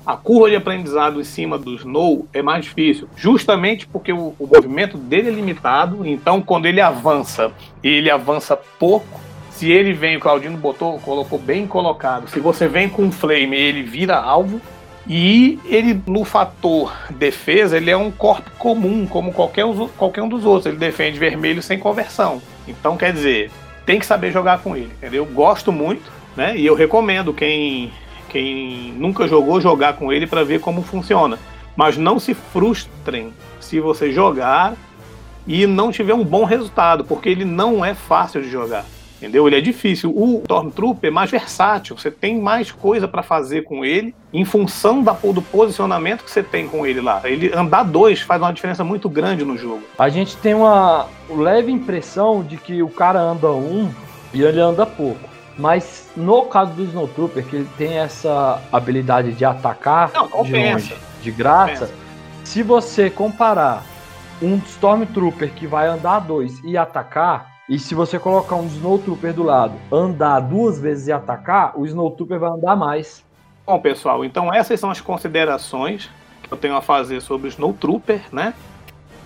a 0.05 0.15
curva 0.15 0.49
de 0.49 0.55
aprendizado 0.55 1.19
em 1.21 1.23
cima 1.23 1.57
do 1.57 1.75
Snow 1.75 2.27
é 2.33 2.41
mais 2.41 2.65
difícil, 2.65 3.07
justamente 3.15 3.85
porque 3.85 4.11
o, 4.11 4.33
o, 4.39 4.47
movimento 4.47 4.97
dele 4.97 5.29
é 5.29 5.31
limitado. 5.31 6.05
Então, 6.05 6.41
quando 6.41 6.65
ele 6.65 6.81
avança, 6.81 7.51
ele 7.83 8.09
avança 8.09 8.57
pouco. 8.57 9.19
Se 9.51 9.71
ele 9.71 9.93
vem, 9.93 10.17
o 10.17 10.19
Claudino 10.19 10.57
botou, 10.57 10.97
colocou 10.99 11.37
bem 11.37 11.67
colocado. 11.67 12.27
Se 12.29 12.39
você 12.39 12.67
vem 12.67 12.89
com 12.89 13.03
um 13.03 13.11
flame, 13.11 13.55
ele 13.55 13.83
vira 13.83 14.17
alvo. 14.17 14.59
E 15.07 15.59
ele, 15.65 15.99
no 16.05 16.23
fator 16.23 16.93
defesa, 17.11 17.77
ele 17.77 17.89
é 17.89 17.97
um 17.97 18.11
corpo 18.11 18.49
comum, 18.57 19.05
como 19.05 19.33
qualquer, 19.33 19.65
qualquer 19.97 20.21
um 20.21 20.29
dos 20.29 20.45
outros. 20.45 20.67
Ele 20.67 20.77
defende 20.77 21.19
vermelho 21.19 21.61
sem 21.61 21.77
conversão. 21.77 22.41
Então, 22.67 22.97
quer 22.97 23.11
dizer, 23.11 23.51
tem 23.85 23.99
que 23.99 24.05
saber 24.05 24.31
jogar 24.31 24.59
com 24.59 24.75
ele, 24.75 24.91
entendeu? 24.97 25.25
Gosto 25.25 25.71
muito 25.71 26.21
né? 26.35 26.55
E 26.57 26.65
eu 26.65 26.75
recomendo 26.75 27.33
quem, 27.33 27.91
quem 28.31 28.93
nunca 28.93 29.27
jogou 29.27 29.59
jogar 29.59 29.93
com 29.93 30.11
ele 30.11 30.25
para 30.25 30.43
ver 30.43 30.61
como 30.61 30.81
funciona. 30.81 31.37
Mas 31.75 31.97
não 31.97 32.17
se 32.17 32.33
frustrem 32.33 33.33
se 33.59 33.79
você 33.79 34.11
jogar 34.11 34.75
e 35.45 35.67
não 35.67 35.91
tiver 35.91 36.13
um 36.13 36.23
bom 36.23 36.45
resultado, 36.45 37.03
porque 37.03 37.27
ele 37.27 37.43
não 37.43 37.83
é 37.83 37.93
fácil 37.93 38.41
de 38.41 38.49
jogar. 38.49 38.85
Entendeu? 39.17 39.45
Ele 39.45 39.57
é 39.57 39.61
difícil. 39.61 40.11
O 40.15 40.39
Stormtrooper 40.39 41.09
é 41.09 41.13
mais 41.13 41.29
versátil. 41.29 41.95
Você 41.95 42.09
tem 42.09 42.41
mais 42.41 42.71
coisa 42.71 43.07
para 43.07 43.21
fazer 43.21 43.63
com 43.63 43.85
ele 43.85 44.15
em 44.33 44.43
função 44.43 45.03
da, 45.03 45.11
do 45.11 45.41
posicionamento 45.43 46.23
que 46.23 46.31
você 46.31 46.41
tem 46.41 46.67
com 46.67 46.87
ele 46.87 47.01
lá. 47.01 47.21
Ele 47.23 47.51
andar 47.53 47.83
dois 47.83 48.21
faz 48.21 48.41
uma 48.41 48.51
diferença 48.51 48.83
muito 48.83 49.07
grande 49.07 49.45
no 49.45 49.55
jogo. 49.57 49.83
A 49.99 50.09
gente 50.09 50.35
tem 50.37 50.55
uma 50.55 51.07
leve 51.29 51.71
impressão 51.71 52.41
de 52.41 52.57
que 52.57 52.81
o 52.81 52.89
cara 52.89 53.19
anda 53.19 53.51
um 53.51 53.91
e 54.33 54.41
ele 54.41 54.59
anda 54.59 54.87
pouco. 54.87 55.30
Mas 55.57 56.09
no 56.15 56.45
caso 56.45 56.71
do 56.73 56.83
Snowtrooper, 56.83 57.45
que 57.45 57.55
ele 57.57 57.69
tem 57.77 57.97
essa 57.97 58.61
habilidade 58.71 59.33
de 59.33 59.45
atacar 59.45 60.11
Não, 60.13 60.27
de 60.43 60.51
longe, 60.53 60.95
de 61.21 61.31
graça, 61.31 61.87
compensa. 61.87 61.93
se 62.43 62.63
você 62.63 63.09
comparar 63.09 63.83
um 64.41 64.55
Stormtrooper 64.65 65.53
que 65.53 65.67
vai 65.67 65.87
andar 65.87 66.19
dois 66.19 66.59
e 66.63 66.77
atacar, 66.77 67.51
e 67.69 67.77
se 67.77 67.93
você 67.93 68.17
colocar 68.17 68.55
um 68.55 68.65
Snowtrooper 68.65 69.33
do 69.33 69.43
lado, 69.43 69.73
andar 69.91 70.39
duas 70.39 70.79
vezes 70.79 71.07
e 71.07 71.11
atacar, 71.11 71.73
o 71.77 71.85
Snowtrooper 71.85 72.39
vai 72.39 72.49
andar 72.49 72.75
mais. 72.75 73.23
Bom, 73.65 73.79
pessoal, 73.79 74.25
então 74.25 74.53
essas 74.53 74.79
são 74.79 74.89
as 74.89 74.99
considerações 74.99 76.09
que 76.41 76.51
eu 76.51 76.57
tenho 76.57 76.75
a 76.75 76.81
fazer 76.81 77.21
sobre 77.21 77.47
o 77.47 77.49
Snowtrooper, 77.49 78.21
né? 78.31 78.53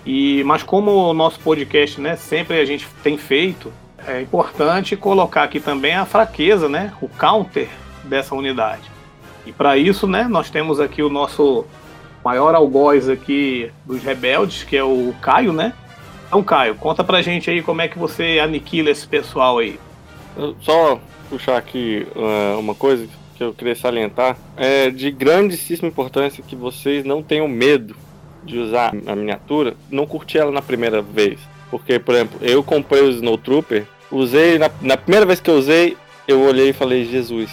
E, 0.05 0.43
mas 0.43 0.61
como 0.61 0.91
o 0.91 1.13
nosso 1.13 1.39
podcast, 1.39 1.99
né, 1.99 2.15
sempre 2.15 2.59
a 2.59 2.65
gente 2.65 2.87
tem 3.01 3.17
feito, 3.17 3.71
é 4.07 4.21
importante 4.21 4.95
colocar 4.95 5.43
aqui 5.43 5.59
também 5.59 5.95
a 5.95 6.05
fraqueza, 6.05 6.69
né, 6.69 6.93
o 7.01 7.07
counter 7.07 7.69
dessa 8.03 8.35
unidade. 8.35 8.91
E 9.45 9.51
para 9.51 9.77
isso, 9.77 10.07
né, 10.07 10.27
nós 10.29 10.49
temos 10.49 10.79
aqui 10.79 11.01
o 11.03 11.09
nosso 11.09 11.65
maior 12.23 12.55
algoz 12.55 13.07
aqui 13.07 13.71
dos 13.85 14.01
rebeldes, 14.03 14.63
que 14.63 14.75
é 14.75 14.83
o 14.83 15.13
Caio, 15.21 15.53
né? 15.53 15.73
Então, 16.27 16.43
Caio, 16.43 16.75
conta 16.75 17.03
pra 17.03 17.21
gente 17.21 17.49
aí 17.49 17.61
como 17.61 17.81
é 17.81 17.87
que 17.87 17.99
você 17.99 18.39
aniquila 18.39 18.89
esse 18.89 19.07
pessoal 19.07 19.59
aí. 19.59 19.79
Só 20.61 20.99
puxar 21.29 21.57
aqui 21.57 22.07
uh, 22.15 22.59
uma 22.59 22.73
coisa 22.73 23.07
que 23.35 23.43
eu 23.43 23.53
queria 23.53 23.75
salientar. 23.75 24.35
É 24.57 24.89
de 24.89 25.11
grandíssima 25.11 25.87
importância 25.87 26.43
que 26.43 26.55
vocês 26.55 27.05
não 27.05 27.21
tenham 27.21 27.47
medo 27.47 27.95
de 28.43 28.57
usar 28.57 28.93
a 29.05 29.15
miniatura, 29.15 29.75
não 29.89 30.05
curti 30.05 30.37
ela 30.37 30.51
na 30.51 30.61
primeira 30.61 31.01
vez. 31.01 31.39
Porque, 31.69 31.99
por 31.99 32.15
exemplo, 32.15 32.39
eu 32.41 32.63
comprei 32.63 33.01
o 33.01 33.09
Snow 33.09 33.37
Trooper, 33.37 33.85
usei, 34.17 34.57
na, 34.57 34.69
na 34.81 34.97
primeira 34.97 35.25
vez 35.25 35.39
que 35.39 35.49
eu 35.49 35.55
usei, 35.55 35.97
eu 36.27 36.41
olhei 36.41 36.69
e 36.69 36.73
falei, 36.73 37.05
Jesus, 37.05 37.49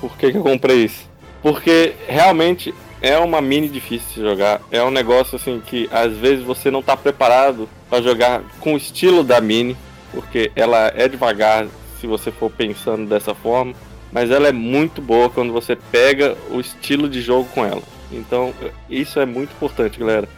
por 0.00 0.16
que, 0.16 0.30
que 0.30 0.38
eu 0.38 0.42
comprei 0.42 0.84
isso? 0.84 1.08
Porque 1.42 1.94
realmente 2.06 2.74
é 3.00 3.18
uma 3.18 3.40
mini 3.40 3.68
difícil 3.68 4.08
de 4.14 4.28
jogar. 4.28 4.60
É 4.70 4.82
um 4.82 4.90
negócio 4.90 5.36
assim 5.36 5.62
que 5.64 5.88
às 5.92 6.12
vezes 6.16 6.44
você 6.44 6.70
não 6.70 6.80
está 6.80 6.96
preparado 6.96 7.68
para 7.88 8.02
jogar 8.02 8.42
com 8.60 8.74
o 8.74 8.76
estilo 8.76 9.22
da 9.22 9.40
mini, 9.40 9.76
porque 10.12 10.50
ela 10.54 10.92
é 10.94 11.08
devagar 11.08 11.66
se 12.00 12.06
você 12.06 12.30
for 12.30 12.50
pensando 12.50 13.08
dessa 13.08 13.34
forma, 13.34 13.74
mas 14.12 14.30
ela 14.30 14.48
é 14.48 14.52
muito 14.52 15.02
boa 15.02 15.28
quando 15.28 15.52
você 15.52 15.76
pega 15.76 16.36
o 16.50 16.60
estilo 16.60 17.08
de 17.08 17.20
jogo 17.20 17.48
com 17.54 17.64
ela. 17.64 17.82
Então, 18.10 18.54
isso 18.88 19.20
é 19.20 19.26
muito 19.26 19.52
importante, 19.52 19.98
galera. 19.98 20.28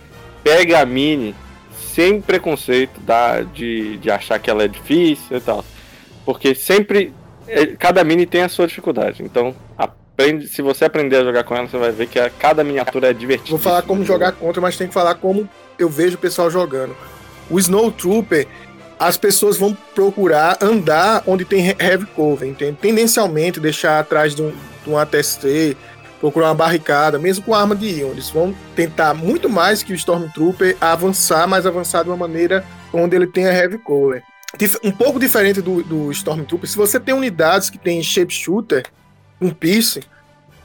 Pega 0.43 0.81
a 0.81 0.87
mini 0.87 1.35
sem 1.95 2.21
preconceito 2.21 3.01
da, 3.01 3.41
de, 3.41 3.97
de 3.99 4.11
achar 4.11 4.39
que 4.39 4.51
ela 4.51 4.65
é 4.65 4.69
difícil 4.69 5.37
e 5.37 5.41
tal. 5.41 5.65
Porque 6.25 6.55
sempre. 6.55 7.13
É, 7.49 7.67
cada 7.67 8.05
mini 8.05 8.27
tem 8.27 8.43
a 8.43 8.49
sua 8.49 8.67
dificuldade. 8.67 9.23
Então, 9.25 9.55
aprende, 9.77 10.47
se 10.47 10.63
você 10.63 10.85
aprender 10.85 11.17
a 11.17 11.25
jogar 11.25 11.43
com 11.43 11.57
ela, 11.57 11.67
você 11.67 11.79
vai 11.79 11.91
ver 11.91 12.07
que 12.07 12.19
a, 12.19 12.31
cada 12.31 12.63
miniatura 12.63 13.11
é 13.11 13.13
divertida. 13.13 13.51
Vou 13.51 13.59
falar 13.59 13.83
como 13.83 14.05
jogar 14.05 14.33
contra, 14.33 14.61
mas 14.61 14.77
tem 14.77 14.87
que 14.87 14.95
falar 14.95 15.17
como 15.17 15.49
eu 15.79 15.89
vejo 15.89 16.17
o 16.17 16.19
pessoal 16.19 16.51
jogando. 16.51 16.95
O 17.51 17.59
Snow 17.59 17.91
Trooper, 17.91 18.47
as 18.99 19.17
pessoas 19.17 19.57
vão 19.57 19.77
procurar 19.95 20.59
andar 20.61 21.25
onde 21.27 21.45
tem 21.45 21.75
heavy 21.79 22.07
cover, 22.15 22.49
entende? 22.49 22.77
Tendencialmente 22.81 23.59
deixar 23.59 23.99
atrás 23.99 24.35
de 24.35 24.43
um, 24.43 24.53
de 24.85 24.91
um 24.91 24.97
ATST, 24.97 25.77
procurar 26.21 26.49
uma 26.49 26.55
barricada, 26.55 27.19
mesmo 27.19 27.45
com 27.45 27.55
arma 27.55 27.75
de 27.75 27.87
íon. 27.87 28.11
Eles 28.11 28.31
vão 28.31 28.55
tentar 28.77 29.15
muito 29.15 29.49
mais 29.49 29.83
que 29.83 29.93
o 29.93 29.97
Stormtrooper 29.97 30.77
avançar, 30.81 31.49
mas 31.49 31.67
avançar 31.67 32.05
de 32.05 32.11
uma 32.11 32.17
maneira 32.17 32.65
onde 32.93 33.17
ele 33.17 33.27
tenha 33.27 33.53
heavy 33.53 33.79
cover. 33.79 34.23
Um 34.85 34.93
pouco 34.93 35.19
diferente 35.19 35.63
do, 35.63 35.83
do 35.83 36.11
Stormtrooper, 36.13 36.69
se 36.69 36.77
você 36.77 37.01
tem 37.01 37.15
unidades 37.15 37.71
que 37.71 37.79
tem 37.79 38.03
shape 38.03 38.33
shooter, 38.33 38.85
um 39.41 39.51
piercing, 39.51 40.03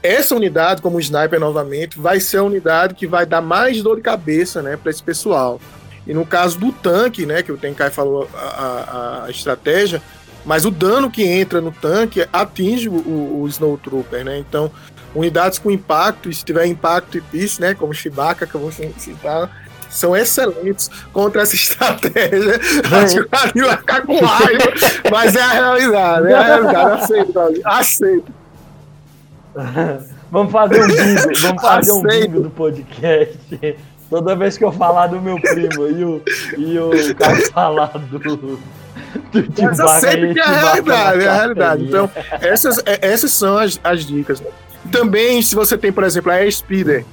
essa 0.02 0.36
unidade, 0.36 0.82
como 0.82 0.98
o 0.98 1.00
sniper 1.00 1.40
novamente, 1.40 1.98
vai 1.98 2.20
ser 2.20 2.38
a 2.38 2.42
unidade 2.42 2.94
que 2.94 3.06
vai 3.06 3.24
dar 3.24 3.40
mais 3.40 3.82
dor 3.82 3.96
de 3.96 4.02
cabeça, 4.02 4.62
né, 4.62 4.76
para 4.76 4.90
esse 4.90 5.02
pessoal. 5.02 5.60
E 6.06 6.14
no 6.14 6.24
caso 6.24 6.58
do 6.58 6.70
tanque, 6.70 7.26
né, 7.26 7.42
que 7.42 7.50
o 7.50 7.56
Tenkai 7.56 7.90
falou 7.90 8.28
a, 8.32 8.38
a, 8.38 9.24
a, 9.24 9.30
estratégia, 9.30 10.00
mas 10.44 10.64
o 10.64 10.70
dano 10.70 11.10
que 11.10 11.24
entra 11.24 11.60
no 11.60 11.72
tanque 11.72 12.26
atinge 12.32 12.88
o, 12.88 13.40
o 13.40 13.48
Snowtrooper, 13.48 14.24
né? 14.24 14.38
Então, 14.38 14.70
unidades 15.14 15.58
com 15.58 15.70
impacto, 15.70 16.32
se 16.32 16.44
tiver 16.44 16.66
impacto 16.66 17.18
e 17.18 17.20
piercing, 17.20 17.62
né, 17.62 17.74
como 17.74 17.94
Chewbacca, 17.94 18.46
que 18.46 18.54
eu 18.54 18.60
vou 18.60 18.70
citar, 18.72 19.50
são 19.88 20.16
excelentes 20.16 20.90
contra 21.12 21.42
essa 21.42 21.54
estratégia. 21.56 22.60
Acho 23.02 23.14
que 23.14 23.20
o 23.20 23.28
cara 23.28 23.52
vai 23.54 23.76
ficar 23.76 24.02
com 24.02 24.18
raiva, 24.24 24.72
mas 25.10 25.34
é 25.34 25.40
a 25.40 25.48
realidade, 25.48 26.26
é 26.28 26.34
a 26.34 26.42
realidade. 26.42 27.02
Aceito, 27.02 27.62
aceito. 27.64 28.32
vamos 30.30 30.52
fazer 30.52 30.82
um 30.82 30.86
bingo, 30.86 31.40
vamos 31.40 31.62
fazer 31.62 31.92
um 31.92 32.02
bingo 32.02 32.40
do 32.42 32.50
podcast. 32.50 33.76
Toda 34.08 34.36
vez 34.36 34.56
que 34.56 34.64
eu 34.64 34.70
falar 34.70 35.08
do 35.08 35.20
meu 35.20 35.40
primo 35.40 35.88
e 35.88 36.04
o, 36.04 36.22
e 36.56 36.78
o 36.78 37.14
cara 37.16 37.36
falar 37.50 37.88
do. 37.88 38.18
do 38.18 38.60
Mas 39.62 40.00
sei 40.00 40.32
que 40.32 40.38
é 40.38 40.42
a 40.42 40.60
realidade, 40.60 41.24
é 41.24 41.28
a 41.28 41.34
realidade. 41.34 41.84
Então, 41.84 42.10
essas, 42.40 42.78
é, 42.86 42.98
essas 43.00 43.32
são 43.32 43.58
as, 43.58 43.80
as 43.82 44.04
dicas. 44.04 44.40
Também, 44.90 45.40
se 45.42 45.54
você 45.54 45.76
tem, 45.76 45.92
por 45.92 46.04
exemplo, 46.04 46.30
a 46.30 46.34
Air 46.34 46.52
Speeder, 46.52 47.04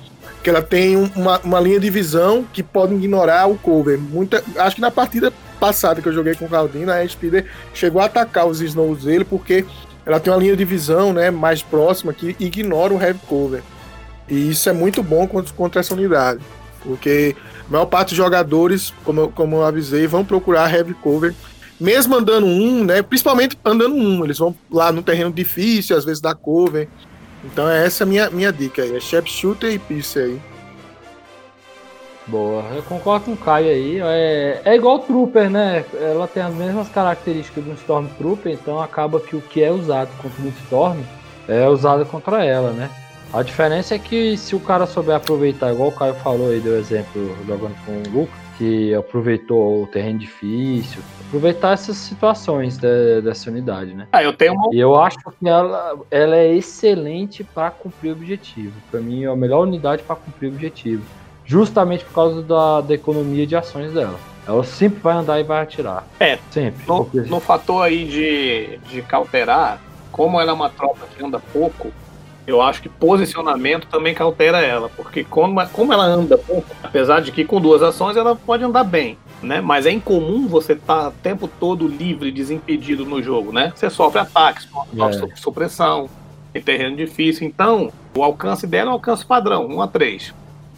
que 0.44 0.50
ela 0.50 0.62
tem 0.62 0.96
uma, 1.16 1.40
uma 1.40 1.60
linha 1.60 1.80
de 1.80 1.90
visão 1.90 2.46
que 2.52 2.62
pode 2.62 2.94
ignorar 2.94 3.50
o 3.50 3.58
cover. 3.58 3.98
Muita, 3.98 4.44
acho 4.58 4.76
que 4.76 4.82
na 4.82 4.92
partida 4.92 5.32
passada 5.60 6.02
que 6.02 6.08
eu 6.08 6.14
joguei 6.14 6.36
com 6.36 6.46
o 6.46 6.50
Claudino, 6.50 6.92
a 6.92 6.96
Air 6.96 7.10
Speeder 7.10 7.46
chegou 7.74 8.02
a 8.02 8.06
atacar 8.06 8.46
os 8.46 8.60
Snows 8.60 9.04
dele 9.04 9.24
porque 9.24 9.66
ela 10.06 10.20
tem 10.20 10.34
uma 10.34 10.40
linha 10.40 10.56
de 10.56 10.66
visão 10.66 11.14
né, 11.14 11.32
mais 11.32 11.62
próxima 11.62 12.14
que 12.14 12.36
ignora 12.40 12.94
o 12.94 13.02
heavy 13.02 13.20
cover. 13.28 13.64
E 14.28 14.50
isso 14.50 14.70
é 14.70 14.74
muito 14.74 15.02
bom 15.02 15.28
contra, 15.28 15.54
contra 15.54 15.80
essa 15.80 15.94
unidade. 15.94 16.42
Porque 16.82 17.36
a 17.68 17.72
maior 17.72 17.86
parte 17.86 18.10
dos 18.10 18.18
jogadores, 18.18 18.94
como 19.06 19.22
eu, 19.22 19.30
como 19.30 19.58
eu 19.58 19.64
avisei, 19.64 20.06
vão 20.08 20.26
procurar 20.26 20.74
heavy 20.74 20.94
cover. 20.94 21.34
Mesmo 21.80 22.16
andando 22.16 22.46
um, 22.46 22.84
né? 22.84 23.02
Principalmente 23.02 23.58
andando 23.64 23.96
um. 23.96 24.24
Eles 24.24 24.38
vão 24.38 24.56
lá 24.70 24.92
no 24.92 25.02
terreno 25.02 25.32
difícil, 25.32 25.96
às 25.96 26.04
vezes 26.04 26.22
dá 26.22 26.36
cover. 26.36 26.90
Então 27.44 27.70
é 27.70 27.86
essa 27.86 28.06
minha, 28.06 28.30
minha 28.30 28.52
dica 28.52 28.82
aí. 28.82 28.96
É 28.96 29.00
Shooter 29.00 29.74
e 29.74 29.80
Pierce 29.80 30.20
aí. 30.20 30.42
Boa, 32.26 32.64
eu 32.74 32.82
concordo 32.84 33.26
com 33.26 33.34
o 33.34 33.38
Caio 33.38 33.68
aí. 33.68 34.00
É, 34.00 34.62
é 34.64 34.76
igual 34.76 34.96
o 34.96 35.00
Trooper, 35.00 35.50
né? 35.50 35.84
Ela 35.94 36.28
tem 36.28 36.42
as 36.42 36.54
mesmas 36.54 36.88
características 36.88 37.64
do 37.66 37.74
Stormtrooper, 37.74 38.54
então 38.54 38.82
acaba 38.82 39.20
que 39.20 39.36
o 39.36 39.42
que 39.42 39.62
é 39.62 39.70
usado 39.70 40.10
contra 40.22 40.42
o 40.42 40.48
Storm 40.64 41.00
é 41.48 41.68
usado 41.68 42.06
contra 42.06 42.46
ela, 42.46 42.72
né? 42.72 42.90
A 43.34 43.42
diferença 43.42 43.96
é 43.96 44.00
que 44.00 44.38
se 44.38 44.56
o 44.56 44.60
cara 44.60 44.86
souber 44.86 45.16
aproveitar, 45.16 45.74
igual 45.74 45.90
o 45.90 45.92
Caio 45.92 46.14
falou 46.14 46.52
aí, 46.52 46.62
deu 46.62 46.78
exemplo 46.78 47.36
jogando 47.46 47.76
com 47.86 47.92
o 47.92 48.14
Luca, 48.22 48.34
que 48.58 48.94
aproveitou 48.94 49.84
o 49.84 49.88
terreno 49.88 50.20
difícil, 50.20 51.02
aproveitar 51.34 51.74
essas 51.74 51.98
situações 51.98 52.78
de, 52.78 53.22
dessa 53.22 53.50
unidade, 53.50 53.94
né? 53.96 54.08
Ah, 54.12 54.22
eu 54.22 54.34
tenho 54.34 54.54
uma... 54.54 54.70
E 54.72 54.80
eu 54.80 54.96
acho 55.00 55.18
que 55.18 55.50
ela, 55.50 55.96
ela 56.12 56.36
é 56.36 56.54
excelente 56.54 57.44
para 57.44 57.72
cumprir 57.72 58.10
o 58.10 58.14
objetivo. 58.14 58.74
Para 58.92 59.00
mim, 59.00 59.24
é 59.24 59.28
a 59.28 59.36
melhor 59.36 59.64
unidade 59.64 60.04
para 60.04 60.16
cumprir 60.16 60.52
o 60.52 60.54
objetivo 60.54 61.04
justamente 61.46 62.06
por 62.06 62.14
causa 62.14 62.42
da, 62.42 62.82
da 62.82 62.94
economia 62.94 63.46
de 63.46 63.56
ações 63.56 63.92
dela. 63.92 64.18
Ela 64.48 64.64
sempre 64.64 65.00
vai 65.00 65.16
andar 65.16 65.40
e 65.40 65.44
vai 65.44 65.62
atirar. 65.62 66.06
É, 66.20 66.38
sempre. 66.52 66.86
No, 66.88 67.06
porque... 67.06 67.30
no 67.30 67.40
fator 67.40 67.84
aí 67.84 68.06
de, 68.06 68.78
de 68.90 69.02
cauterar, 69.02 69.80
como 70.12 70.40
ela 70.40 70.52
é 70.52 70.54
uma 70.54 70.70
tropa 70.70 71.06
que 71.16 71.24
anda 71.24 71.40
pouco, 71.52 71.92
eu 72.46 72.62
acho 72.62 72.82
que 72.82 72.90
posicionamento 72.90 73.88
também 73.88 74.14
cautera 74.14 74.62
ela, 74.62 74.90
porque 74.90 75.24
como, 75.24 75.66
como 75.70 75.94
ela 75.94 76.04
anda 76.04 76.38
pouco, 76.38 76.68
apesar 76.84 77.22
de 77.22 77.32
que 77.32 77.46
com 77.46 77.60
duas 77.60 77.82
ações 77.82 78.18
ela 78.18 78.36
pode 78.36 78.64
andar 78.64 78.84
bem, 78.84 79.18
né? 79.44 79.62
Mas 79.62 79.86
é 79.86 79.92
incomum 79.92 80.48
você 80.48 80.74
estar 80.74 81.04
tá 81.04 81.08
o 81.10 81.12
tempo 81.12 81.48
todo 81.48 81.88
livre, 81.88 82.32
desimpedido 82.32 83.06
no 83.06 83.22
jogo, 83.22 83.52
né? 83.52 83.72
Você 83.76 83.90
sofre 83.90 84.20
ataques, 84.20 84.68
sofre 84.96 85.32
é. 85.32 85.36
supressão, 85.36 86.10
em 86.54 86.62
terreno 86.62 86.96
difícil. 86.96 87.48
Então, 87.48 87.92
o 88.16 88.24
alcance 88.24 88.66
dela 88.66 88.90
é 88.90 88.92
um 88.92 88.96
alcance 88.96 89.26
padrão, 89.26 89.68
1 89.68 89.82
a 89.82 89.88
3. 89.88 90.34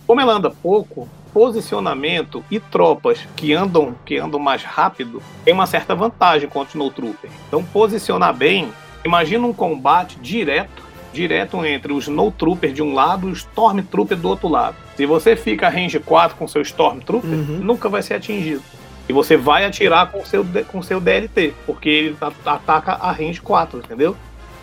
Como 0.08 0.22
ela 0.22 0.34
anda 0.34 0.50
pouco, 0.50 1.08
posicionamento 1.34 2.44
e 2.50 2.60
tropas 2.60 3.20
que 3.36 3.54
andam 3.54 3.94
que 4.06 4.18
andam 4.18 4.40
mais 4.40 4.64
rápido 4.64 5.22
tem 5.44 5.54
uma 5.54 5.66
certa 5.66 5.94
vantagem 5.94 6.48
contra 6.48 6.70
o 6.70 6.72
Snow 6.72 6.92
Trooper. 6.92 7.30
Então 7.48 7.62
posicionar 7.64 8.34
bem 8.34 8.72
Imagina 9.06 9.46
um 9.46 9.54
combate 9.54 10.18
direto, 10.20 10.82
direto 11.14 11.64
entre 11.64 11.94
o 11.94 12.00
Snowtrooper 12.00 12.74
de 12.74 12.82
um 12.82 12.96
lado 12.96 13.30
e 13.30 13.32
o 13.32 13.36
Stormtrooper 13.36 14.18
do 14.18 14.28
outro 14.28 14.48
lado. 14.48 14.76
Se 14.96 15.06
você 15.06 15.36
fica 15.36 15.68
range 15.70 16.00
4 16.00 16.38
com 16.38 16.48
seu 16.48 16.62
Stormtrooper, 16.62 17.30
Uhum. 17.30 17.60
nunca 17.62 17.90
vai 17.90 18.02
ser 18.02 18.16
atingido. 18.16 18.62
E 19.08 19.14
você 19.14 19.38
vai 19.38 19.66
atirar 19.66 20.12
com 20.12 20.24
seu, 20.26 20.46
com 20.72 20.82
seu 20.82 21.00
DLT, 21.00 21.54
porque 21.66 21.90
ele 21.90 22.18
ataca 22.46 22.94
a 22.94 23.12
range 23.12 23.42
4, 23.42 23.80
entendeu? 23.80 24.16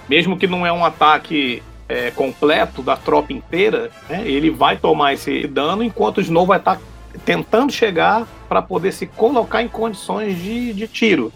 Mesmo 0.08 0.36
que 0.36 0.46
não 0.46 0.66
é 0.66 0.72
um 0.72 0.84
ataque 0.84 1.62
é, 1.88 2.10
completo 2.10 2.82
da 2.82 2.96
tropa 2.96 3.32
inteira, 3.32 3.90
né, 4.08 4.22
ele 4.26 4.50
vai 4.50 4.76
tomar 4.78 5.12
esse 5.12 5.46
dano 5.46 5.82
enquanto 5.82 6.18
o 6.18 6.20
Snow 6.22 6.46
vai 6.46 6.58
estar 6.58 6.80
tentando 7.24 7.70
chegar 7.70 8.26
para 8.48 8.62
poder 8.62 8.92
se 8.92 9.06
colocar 9.06 9.62
em 9.62 9.68
condições 9.68 10.36
de, 10.42 10.72
de 10.72 10.88
tiro. 10.88 11.30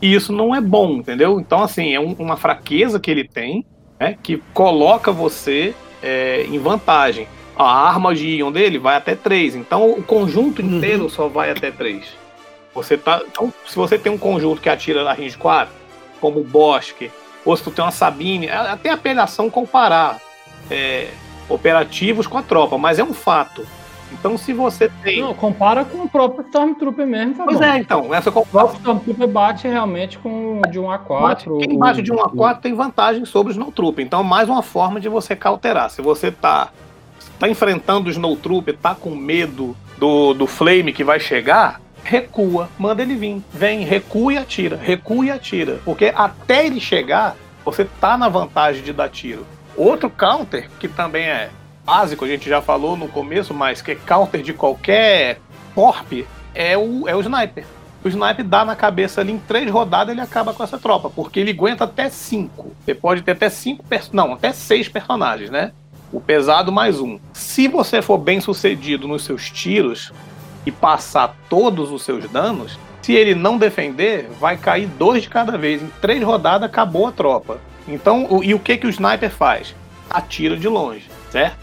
E 0.00 0.14
isso 0.14 0.32
não 0.32 0.54
é 0.54 0.60
bom, 0.60 0.92
entendeu? 0.98 1.40
Então, 1.40 1.62
assim, 1.62 1.92
é 1.94 1.98
um- 2.00 2.14
uma 2.18 2.36
fraqueza 2.36 3.00
que 3.00 3.10
ele 3.10 3.24
tem, 3.26 3.66
né, 3.98 4.16
que 4.22 4.40
coloca 4.54 5.10
você 5.10 5.74
é, 6.02 6.44
em 6.48 6.58
vantagem. 6.58 7.26
A 7.58 7.88
arma 7.88 8.14
de 8.14 8.26
Ion 8.28 8.52
dele 8.52 8.78
vai 8.78 8.96
até 8.96 9.14
3, 9.14 9.54
então 9.56 9.90
o 9.90 10.02
conjunto 10.02 10.60
Uhum. 10.62 10.76
inteiro 10.76 11.08
só 11.08 11.26
vai 11.28 11.50
até 11.50 11.70
3. 11.70 12.04
Você 12.74 12.98
tá, 12.98 13.22
então, 13.26 13.52
se 13.66 13.74
você 13.74 13.98
tem 13.98 14.12
um 14.12 14.18
conjunto 14.18 14.60
que 14.60 14.68
atira 14.68 15.02
na 15.02 15.12
range 15.14 15.38
4, 15.38 15.72
como 16.20 16.40
o 16.40 16.44
Bosque, 16.44 17.10
ou 17.44 17.56
se 17.56 17.62
tu 17.62 17.70
tem 17.70 17.82
uma 17.84 17.90
Sabine, 17.90 18.46
é 18.46 18.54
até 18.54 18.90
apelação 18.90 19.48
comparar 19.48 20.20
é, 20.70 21.08
operativos 21.48 22.26
com 22.26 22.36
a 22.36 22.42
tropa, 22.42 22.76
mas 22.76 22.98
é 22.98 23.04
um 23.04 23.14
fato. 23.14 23.66
Então, 24.12 24.36
se 24.38 24.52
você 24.52 24.90
tem. 25.02 25.20
Não, 25.20 25.32
compara 25.34 25.84
com 25.84 25.98
o 25.98 26.08
próprio 26.08 26.44
Stormtrooper 26.44 27.06
mesmo, 27.06 27.34
tá 27.34 27.44
pois 27.44 27.58
bom. 27.58 27.64
é, 27.64 27.78
então, 27.78 28.14
essa 28.14 28.28
O 28.30 28.32
comparação. 28.32 28.52
próprio 28.52 28.78
Stormtrooper 28.78 29.28
bate 29.28 29.66
realmente 29.66 30.18
com 30.18 30.60
o 30.64 30.70
de 30.70 30.78
1 30.78 30.90
a 30.90 30.98
4. 30.98 31.58
Quem 31.58 31.78
bate 31.78 32.02
de 32.02 32.12
1 32.12 32.20
a 32.20 32.28
4 32.30 32.62
tem 32.62 32.74
vantagem 32.74 33.24
sobre 33.24 33.50
o 33.50 33.54
Snowtrooper. 33.54 34.04
Então, 34.04 34.22
mais 34.22 34.48
uma 34.48 34.62
forma 34.62 35.00
de 35.00 35.08
você 35.08 35.34
cauterar. 35.34 35.90
Se 35.90 36.00
você 36.02 36.30
tá, 36.30 36.68
tá 37.38 37.48
enfrentando 37.48 38.08
o 38.08 38.10
Snowtrooper, 38.10 38.76
tá 38.76 38.94
com 38.94 39.10
medo 39.10 39.76
do, 39.98 40.34
do 40.34 40.46
Flame 40.46 40.92
que 40.92 41.04
vai 41.04 41.20
chegar, 41.20 41.80
recua, 42.02 42.68
manda 42.78 43.02
ele 43.02 43.16
vir. 43.16 43.42
Vem, 43.52 43.84
recua 43.84 44.34
e 44.34 44.38
atira. 44.38 44.76
Recua 44.76 45.26
e 45.26 45.30
atira. 45.30 45.80
Porque 45.84 46.12
até 46.14 46.66
ele 46.66 46.80
chegar, 46.80 47.36
você 47.64 47.84
tá 47.84 48.16
na 48.16 48.28
vantagem 48.28 48.82
de 48.82 48.92
dar 48.92 49.08
tiro. 49.08 49.46
Outro 49.76 50.08
counter, 50.08 50.70
que 50.80 50.88
também 50.88 51.24
é 51.24 51.50
básico, 51.84 52.24
a 52.24 52.28
gente 52.28 52.48
já 52.48 52.62
falou 52.62 52.96
no 52.96 53.08
começo, 53.08 53.52
mas 53.52 53.82
que 53.82 53.92
é 53.92 53.94
counter 53.94 54.42
de 54.42 54.52
qualquer 54.52 55.38
corp, 55.74 56.24
é 56.54 56.76
o, 56.76 57.06
é 57.06 57.14
o 57.14 57.20
sniper. 57.20 57.64
O 58.02 58.08
sniper 58.08 58.44
dá 58.44 58.64
na 58.64 58.74
cabeça 58.74 59.20
ali 59.20 59.32
em 59.32 59.38
três 59.38 59.70
rodadas 59.70 60.12
ele 60.12 60.20
acaba 60.20 60.54
com 60.54 60.62
essa 60.62 60.78
tropa, 60.78 61.10
porque 61.10 61.40
ele 61.40 61.50
aguenta 61.50 61.84
até 61.84 62.08
cinco. 62.08 62.72
Você 62.84 62.94
pode 62.94 63.22
ter 63.22 63.32
até 63.32 63.50
cinco, 63.50 63.84
não, 64.12 64.32
até 64.32 64.52
seis 64.52 64.88
personagens, 64.88 65.50
né? 65.50 65.72
O 66.16 66.20
pesado 66.20 66.72
mais 66.72 66.98
um. 66.98 67.18
Se 67.34 67.68
você 67.68 68.00
for 68.00 68.16
bem 68.16 68.40
sucedido 68.40 69.06
nos 69.06 69.22
seus 69.22 69.50
tiros 69.50 70.10
e 70.64 70.72
passar 70.72 71.36
todos 71.50 71.92
os 71.92 72.04
seus 72.04 72.26
danos, 72.30 72.78
se 73.02 73.12
ele 73.12 73.34
não 73.34 73.58
defender, 73.58 74.26
vai 74.40 74.56
cair 74.56 74.86
dois 74.86 75.24
de 75.24 75.28
cada 75.28 75.58
vez. 75.58 75.82
Em 75.82 75.90
três 76.00 76.22
rodadas 76.24 76.66
acabou 76.70 77.06
a 77.06 77.12
tropa. 77.12 77.58
Então, 77.86 78.26
o- 78.30 78.42
e 78.42 78.54
o 78.54 78.58
que 78.58 78.78
que 78.78 78.86
o 78.86 78.88
sniper 78.88 79.28
faz? 79.28 79.74
Atira 80.08 80.56
de 80.56 80.66
longe, 80.66 81.04
certo? 81.30 81.58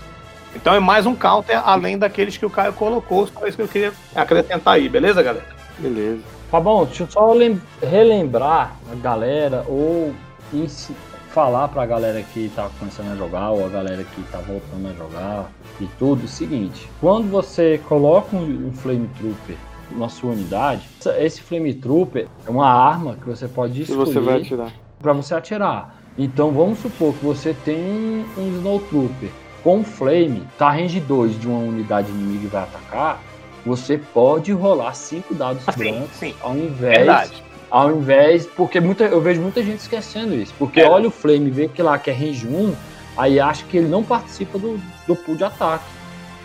Então 0.56 0.76
é 0.76 0.80
mais 0.80 1.08
um 1.08 1.16
counter 1.16 1.60
além 1.68 1.98
daqueles 1.98 2.38
que 2.38 2.46
o 2.46 2.50
Caio 2.50 2.74
colocou. 2.74 3.26
Só 3.26 3.48
isso 3.48 3.58
que 3.58 3.64
eu 3.64 3.68
queria 3.68 3.94
acrescentar 4.14 4.76
aí, 4.76 4.88
beleza, 4.88 5.24
galera? 5.24 5.48
Beleza. 5.80 6.22
Fabão, 6.52 6.86
deixa 6.86 7.02
eu 7.02 7.08
só 7.10 7.34
lem- 7.34 7.60
relembrar 7.82 8.76
a 8.92 8.94
galera 9.02 9.66
ou 9.68 10.14
ensi- 10.54 10.96
falar 11.34 11.68
pra 11.68 11.86
galera 11.86 12.22
que 12.22 12.50
tá 12.56 12.70
começando 12.80 13.12
a 13.12 13.16
jogar 13.16 13.50
ou 13.50 13.66
a 13.66 13.70
galera 13.70 14.04
que 14.04 14.22
tá 14.32 14.38
voltando 14.38 14.88
a 14.88 14.94
jogar 14.94 15.52
e 15.82 15.88
tudo 15.98 16.26
o 16.26 16.28
seguinte: 16.28 16.88
quando 17.02 17.30
você 17.30 17.82
coloca 17.90 18.36
um, 18.36 18.68
um 18.68 18.72
Flame 18.72 19.10
Trooper 19.18 19.56
na 19.92 20.08
sua 20.10 20.32
unidade, 20.32 20.88
esse 21.18 21.42
Flame 21.42 21.74
Trooper 21.74 22.28
é 22.46 22.50
uma 22.50 22.70
arma 22.70 23.16
que 23.16 23.28
você 23.28 23.48
pode 23.48 23.82
escolher 23.82 24.06
você 24.06 24.20
vai 24.20 24.42
atirar. 24.42 24.72
para 25.02 25.14
você 25.14 25.34
atirar. 25.36 25.98
Então 26.18 26.52
vamos 26.52 26.80
supor 26.80 27.14
que 27.16 27.26
você 27.26 27.56
tem 27.66 28.24
um 28.38 28.48
Snowtrooper 28.58 29.30
com 29.64 29.84
Flame, 29.84 30.44
tá 30.58 30.70
range 30.70 31.00
2 31.00 31.40
de 31.40 31.48
uma 31.48 31.60
unidade 31.60 32.10
inimiga 32.12 32.46
e 32.46 32.48
vai 32.48 32.64
atacar, 32.64 33.20
você 33.66 33.98
pode 33.98 34.52
rolar 34.52 34.94
5 34.94 35.34
dados 35.34 35.64
Assim, 35.68 35.80
brancos 35.80 36.16
sim. 36.18 36.36
ao 36.42 36.56
invés 36.56 36.98
Verdade. 36.98 37.44
Ao 37.74 37.92
invés, 37.92 38.46
porque 38.46 38.80
muita, 38.80 39.06
eu 39.06 39.20
vejo 39.20 39.42
muita 39.42 39.64
gente 39.64 39.80
esquecendo 39.80 40.36
isso, 40.36 40.54
porque 40.60 40.80
É. 40.80 40.88
olha 40.88 41.08
o 41.08 41.12
Flame, 41.12 41.50
vê 41.50 41.68
que 41.68 41.82
lá 41.82 41.98
que 41.98 42.12
é 42.12 42.14
range 42.14 42.46
1, 42.48 42.76
aí 43.18 43.40
acha 43.40 43.66
que 43.66 43.78
ele 43.78 43.88
não 43.88 44.04
participa 44.04 44.60
do, 44.60 44.80
do 45.08 45.16
pool 45.16 45.36
de 45.36 45.44
ataque. 45.44 45.84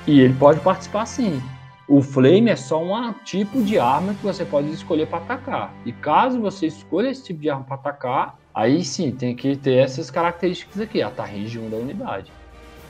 E 0.06 0.20
ele 0.20 0.32
pode 0.32 0.58
participar 0.60 1.04
sim. 1.04 1.42
O 1.86 2.00
Flame 2.00 2.48
é 2.48 2.56
só 2.56 2.82
um 2.82 3.12
tipo 3.12 3.62
de 3.62 3.78
arma 3.78 4.14
que 4.14 4.22
você 4.22 4.42
pode 4.42 4.70
escolher 4.72 5.06
para 5.06 5.18
atacar. 5.18 5.74
E 5.84 5.92
caso 5.92 6.40
você 6.40 6.66
escolha 6.66 7.10
esse 7.10 7.24
tipo 7.24 7.40
de 7.40 7.50
arma 7.50 7.64
para 7.64 7.74
atacar, 7.74 8.38
aí 8.54 8.82
sim 8.82 9.10
tem 9.10 9.36
que 9.36 9.54
ter 9.54 9.74
essas 9.84 10.10
características 10.10 10.80
aqui, 10.80 11.02
a 11.02 11.10
tá 11.10 11.26
range 11.26 11.58
1 11.58 11.68
da 11.68 11.76
unidade. 11.76 12.32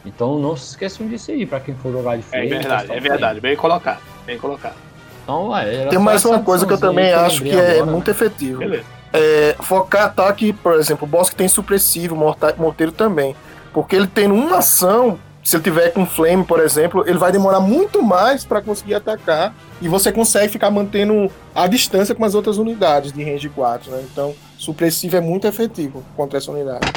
Então 0.07 0.39
não 0.39 0.57
se 0.57 0.71
esqueçam 0.71 1.09
disso 1.09 1.33
aí, 1.33 1.45
para 1.45 1.59
quem 1.59 1.75
for 1.75 1.91
jogar 1.91 2.15
de 2.17 2.21
É 2.21 2.23
Flame. 2.23 2.49
verdade, 2.51 2.81
testar 2.83 2.95
é 2.95 3.01
verdade. 3.01 3.41
Bem 3.41 3.57
colocado. 3.57 4.01
Bem 4.25 4.39
colocado. 4.39 4.88
Então, 5.29 5.55
é, 5.55 5.75
era 5.75 5.91
Tem 5.91 5.99
mais 5.99 6.25
uma 6.25 6.43
coisa 6.43 6.67
que 6.67 6.73
eu 6.73 6.79
também 6.79 7.13
acho 7.13 7.43
que 7.43 7.51
é 7.51 7.73
agora, 7.73 7.85
né? 7.85 7.93
muito 7.93 8.11
efetivo. 8.11 8.61
Beleza. 8.61 8.85
É, 9.13 9.55
focar 9.61 10.07
ataque, 10.07 10.55
por 10.55 10.73
exemplo, 10.73 11.07
o 11.07 11.07
boss 11.07 11.29
que 11.29 11.37
tem 11.37 11.47
supressivo, 11.47 12.17
morteiro 12.57 12.93
também. 12.93 13.37
Porque 13.71 13.95
ele 13.95 14.07
tendo 14.07 14.35
uma 14.35 14.57
ação, 14.57 15.19
se 15.45 15.55
ele 15.55 15.63
tiver 15.63 15.91
com 15.91 16.07
flame, 16.07 16.45
por 16.45 16.61
exemplo, 16.61 17.05
ele 17.07 17.19
vai 17.19 17.31
demorar 17.31 17.61
muito 17.61 18.03
mais 18.03 18.43
para 18.47 18.63
conseguir 18.63 18.95
atacar. 18.95 19.55
E 19.83 19.89
você 19.89 20.11
consegue 20.11 20.51
ficar 20.51 20.71
mantendo 20.71 21.31
a 21.55 21.67
distância 21.67 22.15
com 22.15 22.25
as 22.25 22.35
outras 22.35 22.57
unidades 22.57 23.13
de 23.13 23.23
range 23.23 23.51
4, 23.51 23.91
né? 23.91 24.05
Então, 24.11 24.35
supressivo 24.57 25.17
é 25.17 25.21
muito 25.21 25.47
efetivo 25.47 26.03
contra 26.17 26.39
essa 26.39 26.51
unidade. 26.51 26.91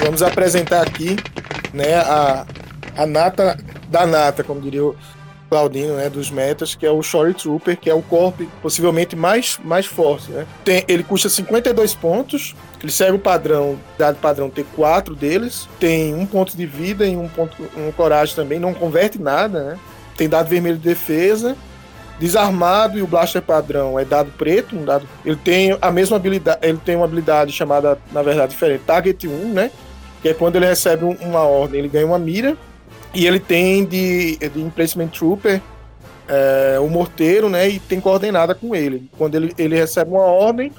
Vamos 0.00 0.22
apresentar 0.22 0.80
aqui 0.82 1.16
né, 1.74 1.96
a, 1.96 2.46
a 2.96 3.04
nata 3.04 3.58
da 3.88 4.06
nata, 4.06 4.44
como 4.44 4.60
diria 4.60 4.84
o 4.84 4.96
Claudino, 5.48 5.94
né, 5.94 6.10
dos 6.10 6.30
metas, 6.30 6.74
que 6.74 6.84
é 6.84 6.90
o 6.90 7.02
Shore 7.02 7.34
Trooper, 7.34 7.76
que 7.76 7.88
é 7.88 7.94
o 7.94 8.02
corp 8.02 8.40
possivelmente 8.60 9.14
mais, 9.14 9.58
mais 9.64 9.86
forte. 9.86 10.30
Né? 10.30 10.46
Tem, 10.64 10.84
ele 10.88 11.02
custa 11.02 11.28
52 11.28 11.94
pontos, 11.94 12.54
ele 12.82 12.92
segue 12.92 13.12
o 13.12 13.18
padrão, 13.18 13.78
dado 13.98 14.16
padrão 14.16 14.50
ter 14.50 14.64
quatro 14.74 15.14
deles, 15.14 15.68
tem 15.78 16.14
um 16.14 16.26
ponto 16.26 16.56
de 16.56 16.66
vida 16.66 17.06
e 17.06 17.16
um 17.16 17.28
ponto 17.28 17.56
um 17.76 17.92
coragem 17.92 18.34
também, 18.34 18.58
não 18.58 18.74
converte 18.74 19.20
nada, 19.20 19.62
né? 19.62 19.78
Tem 20.16 20.28
dado 20.28 20.48
vermelho 20.48 20.76
de 20.76 20.82
defesa, 20.88 21.56
desarmado 22.18 22.98
e 22.98 23.02
o 23.02 23.06
blaster 23.06 23.42
padrão 23.42 23.98
é 23.98 24.04
dado 24.04 24.30
preto, 24.36 24.74
um 24.76 24.84
dado. 24.84 25.06
Ele 25.24 25.36
tem 25.36 25.76
a 25.80 25.90
mesma 25.90 26.16
habilidade, 26.16 26.58
ele 26.62 26.78
tem 26.84 26.96
uma 26.96 27.04
habilidade 27.04 27.52
chamada, 27.52 27.98
na 28.12 28.22
verdade, 28.22 28.52
diferente, 28.52 28.82
Target 28.86 29.28
1, 29.28 29.52
né? 29.52 29.70
Que 30.22 30.30
é 30.30 30.34
quando 30.34 30.56
ele 30.56 30.66
recebe 30.66 31.04
um- 31.04 31.16
uma 31.20 31.42
ordem, 31.42 31.78
ele 31.80 31.88
ganha 31.88 32.06
uma 32.06 32.18
mira. 32.18 32.56
E 33.16 33.26
ele 33.26 33.40
tem 33.40 33.82
de, 33.82 34.36
de 34.36 34.60
Emplacement 34.60 35.08
Trooper 35.08 35.62
é, 36.28 36.78
o 36.78 36.86
morteiro, 36.86 37.48
né? 37.48 37.66
E 37.66 37.80
tem 37.80 37.98
coordenada 37.98 38.54
com 38.54 38.76
ele. 38.76 39.08
Quando 39.16 39.36
ele, 39.36 39.54
ele 39.56 39.74
recebe 39.74 40.10
uma 40.10 40.24
ordem, 40.24 40.70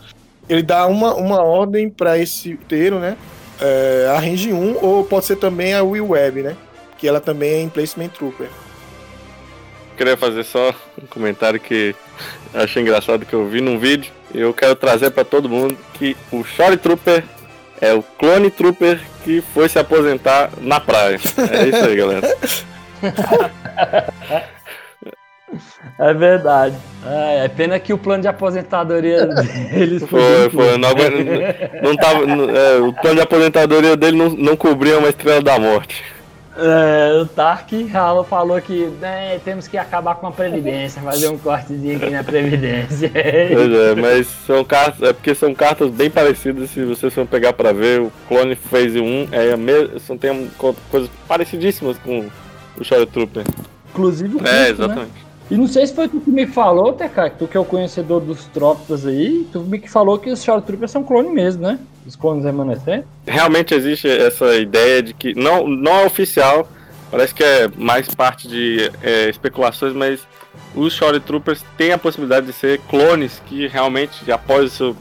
ele 0.48 0.62
dá 0.62 0.86
uma, 0.86 1.16
uma 1.16 1.42
ordem 1.42 1.90
para 1.90 2.16
esse 2.20 2.50
morteiro, 2.54 3.00
né? 3.00 3.18
É, 3.60 4.14
a 4.16 4.20
range 4.20 4.54
1, 4.54 4.78
ou 4.86 5.04
pode 5.04 5.26
ser 5.26 5.38
também 5.38 5.74
a 5.74 5.82
Will 5.82 6.10
Web, 6.10 6.44
né? 6.44 6.56
Que 7.00 7.08
ela 7.08 7.20
também 7.20 7.50
é 7.54 7.62
Emplacement 7.64 8.10
Trooper. 8.10 8.50
Queria 9.98 10.16
fazer 10.16 10.44
só 10.44 10.76
um 11.02 11.08
comentário 11.08 11.60
que 11.60 11.96
achei 12.54 12.84
engraçado 12.84 13.26
que 13.26 13.34
eu 13.34 13.48
vi 13.48 13.62
num 13.62 13.80
vídeo. 13.80 14.12
E 14.32 14.40
eu 14.40 14.54
quero 14.54 14.76
trazer 14.76 15.10
pra 15.10 15.24
todo 15.24 15.50
mundo 15.50 15.76
que 15.96 16.16
o 16.32 16.44
Shore 16.44 16.78
Trooper 16.78 17.24
é 17.82 17.94
o 17.94 18.02
clone 18.04 18.50
Trooper 18.52 19.00
que 19.24 19.42
foi 19.54 19.68
se 19.70 19.78
aposentar 19.80 20.50
na 20.62 20.80
praia. 20.80 21.20
É 21.52 21.68
isso 21.68 21.86
aí, 21.86 21.96
galera. 21.96 22.38
É 26.00 26.14
verdade. 26.14 26.76
É, 27.06 27.46
é 27.46 27.48
pena 27.48 27.80
que 27.80 27.94
o 27.94 27.98
plano 27.98 28.22
de 28.22 28.28
aposentadoria 28.28 29.26
deles 29.72 30.04
Foi, 30.08 30.50
foi. 30.52 30.78
Não, 30.78 30.90
aguento- 30.90 31.82
não 31.82 31.96
tava, 31.96 32.26
não- 32.26 32.50
é, 32.50 32.78
o 32.80 32.94
plano 32.94 33.16
de 33.16 33.22
aposentadoria 33.22 33.96
dele 33.96 34.18
não, 34.18 34.30
não 34.30 34.56
cobria 34.58 35.00
uma 35.00 35.10
estrela 35.10 35.42
da 35.42 35.58
morte. 35.58 36.04
É, 36.60 37.22
o 37.22 37.26
Tark 37.28 37.72
Halo 37.94 38.24
falou 38.24 38.60
que 38.60 38.86
né, 39.00 39.40
temos 39.46 39.68
que 39.68 39.78
acabar 39.78 40.16
com 40.16 40.28
a 40.28 40.32
Previdência, 40.32 41.02
fazer 41.02 41.28
um 41.30 41.38
cortezinho 41.38 41.98
aqui 41.98 42.10
na 42.10 42.24
Previdência. 42.24 43.12
Pois 43.12 43.72
é, 43.74 43.96
mas 43.96 44.28
são 44.46 44.64
cartas, 44.64 45.08
é 45.08 45.14
porque 45.14 45.36
são 45.36 45.54
cartas 45.54 45.90
bem 45.92 46.10
parecidas, 46.10 46.70
se 46.72 46.84
vocês 46.84 47.14
vão 47.14 47.26
pegar 47.28 47.54
pra 47.54 47.72
ver, 47.72 48.02
o 48.02 48.12
Clone 48.28 48.56
Phase 48.56 49.00
1 49.00 49.28
é 49.32 49.52
a 49.54 49.58
me... 49.58 50.00
são, 50.00 50.18
tem 50.18 50.50
co- 50.58 50.76
coisas 50.90 51.10
parecidíssimas 51.28 51.98
com 52.00 52.26
o 52.80 52.84
Shore 52.84 53.06
Trooper. 53.06 53.44
Inclusive 53.92 54.36
o 54.36 54.40
É, 54.40 54.42
custo, 54.42 54.52
né? 54.54 54.70
exatamente. 54.70 55.28
E 55.50 55.56
não 55.56 55.68
sei 55.68 55.86
se 55.88 55.94
foi 55.94 56.08
tu 56.10 56.20
que 56.20 56.30
me 56.30 56.46
falou, 56.46 56.92
TK, 56.94 57.32
tu 57.40 57.48
que 57.48 57.56
é 57.56 57.60
o 57.60 57.64
conhecedor 57.66 58.20
dos 58.20 58.46
trópicos 58.46 59.06
aí, 59.06 59.48
tu 59.54 59.62
me 59.62 59.80
que 59.80 59.90
falou 59.90 60.18
que 60.20 60.30
os 60.30 60.44
Short 60.44 60.66
Troopers 60.66 60.92
são 60.92 61.04
clone 61.04 61.30
mesmo, 61.30 61.62
né? 61.64 61.80
Os 62.08 62.16
clones 62.16 62.46
remanescentes. 62.46 63.06
Realmente 63.28 63.74
existe 63.74 64.08
essa 64.08 64.56
ideia 64.56 65.04
de 65.04 65.14
que. 65.14 65.36
Não, 65.36 65.68
não 65.68 65.92
é 65.92 66.06
oficial, 66.06 66.68
parece 67.12 67.36
que 67.36 67.44
é 67.44 67.68
mais 67.76 68.08
parte 68.16 68.48
de 68.48 68.90
é, 69.04 69.30
especulações, 69.30 69.94
mas 69.94 70.26
os 70.74 70.94
Short 70.94 71.20
Troopers 71.20 71.64
têm 71.78 71.92
a 71.92 71.98
possibilidade 71.98 72.46
de 72.46 72.54
ser 72.54 72.80
clones 72.90 73.42
que 73.46 73.68
realmente, 73.68 74.32
após 74.32 74.66
o 74.66 74.70
seu 74.70 74.96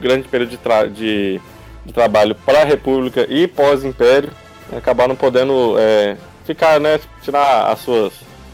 grande 0.00 0.26
período 0.28 0.50
de, 0.50 0.56
tra 0.56 0.86
de, 0.86 1.40
de 1.86 1.92
trabalho 1.92 2.34
para 2.34 2.62
a 2.62 2.64
República 2.64 3.24
e 3.28 3.46
pós-Império, 3.46 4.30
acabaram 4.76 5.14
podendo 5.14 5.76
é, 5.78 6.16
ficar, 6.44 6.80
né? 6.80 6.98
Tirar 7.22 7.70
as 7.70 7.78
suas 7.78 8.12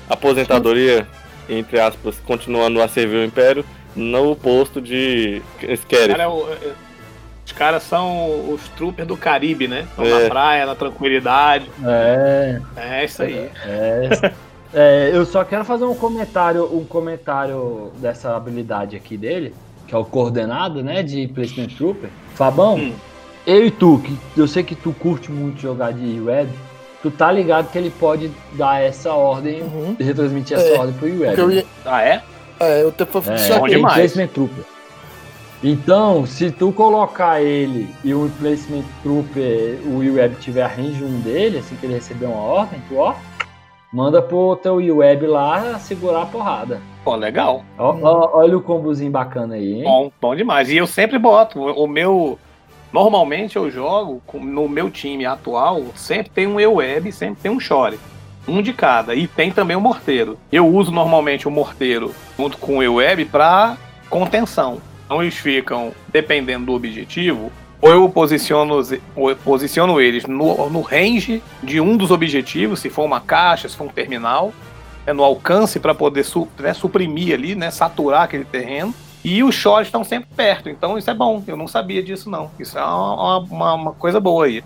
aposentadoria, 0.08 1.06
entre 1.48 1.80
aspas, 1.80 2.20
continuando 2.26 2.82
a 2.82 2.88
servir 2.88 3.16
o 3.16 3.24
Império, 3.24 3.64
no 3.96 4.36
posto 4.36 4.80
de 4.80 5.40
Skerry. 5.62 6.12
Cara, 6.12 6.24
é, 6.24 6.72
os 7.44 7.52
caras 7.52 7.82
são 7.82 8.52
os 8.52 8.68
troopers 8.70 9.06
do 9.06 9.16
Caribe, 9.16 9.68
né? 9.68 9.86
Estão 9.90 10.04
é. 10.04 10.22
na 10.22 10.28
praia, 10.28 10.66
na 10.66 10.74
tranquilidade. 10.74 11.70
É. 11.84 12.60
É 12.76 13.04
isso 13.04 13.22
aí. 13.22 13.50
É. 13.64 14.32
é. 14.72 15.10
eu 15.12 15.26
só 15.26 15.44
quero 15.44 15.64
fazer 15.64 15.84
um 15.84 15.94
comentário, 15.94 16.64
um 16.74 16.84
comentário 16.84 17.92
dessa 17.98 18.34
habilidade 18.34 18.96
aqui 18.96 19.16
dele, 19.16 19.54
que 19.86 19.94
é 19.94 19.98
o 19.98 20.04
coordenado, 20.04 20.82
né, 20.82 21.02
de 21.02 21.28
Placement 21.28 21.68
Trooper. 21.76 22.08
Fabão, 22.34 22.76
hum. 22.76 22.94
eu 23.46 23.66
e 23.66 23.70
tu, 23.70 24.00
que 24.02 24.40
eu 24.40 24.48
sei 24.48 24.62
que 24.62 24.74
tu 24.74 24.92
curte 24.92 25.30
muito 25.30 25.60
jogar 25.60 25.92
de 25.92 26.20
web, 26.20 26.50
tu 27.02 27.10
tá 27.10 27.30
ligado 27.30 27.70
que 27.70 27.76
ele 27.76 27.90
pode 27.90 28.30
dar 28.54 28.82
essa 28.82 29.12
ordem, 29.12 29.62
uhum. 29.62 29.94
retransmitir 30.00 30.56
essa 30.56 30.66
é, 30.66 30.78
ordem 30.78 30.94
pro 30.94 31.20
web. 31.20 31.54
Ia... 31.54 31.66
Ah, 31.84 32.02
é? 32.02 32.22
É, 32.58 32.82
eu 32.82 32.90
te 32.90 33.02
é, 33.02 33.58
bom 33.58 33.68
demais. 33.68 33.94
Placement 33.94 34.28
Trooper. 34.28 34.73
Então, 35.66 36.26
se 36.26 36.50
tu 36.50 36.70
colocar 36.72 37.40
ele 37.40 37.88
e 38.04 38.12
o 38.12 38.30
Placement 38.38 38.84
Trooper, 39.02 39.78
o 39.86 39.96
web 40.14 40.36
tiver 40.36 40.62
a 40.62 40.68
range 40.68 41.02
1 41.02 41.20
dele, 41.20 41.56
assim 41.56 41.74
que 41.76 41.86
ele 41.86 41.94
receber 41.94 42.26
uma 42.26 42.36
ordem, 42.36 42.82
tu 42.86 42.98
ó, 42.98 43.14
manda 43.90 44.20
pro 44.20 44.56
teu 44.56 44.74
web 44.74 45.26
lá 45.26 45.78
segurar 45.78 46.24
a 46.24 46.26
porrada. 46.26 46.82
Pô, 47.02 47.16
legal. 47.16 47.64
Ó, 47.78 47.96
ó, 48.02 48.38
olha 48.40 48.58
o 48.58 48.60
combozinho 48.60 49.10
bacana 49.10 49.54
aí, 49.54 49.76
hein? 49.76 49.84
Bom, 49.84 50.12
bom 50.20 50.36
demais. 50.36 50.68
E 50.68 50.76
eu 50.76 50.86
sempre 50.86 51.18
boto 51.18 51.58
o 51.58 51.86
meu 51.86 52.38
Normalmente 52.92 53.56
eu 53.56 53.68
jogo 53.70 54.22
no 54.34 54.68
meu 54.68 54.88
time 54.88 55.24
atual, 55.26 55.82
sempre 55.96 56.30
tem 56.30 56.46
um 56.46 56.60
E-Web, 56.60 57.10
sempre 57.10 57.42
tem 57.42 57.50
um 57.50 57.58
Shore. 57.58 57.98
Um 58.46 58.60
de 58.60 58.72
cada. 58.74 59.14
E 59.14 59.26
tem 59.26 59.50
também 59.50 59.76
o 59.76 59.80
morteiro. 59.80 60.38
Eu 60.52 60.68
uso 60.68 60.92
normalmente 60.92 61.48
o 61.48 61.50
morteiro 61.50 62.14
junto 62.38 62.58
com 62.58 62.76
o 62.76 62.82
E-Web 62.82 63.24
para 63.24 63.78
contenção. 64.08 64.80
Eles 65.10 65.34
ficam, 65.34 65.92
dependendo 66.08 66.66
do 66.66 66.72
objetivo, 66.72 67.52
ou 67.80 67.90
eu 67.90 68.08
posiciono, 68.08 68.80
ou 69.14 69.30
eu 69.30 69.36
posiciono 69.36 70.00
eles 70.00 70.24
no, 70.24 70.70
no 70.70 70.80
range 70.80 71.42
de 71.62 71.80
um 71.80 71.96
dos 71.96 72.10
objetivos, 72.10 72.80
se 72.80 72.88
for 72.88 73.04
uma 73.04 73.20
caixa, 73.20 73.68
se 73.68 73.76
for 73.76 73.84
um 73.84 73.90
terminal, 73.90 74.52
é 75.06 75.12
no 75.12 75.22
alcance 75.22 75.78
para 75.78 75.94
poder 75.94 76.24
su, 76.24 76.48
né, 76.58 76.72
suprimir 76.72 77.34
ali, 77.34 77.54
né, 77.54 77.70
saturar 77.70 78.22
aquele 78.22 78.44
terreno. 78.44 78.94
E 79.22 79.42
os 79.42 79.54
shorts 79.54 79.88
estão 79.88 80.04
sempre 80.04 80.28
perto, 80.36 80.68
então 80.68 80.98
isso 80.98 81.10
é 81.10 81.14
bom. 81.14 81.42
Eu 81.46 81.56
não 81.56 81.66
sabia 81.66 82.02
disso, 82.02 82.28
não. 82.28 82.50
Isso 82.58 82.78
é 82.78 82.84
uma, 82.84 83.38
uma, 83.38 83.74
uma 83.74 83.92
coisa 83.92 84.20
boa 84.20 84.44
aí. 84.44 84.62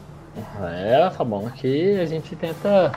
É, 0.60 1.10
tá 1.16 1.24
bom. 1.24 1.46
Aqui 1.46 1.98
a 1.98 2.06
gente 2.06 2.34
tenta 2.34 2.92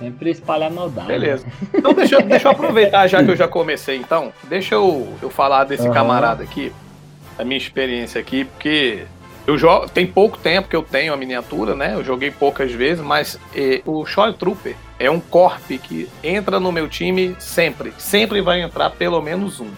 sempre 0.00 0.30
espalhar 0.30 0.70
maldade. 0.70 1.06
Beleza. 1.06 1.46
Então 1.74 1.92
deixa, 1.92 2.20
deixa 2.22 2.48
eu 2.48 2.52
aproveitar, 2.52 3.06
já 3.06 3.22
que 3.22 3.30
eu 3.30 3.36
já 3.36 3.46
comecei, 3.46 3.96
então. 3.96 4.32
Deixa 4.44 4.74
eu, 4.74 5.12
eu 5.22 5.30
falar 5.30 5.64
desse 5.64 5.86
uhum. 5.86 5.94
camarada 5.94 6.42
aqui, 6.42 6.72
a 7.38 7.44
minha 7.44 7.58
experiência 7.58 8.20
aqui, 8.20 8.44
porque 8.44 9.04
eu 9.46 9.58
jogo, 9.58 9.88
tem 9.88 10.06
pouco 10.06 10.38
tempo 10.38 10.68
que 10.68 10.76
eu 10.76 10.82
tenho 10.82 11.12
a 11.12 11.16
miniatura, 11.16 11.74
né? 11.74 11.94
Eu 11.94 12.02
joguei 12.02 12.30
poucas 12.30 12.72
vezes, 12.72 13.04
mas 13.04 13.38
eh, 13.54 13.82
o 13.84 14.04
Shoy 14.06 14.32
Trooper 14.32 14.74
é 14.98 15.10
um 15.10 15.20
corp 15.20 15.70
que 15.82 16.08
entra 16.24 16.58
no 16.58 16.72
meu 16.72 16.88
time 16.88 17.36
sempre. 17.38 17.92
Sempre 17.98 18.40
vai 18.40 18.60
entrar 18.62 18.90
pelo 18.90 19.20
menos 19.20 19.60
um 19.60 19.70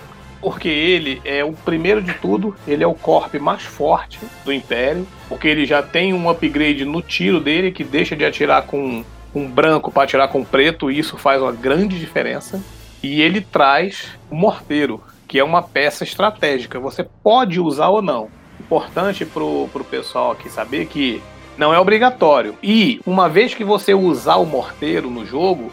porque 0.43 0.69
ele 0.69 1.23
é 1.25 1.45
o 1.45 1.53
primeiro 1.53 2.03
de 2.03 2.13
tudo, 2.15 2.55
ele 2.67 2.83
é 2.83 2.87
o 2.87 2.95
corp 2.95 3.33
mais 3.37 3.63
forte 3.63 4.19
do 4.45 4.53
Império, 4.53 5.07
porque 5.29 5.47
ele 5.47 5.65
já 5.65 5.81
tem 5.81 6.13
um 6.13 6.29
upgrade 6.29 6.85
no 6.85 7.01
tiro 7.01 7.39
dele 7.39 7.71
que 7.71 7.85
deixa 7.85 8.17
de 8.17 8.25
atirar 8.25 8.63
com 8.63 9.05
um 9.35 9.49
branco 9.49 9.91
para 9.91 10.05
atirar 10.05 10.29
com 10.29 10.45
preto, 10.45 10.91
e 10.91 10.99
isso 10.99 11.17
faz 11.17 11.41
uma 11.41 11.53
grande 11.53 11.99
diferença. 11.99 12.63
E 13.03 13.21
ele 13.21 13.41
traz 13.41 14.09
o 14.31 14.35
morteiro, 14.35 15.03
que 15.27 15.39
é 15.39 15.45
uma 15.45 15.63
peça 15.63 16.05
estratégica. 16.05 16.79
Você 16.79 17.05
pode 17.23 17.59
usar 17.59 17.89
ou 17.89 18.03
não. 18.03 18.29
Importante 18.61 19.25
pro, 19.25 19.69
pro 19.73 19.85
pessoal 19.85 20.33
aqui 20.33 20.49
saber 20.49 20.87
que 20.87 21.23
não 21.57 21.75
é 21.75 21.79
obrigatório. 21.79 22.55
E 22.63 23.01
uma 23.05 23.29
vez 23.29 23.55
que 23.55 23.65
você 23.65 23.95
usar 23.95 24.37
o 24.37 24.47
morteiro 24.47 25.11
no 25.11 25.27
jogo, 25.27 25.73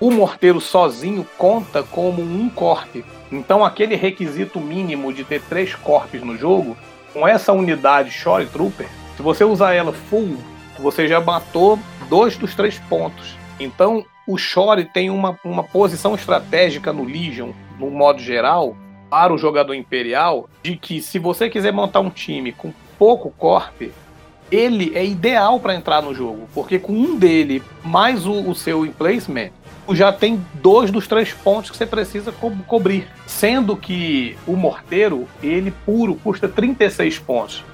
o 0.00 0.10
morteiro 0.10 0.60
sozinho 0.60 1.26
conta 1.38 1.82
como 1.82 2.22
um 2.22 2.48
corp. 2.48 2.96
Então, 3.30 3.64
aquele 3.64 3.94
requisito 3.96 4.60
mínimo 4.60 5.12
de 5.12 5.24
ter 5.24 5.40
três 5.42 5.74
corpos 5.74 6.22
no 6.22 6.36
jogo, 6.36 6.76
com 7.12 7.26
essa 7.26 7.52
unidade 7.52 8.10
Shore 8.10 8.46
Trooper, 8.46 8.88
se 9.16 9.22
você 9.22 9.42
usar 9.44 9.72
ela 9.72 9.92
full, 9.92 10.36
você 10.78 11.08
já 11.08 11.20
matou 11.20 11.78
dois 12.08 12.36
dos 12.36 12.54
três 12.54 12.78
pontos. 12.78 13.36
Então, 13.58 14.04
o 14.26 14.36
Shore 14.36 14.84
tem 14.84 15.10
uma, 15.10 15.38
uma 15.44 15.62
posição 15.62 16.14
estratégica 16.14 16.92
no 16.92 17.04
Legion, 17.04 17.50
no 17.78 17.90
modo 17.90 18.20
geral, 18.20 18.76
para 19.08 19.32
o 19.32 19.38
jogador 19.38 19.74
imperial, 19.74 20.48
de 20.62 20.76
que 20.76 21.00
se 21.00 21.18
você 21.18 21.48
quiser 21.48 21.72
montar 21.72 22.00
um 22.00 22.10
time 22.10 22.52
com 22.52 22.72
pouco 22.98 23.30
corp, 23.30 23.82
ele 24.50 24.92
é 24.94 25.04
ideal 25.04 25.58
para 25.60 25.74
entrar 25.74 26.02
no 26.02 26.14
jogo, 26.14 26.48
porque 26.54 26.78
com 26.78 26.92
um 26.92 27.16
dele 27.16 27.62
mais 27.84 28.26
o, 28.26 28.50
o 28.50 28.54
seu 28.54 28.84
emplacement, 28.84 29.50
já 29.90 30.12
tem 30.12 30.44
dois 30.54 30.90
dos 30.90 31.06
três 31.06 31.32
pontos 31.32 31.70
que 31.70 31.76
você 31.76 31.86
precisa 31.86 32.32
co 32.32 32.50
cobrir. 32.66 33.06
Sendo 33.26 33.76
que 33.76 34.36
o 34.46 34.56
morteiro, 34.56 35.28
ele 35.42 35.72
puro, 35.84 36.16
custa 36.16 36.48
36 36.48 37.18
pontos. 37.20 37.64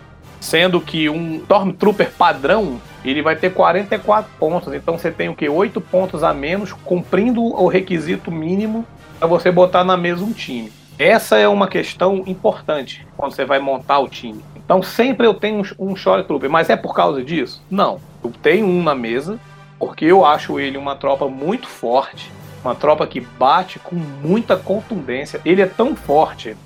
Sendo 0.43 0.81
que 0.81 1.09
um 1.09 1.37
Stormtrooper 1.37 2.11
padrão, 2.19 2.81
ele 3.05 3.23
vai 3.23 3.37
ter 3.37 3.55
44 3.55 4.29
pontos. 4.41 4.75
Então 4.75 4.99
você 4.99 5.09
tem 5.09 5.29
o 5.29 5.37
que? 5.37 5.49
8 5.49 5.81
pontos 5.81 6.25
a 6.25 6.35
menos, 6.35 6.73
cumprindo 6.73 7.41
o 7.41 7.69
requisito 7.69 8.29
mínimo 8.29 8.85
para 9.21 9.29
você 9.29 9.53
botar 9.53 9.85
na 9.85 9.97
mesa 9.97 10.25
um 10.25 10.33
time. 10.33 10.73
Essa 10.99 11.39
é 11.39 11.47
uma 11.47 11.69
questão 11.69 12.25
importante 12.27 13.07
quando 13.17 13.33
você 13.33 13.45
vai 13.45 13.61
montar 13.61 14.01
o 14.01 14.09
time. 14.09 14.43
Então 14.57 14.83
sempre 14.83 15.29
eu 15.29 15.33
tenho 15.33 15.63
um, 15.79 15.91
um 15.91 15.97
Shore 15.97 16.25
Trooper, 16.25 16.51
mas 16.51 16.69
é 16.69 16.77
por 16.77 16.93
causa 16.93 17.23
disso? 17.23 17.63
Não. 17.71 18.01
Eu 18.23 18.33
tenho 18.43 18.67
um 18.67 18.83
na 18.83 18.97
mesa, 18.97 19.39
porque 19.79 20.07
eu 20.07 20.27
acho 20.27 20.59
ele 20.59 20.77
uma 20.77 20.97
tropa 20.97 21.29
muito 21.29 21.69
forte, 21.69 22.33
uma 22.65 22.75
tropa 22.75 23.07
que 23.07 23.21
bate 23.21 23.79
com 23.79 23.95
muita 23.95 24.57
contundência. 24.57 25.41
Ele 25.45 25.63
é 25.63 25.67
tão 25.67 25.95
forte, 25.95 26.57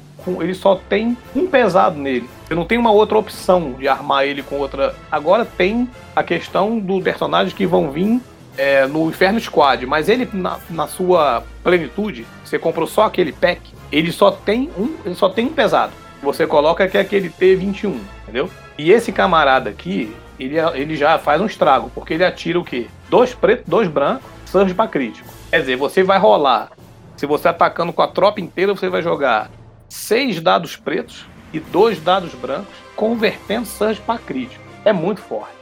ele 0.40 0.54
só 0.54 0.76
tem 0.88 1.16
um 1.34 1.46
pesado 1.46 1.98
nele. 1.98 2.28
Eu 2.48 2.56
não 2.56 2.64
tenho 2.64 2.80
uma 2.80 2.92
outra 2.92 3.18
opção 3.18 3.72
de 3.72 3.88
armar 3.88 4.24
ele 4.24 4.42
com 4.42 4.56
outra. 4.56 4.94
Agora 5.10 5.44
tem 5.44 5.88
a 6.14 6.22
questão 6.22 6.78
dos 6.78 7.02
personagens 7.02 7.52
que 7.52 7.66
vão 7.66 7.90
vir 7.90 8.20
é, 8.56 8.86
no 8.86 9.08
Inferno 9.08 9.38
Squad, 9.40 9.84
mas 9.86 10.08
ele 10.08 10.28
na, 10.32 10.58
na, 10.70 10.86
sua 10.86 11.42
plenitude, 11.62 12.26
você 12.44 12.58
comprou 12.58 12.86
só 12.86 13.04
aquele 13.04 13.32
pack, 13.32 13.60
ele 13.92 14.10
só 14.10 14.30
tem 14.30 14.70
um, 14.78 14.94
ele 15.04 15.14
só 15.14 15.28
tem 15.28 15.46
um 15.46 15.52
pesado. 15.52 15.92
Você 16.22 16.46
coloca 16.46 16.88
que 16.88 16.96
é 16.96 17.00
aquele 17.00 17.28
T21, 17.28 17.98
entendeu? 18.22 18.50
E 18.78 18.90
esse 18.90 19.12
camarada 19.12 19.70
aqui, 19.70 20.14
ele, 20.40 20.56
ele 20.74 20.96
já 20.96 21.18
faz 21.18 21.40
um 21.40 21.46
estrago, 21.46 21.90
porque 21.94 22.14
ele 22.14 22.24
atira 22.24 22.58
o 22.58 22.64
quê? 22.64 22.86
Dois 23.08 23.34
pretos, 23.34 23.66
dois 23.66 23.88
brancos, 23.88 24.24
surge 24.46 24.74
para 24.74 24.88
crítico. 24.88 25.28
Quer 25.50 25.60
dizer, 25.60 25.76
você 25.76 26.02
vai 26.02 26.18
rolar. 26.18 26.70
Se 27.16 27.26
você 27.26 27.48
atacando 27.48 27.92
com 27.92 28.02
a 28.02 28.08
tropa 28.08 28.40
inteira, 28.40 28.74
você 28.74 28.88
vai 28.88 29.02
jogar 29.02 29.50
seis 29.88 30.40
dados 30.40 30.76
pretos 30.76 31.26
e 31.52 31.60
dois 31.60 32.00
dados 32.00 32.34
brancos, 32.34 32.74
convertendo 32.94 33.66
surge 33.66 34.00
para 34.00 34.18
crítico. 34.18 34.64
É 34.84 34.92
muito 34.92 35.20
forte. 35.20 35.54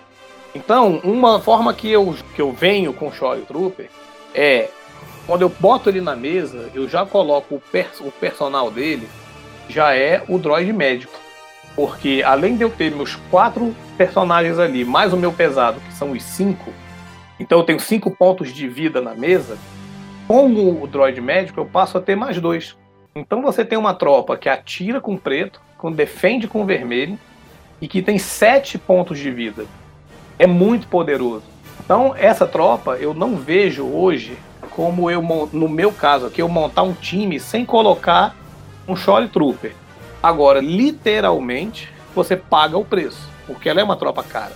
Então, 0.55 1.01
uma 1.02 1.40
forma 1.40 1.74
que 1.74 1.90
eu, 1.90 2.14
que 2.34 2.40
eu 2.40 2.52
venho 2.52 2.92
com 2.92 3.09
o 3.09 3.12
Shory 3.12 3.42
Trooper 3.42 3.90
é 4.34 4.68
quando 5.26 5.42
eu 5.42 5.48
boto 5.48 5.88
ele 5.88 6.01
na 6.01 6.14
mesa, 6.14 6.70
eu 6.74 6.88
já 6.88 7.05
coloco 7.05 7.56
o, 7.56 7.60
pers 7.60 8.01
o 8.01 8.10
personal 8.10 8.70
dele, 8.70 9.09
já 9.68 9.94
é 9.94 10.22
o 10.28 10.38
droid 10.38 10.72
médico. 10.72 11.18
Porque 11.74 12.22
além 12.24 12.56
de 12.56 12.62
eu 12.62 12.70
ter 12.70 12.94
meus 12.94 13.16
quatro 13.30 13.74
personagens 13.96 14.59
ali, 14.59 14.84
mais 14.84 15.12
o 15.12 15.16
meu 15.16 15.32
pesado, 15.32 15.80
que 15.80 15.94
são 15.94 16.12
os 16.12 16.22
cinco, 16.22 16.72
então 17.40 17.59
eu 17.59 17.64
tenho 17.64 17.80
cinco 17.80 18.10
pontos 18.10 18.52
de 18.52 18.68
vida 18.68 19.01
na 19.01 19.14
mesa. 19.14 19.59
Com 20.28 20.46
o 20.82 20.86
droid 20.86 21.20
médico, 21.20 21.60
eu 21.60 21.66
passo 21.66 21.98
a 21.98 22.01
ter 22.01 22.14
mais 22.14 22.40
dois. 22.40 22.76
Então 23.14 23.40
você 23.40 23.64
tem 23.64 23.78
uma 23.78 23.94
tropa 23.94 24.36
que 24.36 24.48
atira 24.48 25.00
com 25.00 25.16
preto, 25.16 25.60
que 25.80 25.90
defende 25.92 26.48
com 26.48 26.66
vermelho 26.66 27.18
e 27.80 27.86
que 27.86 28.02
tem 28.02 28.18
sete 28.18 28.76
pontos 28.76 29.18
de 29.18 29.30
vida. 29.30 29.66
É 30.38 30.46
muito 30.46 30.88
poderoso. 30.88 31.44
Então 31.84 32.14
essa 32.16 32.46
tropa 32.46 32.96
eu 32.96 33.14
não 33.14 33.36
vejo 33.36 33.84
hoje 33.84 34.36
como 34.70 35.08
eu, 35.08 35.22
no 35.52 35.68
meu 35.68 35.92
caso 35.92 36.26
aqui, 36.26 36.42
eu 36.42 36.48
montar 36.48 36.82
um 36.82 36.92
time 36.92 37.38
sem 37.38 37.64
colocar 37.64 38.34
um 38.88 38.96
Shore 38.96 39.28
Trooper. 39.28 39.72
Agora, 40.20 40.60
literalmente, 40.60 41.92
você 42.14 42.36
paga 42.36 42.76
o 42.76 42.84
preço, 42.84 43.28
porque 43.46 43.68
ela 43.68 43.80
é 43.80 43.84
uma 43.84 43.96
tropa 43.96 44.24
cara. 44.24 44.52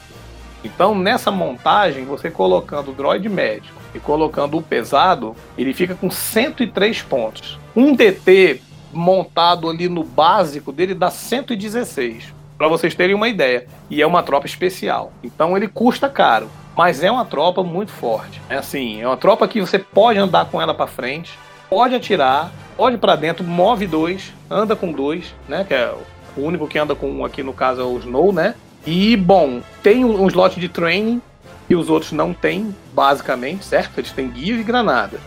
Então, 0.64 0.94
nessa 0.94 1.30
montagem, 1.30 2.04
você 2.04 2.30
colocando 2.30 2.90
o 2.90 2.94
droid 2.94 3.28
médico 3.28 3.80
e 3.94 4.00
colocando 4.00 4.58
o 4.58 4.62
pesado, 4.62 5.36
ele 5.56 5.72
fica 5.72 5.94
com 5.94 6.10
103 6.10 7.02
pontos. 7.02 7.58
Um 7.74 7.94
DT 7.94 8.60
montado 8.92 9.68
ali 9.68 9.88
no 9.88 10.02
básico 10.02 10.72
dele 10.72 10.94
dá 10.94 11.10
116, 11.10 12.34
para 12.56 12.68
vocês 12.68 12.94
terem 12.94 13.14
uma 13.14 13.28
ideia. 13.28 13.66
E 13.88 14.02
é 14.02 14.06
uma 14.06 14.22
tropa 14.22 14.46
especial. 14.46 15.12
Então, 15.22 15.56
ele 15.56 15.68
custa 15.68 16.08
caro, 16.08 16.50
mas 16.76 17.02
é 17.02 17.10
uma 17.10 17.24
tropa 17.24 17.62
muito 17.62 17.92
forte. 17.92 18.40
É 18.48 18.56
assim, 18.56 19.00
é 19.00 19.06
uma 19.06 19.16
tropa 19.16 19.46
que 19.46 19.60
você 19.60 19.78
pode 19.78 20.18
andar 20.18 20.46
com 20.46 20.60
ela 20.60 20.74
para 20.74 20.86
frente, 20.86 21.38
pode 21.70 21.94
atirar, 21.94 22.50
pode 22.76 22.98
para 22.98 23.14
dentro, 23.14 23.44
move 23.44 23.86
dois, 23.86 24.32
anda 24.50 24.74
com 24.74 24.92
dois, 24.92 25.34
né? 25.48 25.64
Que 25.66 25.74
é 25.74 25.94
o 26.36 26.40
único 26.40 26.66
que 26.66 26.78
anda 26.78 26.94
com 26.94 27.10
um 27.10 27.24
aqui 27.24 27.42
no 27.42 27.52
caso 27.52 27.80
é 27.80 27.84
o 27.84 27.98
Snow, 27.98 28.32
né? 28.32 28.54
E 28.90 29.18
bom, 29.18 29.60
tem 29.82 30.02
um, 30.02 30.22
um 30.22 30.28
slot 30.28 30.58
de 30.58 30.66
training 30.66 31.20
que 31.66 31.76
os 31.76 31.90
outros 31.90 32.10
não 32.10 32.32
têm, 32.32 32.74
basicamente, 32.94 33.62
certo? 33.62 33.98
Eles 33.98 34.12
têm 34.12 34.30
guia 34.30 34.54
e 34.54 34.62
granada. 34.62 35.20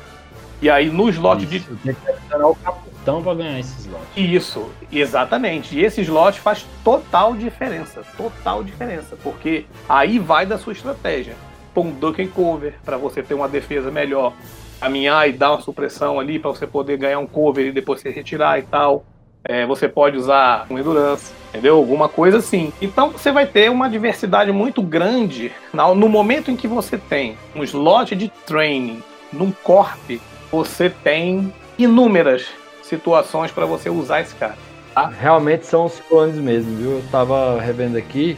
E 0.59 0.67
aí 0.67 0.89
no 0.89 1.07
slot 1.09 1.45
de 1.45 1.57
Isso, 1.57 1.77
tem 1.83 1.93
que 1.93 2.09
esperar 2.09 2.47
o 2.47 2.55
capitão 2.55 3.21
pra 3.21 3.35
ganhar 3.35 3.59
esse 3.59 3.81
slot. 3.81 4.01
isso, 4.15 4.67
exatamente. 4.91 5.77
E 5.77 5.85
esse 5.85 6.01
slot 6.01 6.39
faz 6.39 6.65
total 6.83 7.35
diferença, 7.35 8.01
total 8.17 8.63
diferença, 8.63 9.15
porque 9.21 9.67
aí 9.87 10.17
vai 10.17 10.43
da 10.43 10.57
sua 10.57 10.73
estratégia. 10.73 11.35
Põe 11.71 11.85
um 11.85 11.91
duck 11.91 12.19
and 12.19 12.29
cover 12.29 12.73
para 12.83 12.97
você 12.97 13.21
ter 13.21 13.35
uma 13.35 13.47
defesa 13.47 13.91
melhor, 13.91 14.33
caminhar 14.79 15.29
e 15.29 15.33
dar 15.33 15.51
uma 15.51 15.61
supressão 15.61 16.19
ali 16.19 16.39
para 16.39 16.49
você 16.49 16.65
poder 16.65 16.97
ganhar 16.97 17.19
um 17.19 17.27
cover 17.27 17.67
e 17.67 17.71
depois 17.71 18.01
se 18.01 18.09
retirar 18.09 18.57
e 18.57 18.63
tal. 18.63 19.05
É, 19.43 19.65
você 19.65 19.87
pode 19.87 20.17
usar 20.17 20.67
um 20.69 20.77
endurance, 20.77 21.33
entendeu? 21.49 21.77
Alguma 21.77 22.07
coisa 22.07 22.37
assim. 22.37 22.71
Então 22.81 23.09
você 23.11 23.31
vai 23.31 23.45
ter 23.45 23.69
uma 23.69 23.89
diversidade 23.89 24.51
muito 24.51 24.81
grande 24.81 25.51
no 25.73 26.07
momento 26.07 26.51
em 26.51 26.55
que 26.55 26.67
você 26.67 26.97
tem 26.97 27.37
um 27.55 27.63
slot 27.63 28.15
de 28.15 28.29
training 28.45 29.01
num 29.33 29.51
corp, 29.51 30.19
você 30.51 30.89
tem 30.89 31.53
inúmeras 31.77 32.47
situações 32.83 33.51
para 33.51 33.65
você 33.65 33.89
usar 33.89 34.21
esse 34.21 34.35
cara. 34.35 34.57
Realmente 35.19 35.65
são 35.65 35.85
os 35.85 35.99
clones 36.01 36.35
mesmo, 36.35 36.75
viu? 36.77 36.91
Eu 36.97 37.03
tava 37.11 37.59
revendo 37.59 37.97
aqui. 37.97 38.37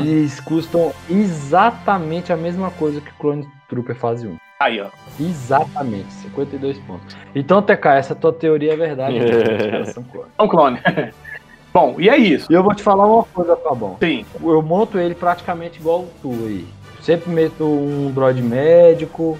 Eles 0.00 0.40
custam 0.40 0.92
exatamente 1.08 2.32
a 2.32 2.36
mesma 2.36 2.70
coisa 2.70 3.00
que 3.00 3.10
o 3.10 3.14
Clone 3.14 3.48
Trooper 3.68 3.96
fase 3.96 4.26
1. 4.26 4.36
Aí, 4.60 4.78
ó. 4.78 4.88
Exatamente, 5.18 6.12
52 6.12 6.76
pontos. 6.80 7.16
Então, 7.34 7.62
TK, 7.62 7.86
essa 7.96 8.14
tua 8.14 8.30
teoria 8.30 8.74
é 8.74 8.76
verdade. 8.76 9.16
caras 9.70 9.88
são 9.88 10.02
clones. 10.02 10.30
É 10.38 10.42
um 10.42 10.48
clone. 10.48 10.78
Bom, 11.72 11.94
e 11.98 12.10
é 12.10 12.18
isso. 12.18 12.46
E 12.50 12.54
eu 12.54 12.62
vou 12.62 12.74
te 12.74 12.82
falar 12.82 13.06
uma 13.06 13.24
coisa, 13.24 13.56
Fabão. 13.56 13.96
Sim. 13.98 14.26
Eu 14.42 14.60
monto 14.60 14.98
ele 14.98 15.14
praticamente 15.14 15.78
igual 15.78 16.06
tu 16.20 16.30
aí. 16.46 16.66
Sempre 17.00 17.30
meto 17.30 17.64
um 17.64 18.12
droid 18.12 18.42
médico 18.42 19.38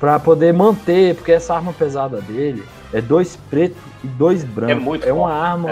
pra 0.00 0.18
poder 0.18 0.54
manter, 0.54 1.16
porque 1.16 1.32
essa 1.32 1.54
arma 1.54 1.74
pesada 1.74 2.22
dele 2.22 2.64
é 2.94 3.00
dois 3.02 3.36
pretos 3.50 3.82
e 4.02 4.06
dois 4.06 4.42
brancos. 4.42 4.76
É 4.76 4.80
muito 4.80 5.06
É 5.06 5.12
uma 5.12 5.28
forte, 5.28 5.42
arma 5.42 5.70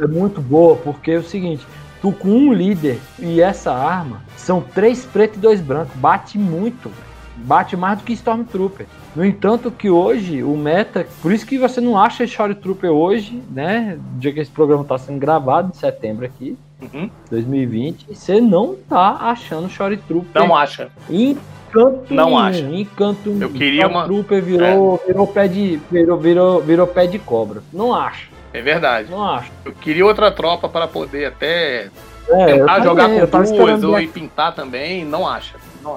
é. 0.00 0.06
muito 0.08 0.40
boa, 0.40 0.74
porque 0.74 1.12
é 1.12 1.18
o 1.18 1.22
seguinte, 1.22 1.64
tu 2.02 2.10
com 2.10 2.30
um 2.30 2.52
líder 2.52 2.98
e 3.18 3.40
essa 3.40 3.72
arma 3.72 4.22
são 4.36 4.60
três 4.60 5.04
pretos 5.04 5.38
e 5.38 5.40
dois 5.40 5.60
brancos, 5.60 5.94
bate 5.96 6.36
muito, 6.36 6.88
velho. 6.88 7.09
Bate 7.40 7.76
mais 7.76 7.98
do 7.98 8.04
que 8.04 8.12
Stormtrooper. 8.12 8.86
No 9.16 9.24
entanto, 9.24 9.70
que 9.70 9.90
hoje 9.90 10.42
o 10.42 10.56
meta, 10.56 11.06
por 11.20 11.32
isso 11.32 11.44
que 11.46 11.58
você 11.58 11.80
não 11.80 11.98
acha 11.98 12.24
Stormtrooper 12.24 12.90
hoje, 12.90 13.42
né? 13.50 13.98
No 14.14 14.20
dia 14.20 14.32
que 14.32 14.40
esse 14.40 14.50
programa 14.50 14.82
está 14.82 14.96
sendo 14.98 15.18
gravado, 15.18 15.72
em 15.74 15.78
setembro 15.78 16.24
aqui, 16.24 16.56
Uhum. 16.80 17.10
2020, 17.30 18.06
você 18.14 18.40
não 18.40 18.74
tá 18.88 19.18
achando 19.20 19.68
Shore 19.68 19.98
Trooper 19.98 20.42
Não 20.42 20.56
acha. 20.56 20.88
em 21.10 21.36
canto 21.70 22.14
Não 22.14 22.24
nenhum, 22.26 22.38
acha. 22.38 22.60
em 22.62 22.84
canto 22.84 23.36
Eu 23.38 23.50
queria 23.50 23.86
uma- 23.86 24.02
É. 24.02 24.06
Trooper 24.06 24.42
virou, 24.42 25.00
virou 25.06 25.26
pé 25.26 25.46
de 25.46 25.78
virou, 25.90 26.16
virou, 26.18 26.60
virou 26.62 26.86
pé 26.86 27.06
de 27.06 27.18
cobra. 27.18 27.62
Não 27.72 27.94
acho, 27.94 28.30
É 28.52 28.62
verdade. 28.62 29.10
não 29.10 29.22
acho. 29.22 29.50
Eu 29.64 29.72
queria 29.72 30.06
outra 30.06 30.30
tropa 30.30 30.68
para 30.70 30.88
poder 30.88 31.26
até 31.26 31.90
É, 32.30 32.46
tentar 32.46 32.80
jogar 32.80 33.08
com 33.10 33.26
duas 33.50 33.84
ou 33.84 34.00
e 34.00 34.06
pintar 34.06 34.54
também. 34.54 35.04
Não 35.04 35.26
acha. 35.28 35.56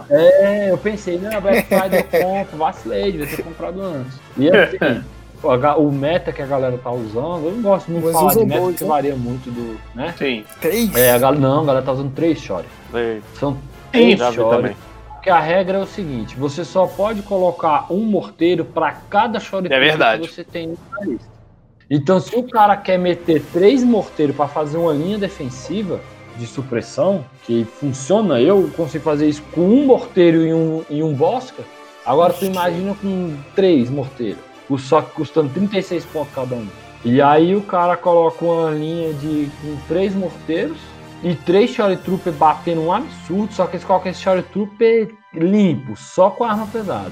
É, 0.10 0.72
eu 0.72 0.78
pensei, 0.78 1.18
não, 1.20 1.42
Black 1.42 1.68
Friday 1.68 2.00
eu 2.00 2.22
compro, 2.22 2.58
vacilei, 2.58 3.12
devia 3.12 3.28
ter 3.28 3.44
comprado 3.44 3.82
antes. 3.82 4.20
E 4.38 4.50
assim, 4.50 5.04
o 5.78 5.92
meta 5.92 6.32
que 6.32 6.42
a 6.42 6.46
galera 6.46 6.78
tá 6.78 6.92
usando, 6.92 7.46
eu 7.46 7.52
não 7.52 7.62
gosto 7.62 7.92
muito 7.92 8.08
de 8.08 8.14
falar 8.14 8.34
de 8.34 8.46
meta 8.46 8.62
porque 8.62 8.84
né? 8.84 8.90
varia 8.90 9.16
muito 9.16 9.52
do, 9.52 9.78
né? 9.94 10.14
Sim. 10.18 10.46
Três? 10.62 10.96
É, 10.96 11.12
a 11.12 11.20
galera, 11.20 11.42
não, 11.42 11.62
a 11.62 11.66
galera 11.66 11.86
tá 11.86 11.92
usando 11.92 12.14
três 12.14 12.40
Shore. 12.40 12.66
Ei, 12.94 13.22
São 13.38 13.58
três 13.92 14.20
também. 14.20 14.76
Porque 15.24 15.30
a 15.30 15.40
regra 15.40 15.78
é 15.78 15.82
o 15.82 15.88
seguinte: 15.88 16.36
você 16.36 16.66
só 16.66 16.86
pode 16.86 17.22
colocar 17.22 17.86
um 17.90 18.04
morteiro 18.04 18.66
para 18.66 18.92
cada 19.10 19.40
short 19.40 19.72
É 19.72 19.80
verdade. 19.80 20.28
que 20.28 20.34
você 20.34 20.44
tem 20.44 20.78
na 20.92 21.00
lista. 21.06 21.34
Então, 21.90 22.20
se 22.20 22.36
o 22.36 22.44
cara 22.44 22.76
quer 22.76 22.98
meter 22.98 23.42
três 23.54 23.84
morteiros 23.84 24.36
para 24.36 24.48
fazer 24.48 24.78
uma 24.78 24.92
linha 24.92 25.18
defensiva 25.18 26.00
de 26.38 26.48
supressão, 26.48 27.24
que 27.44 27.66
funciona, 27.80 28.40
eu 28.42 28.70
consigo 28.76 29.04
fazer 29.04 29.28
isso 29.28 29.44
com 29.52 29.62
um 29.62 29.86
morteiro 29.86 30.46
e 30.46 30.54
um, 30.54 30.84
e 30.90 31.04
um 31.04 31.14
Bosca. 31.14 31.64
Agora, 32.06 32.34
tu 32.34 32.46
imagina 32.46 32.94
com 32.96 33.36
três 33.56 33.90
morteiros, 33.90 34.42
o- 34.70 34.78
só 34.78 35.02
que 35.02 35.12
custando 35.12 35.50
36 35.54 36.06
pontos 36.06 36.34
cada 36.34 36.56
um. 36.56 36.68
E 37.06 37.22
aí 37.22 37.56
o 37.56 37.62
cara 37.62 37.96
coloca 37.98 38.44
uma 38.46 38.72
linha 38.72 39.14
de 39.14 39.50
com 39.62 39.76
três 39.88 40.14
morteiros 40.16 40.78
e 41.24 41.36
três 41.36 41.70
Shore 41.70 41.98
Trooper 41.98 42.34
batendo 42.34 42.82
um 42.82 42.92
absurdo, 42.94 43.54
só 43.54 43.66
que 43.68 43.76
eles 43.76 43.86
colocam 43.86 44.12
esse 44.12 44.22
Shore 44.22 44.42
Trooper 44.44 45.10
limpo, 45.34 45.96
só 45.98 46.30
com 46.30 46.44
arma 46.44 46.68
pesada. 46.68 47.12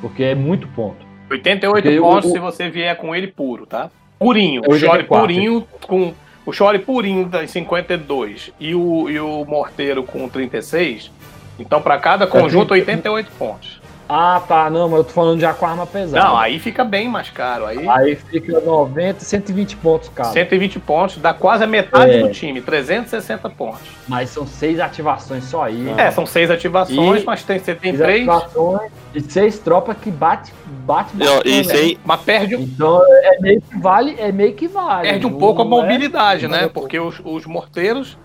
Porque 0.00 0.22
é 0.22 0.34
muito 0.34 0.68
ponto. 0.68 1.04
88 1.30 1.82
Porque 1.84 1.98
pontos 2.00 2.30
o- 2.30 2.32
se 2.32 2.38
você 2.38 2.68
vier 2.70 2.96
com 2.96 3.14
ele 3.14 3.26
puro, 3.28 3.66
tá? 3.66 3.90
Purinho. 4.18 4.62
É 4.64 4.68
O 4.68 4.78
Shore 4.78 5.02
84. 5.02 5.20
purinho 5.26 5.66
com. 5.86 6.14
O 6.46 6.52
Shore 6.52 6.78
purinho 6.78 7.28
tá 7.28 7.42
em 7.42 7.48
52 7.48 8.52
e 8.60 8.72
o, 8.72 9.10
e 9.10 9.18
o 9.18 9.44
Morteiro 9.44 10.04
com 10.04 10.28
36. 10.28 11.10
Então, 11.58 11.82
para 11.82 11.98
cada 11.98 12.24
conjunto, 12.24 12.72
88 12.72 13.32
pontos. 13.32 13.80
Ah, 14.08 14.40
tá, 14.46 14.70
não, 14.70 14.88
mas 14.88 14.98
eu 14.98 15.04
tô 15.04 15.10
falando 15.10 15.40
já 15.40 15.52
com 15.52 15.66
arma 15.66 15.84
pesada. 15.84 16.24
Não, 16.24 16.36
aí 16.36 16.60
fica 16.60 16.84
bem 16.84 17.08
mais 17.08 17.28
caro. 17.30 17.66
Aí, 17.66 17.88
Aí 17.88 18.14
fica 18.14 18.60
90, 18.60 19.20
120 19.24 19.76
pontos 19.76 20.08
cada. 20.14 20.30
120 20.30 20.78
pontos, 20.78 21.16
dá 21.18 21.34
quase 21.34 21.64
a 21.64 21.66
metade 21.66 22.12
É. 22.12 22.18
do 22.20 22.30
time, 22.30 22.60
360 22.60 23.50
pontos. 23.50 23.80
Mas 24.06 24.30
são 24.30 24.46
seis 24.46 24.78
ativações 24.78 25.42
só 25.44 25.64
aí. 25.64 25.92
É, 25.98 26.10
são 26.12 26.24
seis 26.24 26.50
ativações, 26.52 27.22
E- 27.22 27.26
mas 27.26 27.42
tem, 27.42 27.58
você 27.58 27.74
tem 27.74 27.96
três, 27.96 28.28
ativações 28.28 28.92
e 29.12 29.20
seis 29.20 29.58
tropas 29.58 29.96
que 30.00 30.10
bate, 30.10 30.52
bate, 30.84 31.10
E, 31.18 31.26
ó, 31.26 31.36
bate, 31.38 31.48
e 31.48 31.64
sem, 31.64 31.98
mas 32.04 32.20
perde, 32.20 32.54
Então 32.54 33.02
é 33.04 33.40
meio 33.40 33.60
que 33.60 33.76
vale, 33.78 34.14
é 34.18 34.30
meio 34.30 34.54
que 34.54 34.68
vale. 34.68 35.08
perde 35.08 35.26
um 35.26 35.30
Não 35.30 35.38
pouco 35.38 35.62
a 35.62 35.64
é- 35.64 35.68
mobilidade, 35.68 36.46
não 36.46 36.56
né? 36.56 36.64
é- 36.66 36.68
Porque 36.68 36.98
os, 37.00 37.20
os 37.24 37.44
morteiros 37.44 38.16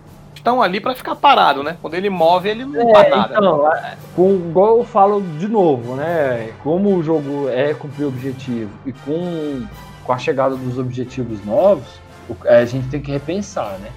estão 0.41 0.61
ali 0.61 0.79
para 0.81 0.93
ficar 0.95 1.15
parado, 1.15 1.63
né? 1.63 1.77
Quando 1.81 1.93
ele 1.93 2.09
move, 2.09 2.49
ele 2.49 2.65
não 2.65 2.89
É, 2.89 2.93
faz 2.93 3.09
nada. 3.09 3.35
então, 3.37 3.71
é, 3.71 3.95
com, 4.15 4.33
igual 4.35 4.77
eu 4.79 4.83
falo 4.83 5.21
de 5.37 5.47
novo, 5.47 5.95
né? 5.95 6.51
Como 6.63 6.95
o 6.95 7.03
jogo 7.03 7.47
é 7.49 7.73
cumprir 7.73 8.05
objetivo 8.05 8.71
e 8.85 8.91
com, 8.91 9.65
com 10.03 10.13
a 10.13 10.17
chegada 10.17 10.55
dos 10.55 10.77
objetivos 10.77 11.43
novos, 11.45 12.01
é, 12.45 12.57
a 12.57 12.65
gente 12.65 12.87
tem 12.89 12.99
que 12.99 13.11
repensar, 13.11 13.77
né? 13.79 13.89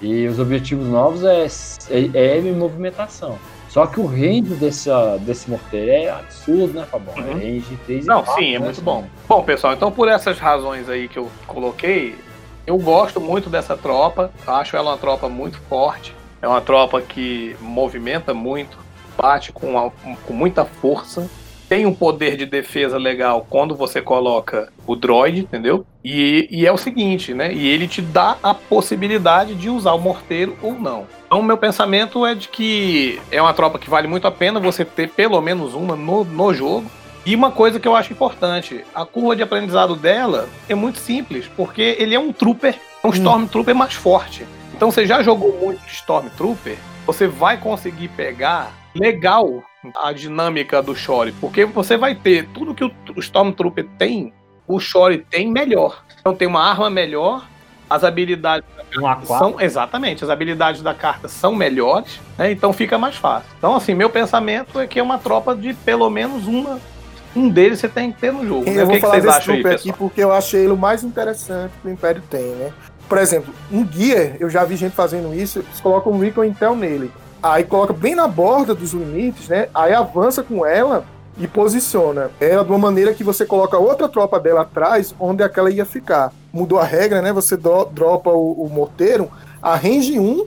E 0.00 0.26
os 0.26 0.38
objetivos 0.38 0.86
novos 0.88 1.22
é, 1.24 1.46
é, 1.90 2.38
é 2.38 2.40
movimentação. 2.52 3.38
Só 3.68 3.86
que 3.86 4.00
o 4.00 4.06
range 4.06 4.54
dessa, 4.54 5.16
desse 5.18 5.48
morteiro 5.48 5.90
é 5.92 6.10
absurdo, 6.10 6.72
né, 6.80 6.84
Fabão? 6.90 7.14
É 7.16 7.20
Uhum. 7.20 7.32
range 7.34 7.78
3 7.86 8.04
e 8.04 8.08
Não, 8.08 8.22
4, 8.24 8.42
sim, 8.42 8.54
é 8.54 8.58
né? 8.58 8.64
muito 8.64 8.82
bom. 8.82 9.04
Bom, 9.28 9.42
pessoal, 9.44 9.74
então 9.74 9.92
por 9.92 10.08
essas 10.08 10.38
razões 10.38 10.88
aí 10.88 11.06
que 11.06 11.18
eu 11.18 11.30
coloquei, 11.46 12.16
eu 12.70 12.78
gosto 12.78 13.20
muito 13.20 13.50
dessa 13.50 13.76
tropa. 13.76 14.30
Acho 14.46 14.76
ela 14.76 14.92
uma 14.92 14.96
tropa 14.98 15.28
muito 15.28 15.58
forte. 15.68 16.14
É 16.40 16.46
uma 16.46 16.60
tropa 16.60 17.00
que 17.02 17.54
movimenta 17.60 18.32
muito, 18.32 18.78
bate 19.18 19.52
com, 19.52 19.76
a- 19.78 19.90
com 20.24 20.32
muita 20.32 20.64
força. 20.64 21.28
Tem 21.68 21.84
um 21.86 21.92
poder 21.94 22.36
de 22.36 22.46
defesa 22.46 22.96
legal 22.98 23.46
quando 23.48 23.76
você 23.76 24.00
coloca 24.00 24.72
o 24.86 24.96
droid, 24.96 25.40
entendeu? 25.40 25.84
E, 26.04 26.48
e 26.50 26.66
é 26.66 26.72
o 26.72 26.76
seguinte, 26.76 27.34
né? 27.34 27.52
E 27.52 27.68
ele 27.68 27.86
te 27.86 28.00
dá 28.02 28.36
a 28.42 28.54
possibilidade 28.54 29.54
de 29.54 29.68
usar 29.68 29.92
o 29.92 29.98
morteiro 30.00 30.56
ou 30.62 30.72
não. 30.72 31.06
Então, 31.26 31.42
meu 31.42 31.56
pensamento 31.56 32.24
é 32.26 32.34
de 32.34 32.48
que 32.48 33.20
é 33.30 33.40
uma 33.40 33.52
tropa 33.54 33.78
que 33.78 33.90
vale 33.90 34.08
muito 34.08 34.26
a 34.26 34.30
pena 34.32 34.58
você 34.58 34.84
ter 34.84 35.10
pelo 35.10 35.40
menos 35.40 35.74
uma 35.74 35.94
no, 35.94 36.24
no 36.24 36.52
jogo. 36.54 36.90
E 37.24 37.34
uma 37.34 37.50
coisa 37.50 37.78
que 37.78 37.86
eu 37.86 37.94
acho 37.94 38.12
importante, 38.12 38.84
a 38.94 39.04
curva 39.04 39.36
de 39.36 39.42
aprendizado 39.42 39.94
dela 39.94 40.48
é 40.68 40.74
muito 40.74 40.98
simples, 40.98 41.46
porque 41.54 41.96
ele 41.98 42.14
é 42.14 42.18
um 42.18 42.32
trooper, 42.32 42.78
é 43.02 43.06
um 43.06 43.10
Stormtrooper 43.10 43.74
mais 43.74 43.92
forte. 43.92 44.46
Então 44.74 44.90
você 44.90 45.06
já 45.06 45.22
jogou 45.22 45.58
muito 45.58 45.84
de 45.84 45.92
Stormtrooper, 45.92 46.78
você 47.06 47.26
vai 47.26 47.58
conseguir 47.58 48.08
pegar 48.08 48.72
legal 48.94 49.62
a 50.02 50.12
dinâmica 50.12 50.82
do 50.82 50.94
Shore, 50.94 51.32
porque 51.32 51.66
você 51.66 51.96
vai 51.96 52.14
ter 52.14 52.48
tudo 52.48 52.74
que 52.74 52.84
o 52.84 52.92
Stormtrooper 53.18 53.86
tem, 53.98 54.32
o 54.66 54.80
Shore 54.80 55.18
tem 55.18 55.50
melhor. 55.50 56.02
Então 56.18 56.34
tem 56.34 56.48
uma 56.48 56.62
arma 56.62 56.88
melhor, 56.88 57.46
as 57.88 58.02
habilidades 58.02 58.64
Um 58.96 59.26
são 59.26 59.60
exatamente, 59.60 60.24
as 60.24 60.30
habilidades 60.30 60.80
da 60.80 60.94
carta 60.94 61.28
são 61.28 61.54
melhores, 61.54 62.20
né? 62.38 62.50
Então 62.50 62.72
fica 62.72 62.96
mais 62.96 63.16
fácil. 63.16 63.50
Então 63.58 63.76
assim, 63.76 63.94
meu 63.94 64.08
pensamento 64.08 64.80
é 64.80 64.86
que 64.86 64.98
é 64.98 65.02
uma 65.02 65.18
tropa 65.18 65.54
de 65.54 65.74
pelo 65.74 66.08
menos 66.08 66.46
uma 66.46 66.80
um 67.34 67.48
deles 67.48 67.78
você 67.78 67.88
tem 67.88 68.12
que 68.12 68.20
ter 68.20 68.32
no 68.32 68.46
jogo. 68.46 68.64
Né? 68.64 68.76
Eu 68.78 68.82
O 68.82 68.86
vou 68.86 68.94
que, 68.94 68.94
que 68.94 69.00
falar 69.00 69.14
vocês 69.14 69.24
desse 69.24 69.38
acham 69.38 69.54
aí, 69.54 69.66
aqui 69.66 69.92
porque 69.92 70.22
eu 70.22 70.32
achei 70.32 70.62
ele 70.62 70.72
o 70.72 70.76
mais 70.76 71.04
interessante 71.04 71.72
que 71.80 71.88
o 71.88 71.90
Império 71.90 72.22
tem, 72.28 72.54
né? 72.56 72.72
Por 73.08 73.18
exemplo, 73.18 73.52
um 73.72 73.86
Gear, 73.90 74.36
eu 74.38 74.48
já 74.48 74.64
vi 74.64 74.76
gente 74.76 74.94
fazendo 74.94 75.34
isso, 75.34 75.58
eles 75.58 75.80
colocam 75.80 76.12
um 76.12 76.18
Recon 76.18 76.44
Intel 76.44 76.76
nele. 76.76 77.10
Aí 77.42 77.64
coloca 77.64 77.92
bem 77.92 78.14
na 78.14 78.28
borda 78.28 78.74
dos 78.74 78.92
limites, 78.92 79.48
né? 79.48 79.68
Aí 79.74 79.92
avança 79.92 80.42
com 80.42 80.64
ela 80.64 81.04
e 81.38 81.46
posiciona 81.48 82.30
ela 82.38 82.64
de 82.64 82.70
uma 82.70 82.78
maneira 82.78 83.14
que 83.14 83.24
você 83.24 83.46
coloca 83.46 83.78
outra 83.78 84.08
tropa 84.08 84.38
dela 84.38 84.60
atrás, 84.60 85.14
onde 85.18 85.42
aquela 85.42 85.70
ia 85.70 85.86
ficar. 85.86 86.32
Mudou 86.52 86.78
a 86.78 86.84
regra, 86.84 87.22
né? 87.22 87.32
Você 87.32 87.56
dropa 87.56 88.30
o, 88.30 88.52
o 88.64 88.68
morteiro, 88.68 89.30
a 89.62 89.74
range 89.74 90.18
1, 90.18 90.46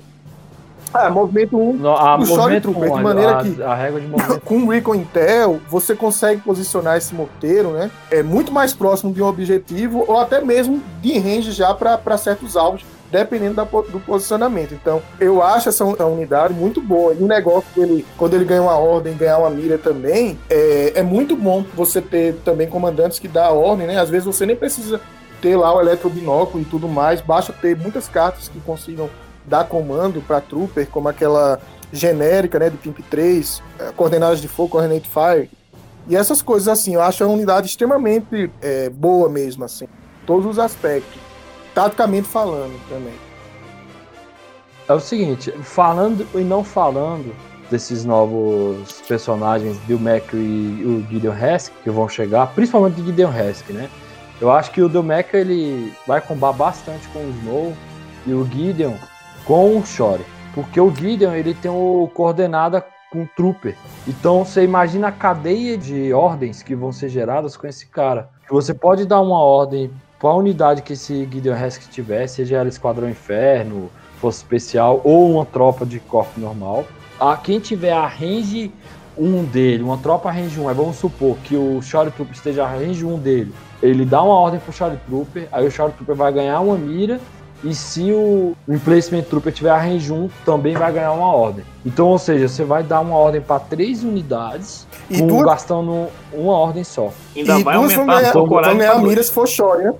ah, 0.93 1.09
movimento 1.09 1.57
1, 1.57 1.73
No- 1.73 1.89
A 1.95 2.17
O 2.17 2.25
Shore 2.25 2.39
movimento 2.39 2.61
Trooper, 2.71 2.91
um, 2.91 2.97
de 2.97 3.03
maneira 3.03 3.31
a, 3.39 3.43
que- 3.43 3.61
a 3.63 3.75
regra 3.75 3.99
de 4.01 4.07
movimento. 4.07 4.41
com 4.41 4.57
o 4.57 4.69
Recon 4.69 4.95
Intel, 4.95 5.59
você 5.69 5.95
consegue 5.95 6.41
posicionar 6.41 6.97
esse 6.97 7.13
morteiro, 7.15 7.71
né? 7.71 7.89
É 8.11 8.21
muito 8.23 8.51
mais 8.51 8.73
próximo 8.73 9.13
de 9.13 9.21
um 9.21 9.25
objetivo 9.27 10.03
ou 10.07 10.19
até 10.19 10.41
mesmo 10.41 10.81
de 11.01 11.17
range 11.19 11.51
já 11.51 11.73
para 11.73 12.17
certos 12.17 12.55
alvos, 12.57 12.83
dependendo 13.11 13.55
da 13.55 13.63
do 13.63 13.99
posicionamento. 13.99 14.73
Então, 14.73 15.01
eu 15.19 15.41
acho 15.43 15.69
essa 15.69 15.85
unidade 15.85 16.53
muito 16.53 16.81
boa. 16.81 17.13
E 17.13 17.21
o 17.23 17.27
negócio 17.27 17.65
dele, 17.75 18.05
quando 18.17 18.33
ele 18.35 18.43
ganha 18.45 18.61
uma 18.61 18.75
ordem, 18.77 19.15
ganhar 19.15 19.37
uma 19.37 19.49
mira 19.49 19.77
também, 19.77 20.37
é, 20.49 20.93
é 20.95 21.03
muito 21.03 21.35
bom 21.35 21.63
você 21.75 22.01
ter 22.01 22.35
também 22.43 22.67
comandantes 22.67 23.19
que 23.19 23.27
dá 23.27 23.45
a 23.47 23.51
ordem, 23.51 23.85
né? 23.87 23.99
Às 23.99 24.09
vezes 24.09 24.25
você 24.25 24.45
nem 24.45 24.55
precisa 24.55 24.99
ter 25.41 25.55
lá 25.57 25.75
o 25.75 25.81
eletrobinóculo 25.81 26.61
e 26.61 26.65
tudo 26.65 26.87
mais, 26.87 27.19
basta 27.19 27.51
ter 27.53 27.77
muitas 27.77 28.07
cartas 28.07 28.47
que 28.47 28.59
consigam 28.61 29.09
dar 29.45 29.65
comando 29.65 30.21
para 30.21 30.41
trooper, 30.41 30.87
como 30.89 31.09
aquela 31.09 31.59
genérica, 31.91 32.57
né, 32.57 32.69
de 32.69 32.77
Pimp 32.77 32.99
3, 33.09 33.61
eh, 33.79 33.91
coordenadas 33.95 34.41
de 34.41 34.47
fogo, 34.47 34.69
coordinate 34.69 35.07
fire. 35.07 35.49
E 36.07 36.15
essas 36.15 36.41
coisas 36.41 36.67
assim, 36.67 36.95
eu 36.95 37.01
acho 37.01 37.23
a 37.23 37.27
unidade 37.27 37.67
extremamente 37.67 38.49
eh, 38.61 38.89
boa 38.89 39.29
mesmo, 39.29 39.63
assim, 39.63 39.87
todos 40.25 40.45
os 40.45 40.59
aspectos, 40.59 41.21
taticamente 41.73 42.27
falando 42.27 42.77
também. 42.89 43.13
É 44.87 44.93
o 44.93 44.99
seguinte, 44.99 45.51
falando 45.63 46.27
e 46.35 46.43
não 46.43 46.63
falando 46.63 47.33
desses 47.71 48.03
novos 48.03 49.01
personagens, 49.07 49.77
Bill 49.87 49.99
Mack 49.99 50.35
e 50.35 50.83
o 50.85 51.07
Gideon 51.09 51.33
Hask, 51.33 51.71
que 51.83 51.89
vão 51.89 52.09
chegar, 52.09 52.47
principalmente 52.53 52.99
o 52.99 53.05
Gideon 53.05 53.29
Hask, 53.29 53.69
né? 53.69 53.89
Eu 54.41 54.51
acho 54.51 54.71
que 54.71 54.81
o 54.81 54.89
Bill 54.89 55.03
Mack 55.03 55.33
ele 55.33 55.93
vai 56.05 56.19
combar 56.19 56.51
bastante 56.51 57.07
com 57.09 57.19
o 57.19 57.29
Snow 57.39 57.73
e 58.25 58.33
o 58.33 58.45
Gideon 58.45 58.95
com 59.45 59.77
o 59.77 59.85
Shore. 59.85 60.23
Porque 60.53 60.79
o 60.79 60.93
Gideon 60.93 61.33
ele 61.33 61.53
tem 61.53 61.71
o 61.71 62.09
coordenada 62.13 62.85
com 63.11 63.23
o 63.23 63.29
Trooper. 63.35 63.75
Então 64.07 64.43
você 64.43 64.63
imagina 64.63 65.07
a 65.07 65.11
cadeia 65.11 65.77
de 65.77 66.13
ordens 66.13 66.63
que 66.63 66.75
vão 66.75 66.91
ser 66.91 67.09
geradas 67.09 67.55
com 67.55 67.67
esse 67.67 67.85
cara. 67.85 68.29
Você 68.49 68.73
pode 68.73 69.05
dar 69.05 69.21
uma 69.21 69.39
ordem 69.39 69.91
para 70.19 70.29
a 70.29 70.35
unidade 70.35 70.81
que 70.81 70.93
esse 70.93 71.27
Gideon 71.31 71.55
Hask 71.55 71.81
tiver, 71.89 72.27
seja 72.27 72.57
ela 72.57 72.69
Esquadrão 72.69 73.09
Inferno, 73.09 73.89
Força 74.19 74.39
Especial 74.39 75.01
ou 75.03 75.31
uma 75.33 75.45
tropa 75.45 75.85
de 75.85 75.99
corpo 75.99 76.39
normal. 76.39 76.85
A 77.19 77.35
quem 77.35 77.59
tiver 77.59 77.91
a 77.91 78.07
range 78.07 78.71
1 79.17 79.43
dele, 79.45 79.83
uma 79.83 79.97
tropa 79.97 80.31
range 80.31 80.59
1, 80.59 80.69
aí 80.69 80.75
vamos 80.75 80.95
supor 80.95 81.37
que 81.43 81.55
o 81.55 81.81
Shore 81.81 82.09
Trooper 82.11 82.33
esteja 82.33 82.63
a 82.63 82.67
range 82.67 83.05
1 83.05 83.19
dele, 83.19 83.53
ele 83.81 84.05
dá 84.05 84.23
uma 84.23 84.33
ordem 84.33 84.59
pro 84.59 84.73
Shore 84.73 84.97
Trooper, 85.07 85.47
aí 85.51 85.67
o 85.67 85.71
Shore 85.71 85.91
Trooper 85.91 86.15
vai 86.15 86.31
ganhar 86.31 86.59
uma 86.61 86.77
mira, 86.77 87.19
e 87.63 87.73
se 87.73 88.11
o 88.11 88.55
Replacement 88.67 89.21
Trooper 89.23 89.53
tiver 89.53 89.69
a 89.71 89.77
range 89.77 90.11
1, 90.11 90.29
também 90.45 90.75
vai 90.75 90.91
ganhar 90.91 91.11
uma 91.13 91.27
ordem. 91.33 91.63
Então, 91.85 92.07
ou 92.07 92.19
seja, 92.19 92.47
você 92.47 92.63
vai 92.63 92.83
dar 92.83 92.99
uma 92.99 93.15
ordem 93.15 93.39
para 93.41 93.59
três 93.59 94.03
unidades, 94.03 94.85
E 95.09 95.19
com- 95.19 95.27
duas, 95.27 95.43
gastando 95.45 96.07
uma 96.33 96.53
ordem 96.53 96.83
só. 96.83 97.11
Ainda 97.35 97.59
e 97.59 97.63
vai 97.63 97.77
duas 97.77 97.93
aumentar 97.93 98.13
a 98.17 98.21
ganhar, 98.21 98.33
vão 98.33 98.47
ganhar 98.47 98.93
dois. 98.95 99.07
mira 99.07 99.23
se 99.23 99.31
for 99.31 99.47
short, 99.47 99.83
né? 99.83 99.93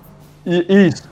E, 0.45 0.87
isso. 0.87 1.03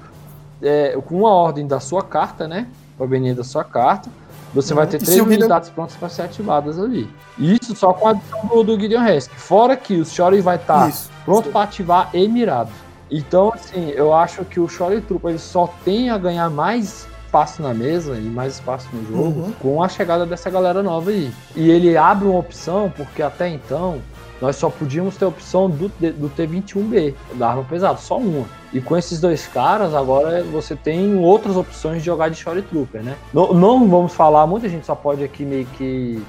É, 0.62 0.98
com 1.06 1.16
uma 1.20 1.34
ordem 1.34 1.66
da 1.66 1.80
sua 1.80 2.04
carta, 2.04 2.48
né? 2.48 2.68
Proveniente 2.98 3.38
da 3.38 3.44
sua 3.44 3.64
carta, 3.64 4.10
você 4.54 4.74
vai 4.74 4.84
Uhum. 4.86 4.92
ter 4.92 4.98
três 5.00 5.14
Gideon- 5.18 5.26
unidades 5.38 5.70
prontas 5.70 5.96
para 5.96 6.10
ser 6.10 6.24
ativadas 6.24 6.78
ali. 6.78 7.10
Isso 7.40 7.76
só 7.76 7.94
com 7.94 8.08
a 8.08 8.12
adição 8.12 8.46
do, 8.48 8.64
do 8.64 8.80
Gideon. 8.80 9.02
Fora 9.38 9.76
que 9.78 9.96
o 10.02 10.06
Shore 10.06 10.40
vai 10.42 10.58
estar 10.58 10.90
Isso. 10.90 11.10
pronto 11.26 11.50
para 11.50 11.62
ativar 11.64 12.10
e 12.14 12.28
mirado. 12.28 12.70
Então, 13.12 13.52
assim, 13.54 13.90
eu 13.90 14.14
acho 14.14 14.46
que 14.46 14.60
o 14.60 14.68
Shore 14.70 15.02
Trooper 15.02 15.32
ele 15.32 15.40
só 15.40 15.68
tem 15.84 16.10
a 16.10 16.18
ganhar 16.18 16.50
mais 16.50 17.06
espaço 17.26 17.62
na 17.62 17.74
mesa 17.74 18.16
e 18.18 18.22
mais 18.22 18.54
espaço 18.56 18.88
no 18.94 19.06
jogo 19.08 19.40
Uhum. 19.42 19.52
com 19.62 19.84
a 19.84 19.88
chegada 19.90 20.26
dessa 20.26 20.50
galera 20.50 20.82
nova 20.82 21.10
aí. 21.12 21.32
E 21.56 21.70
ele 21.70 21.96
abre 21.98 22.28
uma 22.28 22.40
opção, 22.40 22.92
porque 22.96 23.22
até 23.22 23.48
então 23.50 24.02
nós 24.42 24.56
só 24.56 24.70
podíamos 24.70 25.16
ter 25.18 25.26
a 25.26 25.28
opção 25.28 25.70
do, 25.70 25.88
do 25.90 26.30
T21B, 26.30 27.14
da 27.36 27.50
arma 27.50 27.64
pesada, 27.64 27.98
só 27.98 28.18
uma. 28.18 28.46
E 28.74 28.82
com 28.82 28.98
esses 28.98 29.20
dois 29.22 29.46
caras, 29.48 29.94
agora 29.94 30.42
você 30.44 30.76
tem 30.76 31.16
outras 31.20 31.56
opções 31.56 32.00
de 32.00 32.06
jogar 32.06 32.30
de 32.30 32.38
Shore 32.38 32.62
Trooper, 32.64 33.04
né? 33.04 33.16
Não, 33.34 33.54
não 33.54 33.88
vamos 33.90 34.14
falar, 34.14 34.48
muita 34.48 34.68
gente 34.68 34.86
só 34.86 34.96
pode 34.96 35.24
aqui 35.24 35.44
meio 35.46 35.66
que 35.78 36.22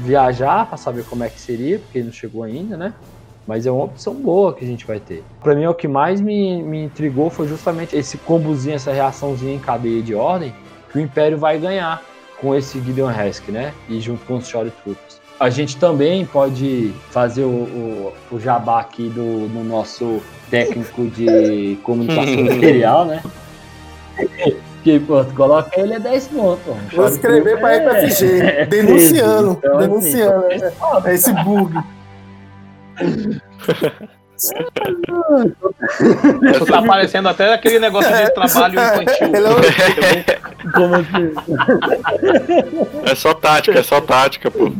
viajar 0.00 0.66
para 0.66 0.76
saber 0.76 1.04
como 1.04 1.24
é 1.24 1.28
que 1.28 1.40
seria, 1.40 1.78
porque 1.78 2.02
não 2.02 2.12
chegou 2.12 2.42
ainda, 2.42 2.76
né? 2.76 2.92
Mas 3.46 3.64
é 3.64 3.70
uma 3.70 3.84
opção 3.84 4.14
boa 4.14 4.52
que 4.52 4.64
a 4.64 4.68
gente 4.68 4.84
vai 4.84 4.98
ter. 4.98 5.22
Pra 5.40 5.54
mim, 5.54 5.66
o 5.66 5.74
que 5.74 5.86
mais 5.86 6.20
me, 6.20 6.62
me 6.62 6.84
intrigou 6.84 7.30
foi 7.30 7.46
justamente 7.46 7.94
esse 7.94 8.18
combozinho, 8.18 8.74
essa 8.74 8.92
reaçãozinha 8.92 9.54
em 9.54 9.58
cadeia 9.58 10.02
de 10.02 10.14
ordem 10.14 10.52
que 10.90 10.98
o 10.98 11.00
Império 11.00 11.38
vai 11.38 11.58
ganhar 11.58 12.02
com 12.40 12.54
esse 12.54 12.80
Gideon 12.80 13.08
Hask, 13.08 13.48
né? 13.48 13.72
E 13.88 14.00
junto 14.00 14.24
com 14.26 14.36
os 14.36 14.48
Shore 14.48 14.72
Troopers. 14.82 15.20
A 15.38 15.50
gente 15.50 15.76
também 15.76 16.24
pode 16.24 16.92
fazer 17.10 17.44
o, 17.44 17.48
o, 17.48 18.12
o 18.32 18.40
jabá 18.40 18.80
aqui 18.80 19.08
do, 19.08 19.46
do 19.48 19.62
nosso 19.62 20.20
técnico 20.50 21.06
de 21.06 21.78
comunicação 21.82 22.40
imperial, 22.40 23.04
né? 23.04 23.22
Que, 24.82 24.98
pô, 25.00 25.24
coloca 25.36 25.78
ele 25.78 25.94
é 25.94 25.98
10 25.98 26.28
pontos. 26.28 26.74
Vou 26.94 27.06
escrever 27.06 27.58
pra 27.58 27.74
é- 27.74 28.08
FFG, 28.08 28.40
é 28.40 28.66
denunciando, 28.66 29.56
13. 29.56 29.58
Então, 29.58 29.78
assim, 29.78 29.88
denunciando, 29.88 30.48
né? 30.48 30.72
É 31.04 31.14
esse 31.14 31.32
bug. 31.32 31.95
Isso 36.52 36.66
tá 36.66 36.82
parecendo 36.82 37.28
até 37.28 37.54
aquele 37.54 37.78
negócio 37.78 38.14
de 38.14 38.30
trabalho 38.34 38.74
infantil. 38.74 39.30
É 40.06 40.70
Como 40.72 40.94
assim? 40.94 41.32
É 43.04 43.14
só 43.14 43.32
tática, 43.32 43.78
é 43.78 43.82
só 43.82 44.00
tática, 44.00 44.50
pô. 44.50 44.72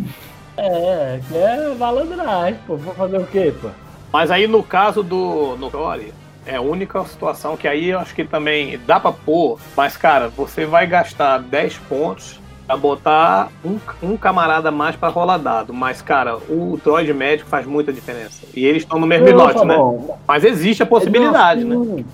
É, 0.58 1.20
que 1.26 1.36
é 1.36 1.74
malandragem, 1.78 2.58
pô. 2.66 2.76
Vou 2.76 2.94
fazer 2.94 3.18
o 3.18 3.26
quê, 3.26 3.52
pô? 3.60 3.68
Mas 4.12 4.30
aí 4.30 4.46
no 4.46 4.62
caso 4.62 5.02
do 5.02 5.56
no 5.58 5.70
Core, 5.70 6.12
é 6.46 6.56
a 6.56 6.60
única 6.60 7.02
situação 7.04 7.56
que 7.56 7.66
aí 7.66 7.88
eu 7.88 7.98
acho 7.98 8.14
que 8.14 8.24
também 8.24 8.78
dá 8.86 9.00
pra 9.00 9.12
pôr, 9.12 9.58
mas 9.76 9.96
cara, 9.96 10.28
você 10.28 10.64
vai 10.64 10.86
gastar 10.86 11.38
10 11.38 11.78
pontos 11.88 12.40
pra 12.66 12.76
botar 12.76 13.48
um, 13.64 13.78
um 14.02 14.16
camarada 14.16 14.68
a 14.68 14.72
mais 14.72 14.96
pra 14.96 15.08
rolar 15.08 15.38
dado. 15.38 15.72
Mas, 15.72 16.02
cara, 16.02 16.36
o 16.36 16.78
droid 16.82 17.12
médico 17.14 17.48
faz 17.48 17.66
muita 17.66 17.92
diferença. 17.92 18.42
E 18.54 18.64
eles 18.64 18.82
estão 18.82 18.98
no 18.98 19.06
mesmo 19.06 19.28
slot, 19.28 19.54
tá 19.54 19.64
né? 19.64 19.76
bom. 19.76 20.18
Mas 20.26 20.44
existe 20.44 20.82
a 20.82 20.86
possibilidade, 20.86 21.64
Não, 21.64 21.84
né? 21.84 21.96
sim. 21.98 22.06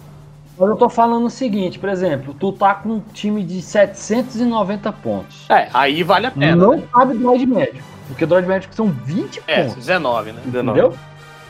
Mas 0.59 0.69
eu 0.69 0.77
tô 0.77 0.89
falando 0.89 1.25
o 1.25 1.31
seguinte, 1.31 1.79
por 1.79 1.89
exemplo, 1.89 2.35
tu 2.39 2.53
tá 2.53 2.75
com 2.75 2.91
um 2.91 3.01
time 3.13 3.43
de 3.43 3.63
790 3.63 4.93
pontos. 4.93 5.47
É, 5.49 5.69
aí 5.73 6.03
vale 6.03 6.27
a 6.27 6.31
pena. 6.31 6.55
não 6.55 6.77
né? 6.77 6.83
cabe 6.93 7.17
droid 7.17 7.47
médico. 7.47 7.83
Porque 8.07 8.27
droid 8.27 8.47
médico 8.47 8.75
são 8.75 8.89
20 8.89 9.43
É, 9.47 9.63
pontos. 9.63 9.77
19, 9.77 10.33
né? 10.33 10.41
Entendeu? 10.47 10.95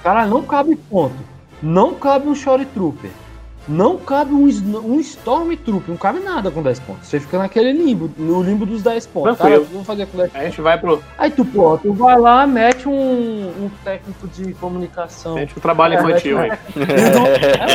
Caralho, 0.03 0.31
não 0.31 0.43
cabe 0.43 0.77
ponto. 0.77 1.17
Não 1.61 1.95
cabe 1.95 2.29
um 2.29 2.35
Shore 2.35 2.65
Trooper. 2.65 3.11
Não 3.69 3.97
cabe 3.97 4.33
um, 4.33 4.45
um 4.45 4.99
Stormtrooper. 4.99 5.91
Não 5.91 5.97
cabe 5.97 6.19
nada 6.19 6.51
com 6.51 6.63
10 6.63 6.81
pontos. 6.81 7.09
Você 7.09 7.21
fica 7.21 7.39
naquele 7.39 7.73
limbo, 7.73 8.11
no 8.17 8.43
limbo 8.43 8.67
dos 8.67 8.83
10 8.83 9.07
pontos. 9.07 9.39
Tranquilo. 9.39 9.67
vamos 9.71 9.87
fazer 9.87 10.07
com 10.07 10.19
10 10.19 10.35
A 10.35 10.45
gente 10.45 10.61
vai 10.61 10.79
pro. 10.79 11.03
Aí 11.17 11.31
tu, 11.31 11.45
pô, 11.45 11.79
tu 11.79 11.93
vai 11.93 12.19
lá, 12.19 12.47
mete 12.47 12.89
um, 12.89 12.93
um 12.93 13.71
técnico 13.85 14.27
de 14.29 14.53
comunicação. 14.55 15.39
Gente 15.39 15.53
pro 15.53 15.63
trabalho 15.63 15.95
infantil 15.95 16.39
aí. 16.39 16.51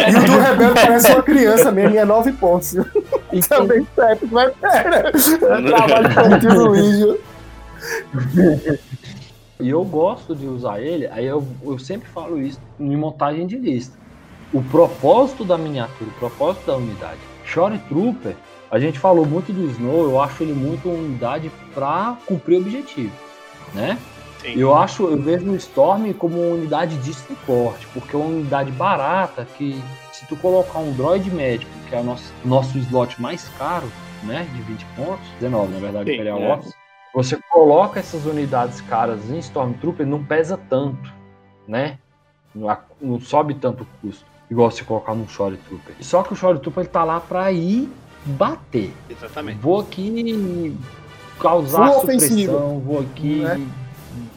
E 0.08 0.16
o 0.16 0.26
do 0.26 0.40
Rebelo 0.40 0.74
parece 0.74 1.12
uma 1.12 1.24
criança 1.24 1.72
mesmo, 1.72 1.96
e 1.96 1.98
é 1.98 2.06
9 2.06 2.34
pontos. 2.34 2.74
E 3.32 3.40
Também 3.48 3.86
técnico, 3.96 4.34
vai. 4.34 4.48
É, 4.64 5.62
trabalho 5.62 6.08
infantil 6.08 6.54
Luigi. 6.54 7.20
E 9.60 9.70
eu 9.70 9.84
gosto 9.84 10.36
de 10.36 10.46
usar 10.46 10.82
ele, 10.82 11.08
aí 11.08 11.26
eu, 11.26 11.46
eu 11.64 11.80
sempre 11.80 12.08
falo 12.10 12.40
isso 12.40 12.60
em 12.80 12.96
montagem 12.96 13.48
de 13.48 13.58
lista. 13.58 13.98
O 14.54 14.64
propósito 14.64 15.44
da 15.44 15.58
miniatura, 15.58 16.10
o 16.10 16.20
propósito 16.20 16.66
da 16.68 16.78
unidade. 16.78 17.20
Shore 17.44 17.78
Trooper, 17.90 18.36
a 18.70 18.80
gente 18.80 19.00
falou 19.00 19.26
muito 19.26 19.54
do 19.54 19.66
Snow, 19.72 20.04
eu 20.04 20.22
acho 20.22 20.44
ele 20.44 20.54
muito 20.54 20.90
uma 20.90 20.98
unidade 20.98 21.52
para 21.74 22.18
cumprir 22.26 22.58
objetivo, 22.58 23.14
né? 23.74 23.98
Sim. 24.42 24.54
Eu 24.56 24.76
acho, 24.76 25.04
eu 25.06 25.18
vejo 25.18 25.50
o 25.50 25.56
Storm 25.56 26.14
como 26.14 26.40
uma 26.40 26.56
unidade 26.56 26.98
de 26.98 27.14
suporte, 27.14 27.88
porque 27.88 28.16
é 28.16 28.20
uma 28.20 28.28
unidade 28.28 28.72
barata 28.72 29.46
que 29.58 29.82
se 30.12 30.26
tu 30.28 30.36
colocar 30.36 30.80
um 30.80 30.94
droid 30.94 31.30
médico, 31.32 31.72
que 31.90 31.96
é 31.96 32.00
o 32.00 32.04
nosso, 32.04 32.34
nosso 32.46 32.78
slot 32.78 33.22
mais 33.22 33.48
caro, 33.58 33.92
né, 34.24 34.48
de 34.54 34.62
20 34.62 34.86
pontos, 34.96 35.28
19 35.40 35.74
na 35.74 35.80
verdade, 35.80 36.10
Sim, 36.10 36.16
Imperial 36.16 36.40
é. 36.40 36.60
Você 37.14 37.40
coloca 37.50 38.00
essas 38.00 38.26
unidades 38.26 38.80
caras 38.82 39.30
em 39.30 39.40
Stormtrooper, 39.40 40.06
não 40.06 40.24
pesa 40.24 40.58
tanto, 40.70 41.12
né? 41.68 41.98
Não, 42.54 42.78
não 43.02 43.20
sobe 43.20 43.56
tanto 43.56 43.84
o 43.84 43.88
custo, 44.02 44.26
igual 44.50 44.72
se 44.72 44.84
colocar 44.84 45.14
num 45.14 45.28
Shore 45.28 45.58
Trooper. 45.68 45.96
Só 46.02 46.24
que 46.24 46.34
o 46.34 46.36
Shore 46.36 46.60
Trooper 46.60 46.84
ele 46.84 46.90
tá 46.90 47.04
lá 47.04 47.20
pra 47.20 47.52
ir 47.52 47.90
bater. 48.26 48.94
Exatamente. 49.10 49.60
Vou 49.60 49.80
aqui 49.80 50.76
causar 51.40 51.88
Full 51.92 52.00
supressão, 52.02 52.28
ofensivo. 52.28 52.80
vou 52.86 53.00
aqui 53.02 53.40
Né? 53.42 53.62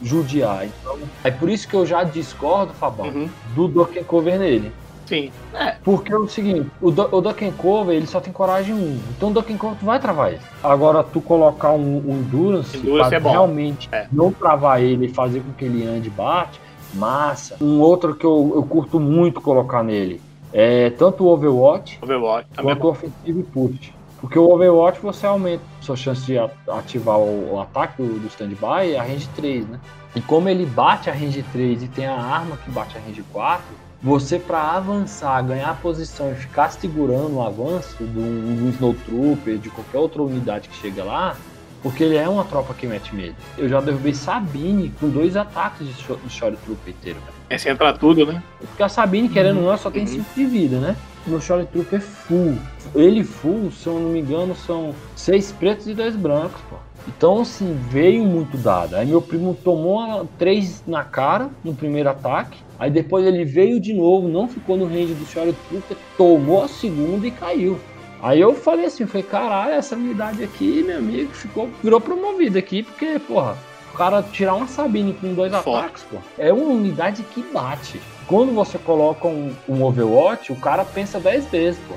judiar. 0.02 0.66
Então, 0.66 0.98
é 1.24 1.30
por 1.30 1.48
isso 1.48 1.66
que 1.68 1.74
eu 1.74 1.84
já 1.86 2.02
discordo, 2.04 2.72
Fabão, 2.74 3.06
Uhum. 3.08 3.28
do 3.54 3.68
Dokken 3.68 4.04
Cover 4.04 4.38
nele. 4.38 4.72
Sim. 5.06 5.32
É, 5.54 5.74
Porque 5.82 6.12
é 6.12 6.16
o 6.16 6.28
seguinte, 6.28 6.70
o, 6.80 6.90
do, 6.92 7.02
o 7.16 7.20
Dokken 7.20 7.50
Cover, 7.52 7.96
ele 7.96 8.06
só 8.06 8.20
tem 8.20 8.32
coragem 8.32 8.72
1. 8.74 9.00
Então 9.16 9.30
o 9.30 9.32
Dokken 9.32 9.56
Cover 9.56 9.76
tu 9.78 9.84
vai 9.84 9.98
travar 9.98 10.28
ele. 10.32 10.40
Agora, 10.62 11.02
tu 11.02 11.20
colocar 11.20 11.72
um, 11.72 11.96
um 12.08 12.18
Endurance, 12.20 12.76
Endurance 12.76 13.08
pra 13.08 13.16
é 13.16 13.20
bom. 13.20 13.30
realmente 13.32 13.88
É. 13.90 14.06
não 14.12 14.30
travar 14.32 14.80
ele 14.80 15.06
e 15.06 15.08
fazer 15.12 15.40
com 15.40 15.52
que 15.52 15.64
ele 15.64 15.84
ande 15.84 16.06
e 16.06 16.10
bate, 16.10 16.60
massa. 16.94 17.56
Um 17.60 17.80
outro 17.80 18.14
que 18.14 18.24
eu, 18.24 18.52
eu 18.54 18.62
curto 18.62 18.98
muito 18.98 19.40
colocar 19.40 19.82
nele 19.82 20.20
é 20.52 20.90
tanto 20.90 21.24
o 21.24 21.28
Overwatch 21.28 22.00
Overwatch 22.02 22.48
é 22.56 22.62
quanto 22.62 22.84
o 22.84 22.90
ofensivo 22.90 23.40
e 23.40 23.42
push. 23.42 23.92
Porque 24.20 24.38
o 24.38 24.50
Overwatch 24.50 25.00
você 25.00 25.26
aumenta 25.26 25.62
sua 25.80 25.96
chance 25.96 26.26
de 26.26 26.36
ativar 26.68 27.18
o, 27.18 27.54
o 27.54 27.60
ataque 27.60 28.02
do, 28.02 28.18
do 28.18 28.26
standby 28.26 28.96
a 28.96 29.02
range 29.02 29.28
3, 29.34 29.66
né? 29.66 29.80
E 30.14 30.20
como 30.20 30.48
ele 30.48 30.66
bate 30.66 31.08
a 31.08 31.12
range 31.12 31.42
3 31.52 31.84
e 31.84 31.88
tem 31.88 32.06
a 32.06 32.20
arma 32.20 32.56
que 32.56 32.70
bate 32.70 32.98
a 32.98 33.00
range 33.00 33.22
4, 33.32 33.64
você 34.02 34.38
para 34.38 34.60
avançar, 34.72 35.42
ganhar 35.42 35.78
posição 35.80 36.32
e 36.32 36.34
ficar 36.34 36.70
segurando 36.70 37.36
o 37.36 37.42
avanço 37.42 38.02
do, 38.02 38.56
do 38.56 38.70
Snowtrooper, 38.70 39.58
de 39.58 39.70
qualquer 39.70 39.98
outra 39.98 40.22
unidade 40.22 40.68
que 40.68 40.76
chega 40.76 41.04
lá, 41.04 41.36
porque 41.82 42.04
ele 42.04 42.16
é 42.16 42.28
uma 42.28 42.44
tropa 42.44 42.74
que 42.74 42.86
mete 42.86 43.14
medo. 43.14 43.34
Eu 43.56 43.68
já 43.68 43.80
derrubei 43.80 44.14
Sabine 44.14 44.92
com 45.00 45.08
dois 45.08 45.36
ataques 45.36 45.86
de, 45.86 45.94
de 45.94 46.30
Shore 46.30 46.56
Trooper 46.64 46.92
inteiro. 46.94 47.18
É 47.48 47.56
se 47.58 47.68
entrar 47.68 47.92
tudo, 47.96 48.26
né? 48.26 48.42
Porque 48.58 48.82
a 48.82 48.88
Sabine, 48.88 49.28
querendo 49.28 49.58
ou 49.60 49.66
não, 49.70 49.76
só 49.76 49.90
tem 49.90 50.02
Uhum. 50.02 50.08
5 50.08 50.24
de 50.34 50.44
vida, 50.46 50.78
né? 50.78 50.96
Meu 51.26 51.40
Shore 51.40 51.66
Trooper 51.66 51.98
é 51.98 52.02
full. 52.02 52.56
Ele 52.94 53.22
full, 53.24 53.70
se 53.70 53.86
eu 53.86 53.94
não 53.94 54.10
me 54.10 54.20
engano, 54.20 54.54
são 54.56 54.94
seis 55.14 55.52
pretos 55.52 55.86
e 55.86 55.94
dois 55.94 56.16
brancos, 56.16 56.60
pô. 56.68 56.76
Então, 57.08 57.40
assim, 57.40 57.78
veio 57.90 58.24
muito 58.24 58.56
dado. 58.58 58.94
Aí 58.94 59.06
meu 59.06 59.22
primo 59.22 59.56
tomou 59.64 60.28
três 60.38 60.82
na 60.86 61.02
cara 61.02 61.48
no 61.64 61.74
primeiro 61.74 62.08
ataque. 62.10 62.58
Aí 62.78 62.90
depois 62.90 63.26
ele 63.26 63.44
veio 63.44 63.80
de 63.80 63.92
novo, 63.92 64.28
não 64.28 64.48
ficou 64.48 64.76
no 64.76 64.86
range 64.86 65.14
do 65.14 65.26
Shore 65.26 65.54
Trooper, 65.68 65.96
tomou 66.16 66.62
a 66.64 66.68
segunda 66.68 67.26
e 67.26 67.30
caiu. 67.30 67.78
Aí 68.22 68.40
eu 68.40 68.54
falei 68.54 68.86
assim, 68.86 69.06
falei, 69.06 69.26
caralho, 69.26 69.72
essa 69.72 69.96
unidade 69.96 70.42
aqui, 70.42 70.82
meu 70.82 70.98
amigo, 70.98 71.32
ficou, 71.32 71.70
virou 71.82 72.00
promovida 72.00 72.58
aqui, 72.58 72.82
porque, 72.82 73.18
porra, 73.18 73.56
o 73.92 73.96
cara 73.96 74.22
tirar 74.22 74.54
uma 74.54 74.66
Sabine 74.66 75.14
com 75.14 75.34
dois 75.34 75.52
ataques, 75.54 76.02
pô, 76.04 76.18
é 76.38 76.52
uma 76.52 76.70
unidade 76.70 77.22
que 77.22 77.42
bate. 77.42 78.00
Quando 78.26 78.52
você 78.52 78.78
coloca 78.78 79.26
um, 79.26 79.54
um 79.68 79.82
Overwatch, 79.82 80.52
o 80.52 80.56
cara 80.56 80.84
pensa 80.84 81.18
10 81.18 81.50
vezes, 81.50 81.80
pô. 81.86 81.94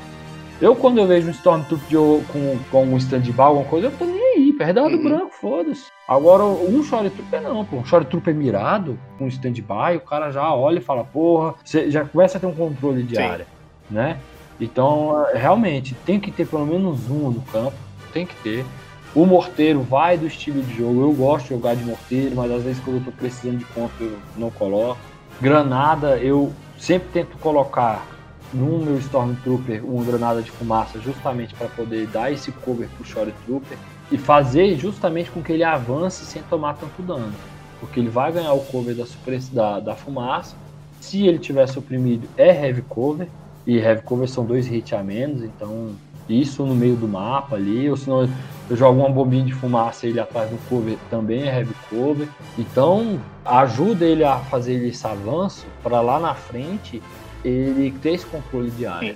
Eu, 0.62 0.76
quando 0.76 0.98
eu 1.00 1.08
vejo 1.08 1.28
um 1.28 1.32
Stormtrooper 1.32 2.26
com, 2.32 2.60
com 2.72 2.86
um 2.86 2.98
stand-by, 2.98 3.42
alguma 3.42 3.66
coisa, 3.66 3.88
eu 3.88 3.92
tô 3.92 4.06
nem 4.06 4.38
aí, 4.38 4.54
perde 4.54 4.74
dado 4.74 4.96
Uhum. 4.96 5.04
branco, 5.04 5.32
foda-se. 5.34 5.88
Agora, 6.08 6.46
um 6.46 6.82
Shore 6.82 7.10
Trooper 7.10 7.42
não, 7.42 7.66
pô. 7.66 7.78
Um 7.78 8.04
Trooper 8.06 8.34
mirado, 8.34 8.98
com 9.18 9.28
stand-by, 9.28 9.98
o 9.98 10.02
cara 10.02 10.32
já 10.32 10.54
olha 10.54 10.78
e 10.78 10.82
fala, 10.82 11.04
porra, 11.04 11.56
você 11.64 11.92
já 11.92 12.06
começa 12.06 12.38
a 12.38 12.42
ter 12.42 12.48
um 12.48 12.56
controle 12.56 13.04
de 13.04 13.16
Sim. 13.16 13.24
área, 13.24 13.48
né? 13.90 14.22
Então, 14.64 15.26
é, 15.28 15.38
realmente, 15.38 15.96
tem 16.06 16.20
que 16.20 16.32
ter 16.32 16.48
pelo 16.48 16.66
menos 16.66 17.10
um 17.10 17.30
no 17.30 17.42
campo, 17.42 17.76
tem 18.12 18.26
que 18.26 18.36
ter. 18.38 18.66
O 19.14 19.26
morteiro 19.26 19.82
vai 19.82 20.18
do 20.18 20.26
estilo 20.26 20.62
de 20.62 20.78
jogo. 20.78 21.02
Eu 21.02 21.14
gosto 21.14 21.46
de 21.46 21.50
jogar 21.52 21.76
de 21.76 21.84
morteiro, 21.84 22.36
mas 22.36 22.52
às 22.52 22.64
vezes 22.64 22.84
quando 22.84 22.98
eu 22.98 23.04
tô 23.04 23.12
precisando 23.12 23.58
de 23.58 23.66
ponto 23.66 23.94
eu 24.00 24.18
não 24.38 24.50
coloco. 24.50 25.00
Granada, 25.40 26.18
eu 26.18 26.52
sempre 26.80 27.10
tento 27.12 27.38
colocar 27.38 28.06
no 28.54 28.80
meu 28.80 28.98
Stormtrooper 29.00 29.84
uma 29.84 30.04
granada 30.04 30.42
de 30.42 30.52
fumaça 30.52 31.00
justamente 31.00 31.54
para 31.56 31.68
poder 31.68 32.08
dar 32.08 32.32
esse 32.32 32.52
cover 32.52 32.88
pro 32.90 33.06
Shore 33.06 33.34
Trooper 33.46 33.78
e 34.12 34.18
fazer 34.18 34.78
justamente 34.78 35.32
com 35.32 35.42
que 35.42 35.52
ele 35.52 35.64
avance 35.64 36.24
sem 36.26 36.42
tomar 36.44 36.76
tanto 36.76 37.02
dano. 37.02 37.34
Porque 37.80 38.00
ele 38.00 38.10
vai 38.10 38.32
ganhar 38.32 38.54
o 38.54 38.60
cover 38.60 38.96
da, 38.96 39.06
da, 39.52 39.80
da 39.80 39.96
fumaça. 39.96 40.56
Se 41.02 41.26
ele 41.28 41.40
tiver 41.40 41.68
suprimido, 41.68 42.28
é 42.38 42.50
heavy 42.66 42.82
cover. 42.84 43.28
E 43.66 43.78
heavy 43.78 44.02
cover 44.04 44.28
são 44.28 44.46
dois 44.46 44.72
hits 44.72 44.94
a 44.94 45.04
menos, 45.04 45.44
então 45.44 45.92
isso 46.28 46.66
no 46.66 46.76
meio 46.76 46.96
do 46.96 47.08
mapa 47.08 47.56
ali, 47.56 47.90
ou 47.90 47.98
senão 47.98 48.30
eu 48.70 48.78
jogo 48.78 49.00
uma 49.00 49.10
bombinha 49.10 49.46
de 49.46 49.54
fumaça 49.54 50.08
ele 50.08 50.20
atrás 50.20 50.50
do 50.50 50.58
cover, 50.70 50.98
também 51.10 51.44
é 51.44 51.60
heavy 51.60 51.76
cover. 51.90 52.28
Então 52.58 53.20
ajuda 53.46 54.06
ele 54.06 54.24
a 54.24 54.38
fazer 54.38 54.86
esse 54.86 55.06
avanço 55.06 55.66
para 55.82 56.02
lá 56.02 56.20
na 56.20 56.34
frente 56.34 57.02
ele 57.44 57.92
ter 58.02 58.14
esse 58.14 58.26
controle 58.26 58.72
de 58.72 58.86
área. 58.86 59.16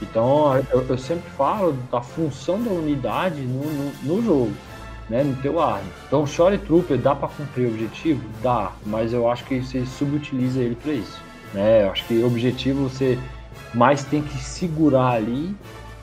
Então 0.00 0.56
eu, 0.72 0.86
eu 0.88 0.98
sempre 0.98 1.28
falo 1.30 1.76
da 1.90 2.00
função 2.00 2.62
da 2.62 2.70
unidade 2.70 3.40
no, 3.42 3.64
no, 3.64 3.92
no 4.02 4.22
jogo. 4.22 4.52
Né, 5.10 5.24
no 5.24 5.34
teu 5.36 5.58
arma. 5.58 5.88
Então, 6.06 6.26
Shore 6.26 6.58
Trooper 6.58 6.98
dá 6.98 7.14
para 7.14 7.28
cumprir 7.28 7.64
o 7.64 7.70
objetivo? 7.70 8.22
Dá, 8.42 8.72
mas 8.84 9.14
eu 9.14 9.26
acho 9.26 9.42
que 9.46 9.58
você 9.58 9.86
subutiliza 9.86 10.60
ele 10.60 10.74
para 10.74 10.92
isso. 10.92 11.18
Né? 11.54 11.84
Eu 11.84 11.92
acho 11.92 12.04
que 12.04 12.18
o 12.18 12.26
objetivo 12.26 12.90
você 12.90 13.18
mais 13.74 14.04
tem 14.04 14.22
que 14.22 14.38
segurar 14.38 15.10
ali, 15.12 15.54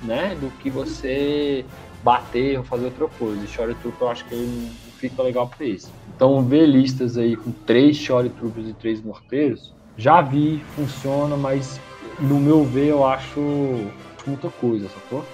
né, 0.04 0.36
do 0.40 0.50
que 0.60 0.70
você 0.70 1.66
bater 2.04 2.58
ou 2.60 2.64
fazer 2.64 2.86
outra 2.86 3.08
coisa. 3.08 3.44
E 3.44 3.48
Shore 3.48 3.74
Trooper 3.76 4.02
eu 4.02 4.10
acho 4.10 4.26
que 4.26 4.36
não 4.36 4.70
fica 5.00 5.24
legal 5.24 5.48
para 5.48 5.66
isso. 5.66 5.92
Então, 6.08 6.44
ver 6.44 6.66
listas 6.68 7.18
aí 7.18 7.36
com 7.36 7.52
três 7.52 7.98
Shore 7.98 8.30
Troopers 8.30 8.68
e 8.68 8.74
três 8.74 9.02
morteiros, 9.02 9.74
já 9.98 10.22
vi, 10.22 10.64
funciona, 10.76 11.36
mas 11.36 11.80
no 12.20 12.40
meu 12.40 12.64
ver 12.64 12.88
eu 12.88 13.06
acho 13.06 13.40
muita 14.28 14.50
coisa, 14.50 14.88
sacou? 14.90 15.26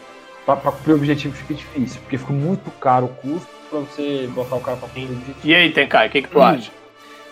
Pra, 0.45 0.55
pra 0.55 0.71
cumprir 0.71 0.93
o 0.93 0.95
objetivo 0.95 1.35
fica 1.35 1.53
difícil, 1.53 1.99
porque 2.01 2.17
fica 2.17 2.33
muito 2.33 2.71
caro 2.79 3.05
o 3.05 3.09
custo 3.09 3.47
pra 3.69 3.79
você 3.79 4.27
botar 4.33 4.55
o 4.55 4.61
cara 4.61 4.77
pra 4.77 4.87
cumprir 4.87 5.09
o 5.09 5.13
objetivo. 5.13 5.39
E 5.43 5.53
aí, 5.55 5.71
Tenkai, 5.71 6.07
o 6.07 6.11
que, 6.11 6.21
que 6.21 6.29
tu 6.29 6.39
Hum. 6.39 6.43
acha? 6.43 6.71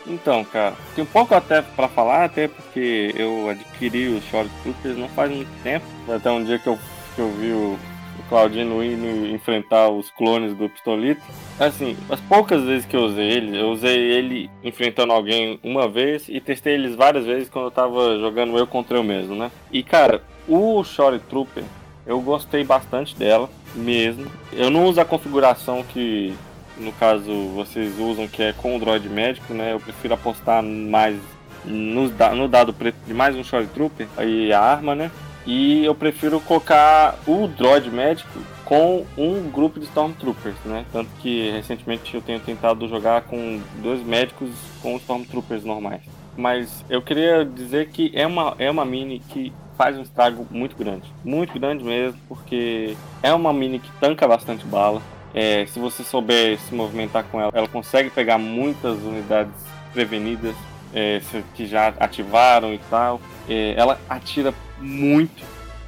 Então, 0.09 0.43
cara, 0.43 0.73
tem 0.95 1.03
um 1.03 1.07
pouco 1.07 1.35
até 1.35 1.61
pra 1.61 1.87
falar, 1.87 2.25
até 2.25 2.47
porque 2.47 3.13
eu 3.15 3.47
adquiri 3.47 4.07
os 4.07 4.23
Short 4.25 4.49
Troopers 4.63 4.97
não 4.97 5.07
faz 5.09 5.31
muito 5.31 5.51
tempo. 5.61 5.85
Até 6.09 6.31
um 6.31 6.43
dia 6.43 6.57
que 6.57 6.67
eu, 6.67 6.79
que 7.15 7.21
eu 7.21 7.31
vi 7.33 7.51
o, 7.51 7.77
o 8.19 8.23
Claudino 8.27 8.83
indo 8.83 9.27
enfrentar 9.27 9.89
os 9.89 10.09
clones 10.09 10.55
do 10.55 10.67
Pistolito. 10.67 11.21
Assim, 11.59 11.95
as 12.09 12.19
poucas 12.21 12.63
vezes 12.63 12.87
que 12.87 12.95
eu 12.95 13.01
usei 13.01 13.29
ele, 13.29 13.59
eu 13.59 13.69
usei 13.69 13.97
ele 13.97 14.49
enfrentando 14.63 15.13
alguém 15.13 15.59
uma 15.63 15.87
vez 15.87 16.27
e 16.27 16.41
testei 16.41 16.73
eles 16.73 16.95
várias 16.95 17.25
vezes 17.25 17.47
quando 17.47 17.65
eu 17.65 17.71
tava 17.71 18.17
jogando 18.17 18.57
eu 18.57 18.65
contra 18.65 18.97
eu 18.97 19.03
mesmo, 19.03 19.35
né? 19.35 19.51
E 19.71 19.83
cara, 19.83 20.23
o 20.47 20.83
Short 20.83 21.19
Trooper, 21.29 21.63
eu 22.07 22.19
gostei 22.21 22.63
bastante 22.63 23.15
dela 23.15 23.47
mesmo. 23.75 24.25
Eu 24.51 24.71
não 24.71 24.85
uso 24.85 24.99
a 24.99 25.05
configuração 25.05 25.83
que 25.83 26.33
no 26.79 26.91
caso 26.93 27.31
vocês 27.55 27.99
usam, 27.99 28.27
que 28.27 28.41
é 28.41 28.53
com 28.53 28.75
o 28.75 28.79
droid 28.79 29.07
médico, 29.09 29.53
né? 29.53 29.73
Eu 29.73 29.79
prefiro 29.79 30.13
apostar 30.13 30.63
mais 30.63 31.17
da- 32.17 32.33
no 32.33 32.47
dado 32.47 32.73
preto 32.73 32.95
de 33.05 33.13
mais 33.13 33.35
um 33.35 33.43
Shore 33.43 33.67
Trooper, 33.67 34.07
aí 34.17 34.51
a 34.53 34.61
arma, 34.61 34.95
né? 34.95 35.11
E 35.45 35.83
eu 35.85 35.95
prefiro 35.95 36.39
colocar 36.39 37.17
o 37.27 37.47
droid 37.47 37.89
médico 37.89 38.39
com 38.65 39.05
um 39.17 39.49
grupo 39.49 39.79
de 39.79 39.85
Stormtroopers, 39.85 40.57
né? 40.65 40.85
Tanto 40.91 41.09
que 41.21 41.49
recentemente 41.51 42.13
eu 42.13 42.21
tenho 42.21 42.39
tentado 42.39 42.87
jogar 42.87 43.21
com 43.21 43.59
dois 43.81 44.03
médicos 44.03 44.51
com 44.81 44.95
Stormtroopers 44.97 45.63
normais. 45.63 46.01
Mas 46.37 46.85
eu 46.89 47.01
queria 47.01 47.43
dizer 47.43 47.89
que 47.89 48.11
é 48.13 48.27
uma, 48.27 48.55
é 48.59 48.69
uma 48.69 48.85
mini 48.85 49.19
que 49.19 49.51
faz 49.77 49.97
um 49.97 50.01
estrago 50.01 50.45
muito 50.51 50.75
grande. 50.75 51.11
Muito 51.23 51.57
grande 51.57 51.83
mesmo, 51.83 52.19
porque 52.27 52.95
é 53.23 53.33
uma 53.33 53.51
mini 53.51 53.79
que 53.79 53.91
tanca 53.99 54.27
bastante 54.27 54.65
bala. 54.65 55.01
É, 55.33 55.65
se 55.67 55.79
você 55.79 56.03
souber 56.03 56.57
se 56.59 56.73
movimentar 56.73 57.23
com 57.25 57.39
ela, 57.39 57.51
ela 57.53 57.67
consegue 57.67 58.09
pegar 58.09 58.37
muitas 58.37 58.97
unidades 58.99 59.53
prevenidas 59.93 60.55
é, 60.93 61.21
que 61.55 61.65
já 61.65 61.93
ativaram 61.99 62.73
e 62.73 62.79
tal. 62.89 63.21
É, 63.47 63.73
ela 63.77 63.99
atira 64.09 64.53
muito, 64.79 65.43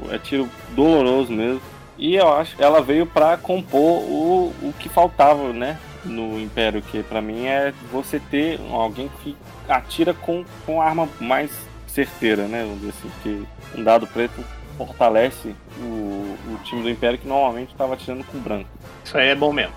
é 0.09 0.17
tiro 0.17 0.49
doloroso 0.75 1.31
mesmo. 1.31 1.61
E 1.97 2.15
eu 2.15 2.33
acho 2.33 2.55
que 2.55 2.63
ela 2.63 2.81
veio 2.81 3.05
para 3.05 3.37
compor 3.37 4.01
o, 4.03 4.53
o 4.61 4.73
que 4.79 4.89
faltava, 4.89 5.53
né? 5.53 5.77
No 6.03 6.39
Império, 6.39 6.81
que 6.81 7.03
para 7.03 7.21
mim 7.21 7.45
é 7.45 7.73
você 7.91 8.19
ter 8.19 8.59
alguém 8.71 9.09
que 9.21 9.37
atira 9.69 10.13
com, 10.13 10.43
com 10.65 10.81
arma 10.81 11.07
mais 11.19 11.51
certeira, 11.87 12.47
né? 12.47 12.63
Vamos 12.63 12.79
dizer 12.79 12.93
assim, 12.97 13.11
que 13.21 13.79
um 13.79 13.83
dado 13.83 14.07
preto 14.07 14.43
fortalece 14.77 15.53
o, 15.77 16.35
o 16.47 16.59
time 16.63 16.81
do 16.81 16.89
Império 16.89 17.19
que 17.19 17.27
normalmente 17.27 17.71
estava 17.71 17.93
atirando 17.93 18.23
com 18.23 18.39
branco. 18.39 18.69
Isso 19.03 19.17
aí 19.17 19.29
é 19.29 19.35
bom 19.35 19.51
mesmo. 19.51 19.73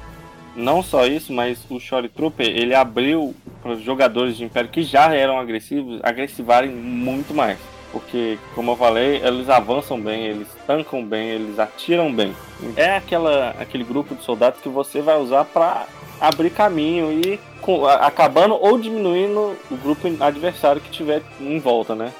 Não 0.57 0.83
só 0.83 1.07
isso, 1.07 1.33
mas 1.33 1.59
o 1.69 1.81
Shore 1.81 2.09
Trooper 2.09 2.47
ele 2.47 2.75
abriu 2.75 3.35
os 3.65 3.83
jogadores 3.83 4.37
de 4.37 4.45
Império 4.45 4.71
que 4.71 4.83
já 4.83 5.13
eram 5.13 5.39
agressivos 5.39 6.01
agressivarem 6.03 6.71
muito 6.71 7.35
mais. 7.35 7.59
Porque, 7.91 8.39
como 8.57 8.73
eu 8.73 8.77
falei, 8.77 9.21
eles 9.25 9.49
avançam 9.49 10.01
bem, 10.01 10.25
eles 10.27 10.49
tancam 10.67 11.05
bem, 11.05 11.29
eles 11.29 11.59
atiram 11.61 12.13
bem. 12.13 12.35
É 12.77 12.97
aquela, 12.97 13.55
aquele 13.61 13.85
grupo 13.85 14.17
de 14.17 14.23
soldados 14.25 14.61
que 14.61 14.69
você 14.69 15.01
vai 15.01 15.17
usar 15.17 15.45
para 15.45 15.87
abrir 16.21 16.51
caminho 16.51 17.13
e 17.13 17.39
com, 17.61 17.87
acabando 17.87 18.55
ou 18.55 18.79
diminuindo 18.79 19.57
o 19.71 19.77
grupo 19.77 20.09
adversário 20.21 20.81
que 20.81 20.91
tiver 20.91 21.23
em 21.41 21.59
volta, 21.61 21.95
né? 21.95 22.13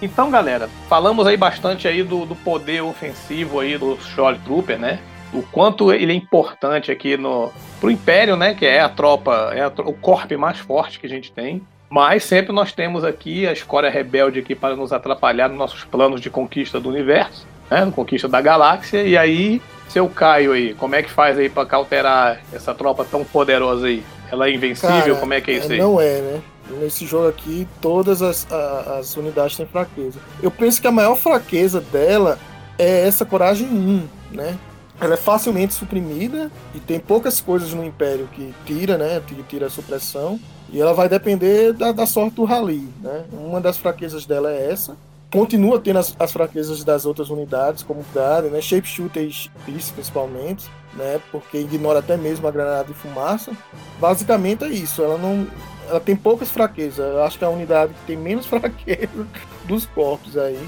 Então, 0.00 0.28
galera, 0.28 0.68
falamos 0.88 1.24
aí 1.24 1.36
bastante 1.36 1.86
aí 1.86 2.02
do, 2.02 2.26
do 2.26 2.34
poder 2.34 2.82
ofensivo 2.82 3.60
aí 3.60 3.78
do 3.78 3.96
Shory 4.00 4.38
Trooper, 4.40 4.78
né? 4.78 4.98
O 5.32 5.42
quanto 5.42 5.92
ele 5.92 6.12
é 6.12 6.14
importante 6.14 6.90
aqui 6.90 7.16
no 7.16 7.50
pro 7.80 7.90
Império, 7.90 8.36
né? 8.36 8.54
Que 8.54 8.66
é 8.66 8.80
a 8.80 8.88
tropa, 8.88 9.50
é 9.54 9.62
a, 9.62 9.68
o 9.68 9.92
corpo 9.92 10.38
mais 10.38 10.58
forte 10.58 11.00
que 11.00 11.06
a 11.06 11.08
gente 11.08 11.32
tem. 11.32 11.62
Mas 11.88 12.24
sempre 12.24 12.52
nós 12.52 12.72
temos 12.72 13.04
aqui 13.04 13.46
a 13.46 13.52
escória 13.52 13.90
rebelde 13.90 14.38
aqui 14.38 14.54
para 14.54 14.74
nos 14.74 14.92
atrapalhar 14.92 15.48
nos 15.48 15.58
nossos 15.58 15.84
planos 15.84 16.20
de 16.22 16.30
conquista 16.30 16.80
do 16.80 16.88
universo, 16.88 17.46
né? 17.70 17.90
Conquista 17.94 18.26
da 18.28 18.40
galáxia. 18.40 19.02
E 19.02 19.16
aí, 19.16 19.60
seu 19.88 20.08
Caio 20.08 20.52
aí, 20.52 20.72
como 20.72 20.94
é 20.94 21.02
que 21.02 21.10
faz 21.10 21.38
aí 21.38 21.50
para 21.50 21.66
cauterar 21.66 22.40
essa 22.52 22.72
tropa 22.74 23.04
tão 23.04 23.24
poderosa 23.24 23.88
aí? 23.88 24.02
Ela 24.30 24.48
é 24.48 24.54
invencível? 24.54 24.96
Cara, 24.96 25.14
como 25.16 25.34
é 25.34 25.40
que 25.42 25.50
é 25.50 25.54
isso 25.54 25.70
aí? 25.70 25.78
Não 25.78 26.00
é, 26.00 26.20
né? 26.20 26.40
Nesse 26.80 27.04
jogo 27.04 27.28
aqui, 27.28 27.68
todas 27.82 28.22
as, 28.22 28.50
a, 28.50 28.98
as 28.98 29.14
unidades 29.14 29.56
têm 29.56 29.66
fraqueza. 29.66 30.18
Eu 30.42 30.50
penso 30.50 30.80
que 30.80 30.86
a 30.86 30.92
maior 30.92 31.16
fraqueza 31.16 31.80
dela 31.80 32.38
é 32.78 33.06
essa 33.06 33.26
coragem 33.26 33.66
1, 33.66 34.08
né? 34.30 34.56
Ela 35.02 35.14
é 35.14 35.16
facilmente 35.16 35.74
suprimida 35.74 36.48
e 36.72 36.78
tem 36.78 37.00
poucas 37.00 37.40
coisas 37.40 37.74
no 37.74 37.84
Império 37.84 38.28
que 38.28 38.54
tira, 38.64 38.96
né? 38.96 39.20
Que 39.26 39.34
tira 39.42 39.66
a 39.66 39.70
supressão. 39.70 40.38
E 40.70 40.80
ela 40.80 40.94
vai 40.94 41.08
depender 41.08 41.72
da, 41.72 41.90
da 41.90 42.06
sorte 42.06 42.36
do 42.36 42.44
rally, 42.44 42.88
né? 43.02 43.24
Uma 43.32 43.60
das 43.60 43.76
fraquezas 43.76 44.24
dela 44.24 44.52
é 44.52 44.70
essa. 44.70 44.96
Continua 45.28 45.80
tendo 45.80 45.98
as, 45.98 46.14
as 46.20 46.32
fraquezas 46.32 46.84
das 46.84 47.04
outras 47.04 47.30
unidades, 47.30 47.82
como 47.82 48.04
Garden, 48.14 48.52
né? 48.52 48.60
Shapeshooter 48.60 49.28
Peace, 49.66 49.92
principalmente, 49.92 50.70
né? 50.94 51.20
Porque 51.32 51.58
ignora 51.58 51.98
até 51.98 52.16
mesmo 52.16 52.46
a 52.46 52.52
granada 52.52 52.84
de 52.84 52.94
fumaça. 52.94 53.50
Basicamente 53.98 54.62
é 54.62 54.68
isso. 54.68 55.02
Ela 55.02 55.18
não, 55.18 55.48
ela 55.88 55.98
tem 55.98 56.14
poucas 56.14 56.48
fraquezas. 56.48 56.98
Eu 56.98 57.24
acho 57.24 57.36
que 57.36 57.44
é 57.44 57.48
a 57.48 57.50
unidade 57.50 57.92
que 57.92 58.06
tem 58.06 58.16
menos 58.16 58.46
fraqueza 58.46 59.26
dos 59.64 59.84
corpos 59.84 60.38
aí. 60.38 60.64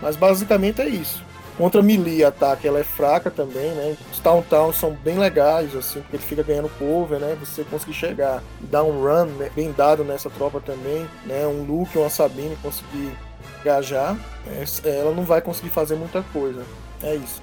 Mas 0.00 0.14
basicamente 0.14 0.80
é 0.80 0.88
isso. 0.88 1.31
Contra 1.56 1.82
melee 1.82 2.24
ataque, 2.24 2.66
ela 2.66 2.80
é 2.80 2.84
fraca 2.84 3.30
também, 3.30 3.70
né? 3.72 3.96
Os 4.10 4.18
Town 4.18 4.72
são 4.72 4.92
bem 4.92 5.18
legais, 5.18 5.76
assim, 5.76 6.00
porque 6.00 6.16
ele 6.16 6.22
fica 6.22 6.42
ganhando 6.42 6.70
cover, 6.78 7.18
né? 7.18 7.36
Você 7.40 7.62
conseguir 7.64 7.92
chegar 7.92 8.42
e 8.62 8.66
dar 8.66 8.82
um 8.82 9.02
run 9.02 9.26
né? 9.38 9.50
bem 9.54 9.70
dado 9.70 10.02
nessa 10.02 10.30
tropa 10.30 10.60
também, 10.60 11.06
né? 11.26 11.46
Um 11.46 11.62
Luke, 11.62 11.98
uma 11.98 12.08
Sabine 12.08 12.56
conseguir 12.62 13.12
engajar, 13.60 14.16
é, 14.46 14.98
ela 14.98 15.14
não 15.14 15.24
vai 15.24 15.42
conseguir 15.42 15.70
fazer 15.70 15.94
muita 15.94 16.22
coisa. 16.32 16.62
É 17.02 17.14
isso. 17.14 17.42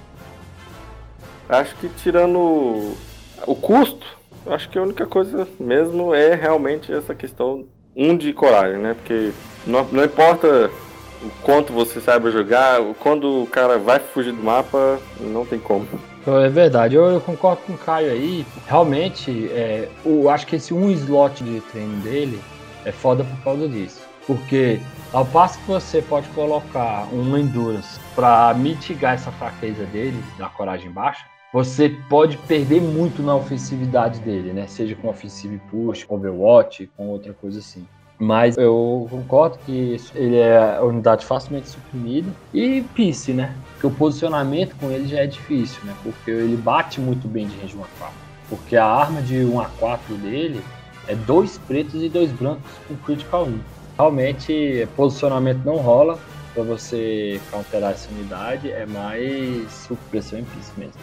Acho 1.47 1.75
que 1.75 1.89
tirando 1.89 2.95
o 3.45 3.55
custo, 3.55 4.05
acho 4.47 4.69
que 4.69 4.77
a 4.77 4.81
única 4.81 5.05
coisa 5.05 5.47
mesmo 5.59 6.13
é 6.13 6.35
realmente 6.35 6.91
essa 6.91 7.13
questão 7.13 7.65
um 7.95 8.15
de 8.15 8.33
coragem, 8.33 8.79
né? 8.79 8.93
Porque 8.93 9.31
não, 9.65 9.83
não 9.85 10.03
importa 10.03 10.69
o 11.21 11.29
quanto 11.41 11.73
você 11.73 11.99
saiba 11.99 12.31
jogar, 12.31 12.79
quando 12.99 13.43
o 13.43 13.47
cara 13.47 13.77
vai 13.77 13.99
fugir 13.99 14.31
do 14.31 14.43
mapa, 14.43 14.99
não 15.19 15.45
tem 15.45 15.59
como. 15.59 15.87
É 16.25 16.49
verdade, 16.49 16.95
eu, 16.95 17.05
eu 17.05 17.21
concordo 17.21 17.61
com 17.65 17.73
o 17.73 17.77
Caio 17.77 18.11
aí. 18.11 18.45
Realmente, 18.67 19.49
é, 19.51 19.89
eu 20.05 20.29
acho 20.29 20.45
que 20.45 20.55
esse 20.55 20.73
um 20.73 20.89
slot 20.91 21.43
de 21.43 21.61
treino 21.61 21.97
dele 22.01 22.39
é 22.85 22.91
foda 22.91 23.23
por 23.23 23.43
causa 23.43 23.67
disso. 23.67 24.01
Porque 24.25 24.79
ao 25.11 25.25
passo 25.25 25.57
que 25.59 25.65
você 25.65 26.01
pode 26.01 26.27
colocar 26.29 27.07
um 27.11 27.35
Endurance 27.35 27.99
para 28.15 28.53
mitigar 28.53 29.15
essa 29.15 29.31
fraqueza 29.31 29.85
dele, 29.85 30.23
da 30.37 30.47
coragem 30.47 30.91
baixa, 30.91 31.25
você 31.51 31.89
pode 32.07 32.37
perder 32.37 32.79
muito 32.79 33.23
na 33.23 33.35
ofensividade 33.35 34.19
dele, 34.19 34.53
né? 34.53 34.67
Seja 34.67 34.95
com 34.95 35.09
offensive 35.09 35.59
push, 35.71 36.05
overwatch, 36.07 36.87
com 36.95 37.07
outra 37.07 37.33
coisa 37.33 37.57
assim. 37.57 37.87
Mas 38.21 38.57
eu 38.57 39.07
concordo 39.09 39.57
que 39.65 39.95
ele 40.13 40.35
é 40.35 40.75
a 40.75 40.83
unidade 40.83 41.25
facilmente 41.25 41.69
suprimida. 41.69 42.29
E 42.53 42.83
Peace, 42.93 43.31
né? 43.31 43.55
Porque 43.71 43.87
o 43.87 43.91
posicionamento 43.91 44.75
com 44.75 44.91
ele 44.91 45.07
já 45.07 45.19
é 45.19 45.25
difícil, 45.25 45.79
né? 45.85 45.95
Porque 46.03 46.29
ele 46.29 46.57
bate 46.57 46.99
muito 46.99 47.29
bem 47.29 47.47
de 47.47 47.57
range 47.61 47.77
1 47.77 47.81
a 47.81 47.87
4. 47.97 48.15
Porque 48.49 48.75
a 48.75 48.85
arma 48.85 49.21
de 49.21 49.45
1 49.45 49.61
a 49.61 49.65
4 49.79 50.15
dele 50.15 50.61
é 51.07 51.15
dois 51.15 51.57
pretos 51.59 52.03
e 52.03 52.09
dois 52.09 52.29
brancos 52.29 52.69
com 52.89 52.95
critical 52.97 53.45
1. 53.45 53.59
Realmente, 53.97 54.85
posicionamento 54.97 55.61
não 55.63 55.77
rola 55.77 56.19
para 56.53 56.63
você 56.63 57.39
counterar 57.49 57.91
essa 57.91 58.09
unidade, 58.11 58.69
é 58.69 58.85
mais 58.85 59.71
supressão 59.71 60.39
em 60.39 60.43
Peace 60.43 60.71
mesmo. 60.77 60.93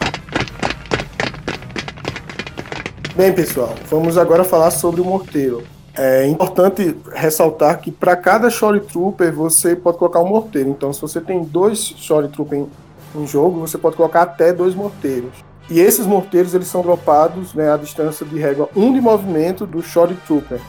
Bem, 3.15 3.33
pessoal, 3.33 3.73
vamos 3.89 4.19
agora 4.19 4.43
falar 4.43 4.69
sobre 4.69 5.01
o 5.01 5.05
morteiro. 5.05 5.63
É 5.97 6.27
importante 6.27 6.95
ressaltar 7.11 7.79
que 7.79 7.91
para 7.91 8.15
cada 8.15 8.51
Shore 8.51 8.79
Trooper 8.81 9.33
você 9.33 9.75
pode 9.75 9.97
colocar 9.97 10.19
um 10.19 10.27
morteiro. 10.27 10.69
Então, 10.69 10.93
se 10.93 11.01
você 11.01 11.19
tem 11.19 11.43
dois 11.43 11.79
Shore 11.79 12.27
Trooper 12.27 12.59
em, 12.59 12.69
em 13.15 13.25
jogo, 13.25 13.59
você 13.59 13.79
pode 13.79 13.95
colocar 13.95 14.21
até 14.21 14.53
dois 14.53 14.75
morteiros. 14.75 15.31
E 15.69 15.79
esses 15.79 16.05
morteiros 16.05 16.53
eles 16.53 16.67
são 16.67 16.81
dropados 16.81 17.53
né, 17.53 17.73
à 17.73 17.77
distância 17.77 18.25
de 18.25 18.39
régua 18.39 18.69
1 18.75 18.93
de 18.93 19.01
movimento 19.01 19.65
do 19.65 19.81
Shore 19.81 20.15
Trooper, 20.25 20.61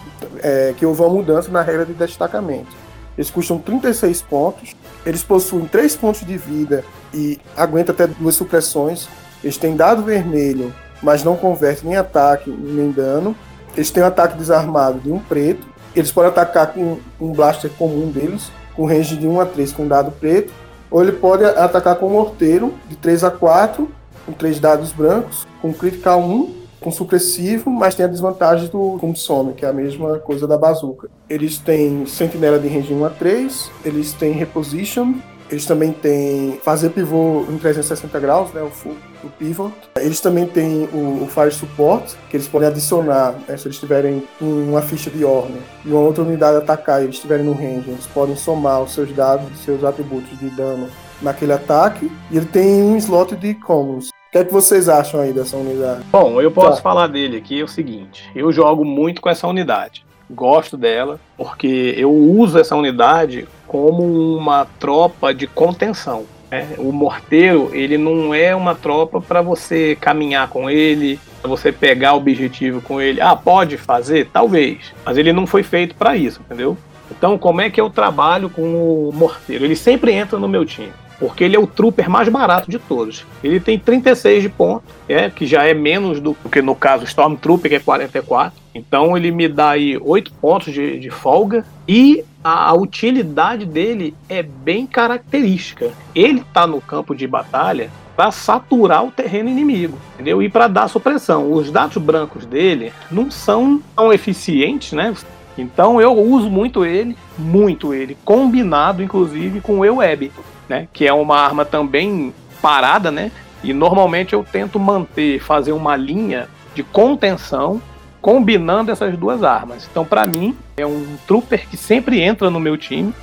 é, 0.43 0.75
que 0.77 0.85
houve 0.85 1.03
uma 1.03 1.11
mudança 1.11 1.51
na 1.51 1.63
regra 1.63 1.85
de 1.85 1.93
destacamento. 1.93 2.75
Eles 3.17 3.31
custam 3.31 3.59
36 3.59 4.23
pontos, 4.23 4.77
eles 5.05 5.23
possuem 5.23 5.67
3 5.67 5.95
pontos 5.97 6.25
de 6.25 6.37
vida 6.37 6.85
e 7.13 7.39
aguentam 7.57 7.95
até 7.95 8.07
duas 8.07 8.35
supressões. 8.35 9.09
Eles 9.43 9.57
têm 9.57 9.77
dado 9.77 10.03
vermelho, 10.03 10.75
mas 11.03 11.23
não 11.23 11.37
convertem 11.37 11.93
em 11.93 11.97
ataque 11.97 12.51
nem 12.51 12.91
dano. 12.91 13.37
Eles 13.79 13.93
têm 13.93 14.03
um 14.03 14.07
ataque 14.07 14.37
desarmado 14.37 14.99
de 14.99 15.13
um 15.13 15.21
preto. 15.21 15.65
Eles 15.95 16.11
podem 16.11 16.31
atacar 16.31 16.73
com 16.73 16.99
um 17.21 17.31
blaster 17.31 17.71
comum 17.79 18.11
deles, 18.11 18.51
com 18.75 18.85
range 18.85 19.17
de 19.17 19.29
1 19.29 19.41
a 19.41 19.47
3 19.47 19.71
com 19.71 19.87
dado 19.87 20.11
preto. 20.11 20.53
Ou 20.91 21.01
ele 21.01 21.13
pode 21.13 21.45
atacar 21.45 21.95
com 21.95 22.09
um 22.09 22.11
morteiro 22.11 22.75
de 22.89 22.97
3 22.97 23.23
a 23.23 23.31
4, 23.31 23.89
com 24.27 24.33
3 24.33 24.59
dados 24.59 24.91
brancos, 24.91 25.47
com 25.63 25.73
critical 25.73 26.21
1, 26.21 26.55
com 26.81 26.91
supressivo, 26.91 27.71
mas 27.71 27.95
tem 27.95 28.05
a 28.05 28.09
desvantagem 28.09 28.69
do 28.69 28.99
Some, 29.15 29.53
que 29.53 29.65
é 29.65 29.69
a 29.69 29.73
mesma 29.73 30.19
coisa 30.19 30.45
da 30.49 30.59
bazuca. 30.59 31.09
Eles 31.31 31.59
têm 31.59 32.05
sentinela 32.05 32.59
de 32.59 32.67
range 32.67 32.93
1 32.93 33.05
a 33.05 33.11
3, 33.11 33.71
eles 33.85 34.13
têm 34.13 34.33
reposition, 34.33 35.15
eles 35.51 35.66
também 35.66 35.93
têm 35.93 36.61
fazer 36.62 36.91
pivô 36.91 37.45
em 37.49 37.59
360 37.59 38.19
graus, 38.20 38.53
né, 38.53 38.62
o, 38.62 38.70
full, 38.70 38.97
o 39.25 39.29
pivot. 39.29 39.73
Eles 39.97 40.20
também 40.20 40.47
têm 40.47 40.89
o, 40.93 41.25
o 41.25 41.29
Fire 41.29 41.51
Support, 41.51 42.15
que 42.29 42.37
eles 42.37 42.49
podem 42.49 42.69
adicionar, 42.69 43.35
né, 43.47 43.57
se 43.57 43.66
eles 43.66 43.79
tiverem 43.79 44.23
uma 44.41 44.83
ficha 44.83 45.11
de 45.11 45.25
Orne 45.25 45.61
e 45.85 45.91
uma 45.91 46.01
outra 46.01 46.23
unidade 46.23 46.59
atacar 46.59 47.01
e 47.01 47.05
eles 47.05 47.16
estiverem 47.16 47.45
no 47.45 47.53
range, 47.53 47.91
eles 47.91 48.07
podem 48.07 48.37
somar 48.37 48.83
os 48.83 48.93
seus 48.93 49.12
dados, 49.12 49.47
seus 49.65 49.85
atributos 49.85 50.39
de 50.39 50.51
dano 50.51 50.89
naquele 51.23 51.53
ataque. 51.53 52.11
E 52.31 52.37
ele 52.37 52.47
tem 52.47 52.83
um 52.83 52.97
slot 52.97 53.35
de 53.37 53.55
commons. 53.55 54.09
O 54.09 54.31
que 54.31 54.39
é 54.39 54.45
que 54.45 54.53
vocês 54.53 54.89
acham 54.89 55.20
aí 55.20 55.33
dessa 55.33 55.57
unidade? 55.57 56.05
Bom, 56.12 56.41
eu 56.41 56.51
posso 56.51 56.77
tá. 56.77 56.83
falar 56.83 57.07
dele 57.07 57.39
aqui 57.39 57.61
é 57.61 57.65
o 57.65 57.69
seguinte: 57.69 58.31
eu 58.35 58.53
jogo 58.53 58.85
muito 58.85 59.23
com 59.23 59.31
essa 59.31 59.47
unidade 59.47 60.07
gosto 60.31 60.77
dela, 60.77 61.19
porque 61.37 61.95
eu 61.97 62.12
uso 62.12 62.59
essa 62.59 62.77
unidade 62.77 63.49
como 63.69 64.03
uma 64.36 64.66
tropa 64.81 65.32
de 65.32 65.47
contenção. 65.47 66.24
Né? 66.51 66.66
O 66.78 66.90
morteiro, 66.90 67.70
ele 67.73 67.99
não 67.99 68.35
é 68.35 68.57
uma 68.57 68.74
tropa 68.74 69.20
para 69.20 69.43
você 69.43 69.97
caminhar 70.01 70.49
com 70.49 70.69
ele, 70.69 71.20
para 71.40 71.49
você 71.49 71.70
pegar 71.70 72.15
objetivo 72.15 72.81
com 72.81 73.01
ele. 73.01 73.20
Ah, 73.20 73.36
pode 73.36 73.77
fazer? 73.77 74.31
Talvez, 74.32 74.93
mas 75.05 75.16
ele 75.19 75.32
não 75.32 75.47
foi 75.47 75.62
feito 75.62 75.95
para 75.95 76.16
isso, 76.16 76.40
entendeu? 76.40 76.77
Então, 77.11 77.39
como 77.39 77.61
é 77.61 77.70
que 77.70 77.81
eu 77.81 77.89
trabalho 77.90 78.51
com 78.51 78.62
o 78.62 79.12
morteiro? 79.12 79.65
Ele 79.65 79.77
sempre 79.77 80.12
entra 80.12 80.39
no 80.39 80.49
meu 80.49 80.65
time 80.65 80.93
porque 81.19 81.45
ele 81.45 81.57
é 81.57 81.59
o 81.59 81.66
trooper 81.66 82.09
mais 82.09 82.28
barato 82.28 82.70
de 82.70 82.78
todos. 82.78 83.27
Ele 83.43 83.59
tem 83.59 83.78
36 83.78 84.43
de 84.43 84.49
ponto, 84.49 84.85
é, 85.09 85.28
que 85.28 85.47
já 85.47 85.65
é 85.65 85.74
menos 85.74 86.20
do 86.20 86.35
que 86.51 86.62
no 86.62 86.74
caso 86.74 87.05
Stormtrooper, 87.05 87.70
que 87.70 87.77
é 87.77 87.81
44. 87.81 88.53
Então 88.79 89.17
ele 89.17 89.31
me 89.31 89.49
dá 89.49 89.71
aí 89.71 89.99
8 89.99 90.33
pontos 90.35 90.73
de, 90.73 90.99
de 90.99 91.11
folga 91.11 91.65
e 91.87 92.25
a, 92.43 92.71
a, 92.71 92.75
utilidade 92.75 93.67
dele 93.67 94.15
é 94.29 94.43
bem 94.43 94.87
característica. 94.87 95.91
Ele 96.15 96.45
tá 96.53 96.67
no 96.67 96.81
campo 96.81 97.15
de 97.15 97.27
batalha 97.27 97.91
para 98.17 98.31
saturar 98.31 99.05
o 99.05 99.11
terreno 99.11 99.49
inimigo, 99.49 99.99
entendeu? 100.15 100.43
E 100.43 100.49
para 100.49 100.69
dar 100.69 100.89
supressão. 100.89 101.53
Os 101.53 101.71
dados 101.71 101.97
brancos 101.97 102.45
dele 102.45 102.93
não 103.11 103.31
são 103.31 103.81
tão 103.95 104.13
eficientes, 104.13 104.93
né? 104.93 105.15
Então 105.57 106.01
eu 106.01 106.17
uso 106.17 106.49
muito 106.49 106.85
ele, 106.85 107.17
muito 107.37 107.93
ele, 107.93 108.17
combinado 108.25 109.03
inclusive 109.03 109.61
com 109.61 109.81
o 109.81 109.85
E-Web 109.85 110.31
né? 110.69 110.87
Que 110.93 111.07
é 111.07 111.13
uma 111.13 111.39
arma 111.39 111.65
também 111.65 112.35
parada, 112.61 113.11
né? 113.11 113.33
E 113.65 113.73
normalmente 113.73 114.35
eu 114.35 114.45
tento 114.45 114.79
manter, 114.79 115.41
fazer 115.41 115.73
uma 115.73 115.97
linha 115.97 116.49
de 116.75 116.83
contenção 116.83 117.81
combinando 118.20 118.90
essas 118.90 119.16
duas 119.16 119.43
armas. 119.43 119.89
Então, 119.90 120.05
para 120.05 120.27
mim, 120.27 120.57
é 120.77 120.86
um 120.86 121.16
trooper 121.27 121.69
que 121.69 121.77
sempre 121.77 122.20
entra 122.20 122.51
no 122.51 122.61
meu 122.61 122.77
time. 122.77 123.15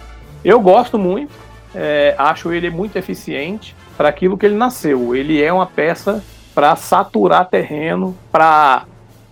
Eu 0.44 0.60
gosto 0.60 0.98
muito, 0.98 1.32
é, 1.74 2.16
acho 2.18 2.52
ele 2.54 2.70
muito 2.70 2.98
eficiente 2.98 3.76
para 3.98 4.10
aquilo 4.10 4.38
que 4.38 4.46
ele 4.46 4.56
nasceu. 4.56 5.16
Ele 5.16 5.42
é 5.42 5.52
uma 5.52 5.66
peça 5.66 6.24
para 6.54 6.76
saturar 6.76 7.50
terreno, 7.50 8.16
para 8.32 8.86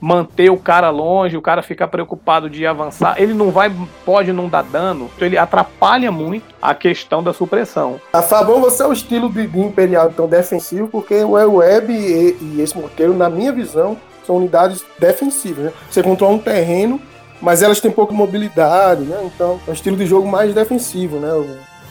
manter 0.03 0.49
o 0.49 0.57
cara 0.57 0.89
longe, 0.89 1.37
o 1.37 1.41
cara 1.41 1.61
ficar 1.61 1.87
preocupado 1.87 2.49
de 2.49 2.67
avançar, 2.67 3.15
ele 3.17 3.33
não 3.33 3.51
vai, 3.51 3.73
pode 4.03 4.33
não 4.33 4.49
dar 4.49 4.61
dano, 4.61 5.09
então 5.15 5.25
ele 5.25 5.37
atrapalha 5.37 6.11
muito 6.11 6.43
a 6.61 6.75
questão 6.75 7.23
da 7.23 7.31
supressão. 7.31 8.01
A 8.11 8.21
Fabão, 8.21 8.59
você 8.59 8.83
é 8.83 8.85
o 8.85 8.91
estilo 8.91 9.29
de 9.29 9.43
Imperial 9.57 10.11
tão 10.11 10.27
defensivo, 10.27 10.89
porque 10.89 11.23
o 11.23 11.31
Web 11.31 11.93
e, 11.93 12.37
e 12.41 12.61
esse 12.61 12.77
morteiro, 12.77 13.13
na 13.13 13.29
minha 13.29 13.53
visão, 13.53 13.95
são 14.25 14.37
unidades 14.37 14.83
defensivas. 14.99 15.65
Né? 15.65 15.73
Você 15.89 16.03
controla 16.03 16.35
um 16.35 16.39
terreno, 16.39 17.01
mas 17.41 17.61
elas 17.61 17.81
têm 17.81 17.91
pouca 17.91 18.13
mobilidade, 18.13 19.01
né? 19.03 19.17
Então 19.23 19.59
é 19.67 19.71
um 19.71 19.73
estilo 19.73 19.97
de 19.97 20.05
jogo 20.05 20.27
mais 20.27 20.53
defensivo, 20.53 21.17
né? 21.17 21.29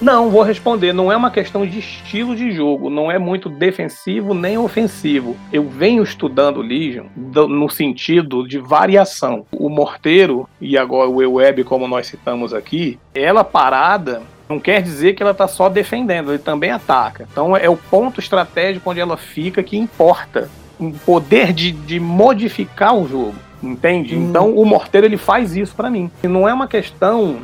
Não, 0.00 0.30
vou 0.30 0.42
responder. 0.42 0.92
Não 0.92 1.12
é 1.12 1.16
uma 1.16 1.30
questão 1.30 1.64
de 1.64 1.78
estilo 1.78 2.34
de 2.34 2.50
jogo. 2.50 2.90
Não 2.90 3.08
é 3.08 3.20
muito 3.20 3.48
defensivo 3.48 4.34
nem 4.34 4.58
ofensivo. 4.58 5.36
Eu 5.52 5.68
venho 5.68 6.02
estudando 6.02 6.60
Legion 6.60 7.06
no 7.16 7.70
sentido 7.70 8.46
de 8.46 8.58
variação. 8.58 9.46
O 9.52 9.68
Morteiro 9.68 10.48
e 10.60 10.76
agora 10.76 11.08
o 11.08 11.22
E-Web, 11.22 11.62
como 11.62 11.86
nós 11.86 12.08
citamos 12.08 12.52
aqui, 12.52 12.98
ela 13.14 13.44
parada 13.44 14.22
não 14.48 14.58
quer 14.60 14.82
dizer 14.82 15.14
que 15.14 15.22
ela 15.22 15.32
está 15.32 15.48
só 15.48 15.68
defendendo, 15.68 16.30
ele 16.30 16.38
também 16.38 16.70
ataca. 16.70 17.26
Então 17.30 17.56
é 17.56 17.70
o 17.70 17.76
ponto 17.76 18.20
estratégico 18.20 18.90
onde 18.90 19.00
ela 19.00 19.16
fica 19.16 19.62
que 19.62 19.78
importa. 19.78 20.50
O 20.88 20.92
poder 21.06 21.52
de, 21.52 21.72
de 21.72 22.00
modificar 22.00 22.94
o 22.94 23.06
jogo. 23.06 23.34
Entende? 23.62 24.16
Hum. 24.16 24.28
Então 24.28 24.54
o 24.54 24.64
Morteiro 24.64 25.06
ele 25.06 25.16
faz 25.16 25.56
isso 25.56 25.74
para 25.74 25.88
mim. 25.88 26.10
E 26.22 26.28
não 26.28 26.48
é 26.48 26.52
uma 26.52 26.66
questão 26.66 27.40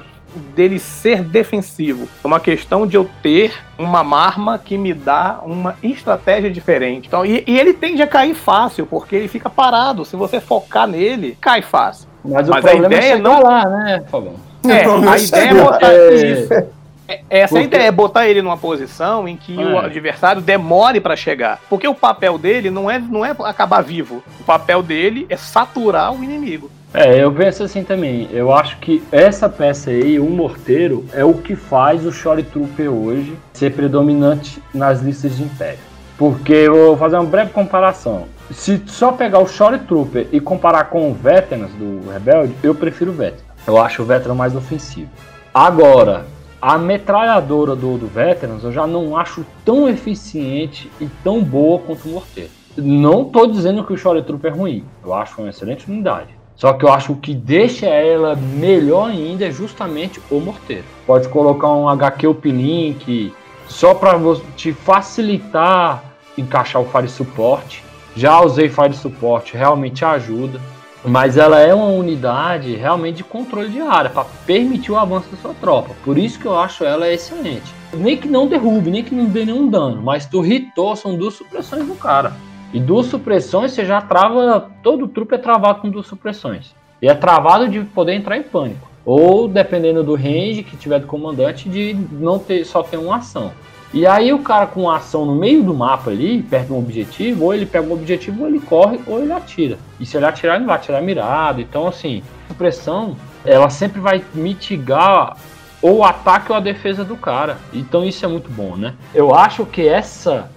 dele 0.55 0.79
ser 0.79 1.23
defensivo. 1.23 2.09
É 2.23 2.27
uma 2.27 2.41
questão 2.41 2.87
de 2.87 2.97
eu 2.97 3.09
ter 3.23 3.53
uma 3.79 4.01
arma 4.17 4.59
que 4.59 4.77
me 4.77 4.93
dá 4.93 5.41
uma 5.45 5.77
estratégia 5.83 6.51
diferente. 6.51 7.07
Então, 7.07 7.25
e, 7.25 7.45
e, 7.47 7.59
ele 7.59 7.73
tende 7.73 8.03
a 8.03 8.07
cair 8.07 8.35
fácil, 8.35 8.87
porque 8.87 9.17
ele 9.17 9.29
fica 9.29 9.49
parado. 9.49 10.05
Se 10.05 10.17
você 10.17 10.41
focar 10.41 10.87
nele, 10.87 11.37
cai 11.41 11.63
fácil. 11.63 12.09
Mas, 12.25 12.49
Mas 12.49 12.65
a 12.65 12.75
ideia 12.75 13.15
é 13.15 13.19
não 13.19 13.43
lá, 13.43 13.65
né, 13.69 14.05
Fabão? 14.11 14.35
É, 14.67 14.85
a 15.09 15.19
ideia 15.19 15.51
é 15.51 15.55
botar 15.55 15.93
é... 15.93 16.15
isso. 16.15 16.49
É, 17.09 17.23
essa 17.31 17.55
Porque... 17.55 17.65
ideia 17.65 17.89
é 17.89 17.91
botar 17.91 18.29
ele 18.29 18.43
numa 18.43 18.59
posição 18.59 19.27
em 19.27 19.35
que 19.35 19.59
é. 19.59 19.65
o 19.65 19.79
adversário 19.79 20.43
demore 20.43 21.01
para 21.01 21.17
chegar. 21.17 21.59
Porque 21.71 21.89
o 21.89 21.95
papel 21.95 22.37
dele 22.37 22.71
não 22.71 22.91
é, 22.91 22.99
não 22.99 23.25
é 23.25 23.35
acabar 23.45 23.81
vivo. 23.81 24.23
O 24.39 24.45
papel 24.45 24.83
dele 24.83 25.27
é 25.31 25.37
saturar 25.37 26.13
o 26.13 26.23
inimigo. 26.23 26.71
É, 26.93 27.23
eu 27.23 27.33
penso 27.33 27.63
assim 27.63 27.83
também. 27.83 28.29
Eu 28.33 28.53
acho 28.53 28.79
que 28.79 29.03
essa 29.11 29.49
peça 29.49 29.91
aí, 29.91 30.19
o 30.19 30.25
morteiro, 30.25 31.05
é 31.13 31.25
o 31.25 31.35
que 31.35 31.57
faz 31.57 32.05
o 32.05 32.13
Shore 32.13 32.43
Trooper 32.43 32.91
hoje 32.91 33.37
ser 33.53 33.73
predominante 33.73 34.63
nas 34.73 35.01
listas 35.01 35.37
de 35.37 35.43
Império. 35.43 35.79
Porque 36.17 36.53
eu 36.53 36.75
vou 36.75 36.97
fazer 36.97 37.17
uma 37.17 37.25
breve 37.25 37.51
comparação. 37.53 38.27
Se 38.51 38.83
só 38.87 39.13
pegar 39.13 39.39
o 39.39 39.47
Shore 39.47 39.79
Trooper 39.79 40.27
e 40.33 40.41
comparar 40.41 40.85
com 40.85 41.11
o 41.11 41.15
Veterans 41.15 41.71
do 41.73 42.11
Rebelde, 42.11 42.55
eu 42.63 42.75
prefiro 42.75 43.11
o 43.11 43.15
Veteran. 43.15 43.45
Eu 43.67 43.79
acho 43.79 44.03
o 44.03 44.07
Veteran 44.07 44.35
mais 44.35 44.57
ofensivo. 44.57 45.11
Agora, 45.53 46.25
a 46.61 46.77
metralhadora 46.77 47.77
do, 47.77 47.97
do 47.97 48.07
Veterans 48.07 48.65
eu 48.65 48.73
já 48.73 48.87
não 48.87 49.17
acho 49.17 49.45
tão 49.65 49.89
eficiente 49.89 50.91
e 51.01 51.07
tão 51.23 51.43
boa 51.43 51.79
quanto 51.79 52.09
o 52.09 52.13
Morteiro. 52.13 52.51
Não 52.77 53.23
estou 53.23 53.47
dizendo 53.47 53.85
que 53.85 53.93
o 53.93 53.97
Shore 53.97 54.23
Trooper 54.23 54.53
é 54.53 54.57
ruim. 54.57 54.85
Eu 55.05 55.13
acho 55.13 55.41
uma 55.41 55.51
excelente 55.51 55.91
unidade. 55.91 56.29
Só 56.55 56.73
que 56.73 56.85
eu 56.85 56.93
acho 56.93 57.07
que 57.07 57.13
o 57.13 57.17
que 57.17 57.35
deixa 57.35 57.87
ela 57.87 58.35
melhor 58.35 59.11
ainda 59.11 59.47
é 59.47 59.51
justamente 59.51 60.21
o 60.29 60.41
morteiro. 60.41 60.85
Pode 61.07 61.29
colocar 61.29 61.69
um 61.69 61.89
HQ 61.89 62.27
Uplink 62.27 63.33
só 63.69 63.95
para 63.95 64.19
te 64.57 64.73
facilitar 64.73 66.03
encaixar 66.37 66.83
o 66.83 66.85
Fire 66.85 67.09
Support. 67.09 67.81
Já 68.17 68.41
usei 68.41 68.69
Fire 68.69 68.95
Support, 68.95 69.53
realmente 69.53 70.05
ajuda. 70.05 70.61
Mas 71.09 71.39
ela 71.39 71.59
é 71.59 71.75
uma 71.75 71.87
unidade 71.87 72.77
realmente 72.77 73.17
de 73.17 73.25
controle 73.25 73.71
de 73.71 73.81
área, 73.81 74.11
para 74.11 74.27
permitir 74.47 74.93
o 74.93 74.99
avanço 74.99 75.31
da 75.31 75.37
sua 75.39 75.55
tropa. 75.55 75.95
Por 76.05 76.19
isso 76.19 76.39
que 76.39 76.47
eu 76.47 76.59
acho 76.59 76.85
ela 76.85 77.11
excelente. 77.11 77.73
Nem 77.95 78.17
que 78.17 78.29
não 78.29 78.47
derrube, 78.47 78.91
nem 78.91 79.03
que 79.03 79.15
não 79.15 79.25
dê 79.25 79.47
nenhum 79.47 79.69
dano, 79.69 80.03
mas 80.03 80.27
tu 80.27 80.45
hitou 80.45 80.95
são 80.95 81.17
duas 81.17 81.35
supressões 81.35 81.87
do 81.87 81.95
cara. 81.95 82.35
E 82.75 82.79
duas 82.79 83.07
supressões 83.07 83.73
você 83.73 83.87
já 83.87 84.03
trava. 84.03 84.71
Todo 84.83 85.09
trupe 85.09 85.35
é 85.35 85.39
travado 85.39 85.81
com 85.81 85.89
duas 85.89 86.07
supressões. 86.07 86.75
E 87.01 87.09
é 87.09 87.15
travado 87.15 87.67
de 87.69 87.81
poder 87.81 88.13
entrar 88.13 88.37
em 88.37 88.43
pânico. 88.43 88.87
Ou, 89.07 89.49
dependendo 89.49 90.05
do 90.05 90.15
range 90.15 90.63
que 90.63 90.77
tiver 90.77 90.99
do 90.99 91.07
comandante, 91.07 91.67
de 91.67 91.95
não 92.13 92.39
ter 92.39 92.67
só 92.67 92.83
ter 92.83 92.99
uma 92.99 93.17
ação. 93.17 93.53
E 93.93 94.07
aí 94.07 94.33
o 94.33 94.41
cara 94.41 94.67
com 94.67 94.83
uma 94.83 94.97
ação 94.97 95.25
no 95.25 95.35
meio 95.35 95.63
do 95.63 95.73
mapa 95.73 96.11
ali, 96.11 96.43
perto 96.43 96.67
de 96.67 96.73
um 96.73 96.79
objetivo, 96.79 97.45
ou 97.45 97.55
ele 97.55 97.65
pega 97.65 97.87
um 97.87 97.93
objetivo, 97.93 98.43
ou 98.43 98.49
ele 98.49 98.61
corre, 98.61 99.01
ou 99.07 99.21
ele 99.21 99.33
atira. 99.33 99.79
E 99.99 100.05
se 100.05 100.17
ele 100.17 100.27
atirar, 100.27 100.57
ele 100.57 100.67
vai 100.67 100.77
atirar 100.77 101.01
mirado. 101.01 101.61
Então, 101.61 101.87
assim, 101.87 102.23
a 102.45 102.49
supressão, 102.49 103.17
ela 103.45 103.71
sempre 103.71 104.01
vai 104.01 104.23
mitigar 104.35 105.37
ou 105.81 105.99
o 105.99 106.05
ataque 106.05 106.51
ou 106.51 106.57
a 106.59 106.61
defesa 106.61 107.05
do 107.05 107.17
cara. 107.17 107.59
Então 107.73 108.05
isso 108.05 108.25
é 108.25 108.29
muito 108.29 108.51
bom, 108.51 108.77
né? 108.77 108.95
Eu 109.15 109.35
acho 109.35 109.65
que 109.65 109.87
essa 109.87 110.51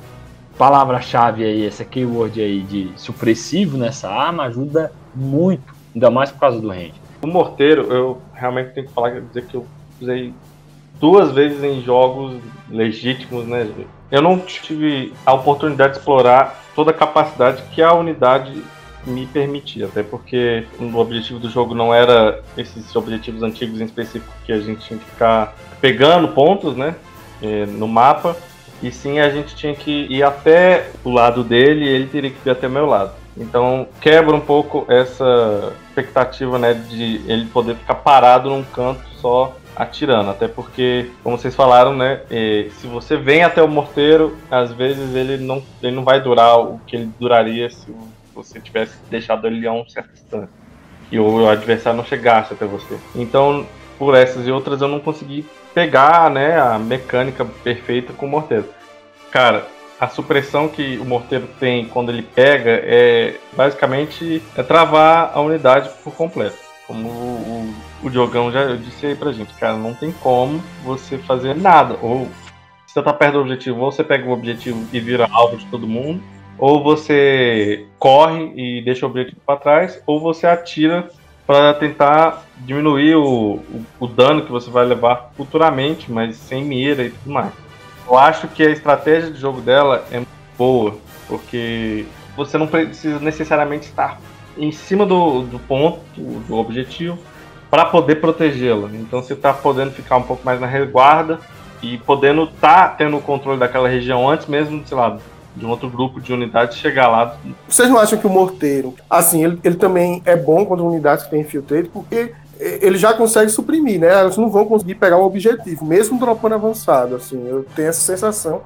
palavra-chave 0.57 1.43
aí, 1.43 1.65
essa 1.65 1.85
keyword 1.85 2.41
aí 2.41 2.61
de 2.61 2.91
supressivo 2.95 3.77
nessa 3.77 4.09
arma 4.09 4.43
ajuda 4.43 4.91
muito, 5.15 5.73
ainda 5.93 6.09
mais 6.09 6.31
por 6.31 6.39
causa 6.39 6.59
do 6.59 6.69
range. 6.69 6.93
O 7.21 7.27
morteiro, 7.27 7.83
eu 7.93 8.21
realmente 8.33 8.73
tenho 8.73 8.87
que 8.87 8.93
falar, 8.93 9.21
dizer 9.21 9.45
que 9.45 9.55
eu 9.55 9.65
usei 9.99 10.33
duas 11.01 11.31
vezes 11.31 11.63
em 11.63 11.81
jogos 11.81 12.39
legítimos, 12.69 13.45
né? 13.47 13.67
Eu 14.11 14.21
não 14.21 14.37
tive 14.37 15.11
a 15.25 15.33
oportunidade 15.33 15.93
de 15.93 15.99
explorar 15.99 16.63
toda 16.75 16.91
a 16.91 16.93
capacidade 16.93 17.63
que 17.73 17.81
a 17.81 17.91
unidade 17.93 18.61
me 19.05 19.25
permitia, 19.25 19.87
até 19.87 20.03
porque 20.03 20.65
o 20.79 20.95
objetivo 20.97 21.39
do 21.39 21.49
jogo 21.49 21.73
não 21.73 21.91
era 21.91 22.43
esses 22.55 22.95
objetivos 22.95 23.41
antigos 23.41 23.81
em 23.81 23.85
específico 23.85 24.31
que 24.45 24.53
a 24.53 24.59
gente 24.59 24.85
tinha 24.85 24.99
que 24.99 25.05
ficar 25.05 25.55
pegando 25.81 26.27
pontos, 26.27 26.75
né, 26.75 26.95
eh, 27.41 27.65
no 27.65 27.87
mapa, 27.87 28.37
e 28.83 28.91
sim 28.91 29.19
a 29.19 29.29
gente 29.29 29.55
tinha 29.55 29.73
que 29.73 30.05
ir 30.07 30.21
até 30.21 30.91
o 31.03 31.09
lado 31.09 31.43
dele 31.43 31.85
e 31.85 31.89
ele 31.89 32.07
teria 32.07 32.29
que 32.29 32.47
ir 32.47 32.51
até 32.51 32.67
o 32.67 32.71
meu 32.71 32.85
lado. 32.85 33.11
Então 33.35 33.87
quebra 33.99 34.35
um 34.35 34.39
pouco 34.39 34.85
essa 34.87 35.73
expectativa 35.87 36.59
né, 36.59 36.73
de 36.73 37.21
ele 37.27 37.45
poder 37.45 37.75
ficar 37.75 37.95
parado 37.95 38.49
num 38.49 38.63
canto 38.63 39.01
só 39.19 39.55
atirando, 39.81 40.29
até 40.29 40.47
porque, 40.47 41.09
como 41.23 41.37
vocês 41.37 41.55
falaram, 41.55 41.95
né, 41.95 42.21
se 42.29 42.85
você 42.85 43.17
vem 43.17 43.43
até 43.43 43.63
o 43.63 43.67
morteiro, 43.67 44.37
às 44.49 44.71
vezes 44.71 45.15
ele 45.15 45.37
não, 45.37 45.63
ele 45.81 45.95
não 45.95 46.03
vai 46.03 46.21
durar 46.21 46.59
o 46.59 46.79
que 46.85 46.95
ele 46.95 47.09
duraria 47.19 47.67
se 47.67 47.91
você 48.33 48.59
tivesse 48.59 48.95
deixado 49.09 49.47
ele 49.47 49.65
a 49.65 49.73
um 49.73 49.87
certo 49.89 50.11
distância 50.13 50.61
e 51.11 51.19
o 51.19 51.49
adversário 51.49 51.97
não 51.97 52.05
chegasse 52.05 52.53
até 52.53 52.65
você. 52.65 52.97
Então, 53.15 53.65
por 53.97 54.15
essas 54.15 54.47
e 54.47 54.51
outras, 54.51 54.81
eu 54.81 54.87
não 54.87 54.99
consegui 54.99 55.45
pegar 55.73 56.29
né, 56.29 56.59
a 56.59 56.77
mecânica 56.77 57.43
perfeita 57.63 58.13
com 58.13 58.27
o 58.27 58.29
morteiro. 58.29 58.65
Cara, 59.31 59.67
a 59.99 60.07
supressão 60.07 60.67
que 60.67 60.97
o 60.97 61.05
morteiro 61.05 61.47
tem 61.59 61.85
quando 61.85 62.11
ele 62.11 62.21
pega 62.21 62.71
é 62.83 63.35
basicamente 63.53 64.41
é 64.55 64.63
travar 64.63 65.31
a 65.33 65.41
unidade 65.41 65.89
por 66.03 66.13
completo. 66.13 66.57
Como 66.87 67.09
o, 67.09 67.73
o, 68.03 68.09
Diogão 68.09 68.51
já 68.51 68.75
disse 68.75 69.05
aí 69.05 69.15
pra 69.15 69.31
gente, 69.31 69.53
cara, 69.53 69.77
não 69.77 69.93
tem 69.93 70.11
como 70.11 70.61
você 70.83 71.17
fazer 71.17 71.55
nada. 71.55 71.97
Ou 72.01 72.27
se 72.87 72.93
você 72.93 73.01
tá 73.01 73.13
perto 73.13 73.33
do 73.33 73.41
objetivo, 73.41 73.79
ou 73.79 73.91
você 73.91 74.03
pega 74.03 74.27
o 74.27 74.31
objetivo 74.31 74.85
e 74.91 74.99
vira 74.99 75.27
alvo 75.31 75.57
de 75.57 75.65
todo 75.67 75.87
mundo, 75.87 76.21
ou 76.57 76.83
você 76.83 77.85
corre 77.97 78.51
e 78.55 78.81
deixa 78.81 79.05
o 79.05 79.09
objetivo 79.09 79.41
para 79.45 79.59
trás, 79.59 80.01
ou 80.05 80.19
você 80.19 80.45
atira 80.45 81.09
para 81.45 81.73
tentar 81.73 82.45
diminuir 82.59 83.15
o, 83.15 83.55
o, 83.55 83.85
o, 83.99 84.07
dano 84.07 84.43
que 84.43 84.51
você 84.51 84.69
vai 84.69 84.85
levar 84.85 85.31
futuramente, 85.35 86.11
mas 86.11 86.35
sem 86.35 86.63
mira 86.63 87.03
e 87.03 87.09
tudo 87.09 87.31
mais. 87.31 87.51
Eu 88.07 88.17
acho 88.17 88.47
que 88.47 88.63
a 88.63 88.69
estratégia 88.69 89.31
de 89.31 89.39
jogo 89.39 89.61
dela 89.61 90.05
é 90.11 90.21
boa, 90.57 90.97
porque 91.27 92.05
você 92.35 92.57
não 92.57 92.67
precisa 92.67 93.19
necessariamente 93.19 93.87
estar 93.87 94.19
em 94.57 94.71
cima 94.71 95.05
do, 95.05 95.41
do 95.41 95.59
ponto, 95.59 95.99
do 96.15 96.55
objetivo, 96.55 97.17
para 97.71 97.85
poder 97.85 98.15
protegê-la. 98.15 98.89
Então 98.93 99.23
você 99.23 99.33
está 99.33 99.53
podendo 99.53 99.91
ficar 99.91 100.17
um 100.17 100.23
pouco 100.23 100.45
mais 100.45 100.59
na 100.59 100.67
reguarda 100.67 101.39
e 101.81 101.97
podendo 101.99 102.43
estar 102.43 102.89
tá 102.89 102.95
tendo 102.95 103.15
o 103.15 103.21
controle 103.21 103.57
daquela 103.57 103.87
região 103.87 104.29
antes 104.29 104.45
mesmo, 104.45 104.85
sei 104.85 104.97
lá, 104.97 105.17
de 105.55 105.65
um 105.65 105.69
outro 105.69 105.89
grupo 105.89 106.19
de 106.19 106.33
unidades 106.33 106.77
chegar 106.77 107.07
lá. 107.07 107.37
Vocês 107.67 107.89
não 107.89 107.97
acham 107.97 108.19
que 108.19 108.27
o 108.27 108.29
morteiro, 108.29 108.93
assim, 109.09 109.45
ele, 109.45 109.59
ele 109.63 109.75
também 109.75 110.21
é 110.25 110.35
bom 110.35 110.65
contra 110.65 110.83
unidades 110.83 111.23
que 111.23 111.31
tem 111.31 111.41
infiltrate, 111.41 111.89
porque 111.89 112.33
ele 112.59 112.97
já 112.97 113.13
consegue 113.13 113.49
suprimir, 113.49 113.99
né? 113.99 114.07
Elas 114.07 114.37
não 114.37 114.49
vão 114.49 114.65
conseguir 114.65 114.95
pegar 114.95 115.17
o 115.17 115.25
objetivo, 115.25 115.83
mesmo 115.83 116.19
dropando 116.19 116.55
avançado, 116.55 117.15
assim. 117.15 117.43
Eu 117.47 117.65
tenho 117.75 117.87
essa 117.87 118.01
sensação. 118.01 118.61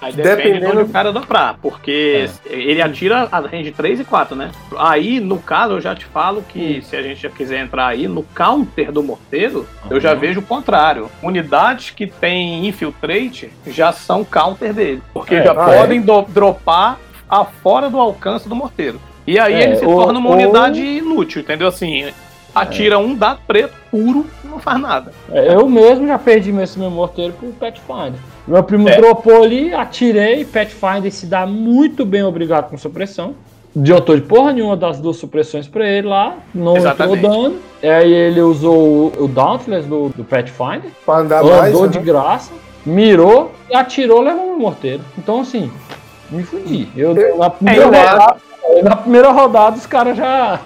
Aí 0.00 0.12
depende 0.12 0.36
Dependendo- 0.36 0.66
de 0.72 0.78
onde 0.78 0.90
o 0.90 0.92
cara 0.92 1.12
doprar, 1.12 1.56
porque 1.62 2.28
ele 2.46 2.82
atira 2.82 3.26
a 3.32 3.38
range 3.40 3.70
3 3.72 4.00
e 4.00 4.04
4, 4.04 4.36
né? 4.36 4.50
Aí, 4.76 5.18
no 5.18 5.38
caso, 5.38 5.74
eu 5.74 5.80
já 5.80 5.94
te 5.94 6.04
falo 6.04 6.42
que 6.46 6.82
se 6.82 6.94
a 6.94 7.02
gente 7.02 7.22
já 7.22 7.30
quiser 7.30 7.60
entrar 7.60 7.86
aí, 7.86 8.06
no 8.06 8.22
counter 8.22 8.92
do 8.92 9.02
morteiro, 9.02 9.66
eu 9.88 9.98
já 9.98 10.12
Uhum. 10.12 10.18
vejo 10.20 10.40
o 10.40 10.42
contrário. 10.42 11.10
Unidades 11.22 11.90
que 11.90 12.06
tem 12.06 12.66
infiltrate 12.66 13.50
já 13.66 13.92
são 13.92 14.22
counter 14.24 14.74
dele, 14.74 15.02
porque 15.14 15.36
É, 15.36 15.44
já 15.44 15.52
ah, 15.52 15.54
podem 15.54 16.00
do- 16.02 16.22
dropar 16.22 16.98
a 17.28 17.44
fora 17.44 17.88
do 17.88 17.98
alcance 17.98 18.46
do 18.48 18.54
morteiro. 18.54 19.00
E 19.26 19.38
aí 19.38 19.54
É, 19.54 19.62
ele 19.64 19.76
se 19.76 19.86
ou- 19.86 20.02
torna 20.04 20.18
uma 20.18 20.28
ou- 20.28 20.34
unidade 20.36 20.82
inútil, 20.82 21.40
entendeu? 21.40 21.66
Assim, 21.68 22.12
atira 22.54 22.98
um 22.98 23.14
dado 23.14 23.40
preto 23.46 23.72
puro 23.90 24.26
não 24.54 24.60
faz 24.60 24.80
nada. 24.80 25.12
É, 25.30 25.54
Eu 25.54 25.68
mesmo 25.68 26.06
já 26.06 26.18
perdi 26.18 26.52
meu- 26.52 26.64
esse 26.64 26.78
meu 26.78 26.90
morteiro 26.90 27.32
pro 27.34 27.48
Pathfinder. 27.52 28.18
Meu 28.46 28.62
primo 28.62 28.88
É. 28.88 28.96
dropou 28.96 29.42
ali, 29.42 29.72
atirei, 29.74 30.44
Pathfinder 30.44 31.10
se 31.12 31.26
dá 31.26 31.46
muito 31.46 32.04
bem 32.04 32.22
obrigado 32.22 32.70
com 32.70 32.76
supressão. 32.78 33.34
Adiantou 33.76 34.14
de 34.14 34.22
porra 34.22 34.52
nenhuma 34.52 34.76
das 34.76 35.00
duas 35.00 35.16
supressões 35.16 35.66
pra 35.66 35.84
ele 35.88 36.06
lá, 36.06 36.36
não 36.54 36.76
Exatamente. 36.76 37.18
entrou 37.24 37.42
dano. 37.48 37.56
Aí 37.82 38.12
ele 38.12 38.40
usou 38.40 39.12
o, 39.18 39.24
o 39.24 39.28
Dauntless 39.28 39.86
do, 39.88 40.10
do 40.10 40.22
Pathfinder, 40.24 40.90
Pra 41.04 41.18
andar 41.18 41.40
andou 41.42 41.80
mais. 41.80 41.90
de 41.90 41.98
né? 41.98 42.04
graça, 42.04 42.52
mirou, 42.86 43.50
atirou, 43.72 44.20
levou 44.20 44.46
meu 44.46 44.58
morteiro. 44.58 45.00
Então 45.18 45.40
assim, 45.40 45.70
me 46.30 46.44
fudi. 46.44 46.88
Eu, 46.96 47.36
na, 47.36 47.50
primeira 47.50 47.82
eu 47.82 47.86
rodada, 47.86 48.36
na 48.84 48.96
primeira 48.96 49.30
rodada 49.32 49.76
os 49.76 49.86
caras 49.86 50.16
já... 50.16 50.60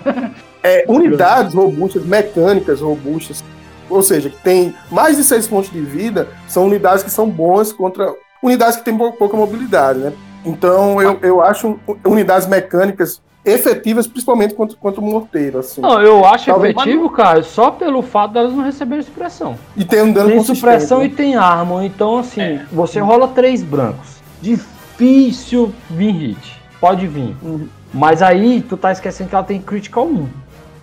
É, 0.63 0.85
unidades 0.89 1.55
robustas, 1.55 2.05
mecânicas 2.05 2.81
robustas, 2.83 3.43
ou 3.89 4.03
seja, 4.03 4.31
que 4.31 4.43
tem 4.43 4.75
mais 4.91 5.17
de 5.17 5.25
6 5.25 5.47
pontos 5.49 5.71
de 5.71 5.81
vida, 5.81 6.29
são 6.47 6.67
unidades 6.67 7.03
que 7.03 7.11
são 7.11 7.29
boas 7.29 7.73
contra 7.73 8.15
unidades 8.43 8.77
que 8.77 8.85
têm 8.85 8.97
pou- 8.97 9.13
pouca 9.13 9.37
mobilidade, 9.37 9.99
né? 9.99 10.13
Então 10.45 11.01
eu, 11.03 11.19
eu 11.23 11.41
acho 11.43 11.79
unidades 12.05 12.47
mecânicas 12.47 13.21
efetivas, 13.45 14.07
principalmente 14.07 14.55
contra, 14.55 14.77
contra 14.77 15.01
o 15.01 15.05
morteiro, 15.05 15.59
assim. 15.61 15.81
Não, 15.81 16.01
eu 16.03 16.25
acho 16.25 16.47
Talvez- 16.47 16.77
efetivo, 16.77 17.09
cara, 17.11 17.43
só 17.43 17.71
pelo 17.71 18.03
fato 18.03 18.35
delas 18.35 18.53
não 18.53 18.63
receberem 18.63 19.03
supressão. 19.03 19.57
E 19.77 19.85
tem 19.85 20.03
um 20.03 20.13
dano 20.13 20.29
Tem 20.31 20.43
supressão 20.45 20.99
né? 20.99 21.07
e 21.07 21.09
tem 21.09 21.35
arma. 21.35 21.85
Então, 21.85 22.19
assim, 22.19 22.41
É. 22.43 22.63
você 22.71 23.01
rola 23.01 23.29
três 23.29 23.63
brancos. 23.63 24.19
Difícil 24.41 25.73
vir 25.91 26.13
hit. 26.13 26.61
Pode 26.81 27.07
vir. 27.07 27.35
Uhum. 27.43 27.69
Mas 27.93 28.21
aí, 28.23 28.61
tu 28.61 28.77
tá 28.77 28.93
esquecendo 28.93 29.31
que 29.31 29.35
ela 29.35 29.45
tem 29.45 29.61
critical 29.61 30.05
1. 30.07 30.27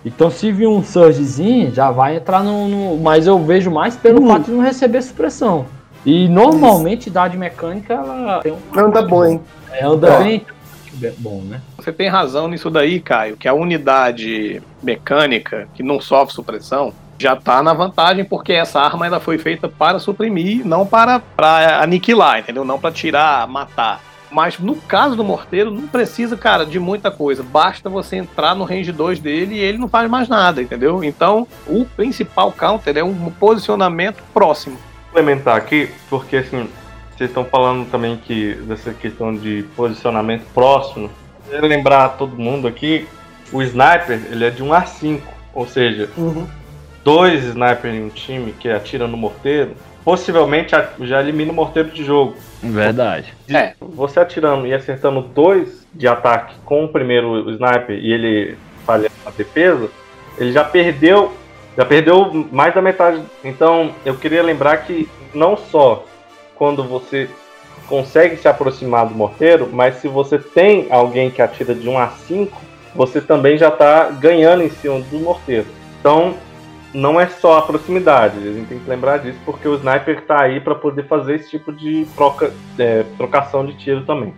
Então, 0.06 0.30
se 0.30 0.52
vir 0.52 0.68
um 0.68 0.84
surgezinho, 0.84 1.74
já 1.74 1.90
vai 1.90 2.16
entrar 2.16 2.42
no. 2.44 2.68
no- 2.68 2.96
Mas 3.02 3.26
eu 3.26 3.38
vejo 3.44 3.72
mais 3.72 3.96
pelo 3.96 4.22
Uhum. 4.22 4.28
fato 4.28 4.44
de 4.44 4.52
não 4.52 4.60
receber 4.62 5.02
supressão. 5.02 5.66
E 6.04 6.28
normalmente, 6.28 7.08
idade 7.08 7.36
mecânica, 7.36 7.94
ela 7.94 8.38
tem 8.40 8.52
um. 8.52 8.58
Anda 8.78 9.02
bom, 9.02 9.24
hein? 9.24 9.40
É, 9.72 9.84
anda 9.84 10.08
É. 10.08 10.18
bem. 10.22 10.46
Bom, 11.18 11.42
né? 11.42 11.60
Você 11.76 11.92
tem 11.92 12.08
razão 12.08 12.46
nisso 12.48 12.70
daí, 12.70 13.00
Caio, 13.00 13.36
que 13.36 13.46
a 13.48 13.52
unidade 13.52 14.62
mecânica 14.82 15.68
que 15.74 15.82
não 15.82 16.00
sofre 16.00 16.32
supressão 16.34 16.90
já 17.18 17.34
tá 17.36 17.62
na 17.62 17.74
vantagem 17.74 18.24
porque 18.24 18.52
essa 18.52 18.80
arma 18.80 19.06
ela 19.06 19.20
foi 19.20 19.36
feita 19.36 19.68
para 19.68 19.98
suprimir, 19.98 20.64
não 20.66 20.86
para, 20.86 21.18
para 21.36 21.82
aniquilar, 21.82 22.38
entendeu? 22.38 22.64
Não 22.64 22.78
para 22.78 22.92
tirar, 22.92 23.46
matar. 23.46 24.00
Mas 24.30 24.58
no 24.58 24.74
caso 24.74 25.14
do 25.16 25.22
morteiro, 25.24 25.70
não 25.70 25.86
precisa, 25.86 26.36
cara, 26.36 26.66
de 26.66 26.78
muita 26.80 27.10
coisa. 27.10 27.42
Basta 27.42 27.88
você 27.88 28.16
entrar 28.16 28.54
no 28.54 28.64
range 28.64 28.90
2 28.92 29.20
dele 29.20 29.54
e 29.54 29.58
ele 29.58 29.78
não 29.78 29.88
faz 29.88 30.10
mais 30.10 30.28
nada, 30.28 30.60
entendeu? 30.60 31.02
Então, 31.04 31.46
o 31.66 31.84
principal 31.84 32.50
counter 32.52 32.96
é 32.96 33.04
um 33.04 33.30
posicionamento 33.30 34.22
próximo. 34.34 34.76
complementar 35.06 35.56
aqui, 35.56 35.88
porque 36.10 36.36
assim, 36.38 36.68
vocês 37.16 37.30
estão 37.30 37.44
falando 37.44 37.88
também 37.90 38.16
que 38.18 38.54
dessa 38.66 38.92
questão 38.92 39.34
de 39.34 39.64
posicionamento 39.74 40.44
próximo. 40.52 41.08
Eu 41.50 41.62
lembrar 41.62 42.04
a 42.04 42.08
todo 42.08 42.36
mundo 42.36 42.66
aqui, 42.68 43.06
o 43.52 43.62
sniper, 43.62 44.20
ele 44.30 44.44
é 44.44 44.50
de 44.50 44.62
1 44.62 44.72
a 44.74 44.84
5, 44.84 45.32
ou 45.54 45.66
seja, 45.66 46.10
Uhum. 46.18 46.46
dois 47.04 47.44
snipers 47.44 47.94
em 47.94 48.04
um 48.04 48.08
time 48.10 48.52
que 48.52 48.68
atira 48.68 49.06
no 49.06 49.16
morteiro, 49.16 49.74
possivelmente 50.06 50.72
já 51.00 51.20
elimina 51.20 51.50
o 51.50 51.54
morteiro 51.54 51.90
de 51.90 52.04
jogo. 52.04 52.36
Verdade. 52.62 53.34
De- 53.44 53.56
É. 53.56 53.74
Você 53.80 54.20
atirando 54.20 54.64
e 54.64 54.72
acertando 54.72 55.20
dois 55.20 55.84
de 55.92 56.06
ataque 56.06 56.54
com 56.64 56.84
o 56.84 56.88
primeiro 56.88 57.50
sniper 57.50 57.98
e 57.98 58.12
ele 58.12 58.56
falhando 58.86 59.10
a 59.26 59.30
defesa, 59.30 59.90
ele 60.38 60.52
já 60.52 60.62
perdeu, 60.62 61.32
já 61.76 61.84
perdeu 61.84 62.46
mais 62.52 62.72
da 62.72 62.80
metade. 62.80 63.20
Então, 63.42 63.90
eu 64.04 64.14
queria 64.14 64.44
lembrar 64.44 64.76
que 64.84 65.08
não 65.34 65.56
só 65.56 66.04
quando 66.54 66.84
você 66.84 67.28
consegue 67.88 68.36
se 68.36 68.46
aproximar 68.46 69.06
do 69.08 69.14
morteiro, 69.14 69.68
mas 69.72 69.96
se 69.96 70.06
você 70.06 70.38
tem 70.38 70.86
alguém 70.88 71.32
que 71.32 71.42
atira 71.42 71.74
de 71.74 71.88
1 71.88 71.98
a 71.98 72.08
5, 72.10 72.56
você 72.94 73.20
também 73.20 73.58
já 73.58 73.68
está 73.70 74.04
ganhando 74.10 74.62
em 74.62 74.70
cima 74.70 75.00
do 75.00 75.18
morteiro. 75.18 75.66
Então, 75.98 76.34
não 76.94 77.20
é 77.20 77.26
só 77.26 77.58
a 77.58 77.62
proximidade, 77.62 78.38
a 78.38 78.52
gente 78.52 78.68
tem 78.68 78.78
que 78.78 78.88
lembrar 78.88 79.18
disso, 79.18 79.38
porque 79.44 79.68
o 79.68 79.74
sniper 79.74 80.18
está 80.18 80.42
aí 80.42 80.60
para 80.60 80.74
poder 80.74 81.06
fazer 81.06 81.36
esse 81.36 81.50
tipo 81.50 81.72
de 81.72 82.06
troca, 82.16 82.52
é, 82.78 83.04
trocação 83.16 83.64
de 83.64 83.74
tiro 83.74 84.04
também. 84.04 84.34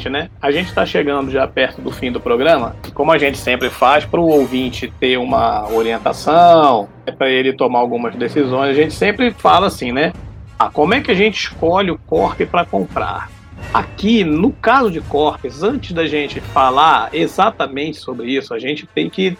Seguinte, 0.00 0.08
né? 0.08 0.30
A 0.40 0.50
gente 0.50 0.68
está 0.68 0.86
chegando 0.86 1.30
já 1.30 1.46
perto 1.46 1.82
do 1.82 1.90
fim 1.90 2.10
do 2.10 2.20
programa, 2.20 2.74
como 2.94 3.12
a 3.12 3.18
gente 3.18 3.36
sempre 3.36 3.68
faz 3.68 4.04
para 4.04 4.18
o 4.18 4.28
ouvinte 4.28 4.92
ter 4.98 5.18
uma 5.18 5.68
orientação, 5.70 6.88
é 7.04 7.12
para 7.12 7.28
ele 7.28 7.52
tomar 7.52 7.80
algumas 7.80 8.14
decisões, 8.16 8.70
a 8.70 8.74
gente 8.74 8.94
sempre 8.94 9.30
fala 9.30 9.66
assim, 9.66 9.92
né? 9.92 10.12
Ah, 10.58 10.70
como 10.70 10.94
é 10.94 11.00
que 11.00 11.10
a 11.10 11.14
gente 11.14 11.38
escolhe 11.38 11.90
o 11.90 11.98
corp 11.98 12.40
para 12.42 12.64
comprar? 12.64 13.30
Aqui, 13.72 14.24
no 14.24 14.52
caso 14.52 14.90
de 14.90 15.00
corpos, 15.02 15.62
antes 15.62 15.92
da 15.92 16.06
gente 16.06 16.40
falar 16.40 17.10
exatamente 17.12 17.98
sobre 17.98 18.30
isso, 18.30 18.54
a 18.54 18.58
gente 18.58 18.86
tem 18.86 19.08
que 19.08 19.36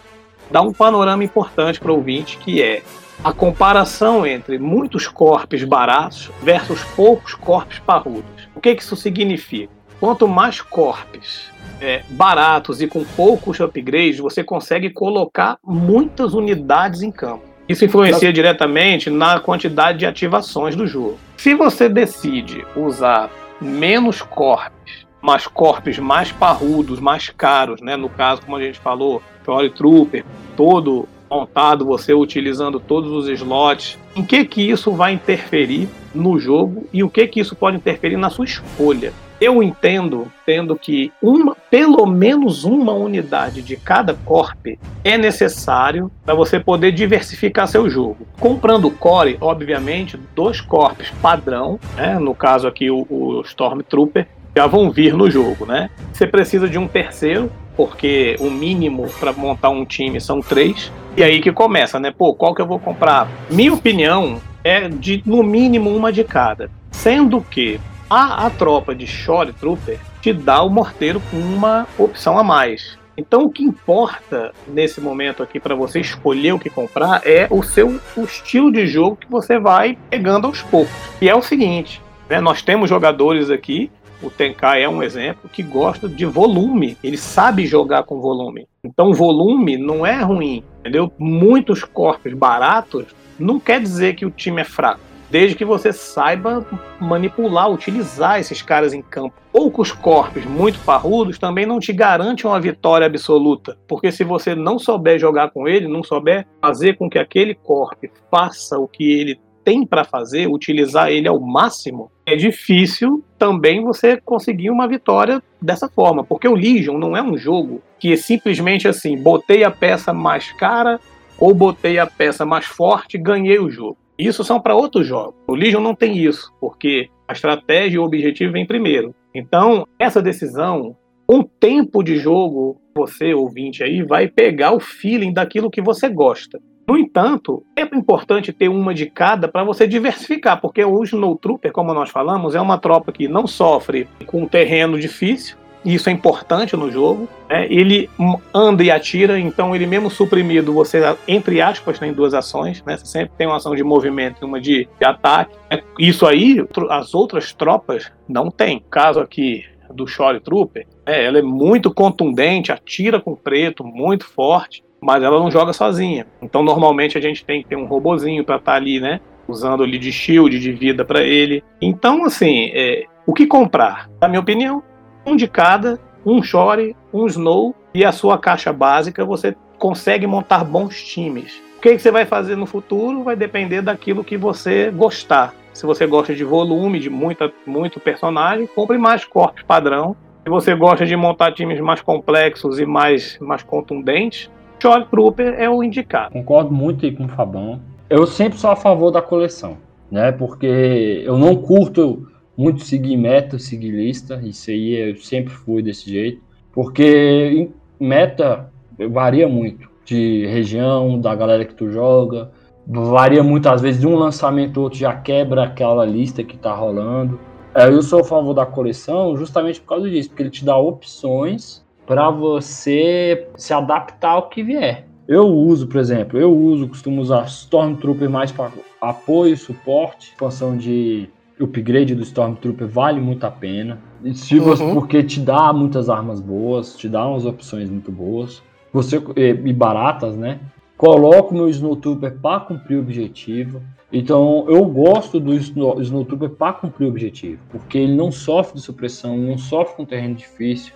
dar 0.49 0.61
um 0.61 0.71
panorama 0.71 1.23
importante 1.23 1.79
para 1.79 1.91
o 1.91 1.95
ouvinte, 1.95 2.37
que 2.37 2.61
é 2.61 2.83
a 3.23 3.31
comparação 3.31 4.25
entre 4.25 4.57
muitos 4.57 5.07
corpos 5.07 5.63
baratos 5.63 6.31
versus 6.41 6.83
poucos 6.95 7.35
corpos 7.35 7.79
parrudos. 7.79 8.49
O 8.55 8.59
que, 8.59 8.75
que 8.75 8.81
isso 8.81 8.95
significa? 8.95 9.80
Quanto 10.01 10.27
mais 10.27 10.59
corpos 10.59 11.43
é, 11.79 12.01
baratos 12.09 12.81
e 12.81 12.87
com 12.87 13.03
poucos 13.03 13.59
upgrades, 13.59 14.17
você 14.17 14.43
consegue 14.43 14.89
colocar 14.89 15.59
muitas 15.63 16.33
unidades 16.33 17.03
em 17.03 17.11
campo. 17.11 17.43
Isso 17.69 17.85
influencia 17.85 18.33
diretamente 18.33 19.11
na 19.11 19.39
quantidade 19.39 19.99
de 19.99 20.07
ativações 20.07 20.75
do 20.75 20.87
jogo. 20.87 21.19
Se 21.37 21.53
você 21.53 21.87
decide 21.87 22.65
usar 22.75 23.29
menos 23.61 24.23
corpos, 24.23 25.05
mas 25.21 25.45
corpos 25.45 25.99
mais 25.99 26.31
parrudos, 26.31 26.99
mais 26.99 27.29
caros, 27.29 27.79
né? 27.79 27.95
no 27.95 28.09
caso, 28.09 28.41
como 28.41 28.57
a 28.57 28.61
gente 28.63 28.79
falou, 28.79 29.21
Story 29.41 29.69
Trooper, 29.69 30.25
todo 30.57 31.07
montado, 31.29 31.85
você 31.85 32.11
utilizando 32.11 32.79
todos 32.79 33.11
os 33.11 33.29
slots, 33.29 33.99
em 34.15 34.25
que 34.25 34.45
que 34.45 34.67
isso 34.67 34.91
vai 34.93 35.13
interferir 35.13 35.87
no 36.13 36.39
jogo 36.39 36.87
e 36.91 37.03
o 37.03 37.09
que 37.09 37.27
que 37.27 37.39
isso 37.39 37.55
pode 37.55 37.77
interferir 37.77 38.17
na 38.17 38.31
sua 38.31 38.45
escolha? 38.45 39.13
Eu 39.41 39.63
entendo, 39.63 40.31
tendo 40.45 40.75
que 40.75 41.11
uma, 41.19 41.55
pelo 41.55 42.05
menos 42.05 42.63
uma 42.63 42.93
unidade 42.93 43.63
de 43.63 43.75
cada 43.75 44.13
corp 44.13 44.77
é 45.03 45.17
necessário 45.17 46.11
para 46.23 46.35
você 46.35 46.59
poder 46.59 46.91
diversificar 46.91 47.67
seu 47.67 47.89
jogo. 47.89 48.27
Comprando 48.39 48.91
core, 48.91 49.39
obviamente, 49.41 50.15
dois 50.35 50.61
corpos 50.61 51.09
padrão, 51.23 51.79
né? 51.95 52.19
no 52.19 52.35
caso 52.35 52.67
aqui 52.67 52.91
o, 52.91 53.07
o 53.09 53.41
Stormtrooper, 53.41 54.27
já 54.55 54.67
vão 54.67 54.91
vir 54.91 55.15
no 55.15 55.31
jogo, 55.31 55.65
né? 55.65 55.89
Você 56.13 56.27
precisa 56.27 56.69
de 56.69 56.77
um 56.77 56.87
terceiro, 56.87 57.51
porque 57.75 58.35
o 58.39 58.51
mínimo 58.51 59.09
para 59.19 59.33
montar 59.33 59.69
um 59.69 59.85
time 59.85 60.21
são 60.21 60.39
três. 60.39 60.91
E 61.17 61.23
aí 61.23 61.41
que 61.41 61.51
começa, 61.51 61.99
né? 61.99 62.13
Pô, 62.15 62.35
qual 62.35 62.53
que 62.53 62.61
eu 62.61 62.67
vou 62.67 62.77
comprar? 62.77 63.27
Minha 63.49 63.73
opinião 63.73 64.39
é 64.63 64.87
de 64.87 65.23
no 65.25 65.41
mínimo 65.41 65.89
uma 65.89 66.11
de 66.11 66.23
cada. 66.23 66.69
Sendo 66.91 67.41
que 67.41 67.79
a, 68.11 68.45
a 68.45 68.49
tropa 68.49 68.93
de 68.93 69.07
Shore 69.07 69.53
Trooper 69.53 69.97
te 70.21 70.33
dá 70.33 70.61
o 70.61 70.69
morteiro 70.69 71.21
com 71.31 71.37
uma 71.37 71.87
opção 71.97 72.37
a 72.37 72.43
mais. 72.43 72.99
Então 73.15 73.45
o 73.45 73.49
que 73.49 73.63
importa 73.63 74.51
nesse 74.67 74.99
momento 74.99 75.41
aqui 75.41 75.61
para 75.61 75.75
você 75.75 76.01
escolher 76.01 76.51
o 76.51 76.59
que 76.59 76.69
comprar 76.69 77.21
é 77.25 77.47
o 77.49 77.63
seu 77.63 78.01
o 78.17 78.23
estilo 78.23 78.69
de 78.69 78.85
jogo 78.85 79.15
que 79.15 79.31
você 79.31 79.57
vai 79.57 79.97
pegando 80.09 80.47
aos 80.47 80.61
poucos. 80.61 80.93
E 81.21 81.29
é 81.29 81.35
o 81.35 81.41
seguinte, 81.41 82.01
né? 82.29 82.41
Nós 82.41 82.61
temos 82.61 82.89
jogadores 82.89 83.49
aqui 83.49 83.89
o 84.21 84.29
Tenkai 84.29 84.83
é 84.83 84.89
um 84.89 85.01
exemplo 85.01 85.49
que 85.49 85.63
gosta 85.63 86.07
de 86.07 86.25
volume. 86.25 86.95
Ele 87.03 87.17
sabe 87.17 87.65
jogar 87.65 88.03
com 88.03 88.21
volume. 88.21 88.67
Então, 88.83 89.13
volume 89.13 89.77
não 89.77 90.05
é 90.05 90.21
ruim, 90.21 90.63
entendeu? 90.79 91.11
Muitos 91.17 91.83
corpos 91.83 92.31
baratos 92.33 93.07
não 93.39 93.59
quer 93.59 93.81
dizer 93.81 94.13
que 94.13 94.23
o 94.23 94.29
time 94.29 94.61
é 94.61 94.63
fraco. 94.63 95.01
Desde 95.31 95.55
que 95.55 95.63
você 95.63 95.93
saiba 95.93 96.65
manipular, 96.99 97.71
utilizar 97.71 98.41
esses 98.41 98.61
caras 98.61 98.93
em 98.93 99.01
campo. 99.01 99.33
Poucos 99.49 99.89
corpos 99.89 100.43
muito 100.43 100.77
parrudos 100.79 101.39
também 101.39 101.65
não 101.65 101.79
te 101.79 101.93
garantem 101.93 102.45
uma 102.45 102.59
vitória 102.59 103.07
absoluta. 103.07 103.77
Porque 103.87 104.11
se 104.11 104.25
você 104.25 104.53
não 104.53 104.77
souber 104.77 105.17
jogar 105.17 105.51
com 105.51 105.69
ele, 105.69 105.87
não 105.87 106.03
souber 106.03 106.45
fazer 106.61 106.97
com 106.97 107.09
que 107.09 107.17
aquele 107.17 107.55
corpo 107.55 108.09
faça 108.29 108.77
o 108.77 108.89
que 108.89 109.09
ele 109.09 109.39
tem 109.63 109.85
para 109.85 110.03
fazer, 110.03 110.47
utilizar 110.47 111.09
ele 111.09 111.29
ao 111.29 111.39
máximo, 111.39 112.11
é 112.25 112.35
difícil 112.35 113.23
também 113.37 113.81
você 113.81 114.19
conseguir 114.19 114.69
uma 114.69 114.85
vitória 114.85 115.41
dessa 115.61 115.87
forma. 115.87 116.25
Porque 116.25 116.47
o 116.47 116.55
Legion 116.55 116.97
não 116.97 117.15
é 117.15 117.21
um 117.21 117.37
jogo 117.37 117.81
que 117.97 118.11
é 118.11 118.17
simplesmente 118.17 118.85
assim, 118.85 119.15
botei 119.15 119.63
a 119.63 119.71
peça 119.71 120.11
mais 120.11 120.51
cara 120.51 120.99
ou 121.39 121.53
botei 121.53 121.99
a 121.99 122.05
peça 122.05 122.45
mais 122.45 122.65
forte 122.65 123.17
ganhei 123.17 123.59
o 123.59 123.71
jogo. 123.71 123.97
Isso 124.21 124.43
são 124.43 124.61
para 124.61 124.75
outros 124.75 125.07
jogos. 125.07 125.33
O 125.47 125.55
Legion 125.55 125.81
não 125.81 125.95
tem 125.95 126.15
isso, 126.15 126.53
porque 126.61 127.09
a 127.27 127.33
estratégia 127.33 127.95
e 127.95 127.99
o 127.99 128.03
objetivo 128.03 128.53
vem 128.53 128.67
primeiro. 128.67 129.15
Então, 129.33 129.87
essa 129.97 130.21
decisão, 130.21 130.95
um 131.27 131.41
tempo 131.41 132.03
de 132.03 132.17
jogo, 132.17 132.79
você 132.95 133.33
ouvinte 133.33 133.83
aí 133.83 134.03
vai 134.03 134.27
pegar 134.27 134.73
o 134.73 134.79
feeling 134.79 135.33
daquilo 135.33 135.71
que 135.71 135.81
você 135.81 136.07
gosta. 136.07 136.59
No 136.87 136.99
entanto, 136.99 137.63
é 137.75 137.81
importante 137.81 138.53
ter 138.53 138.67
uma 138.67 138.93
de 138.93 139.07
cada 139.07 139.47
para 139.47 139.63
você 139.63 139.87
diversificar, 139.87 140.61
porque 140.61 140.83
o 140.85 141.03
Snow 141.03 141.35
Trooper, 141.37 141.71
como 141.71 141.91
nós 141.91 142.11
falamos, 142.11 142.53
é 142.53 142.61
uma 142.61 142.77
tropa 142.77 143.11
que 143.11 143.27
não 143.27 143.47
sofre 143.47 144.07
com 144.27 144.43
um 144.43 144.47
terreno 144.47 144.99
difícil, 144.99 145.57
isso 145.83 146.09
é 146.09 146.11
importante 146.11 146.75
no 146.75 146.91
jogo. 146.91 147.27
Né? 147.49 147.67
Ele 147.69 148.09
anda 148.53 148.83
e 148.83 148.91
atira, 148.91 149.39
então 149.39 149.75
ele 149.75 149.85
mesmo 149.85 150.09
suprimido, 150.09 150.73
você, 150.73 151.01
entre 151.27 151.61
aspas, 151.61 151.99
tem 151.99 152.13
duas 152.13 152.33
ações, 152.33 152.83
né? 152.85 152.97
Você 152.97 153.05
sempre 153.05 153.33
tem 153.37 153.47
uma 153.47 153.57
ação 153.57 153.75
de 153.75 153.83
movimento 153.83 154.37
e 154.41 154.45
uma 154.45 154.59
de, 154.59 154.87
de 154.99 155.05
ataque. 155.05 155.55
Isso 155.99 156.25
aí, 156.25 156.63
as 156.89 157.13
outras 157.13 157.53
tropas 157.53 158.11
não 158.27 158.49
têm. 158.49 158.83
caso 158.89 159.19
aqui 159.19 159.65
do 159.93 160.07
Shore 160.07 160.39
Trooper, 160.39 160.87
é, 161.05 161.25
ela 161.25 161.39
é 161.39 161.41
muito 161.41 161.93
contundente, 161.93 162.71
atira 162.71 163.19
com 163.19 163.35
preto, 163.35 163.83
muito 163.83 164.25
forte 164.25 164.81
mas 165.01 165.23
ela 165.23 165.39
não 165.39 165.49
joga 165.49 165.73
sozinha. 165.73 166.27
Então, 166.41 166.61
normalmente, 166.61 167.17
a 167.17 167.21
gente 167.21 167.43
tem 167.43 167.63
que 167.63 167.69
ter 167.69 167.75
um 167.75 167.85
robozinho 167.85 168.45
para 168.45 168.57
estar 168.57 168.73
tá 168.73 168.77
ali, 168.77 168.99
né? 168.99 169.19
Usando 169.47 169.83
ali 169.83 169.97
de 169.97 170.11
shield, 170.11 170.59
de 170.59 170.71
vida 170.71 171.03
para 171.03 171.23
ele. 171.23 171.63
Então, 171.81 172.23
assim, 172.23 172.69
é, 172.73 173.05
o 173.25 173.33
que 173.33 173.47
comprar? 173.47 174.07
Na 174.21 174.27
minha 174.27 174.39
opinião, 174.39 174.83
um 175.25 175.35
de 175.35 175.47
cada, 175.47 175.99
um 176.25 176.41
Shore, 176.41 176.95
um 177.13 177.25
Snow 177.27 177.75
e 177.93 178.05
a 178.05 178.11
sua 178.11 178.37
caixa 178.37 178.71
básica, 178.71 179.25
você 179.25 179.55
consegue 179.77 180.27
montar 180.27 180.63
bons 180.63 181.01
times. 181.01 181.61
O 181.77 181.81
que, 181.81 181.95
que 181.95 181.99
você 181.99 182.11
vai 182.11 182.25
fazer 182.25 182.55
no 182.55 182.65
futuro 182.65 183.23
vai 183.23 183.35
depender 183.35 183.81
daquilo 183.81 184.23
que 184.23 184.37
você 184.37 184.91
gostar. 184.91 185.55
Se 185.73 185.85
você 185.85 186.05
gosta 186.05 186.35
de 186.35 186.43
volume, 186.43 186.99
de 186.99 187.09
muita, 187.09 187.51
muito 187.65 187.99
personagem, 187.99 188.67
compre 188.67 188.97
mais 188.97 189.25
corpos 189.25 189.63
padrão. 189.63 190.15
Se 190.43 190.49
você 190.49 190.75
gosta 190.75 191.05
de 191.05 191.15
montar 191.15 191.53
times 191.53 191.79
mais 191.79 192.01
complexos 192.01 192.79
e 192.79 192.85
mais, 192.85 193.37
mais 193.39 193.63
contundentes, 193.63 194.49
Shore 194.81 195.05
Trooper 195.05 195.55
é 195.57 195.69
o 195.69 195.83
indicado. 195.83 196.33
Concordo 196.33 196.71
muito 196.71 197.05
aí 197.05 197.11
com 197.15 197.25
o 197.25 197.29
Fabão. 197.29 197.79
Eu 198.09 198.27
sempre 198.27 198.57
sou 198.57 198.69
a 198.69 198.75
favor 198.75 199.11
da 199.11 199.21
coleção, 199.21 199.77
né? 200.11 200.31
Porque 200.31 201.23
eu 201.25 201.37
não 201.37 201.55
curto 201.55 202.27
muito 202.61 202.83
seguir 202.83 203.17
meta, 203.17 203.57
seguir 203.57 203.91
lista. 203.91 204.39
Isso 204.43 204.69
aí 204.69 204.93
eu 204.93 205.15
sempre 205.17 205.51
fui 205.51 205.81
desse 205.81 206.09
jeito. 206.09 206.41
Porque 206.71 207.69
meta 207.99 208.71
varia 209.09 209.47
muito 209.47 209.89
de 210.05 210.45
região, 210.45 211.19
da 211.19 211.33
galera 211.33 211.65
que 211.65 211.73
tu 211.73 211.89
joga. 211.89 212.51
Varia 212.87 213.43
muito, 213.43 213.67
às 213.67 213.81
vezes, 213.81 214.01
de 214.01 214.07
um 214.07 214.15
lançamento 214.15 214.77
ou 214.77 214.83
outro 214.83 214.99
já 214.99 215.13
quebra 215.13 215.63
aquela 215.63 216.05
lista 216.05 216.43
que 216.43 216.57
tá 216.57 216.73
rolando. 216.73 217.39
É, 217.73 217.87
eu 217.87 218.01
sou 218.01 218.19
a 218.19 218.23
favor 218.23 218.53
da 218.53 218.65
coleção 218.65 219.35
justamente 219.37 219.79
por 219.79 219.87
causa 219.87 220.09
disso, 220.09 220.29
porque 220.29 220.43
ele 220.43 220.49
te 220.49 220.65
dá 220.65 220.77
opções 220.77 221.83
para 222.05 222.29
você 222.29 223.47
se 223.55 223.73
adaptar 223.73 224.31
ao 224.31 224.49
que 224.49 224.61
vier. 224.61 225.07
Eu 225.27 225.47
uso, 225.47 225.87
por 225.87 225.99
exemplo, 225.99 226.37
eu 226.37 226.51
uso, 226.53 226.89
costumo 226.89 227.21
usar 227.21 227.45
Stormtrooper 227.45 228.29
mais 228.29 228.51
para 228.51 228.71
apoio, 228.99 229.55
suporte, 229.55 230.31
expansão 230.31 230.75
de 230.75 231.29
upgrade 231.63 232.15
do 232.15 232.23
Stormtrooper 232.23 232.87
vale 232.87 233.19
muito 233.19 233.43
a 233.45 233.51
pena. 233.51 233.99
Se 234.33 234.59
você, 234.59 234.83
uhum. 234.83 234.93
Porque 234.93 235.23
te 235.23 235.39
dá 235.39 235.71
muitas 235.71 236.09
armas 236.09 236.39
boas, 236.39 236.95
te 236.95 237.07
dá 237.07 237.27
umas 237.27 237.45
opções 237.45 237.89
muito 237.89 238.11
boas. 238.11 238.61
Você 238.93 239.21
e 239.37 239.73
baratas, 239.73 240.35
né? 240.35 240.59
Coloco 240.97 241.53
meu 241.53 241.67
Snowtrooper 241.69 242.37
para 242.39 242.59
cumprir 242.59 242.97
o 242.97 243.01
objetivo. 243.01 243.81
Então 244.13 244.65
eu 244.67 244.85
gosto 244.85 245.39
do 245.39 245.53
Snowtrooper 245.53 246.49
para 246.49 246.73
cumprir 246.73 247.05
o 247.05 247.09
objetivo, 247.09 247.61
porque 247.69 247.97
ele 247.97 248.13
não 248.13 248.31
sofre 248.31 248.75
de 248.75 248.81
supressão, 248.81 249.37
não 249.37 249.57
sofre 249.57 249.95
com 249.95 250.05
terreno 250.05 250.35
difícil. 250.35 250.93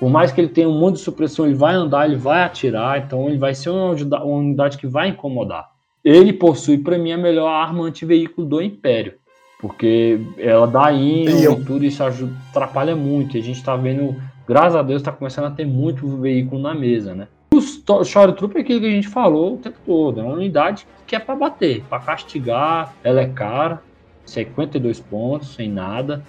Por 0.00 0.10
mais 0.10 0.32
que 0.32 0.40
ele 0.40 0.48
tenha 0.48 0.68
um 0.68 0.78
monte 0.78 0.96
de 0.96 1.02
supressão, 1.02 1.44
ele 1.46 1.54
vai 1.54 1.74
andar, 1.74 2.06
ele 2.06 2.16
vai 2.16 2.42
atirar, 2.42 3.04
então 3.04 3.28
ele 3.28 3.38
vai 3.38 3.54
ser 3.54 3.70
uma 3.70 3.94
unidade 4.24 4.78
que 4.78 4.86
vai 4.86 5.08
incomodar. 5.08 5.70
Ele 6.02 6.32
possui, 6.32 6.78
para 6.78 6.98
mim, 6.98 7.12
a 7.12 7.18
melhor 7.18 7.48
arma 7.48 7.84
anti-veículo 7.84 8.46
do 8.46 8.62
Império, 8.62 9.14
porque 9.60 10.20
ela 10.38 10.66
dá 10.66 10.92
ímã 10.92 11.30
e 11.30 11.64
tudo 11.64 11.84
isso 11.84 12.02
ajuda, 12.02 12.32
atrapalha 12.50 12.96
muito. 12.96 13.36
E 13.36 13.40
a 13.40 13.42
gente 13.42 13.56
está 13.56 13.76
vendo, 13.76 14.16
graças 14.46 14.76
a 14.76 14.82
Deus, 14.82 15.00
está 15.00 15.12
começando 15.12 15.46
a 15.46 15.50
ter 15.50 15.66
muito 15.66 16.06
veículo 16.16 16.60
na 16.60 16.74
mesa, 16.74 17.14
né? 17.14 17.28
O 17.52 18.04
Shore 18.04 18.32
Troop 18.32 18.56
é 18.56 18.60
aquilo 18.60 18.80
que 18.80 18.86
a 18.86 18.90
gente 18.90 19.08
falou 19.08 19.54
o 19.54 19.58
tempo 19.58 19.76
todo, 19.84 20.20
é 20.20 20.22
uma 20.22 20.34
unidade 20.34 20.86
que 21.06 21.16
é 21.16 21.18
para 21.18 21.34
bater, 21.34 21.82
para 21.90 21.98
castigar, 21.98 22.94
ela 23.02 23.20
é 23.20 23.26
cara, 23.26 23.82
52 24.24 25.00
pontos, 25.00 25.54
sem 25.54 25.68
nada, 25.68 26.22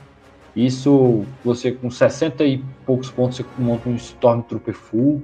isso, 0.56 1.24
você 1.44 1.72
com 1.72 1.90
60 1.90 2.44
e 2.44 2.58
poucos 2.86 3.10
pontos, 3.10 3.38
você 3.38 3.46
monta 3.58 3.88
um 3.88 3.96
Stormtrooper 3.96 4.74
full. 4.74 5.24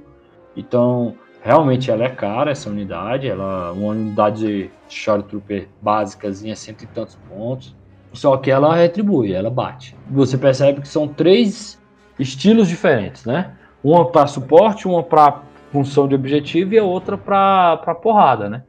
Então, 0.56 1.14
realmente 1.42 1.90
ela 1.90 2.04
é 2.04 2.08
cara, 2.08 2.50
essa 2.50 2.70
unidade. 2.70 3.28
Ela 3.28 3.72
uma 3.72 3.92
unidade 3.92 4.46
de 4.46 4.70
Stormtrooper 4.88 5.68
básicazinha, 5.82 6.56
cento 6.56 6.84
e 6.84 6.86
tantos 6.86 7.16
pontos. 7.28 7.76
Só 8.12 8.36
que 8.36 8.50
ela 8.50 8.74
retribui, 8.74 9.32
ela 9.32 9.50
bate. 9.50 9.96
Você 10.10 10.36
percebe 10.36 10.80
que 10.80 10.88
são 10.88 11.06
três 11.06 11.80
estilos 12.18 12.68
diferentes, 12.68 13.24
né? 13.24 13.52
Uma 13.82 14.06
para 14.10 14.26
suporte, 14.26 14.88
uma 14.88 15.02
para 15.02 15.42
função 15.70 16.08
de 16.08 16.14
objetivo 16.14 16.74
e 16.74 16.78
a 16.78 16.84
outra 16.84 17.16
para 17.16 17.94
porrada, 18.02 18.48
né? 18.48 18.62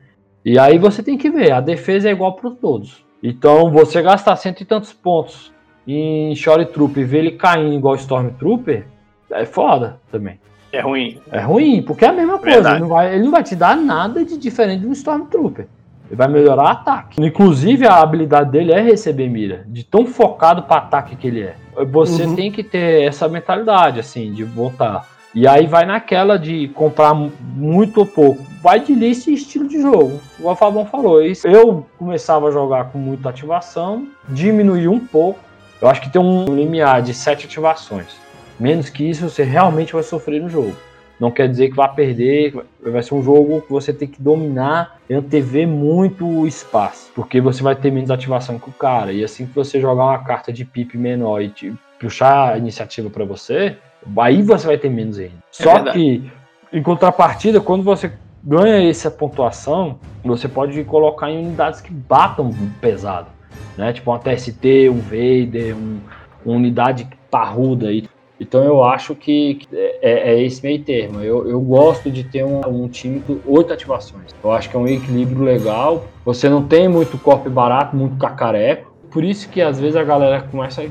E 0.43 0.57
aí 0.57 0.77
você 0.77 1.03
tem 1.03 1.17
que 1.17 1.29
ver, 1.29 1.51
a 1.51 1.61
defesa 1.61 2.09
é 2.09 2.11
igual 2.11 2.33
para 2.33 2.51
todos. 2.51 3.03
Então, 3.21 3.71
você 3.71 4.01
gastar 4.01 4.35
cento 4.35 4.61
e 4.61 4.65
tantos 4.65 4.93
pontos 4.93 5.51
em 5.87 6.35
Shore 6.35 6.65
Trooper 6.65 7.05
ver 7.05 7.17
ele 7.19 7.31
caindo 7.31 7.73
igual 7.73 7.95
Stormtrooper, 7.95 8.85
é 9.31 9.45
foda 9.45 9.99
também. 10.11 10.39
É 10.71 10.81
ruim. 10.81 11.19
É 11.31 11.39
ruim, 11.39 11.81
porque 11.81 12.05
é 12.05 12.09
a 12.09 12.13
mesma 12.13 12.37
coisa. 12.37 12.71
Ele 12.71 12.79
não, 12.79 12.87
vai, 12.87 13.13
ele 13.15 13.23
não 13.23 13.31
vai 13.31 13.43
te 13.43 13.55
dar 13.55 13.75
nada 13.75 14.23
de 14.23 14.37
diferente 14.37 14.81
de 14.81 14.87
um 14.87 14.91
Stormtrooper. 14.91 15.67
Ele 16.09 16.15
vai 16.15 16.27
melhorar 16.27 16.71
ataque. 16.71 17.23
Inclusive, 17.23 17.85
a 17.85 17.97
habilidade 17.97 18.51
dele 18.51 18.71
é 18.71 18.81
receber 18.81 19.29
mira, 19.29 19.63
de 19.67 19.83
tão 19.83 20.07
focado 20.07 20.63
para 20.63 20.77
ataque 20.77 21.15
que 21.15 21.27
ele 21.27 21.43
é. 21.43 21.55
Você 21.91 22.23
uhum. 22.23 22.35
tem 22.35 22.51
que 22.51 22.63
ter 22.63 23.03
essa 23.03 23.27
mentalidade, 23.29 23.99
assim, 23.99 24.33
de 24.33 24.43
voltar. 24.43 25.07
E 25.33 25.47
aí 25.47 25.67
vai 25.67 25.85
naquela 25.85 26.39
de 26.39 26.67
comprar 26.69 27.13
muito 27.13 27.99
ou 27.99 28.05
pouco. 28.05 28.43
Vai 28.61 28.79
de 28.79 28.93
lista 28.93 29.29
e 29.29 29.35
estilo 29.35 29.67
de 29.67 29.79
jogo. 29.79 30.19
O 30.39 30.55
Fabão 30.55 30.85
falou. 30.85 31.21
Eu 31.21 31.85
começava 31.97 32.47
a 32.47 32.51
jogar 32.51 32.85
com 32.85 32.97
muita 32.97 33.29
ativação, 33.29 34.07
diminuí 34.27 34.87
um 34.87 34.99
pouco, 34.99 35.39
eu 35.81 35.87
acho 35.87 36.01
que 36.01 36.09
tem 36.09 36.21
um 36.21 36.53
limiar 36.53 37.01
de 37.01 37.13
sete 37.13 37.45
ativações. 37.45 38.17
Menos 38.59 38.89
que 38.89 39.09
isso, 39.09 39.29
você 39.29 39.43
realmente 39.43 39.93
vai 39.93 40.03
sofrer 40.03 40.41
no 40.41 40.49
jogo. 40.49 40.75
Não 41.19 41.31
quer 41.31 41.49
dizer 41.49 41.69
que 41.69 41.75
vai 41.75 41.93
perder, 41.93 42.53
vai 42.81 43.03
ser 43.03 43.13
um 43.13 43.21
jogo 43.21 43.61
que 43.61 43.71
você 43.71 43.91
tem 43.91 44.07
que 44.07 44.21
dominar 44.21 44.97
e 45.09 45.13
antever 45.13 45.67
muito 45.67 46.25
o 46.25 46.47
espaço, 46.47 47.11
porque 47.13 47.41
você 47.41 47.61
vai 47.61 47.75
ter 47.75 47.91
menos 47.91 48.09
ativação 48.09 48.57
que 48.57 48.69
o 48.69 48.73
cara. 48.73 49.11
E 49.11 49.23
assim 49.23 49.45
que 49.45 49.53
você 49.53 49.81
jogar 49.81 50.05
uma 50.05 50.19
carta 50.19 50.53
de 50.53 50.63
pip 50.63 50.97
menor 50.97 51.41
e 51.41 51.49
te 51.49 51.73
puxar 51.99 52.53
a 52.53 52.57
iniciativa 52.57 53.09
para 53.09 53.25
você, 53.25 53.75
aí 54.17 54.41
você 54.41 54.65
vai 54.65 54.77
ter 54.77 54.89
menos 54.89 55.19
ainda. 55.19 55.33
É 55.33 55.63
Só 55.63 55.73
verdade. 55.73 55.97
que, 55.97 56.31
em 56.71 56.81
contrapartida, 56.81 57.59
quando 57.59 57.83
você 57.83 58.13
ganha 58.41 58.89
essa 58.89 59.11
pontuação, 59.11 59.99
você 60.23 60.47
pode 60.47 60.81
colocar 60.85 61.29
em 61.29 61.45
unidades 61.45 61.81
que 61.81 61.91
batam 61.91 62.55
pesado 62.79 63.27
né? 63.79 63.93
Tipo 63.93 64.11
uma 64.11 64.19
TST, 64.19 64.89
um 64.89 64.99
Vader, 64.99 65.75
um, 65.75 65.99
uma 66.45 66.55
unidade 66.57 67.07
parruda 67.31 67.87
aí. 67.87 68.07
Então 68.39 68.63
eu 68.63 68.83
acho 68.83 69.13
que, 69.15 69.55
que 69.55 69.67
é, 69.73 70.33
é, 70.33 70.43
esse 70.43 70.63
meio 70.63 70.81
termo. 70.81 71.21
Eu, 71.21 71.47
eu 71.47 71.59
gosto 71.59 72.09
de 72.09 72.23
ter 72.23 72.43
um, 72.43 72.61
um, 72.67 72.87
time 72.87 73.19
com 73.19 73.39
oito 73.45 73.73
ativações. 73.73 74.33
Eu 74.41 74.51
acho 74.51 74.69
que 74.69 74.75
é 74.75 74.79
um 74.79 74.87
equilíbrio 74.87 75.43
legal. 75.43 76.05
Você 76.23 76.47
não 76.47 76.63
tem 76.63 76.87
muito 76.87 77.17
corpo 77.17 77.49
barato, 77.49 77.95
muito 77.95 78.15
cacareco. 78.17 78.89
Por 79.11 79.23
isso 79.23 79.49
que 79.49 79.61
às 79.61 79.79
vezes 79.79 79.95
a 79.95 80.03
galera 80.03 80.41
começa 80.41 80.81
a 80.81 80.85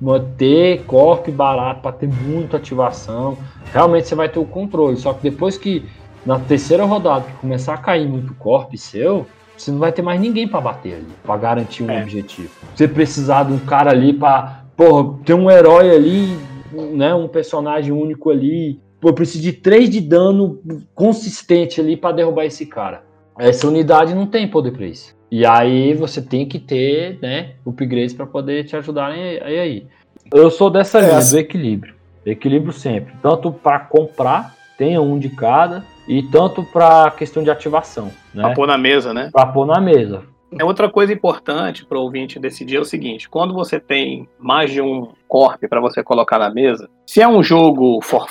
manter 0.00 0.84
corp 0.86 1.28
barato 1.28 1.82
para 1.82 1.92
ter 1.92 2.08
muita 2.08 2.56
ativação. 2.56 3.36
Realmente 3.72 4.08
você 4.08 4.14
vai 4.14 4.28
ter 4.28 4.38
o 4.38 4.44
controle. 4.44 4.96
Só 4.96 5.12
que 5.12 5.22
depois 5.22 5.56
que 5.56 5.84
na 6.24 6.38
terceira 6.38 6.84
rodada 6.84 7.24
que 7.24 7.32
começar 7.34 7.74
a 7.74 7.78
cair 7.78 8.08
muito 8.08 8.34
corp 8.34 8.74
seu, 8.74 9.26
você 9.56 9.70
não 9.70 9.78
vai 9.78 9.92
ter 9.92 10.02
mais 10.02 10.20
ninguém 10.20 10.46
para 10.46 10.60
bater 10.60 10.94
ali, 10.94 11.06
para 11.24 11.36
garantir 11.36 11.82
um 11.82 11.90
é. 11.90 12.02
objetivo. 12.02 12.50
Você 12.74 12.86
precisar 12.86 13.44
de 13.44 13.52
um 13.52 13.58
cara 13.58 13.90
ali 13.90 14.12
para, 14.12 14.64
porra, 14.76 15.18
ter 15.24 15.34
um 15.34 15.50
herói 15.50 15.90
ali, 15.90 16.38
né, 16.72 17.14
um 17.14 17.28
personagem 17.28 17.92
único 17.92 18.30
ali. 18.30 18.80
Eu 19.02 19.12
preciso 19.12 19.42
de 19.42 19.52
três 19.52 19.88
de 19.88 20.00
dano 20.00 20.60
consistente 20.94 21.80
ali 21.80 21.96
para 21.96 22.16
derrubar 22.16 22.44
esse 22.44 22.66
cara. 22.66 23.04
Essa 23.38 23.68
unidade 23.68 24.14
não 24.14 24.26
tem 24.26 24.48
poder 24.48 24.72
para 24.72 24.86
isso. 24.86 25.16
E 25.30 25.44
aí 25.46 25.94
você 25.94 26.20
tem 26.22 26.46
que 26.46 26.58
ter, 26.58 27.18
né, 27.20 27.52
upgrades 27.64 28.14
para 28.14 28.26
poder 28.26 28.64
te 28.64 28.76
ajudarem 28.76 29.40
aí, 29.40 29.58
aí. 29.58 29.86
Eu 30.32 30.50
sou 30.50 30.70
dessa 30.70 30.98
é 30.98 31.02
linha 31.02 31.18
assim. 31.18 31.36
do 31.36 31.38
equilíbrio. 31.40 31.94
Equilíbrio 32.24 32.72
sempre. 32.72 33.14
Tanto 33.22 33.52
para 33.52 33.78
comprar, 33.80 34.54
tenha 34.76 35.00
um 35.00 35.18
de 35.18 35.28
cada, 35.28 35.84
e 36.08 36.22
tanto 36.22 36.62
para 36.64 37.10
questão 37.10 37.42
de 37.42 37.50
ativação. 37.50 38.10
Né? 38.34 38.42
Para 38.42 38.54
pôr 38.54 38.66
na 38.66 38.78
mesa, 38.78 39.14
né? 39.14 39.30
Para 39.32 39.46
pôr 39.46 39.66
na 39.66 39.80
mesa. 39.80 40.22
É 40.56 40.64
outra 40.64 40.88
coisa 40.88 41.12
importante 41.12 41.84
para 41.84 41.98
o 41.98 42.02
ouvinte 42.02 42.38
decidir 42.38 42.76
é 42.76 42.80
o 42.80 42.84
seguinte: 42.84 43.28
quando 43.28 43.52
você 43.52 43.78
tem 43.78 44.28
mais 44.38 44.70
de 44.70 44.80
um 44.80 45.08
corp 45.26 45.62
para 45.68 45.80
você 45.80 46.02
colocar 46.02 46.38
na 46.38 46.50
mesa, 46.50 46.88
se 47.06 47.20
é 47.20 47.28
um 47.28 47.42
jogo 47.42 48.00
for 48.02 48.26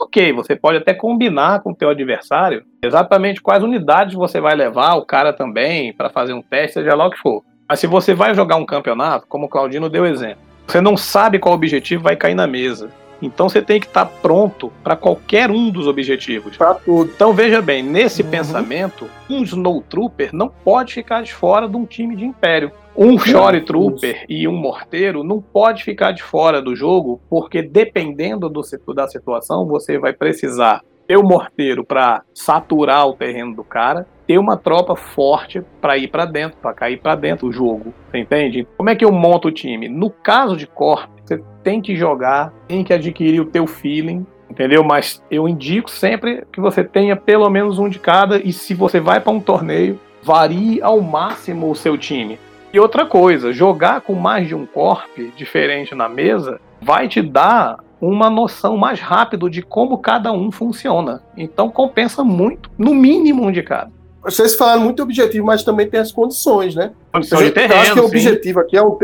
ok, 0.00 0.32
você 0.32 0.54
pode 0.54 0.78
até 0.78 0.94
combinar 0.94 1.60
com 1.60 1.70
o 1.70 1.74
teu 1.74 1.90
adversário 1.90 2.64
exatamente 2.82 3.42
quais 3.42 3.62
unidades 3.62 4.14
você 4.14 4.40
vai 4.40 4.54
levar, 4.54 4.94
o 4.94 5.04
cara 5.04 5.32
também, 5.32 5.92
para 5.92 6.08
fazer 6.08 6.32
um 6.32 6.42
teste, 6.42 6.74
seja 6.74 6.94
lá 6.94 7.06
o 7.06 7.10
que 7.10 7.18
for. 7.18 7.42
Mas 7.68 7.80
se 7.80 7.86
você 7.86 8.14
vai 8.14 8.34
jogar 8.34 8.56
um 8.56 8.64
campeonato, 8.64 9.26
como 9.26 9.46
o 9.46 9.48
Claudino 9.48 9.90
deu 9.90 10.06
exemplo, 10.06 10.42
você 10.66 10.80
não 10.80 10.96
sabe 10.96 11.38
qual 11.38 11.54
objetivo 11.54 12.04
vai 12.04 12.16
cair 12.16 12.34
na 12.34 12.46
mesa. 12.46 12.90
Então 13.20 13.48
você 13.48 13.60
tem 13.60 13.80
que 13.80 13.86
estar 13.86 14.04
tá 14.04 14.12
pronto 14.22 14.72
para 14.82 14.96
qualquer 14.96 15.50
um 15.50 15.70
dos 15.70 15.86
objetivos. 15.86 16.56
Para 16.56 16.74
tudo. 16.74 17.10
Então 17.14 17.32
veja 17.32 17.60
bem, 17.60 17.82
nesse 17.82 18.22
uhum. 18.22 18.30
pensamento, 18.30 19.08
um 19.28 19.42
Snow 19.42 19.82
Trooper 19.82 20.30
não 20.32 20.48
pode 20.48 20.94
ficar 20.94 21.22
de 21.22 21.32
fora 21.32 21.68
de 21.68 21.76
um 21.76 21.84
time 21.84 22.16
de 22.16 22.24
Império. 22.24 22.70
Um 22.96 23.16
Shore 23.16 23.60
Trooper 23.60 24.24
e 24.28 24.48
um 24.48 24.56
Morteiro 24.56 25.22
não 25.22 25.40
pode 25.40 25.84
ficar 25.84 26.10
de 26.10 26.22
fora 26.22 26.60
do 26.60 26.74
jogo, 26.74 27.20
porque 27.30 27.62
dependendo 27.62 28.48
do, 28.48 28.60
da 28.92 29.06
situação, 29.06 29.66
você 29.66 29.98
vai 29.98 30.12
precisar 30.12 30.82
ter 31.08 31.16
o 31.16 31.22
Morteiro 31.22 31.82
para 31.82 32.22
saturar 32.34 33.08
o 33.08 33.14
terreno 33.14 33.56
do 33.56 33.64
cara, 33.64 34.06
ter 34.26 34.36
uma 34.36 34.58
tropa 34.58 34.94
forte 34.94 35.62
para 35.80 35.96
ir 35.96 36.08
para 36.08 36.26
dentro, 36.26 36.58
para 36.60 36.74
cair 36.74 36.98
para 36.98 37.14
dentro 37.14 37.46
do 37.46 37.52
jogo. 37.52 37.94
Você 38.10 38.18
entende? 38.18 38.68
Como 38.76 38.90
é 38.90 38.94
que 38.94 39.04
eu 39.04 39.10
monto 39.10 39.48
o 39.48 39.52
time? 39.52 39.88
No 39.88 40.10
caso 40.10 40.54
de 40.54 40.66
Corp, 40.66 41.08
você 41.24 41.42
tem 41.64 41.80
que 41.80 41.96
jogar, 41.96 42.52
tem 42.68 42.84
que 42.84 42.92
adquirir 42.92 43.40
o 43.40 43.46
teu 43.46 43.66
feeling, 43.66 44.26
entendeu? 44.50 44.84
Mas 44.84 45.24
eu 45.30 45.48
indico 45.48 45.90
sempre 45.90 46.44
que 46.52 46.60
você 46.60 46.84
tenha 46.84 47.16
pelo 47.16 47.48
menos 47.48 47.78
um 47.78 47.88
de 47.88 47.98
cada 47.98 48.36
e 48.36 48.52
se 48.52 48.74
você 48.74 49.00
vai 49.00 49.18
para 49.18 49.32
um 49.32 49.40
torneio, 49.40 49.98
varie 50.22 50.82
ao 50.82 51.00
máximo 51.00 51.70
o 51.70 51.74
seu 51.74 51.96
time. 51.96 52.38
E 52.70 52.78
outra 52.78 53.06
coisa, 53.06 53.50
jogar 53.50 54.02
com 54.02 54.12
mais 54.12 54.46
de 54.46 54.54
um 54.54 54.66
corp 54.66 55.16
diferente 55.34 55.94
na 55.94 56.06
mesa 56.06 56.60
vai 56.82 57.08
te 57.08 57.22
dar 57.22 57.78
uma 58.00 58.30
noção 58.30 58.76
mais 58.76 59.00
rápido 59.00 59.50
de 59.50 59.62
como 59.62 59.98
cada 59.98 60.32
um 60.32 60.50
funciona. 60.50 61.22
Então 61.36 61.70
compensa 61.70 62.22
muito, 62.22 62.70
no 62.78 62.94
mínimo 62.94 63.44
um 63.44 63.52
de 63.52 63.62
cada. 63.62 63.90
Vocês 64.22 64.54
falaram 64.56 64.82
muito 64.82 65.02
objetivo, 65.02 65.46
mas 65.46 65.62
também 65.62 65.88
tem 65.88 66.00
as 66.00 66.12
condições, 66.12 66.74
né? 66.74 66.92
Condições 67.12 67.46
de 67.46 67.50
terreno, 67.50 67.80
acho 67.80 67.94
que 67.94 68.00
o 68.00 68.04
objetivo 68.04 68.60
aqui 68.60 68.76
é 68.76 68.82
o 68.82 68.98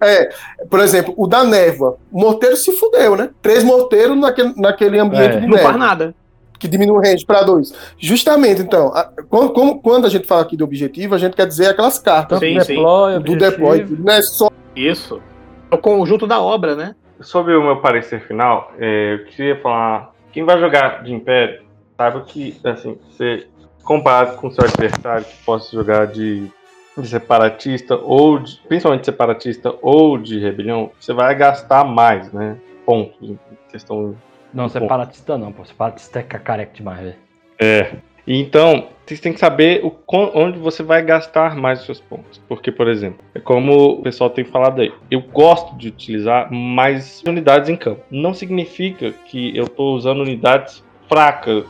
é, 0.00 0.30
por 0.70 0.78
exemplo, 0.78 1.12
o 1.16 1.26
da 1.26 1.42
névoa. 1.42 1.96
O 2.12 2.20
morteiro 2.20 2.56
se 2.56 2.70
fudeu, 2.72 3.16
né? 3.16 3.30
Três 3.42 3.64
morteiros 3.64 4.16
naquele, 4.16 4.54
naquele 4.56 4.98
ambiente 4.98 5.38
é, 5.38 5.40
de 5.40 5.46
Não 5.46 5.58
faz 5.58 5.76
nada 5.76 6.14
que 6.58 6.66
diminui 6.66 6.96
o 6.96 7.00
range 7.00 7.24
para 7.24 7.42
dois. 7.42 7.72
Justamente, 7.98 8.60
então, 8.60 8.88
a, 8.88 9.04
quando, 9.28 9.52
quando, 9.80 10.06
a 10.06 10.08
gente 10.08 10.26
fala 10.26 10.42
aqui 10.42 10.56
do 10.56 10.64
objetivo, 10.64 11.14
a 11.14 11.18
gente 11.18 11.36
quer 11.36 11.46
dizer 11.46 11.68
aquelas 11.68 11.98
cartas 11.98 12.40
sim, 12.40 12.54
do 12.54 12.64
deploy, 12.64 13.18
do 13.20 13.36
deploy, 13.36 13.86
não 13.98 14.12
é 14.12 14.22
só 14.22 14.50
isso. 14.74 15.22
É 15.70 15.74
o 15.74 15.78
conjunto 15.78 16.26
da 16.26 16.40
obra, 16.40 16.74
né? 16.74 16.94
Sobre 17.20 17.54
o 17.54 17.62
meu 17.62 17.80
parecer 17.80 18.20
final, 18.26 18.72
é, 18.78 19.14
eu 19.14 19.24
queria 19.24 19.60
falar, 19.60 20.12
quem 20.32 20.44
vai 20.44 20.58
jogar 20.58 21.02
de 21.02 21.12
Império, 21.12 21.62
saiba 21.96 22.20
que, 22.22 22.58
assim, 22.64 22.98
você 23.10 23.46
comparado 23.82 24.36
com 24.36 24.50
seu 24.50 24.64
adversário 24.64 25.24
que 25.24 25.44
possa 25.44 25.72
jogar 25.72 26.06
de, 26.06 26.50
de 26.96 27.08
separatista 27.08 27.96
ou 27.96 28.38
de, 28.38 28.60
principalmente 28.68 29.06
separatista 29.06 29.74
ou 29.80 30.18
de 30.18 30.38
rebelião, 30.38 30.90
você 31.00 31.12
vai 31.12 31.34
gastar 31.34 31.84
mais, 31.84 32.32
né? 32.32 32.56
Pontos 32.84 33.36
questão 33.70 34.14
não, 34.52 34.68
separatista 34.68 35.36
não, 35.36 35.52
pô. 35.52 35.64
Separatista 35.64 36.20
é 36.20 36.22
cacareca 36.22 36.72
demais, 36.74 37.00
velho. 37.00 37.16
É. 37.58 37.96
Então, 38.30 38.88
você 39.06 39.16
tem 39.16 39.32
que 39.32 39.40
saber 39.40 39.82
o, 39.82 39.96
onde 40.34 40.58
você 40.58 40.82
vai 40.82 41.02
gastar 41.02 41.56
mais 41.56 41.80
os 41.80 41.86
seus 41.86 42.00
pontos. 42.00 42.38
Porque, 42.46 42.70
por 42.70 42.86
exemplo, 42.86 43.24
é 43.34 43.40
como 43.40 43.92
o 43.92 44.02
pessoal 44.02 44.28
tem 44.28 44.44
falado 44.44 44.82
aí, 44.82 44.92
eu 45.10 45.22
gosto 45.22 45.74
de 45.76 45.88
utilizar 45.88 46.52
mais 46.52 47.22
unidades 47.26 47.70
em 47.70 47.76
campo. 47.76 48.02
Não 48.10 48.34
significa 48.34 49.12
que 49.12 49.56
eu 49.56 49.64
estou 49.64 49.94
usando 49.94 50.20
unidades 50.20 50.84
fracas, 51.08 51.64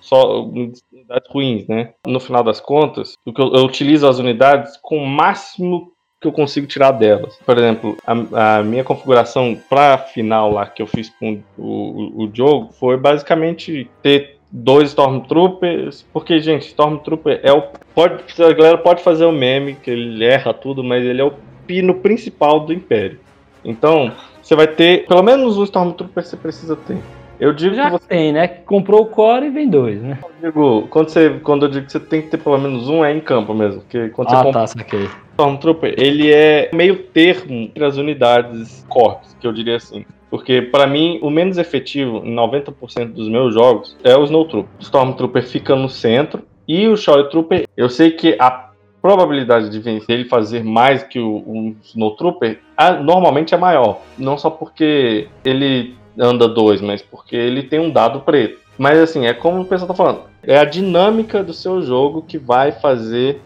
só 0.00 0.42
unidades 0.42 1.30
ruins, 1.30 1.68
né? 1.68 1.92
No 2.04 2.18
final 2.18 2.42
das 2.42 2.60
contas, 2.60 3.14
eu, 3.24 3.32
eu 3.36 3.64
utilizo 3.64 4.08
as 4.08 4.18
unidades 4.18 4.76
com 4.82 4.96
o 4.96 5.06
máximo 5.06 5.92
que 6.20 6.26
eu 6.26 6.32
consigo 6.32 6.66
tirar 6.66 6.90
delas. 6.90 7.38
Por 7.46 7.56
exemplo, 7.56 7.96
a, 8.04 8.58
a 8.58 8.62
minha 8.62 8.84
configuração 8.84 9.56
para 9.70 9.96
final 9.96 10.52
lá 10.52 10.66
que 10.66 10.82
eu 10.82 10.86
fiz 10.86 11.08
com 11.08 11.40
o, 11.56 11.64
o, 11.64 12.24
o 12.24 12.30
jogo 12.34 12.72
foi 12.72 12.96
basicamente 12.96 13.88
ter 14.02 14.39
dois 14.50 14.88
Stormtroopers, 14.88 16.04
porque, 16.12 16.40
gente, 16.40 16.66
Stormtrooper 16.68 17.40
é 17.42 17.52
o. 17.52 17.62
Pode, 17.94 18.22
a 18.42 18.52
galera 18.52 18.78
pode 18.78 19.02
fazer 19.02 19.24
o 19.24 19.32
meme, 19.32 19.74
que 19.74 19.90
ele 19.90 20.24
erra 20.24 20.52
tudo, 20.52 20.82
mas 20.82 21.04
ele 21.04 21.20
é 21.20 21.24
o 21.24 21.32
pino 21.66 21.94
principal 21.94 22.60
do 22.60 22.72
Império. 22.72 23.20
Então, 23.64 24.12
você 24.42 24.56
vai 24.56 24.66
ter. 24.66 25.06
Pelo 25.06 25.22
menos 25.22 25.56
um 25.56 25.64
Stormtrooper 25.64 26.24
você 26.24 26.36
precisa 26.36 26.74
ter. 26.74 26.98
Eu 27.38 27.54
digo 27.54 27.74
Já 27.74 27.86
que 27.86 27.92
você 27.92 28.06
tem, 28.06 28.32
né? 28.32 28.46
Comprou 28.46 29.00
o 29.00 29.06
core 29.06 29.46
e 29.46 29.50
vem 29.50 29.66
dois, 29.66 30.02
né? 30.02 30.18
Eu 30.42 30.50
digo, 30.50 30.88
quando, 30.90 31.08
você, 31.08 31.30
quando 31.42 31.64
eu 31.64 31.70
digo 31.70 31.86
que 31.86 31.92
você 31.92 32.00
tem 32.00 32.20
que 32.20 32.28
ter 32.28 32.36
pelo 32.36 32.58
menos 32.58 32.86
um, 32.86 33.02
é 33.02 33.14
em 33.14 33.20
campo 33.20 33.54
mesmo. 33.54 33.80
Porque 33.80 34.10
quando 34.10 34.28
ah, 34.28 34.36
você 34.36 34.44
compra... 34.44 34.60
tá, 34.60 34.66
saquei. 34.66 35.08
Stormtrooper, 35.30 35.94
ele 35.96 36.30
é 36.30 36.68
meio 36.74 36.96
termo 36.96 37.54
entre 37.54 37.82
as 37.82 37.96
unidades 37.96 38.84
corpos, 38.90 39.34
que 39.40 39.46
eu 39.46 39.52
diria 39.54 39.76
assim. 39.76 40.04
Porque, 40.30 40.62
para 40.62 40.86
mim, 40.86 41.18
o 41.20 41.28
menos 41.28 41.58
efetivo 41.58 42.22
em 42.24 42.34
90% 42.34 43.12
dos 43.12 43.28
meus 43.28 43.52
jogos 43.52 43.96
é 44.04 44.16
o 44.16 44.24
Snowtrooper. 44.24 44.70
O 44.78 44.82
Stormtrooper 44.82 45.42
fica 45.42 45.74
no 45.74 45.88
centro 45.88 46.42
e 46.68 46.86
o 46.86 46.96
Shory 46.96 47.28
Trooper, 47.30 47.66
eu 47.76 47.88
sei 47.88 48.12
que 48.12 48.36
a 48.38 48.70
probabilidade 49.02 49.70
de 49.70 49.80
vencer 49.80 50.20
ele 50.20 50.28
fazer 50.28 50.62
mais 50.62 51.02
que 51.02 51.18
o, 51.18 51.36
o 51.38 51.76
Snowtrooper 51.82 52.60
a, 52.76 52.92
normalmente 52.92 53.54
é 53.54 53.58
maior. 53.58 54.00
Não 54.16 54.38
só 54.38 54.50
porque 54.50 55.26
ele 55.44 55.96
anda 56.18 56.46
dois, 56.46 56.80
mas 56.80 57.02
porque 57.02 57.34
ele 57.34 57.64
tem 57.64 57.80
um 57.80 57.90
dado 57.90 58.20
preto. 58.20 58.60
Mas 58.78 58.98
assim, 58.98 59.26
é 59.26 59.34
como 59.34 59.60
o 59.60 59.64
pessoal 59.64 59.88
tá 59.88 59.94
falando. 59.94 60.22
É 60.42 60.58
a 60.58 60.64
dinâmica 60.64 61.42
do 61.42 61.52
seu 61.52 61.82
jogo 61.82 62.22
que 62.22 62.38
vai 62.38 62.72
fazer 62.72 63.40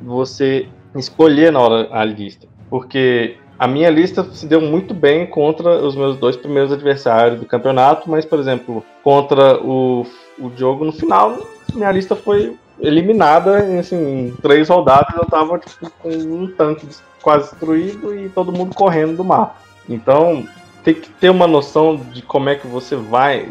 você 0.00 0.68
escolher 0.94 1.50
na 1.50 1.60
hora 1.60 1.88
a 1.90 2.04
lista. 2.04 2.46
Porque 2.68 3.36
a 3.58 3.66
minha 3.66 3.90
lista 3.90 4.24
se 4.32 4.46
deu 4.46 4.60
muito 4.60 4.92
bem 4.92 5.26
contra 5.26 5.78
os 5.78 5.96
meus 5.96 6.16
dois 6.16 6.36
primeiros 6.36 6.72
adversários 6.72 7.40
do 7.40 7.46
campeonato, 7.46 8.10
mas, 8.10 8.24
por 8.24 8.38
exemplo, 8.38 8.84
contra 9.02 9.58
o, 9.62 10.06
o 10.38 10.50
jogo 10.56 10.84
no 10.84 10.92
final, 10.92 11.38
minha 11.74 11.90
lista 11.90 12.14
foi 12.14 12.56
eliminada 12.78 13.58
assim, 13.78 14.28
em 14.28 14.30
três 14.42 14.68
rodadas. 14.68 15.14
Eu 15.16 15.24
tava 15.24 15.58
tipo, 15.58 15.90
com 16.02 16.10
um 16.10 16.46
tanque 16.48 16.86
quase 17.22 17.50
destruído 17.50 18.14
e 18.14 18.28
todo 18.28 18.52
mundo 18.52 18.74
correndo 18.74 19.16
do 19.16 19.24
mapa. 19.24 19.56
Então, 19.88 20.46
tem 20.84 20.94
que 20.94 21.08
ter 21.08 21.30
uma 21.30 21.46
noção 21.46 21.96
de 21.96 22.22
como 22.22 22.48
é 22.48 22.54
que 22.54 22.66
você 22.66 22.94
vai 22.94 23.48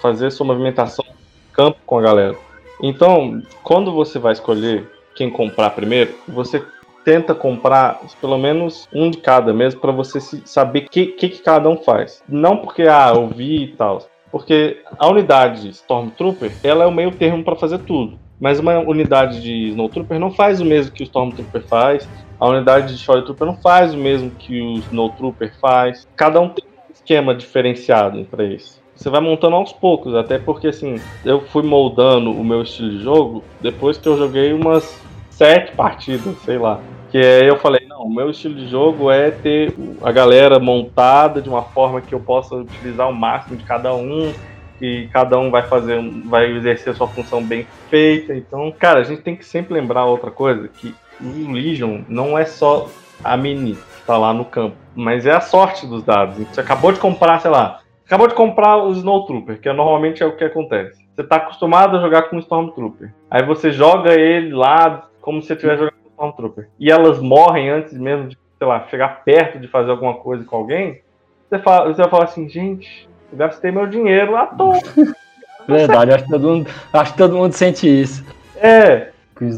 fazer 0.00 0.30
sua 0.30 0.46
movimentação 0.46 1.04
campo 1.52 1.78
com 1.86 1.98
a 1.98 2.02
galera. 2.02 2.36
Então, 2.82 3.42
quando 3.62 3.92
você 3.92 4.18
vai 4.18 4.32
escolher 4.32 4.90
quem 5.14 5.30
comprar 5.30 5.70
primeiro, 5.70 6.12
você 6.26 6.60
tenta 7.04 7.34
comprar 7.34 8.00
pelo 8.20 8.38
menos 8.38 8.88
um 8.92 9.10
de 9.10 9.18
cada 9.18 9.52
mesmo 9.52 9.80
para 9.80 9.92
você 9.92 10.20
saber 10.20 10.80
o 10.80 10.90
que, 10.90 11.06
que, 11.06 11.28
que, 11.28 11.42
cada 11.42 11.68
um 11.68 11.76
faz. 11.76 12.22
Não 12.28 12.56
porque, 12.56 12.82
ah, 12.82 13.12
eu 13.14 13.28
vi 13.28 13.64
e 13.64 13.68
tal. 13.68 14.06
Porque 14.32 14.82
a 14.98 15.08
unidade 15.08 15.68
Stormtrooper, 15.68 16.50
ela 16.64 16.84
é 16.84 16.86
o 16.86 16.92
meio 16.92 17.12
termo 17.12 17.44
para 17.44 17.54
fazer 17.54 17.78
tudo. 17.78 18.18
Mas 18.40 18.58
uma 18.58 18.78
unidade 18.78 19.40
de 19.40 19.68
Snowtrooper 19.68 20.18
não 20.18 20.30
faz 20.30 20.60
o 20.60 20.64
mesmo 20.64 20.92
que 20.92 21.02
o 21.02 21.04
Stormtrooper 21.04 21.62
faz. 21.62 22.08
A 22.40 22.48
unidade 22.48 22.92
de 22.92 22.98
Shory 22.98 23.24
Trooper 23.24 23.46
não 23.46 23.56
faz 23.56 23.94
o 23.94 23.96
mesmo 23.96 24.30
que 24.30 24.60
o 24.60 24.78
Snowtrooper 24.78 25.54
faz. 25.60 26.08
Cada 26.16 26.40
um 26.40 26.48
tem 26.48 26.64
um 26.64 26.92
esquema 26.92 27.34
diferenciado 27.34 28.24
para 28.24 28.44
isso. 28.44 28.82
Você 28.96 29.08
vai 29.08 29.20
montando 29.20 29.56
aos 29.56 29.72
poucos, 29.72 30.14
até 30.14 30.38
porque 30.38 30.68
assim, 30.68 30.96
eu 31.24 31.40
fui 31.40 31.62
moldando 31.62 32.30
o 32.30 32.44
meu 32.44 32.62
estilo 32.62 32.90
de 32.90 33.02
jogo 33.02 33.42
depois 33.60 33.98
que 33.98 34.08
eu 34.08 34.16
joguei 34.16 34.52
umas 34.52 35.00
sete 35.36 35.72
partidas, 35.72 36.36
sei 36.38 36.58
lá. 36.58 36.80
Porque 37.02 37.18
aí 37.18 37.46
eu 37.46 37.58
falei, 37.58 37.86
não, 37.86 38.02
o 38.02 38.12
meu 38.12 38.30
estilo 38.30 38.54
de 38.54 38.68
jogo 38.68 39.10
é 39.10 39.30
ter 39.30 39.74
a 40.02 40.10
galera 40.10 40.58
montada 40.58 41.40
de 41.40 41.48
uma 41.48 41.62
forma 41.62 42.00
que 42.00 42.14
eu 42.14 42.20
possa 42.20 42.56
utilizar 42.56 43.08
o 43.08 43.14
máximo 43.14 43.56
de 43.56 43.64
cada 43.64 43.94
um, 43.94 44.32
que 44.78 45.08
cada 45.12 45.38
um 45.38 45.50
vai 45.50 45.62
fazer, 45.62 46.00
vai 46.24 46.50
exercer 46.50 46.92
a 46.92 46.96
sua 46.96 47.06
função 47.06 47.42
bem 47.42 47.66
feita. 47.88 48.34
Então, 48.34 48.72
cara, 48.76 49.00
a 49.00 49.04
gente 49.04 49.22
tem 49.22 49.36
que 49.36 49.44
sempre 49.44 49.74
lembrar 49.74 50.06
outra 50.06 50.30
coisa, 50.30 50.68
que 50.68 50.94
o 51.20 51.52
Legion 51.52 52.00
não 52.08 52.36
é 52.36 52.44
só 52.44 52.88
a 53.22 53.36
mini 53.36 53.74
que 53.74 54.06
tá 54.06 54.18
lá 54.18 54.34
no 54.34 54.44
campo, 54.44 54.76
mas 54.94 55.24
é 55.24 55.32
a 55.32 55.40
sorte 55.40 55.86
dos 55.86 56.02
dados. 56.02 56.36
Você 56.48 56.60
acabou 56.60 56.90
de 56.90 56.98
comprar, 56.98 57.40
sei 57.40 57.50
lá, 57.50 57.80
acabou 58.04 58.26
de 58.26 58.34
comprar 58.34 58.76
o 58.78 58.90
Snowtrooper, 58.90 59.60
que 59.60 59.68
é, 59.68 59.72
normalmente 59.72 60.22
é 60.22 60.26
o 60.26 60.36
que 60.36 60.44
acontece. 60.44 61.04
Você 61.14 61.22
tá 61.22 61.36
acostumado 61.36 61.96
a 61.96 62.00
jogar 62.00 62.22
com 62.22 62.36
o 62.36 62.40
Stormtrooper. 62.40 63.14
Aí 63.30 63.44
você 63.46 63.70
joga 63.70 64.14
ele 64.14 64.52
lá 64.52 65.08
como 65.24 65.40
se 65.40 65.48
você 65.48 65.54
estivesse 65.54 65.78
jogando 65.78 66.04
Stormtrooper. 66.10 66.68
E 66.78 66.90
elas 66.90 67.18
morrem 67.18 67.70
antes 67.70 67.94
mesmo 67.94 68.28
de, 68.28 68.38
sei 68.58 68.66
lá, 68.66 68.86
chegar 68.88 69.24
perto 69.24 69.58
de 69.58 69.66
fazer 69.66 69.90
alguma 69.90 70.14
coisa 70.14 70.44
com 70.44 70.56
alguém. 70.56 71.00
Você, 71.48 71.58
fala, 71.58 71.88
você 71.88 72.02
vai 72.02 72.10
falar 72.10 72.24
assim, 72.24 72.46
gente, 72.46 73.08
eu 73.32 73.38
gastei 73.38 73.70
meu 73.70 73.86
dinheiro 73.86 74.36
à 74.36 74.46
toa. 74.46 74.78
Verdade, 75.66 76.12
acho 76.12 76.24
que, 76.24 76.30
todo 76.30 76.46
mundo, 76.46 76.70
acho 76.92 77.12
que 77.12 77.18
todo 77.18 77.36
mundo 77.36 77.52
sente 77.54 77.88
isso. 77.88 78.22
É. 78.56 79.08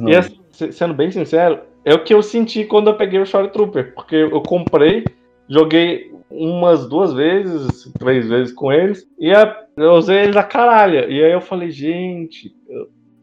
E 0.06 0.14
assim, 0.14 0.38
sendo 0.70 0.94
bem 0.94 1.10
sincero, 1.10 1.58
é 1.84 1.92
o 1.92 2.04
que 2.04 2.14
eu 2.14 2.22
senti 2.22 2.64
quando 2.64 2.88
eu 2.88 2.94
peguei 2.94 3.18
o 3.18 3.26
Short 3.26 3.52
Trooper. 3.52 3.92
Porque 3.92 4.14
eu 4.14 4.40
comprei, 4.40 5.04
joguei 5.48 6.14
umas 6.30 6.88
duas 6.88 7.12
vezes, 7.12 7.92
três 7.98 8.28
vezes 8.28 8.54
com 8.54 8.72
eles, 8.72 9.04
e 9.18 9.32
eu 9.76 9.94
usei 9.94 10.18
eles 10.18 10.36
a 10.36 10.44
caralho. 10.44 11.10
E 11.10 11.24
aí 11.24 11.32
eu 11.32 11.40
falei, 11.40 11.72
gente, 11.72 12.54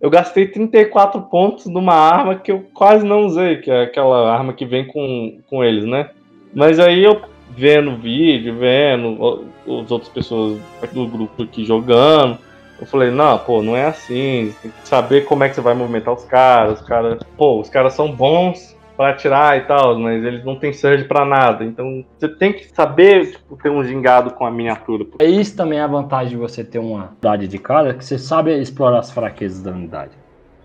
eu, 0.03 0.09
gastei 0.09 0.47
34 0.47 1.21
pontos 1.23 1.65
numa 1.65 1.95
arma 1.95 2.35
que 2.35 2.51
eu 2.51 2.65
quase 2.73 3.05
não 3.05 3.25
usei, 3.25 3.57
que 3.57 3.71
é 3.71 3.83
aquela 3.83 4.31
arma 4.31 4.53
que 4.53 4.65
vem 4.65 4.85
com, 4.85 5.39
com 5.49 5.63
eles, 5.63 5.85
né? 5.85 6.09
Mas 6.53 6.79
aí 6.79 7.03
eu 7.03 7.21
vendo 7.55 7.95
vídeo, 7.95 8.57
vendo 8.57 9.47
as 9.65 9.89
outras 9.89 10.09
pessoas 10.09 10.59
do 10.91 11.07
grupo 11.07 11.43
aqui 11.43 11.65
jogando. 11.65 12.37
Eu 12.79 12.85
falei, 12.85 13.11
não, 13.11 13.37
pô, 13.37 13.61
não 13.61 13.77
é 13.77 13.85
assim. 13.85 14.53
Tem 14.61 14.71
que 14.71 14.87
saber 14.87 15.25
como 15.25 15.43
é 15.43 15.49
que 15.49 15.55
você 15.55 15.61
vai 15.61 15.73
movimentar 15.73 16.13
os 16.13 16.25
caras. 16.25 16.81
Os 16.81 16.87
caras, 16.87 17.19
pô, 17.37 17.61
os 17.61 17.69
caras 17.69 17.93
são 17.93 18.11
bons 18.11 18.72
para 18.95 19.09
atirar 19.09 19.57
e 19.57 19.61
tal, 19.61 19.97
mas 19.99 20.23
eles 20.23 20.43
não 20.43 20.57
têm 20.57 20.73
surge 20.73 21.03
para 21.03 21.25
nada. 21.25 21.63
Então 21.63 22.05
você 22.17 22.27
tem 22.27 22.53
que 22.53 22.65
saber 22.73 23.31
tipo, 23.31 23.57
ter 23.57 23.69
um 23.69 23.83
gingado 23.83 24.31
com 24.31 24.45
a 24.45 24.51
miniatura. 24.51 25.05
É 25.19 25.25
isso 25.25 25.55
também 25.55 25.79
a 25.79 25.87
vantagem 25.87 26.29
de 26.29 26.35
você 26.35 26.63
ter 26.63 26.79
uma 26.79 27.05
unidade 27.05 27.47
de 27.47 27.57
cara, 27.57 27.93
que 27.93 28.05
você 28.05 28.17
sabe 28.17 28.57
explorar 28.59 28.99
as 28.99 29.11
fraquezas 29.11 29.61
da 29.61 29.71
unidade. 29.71 30.11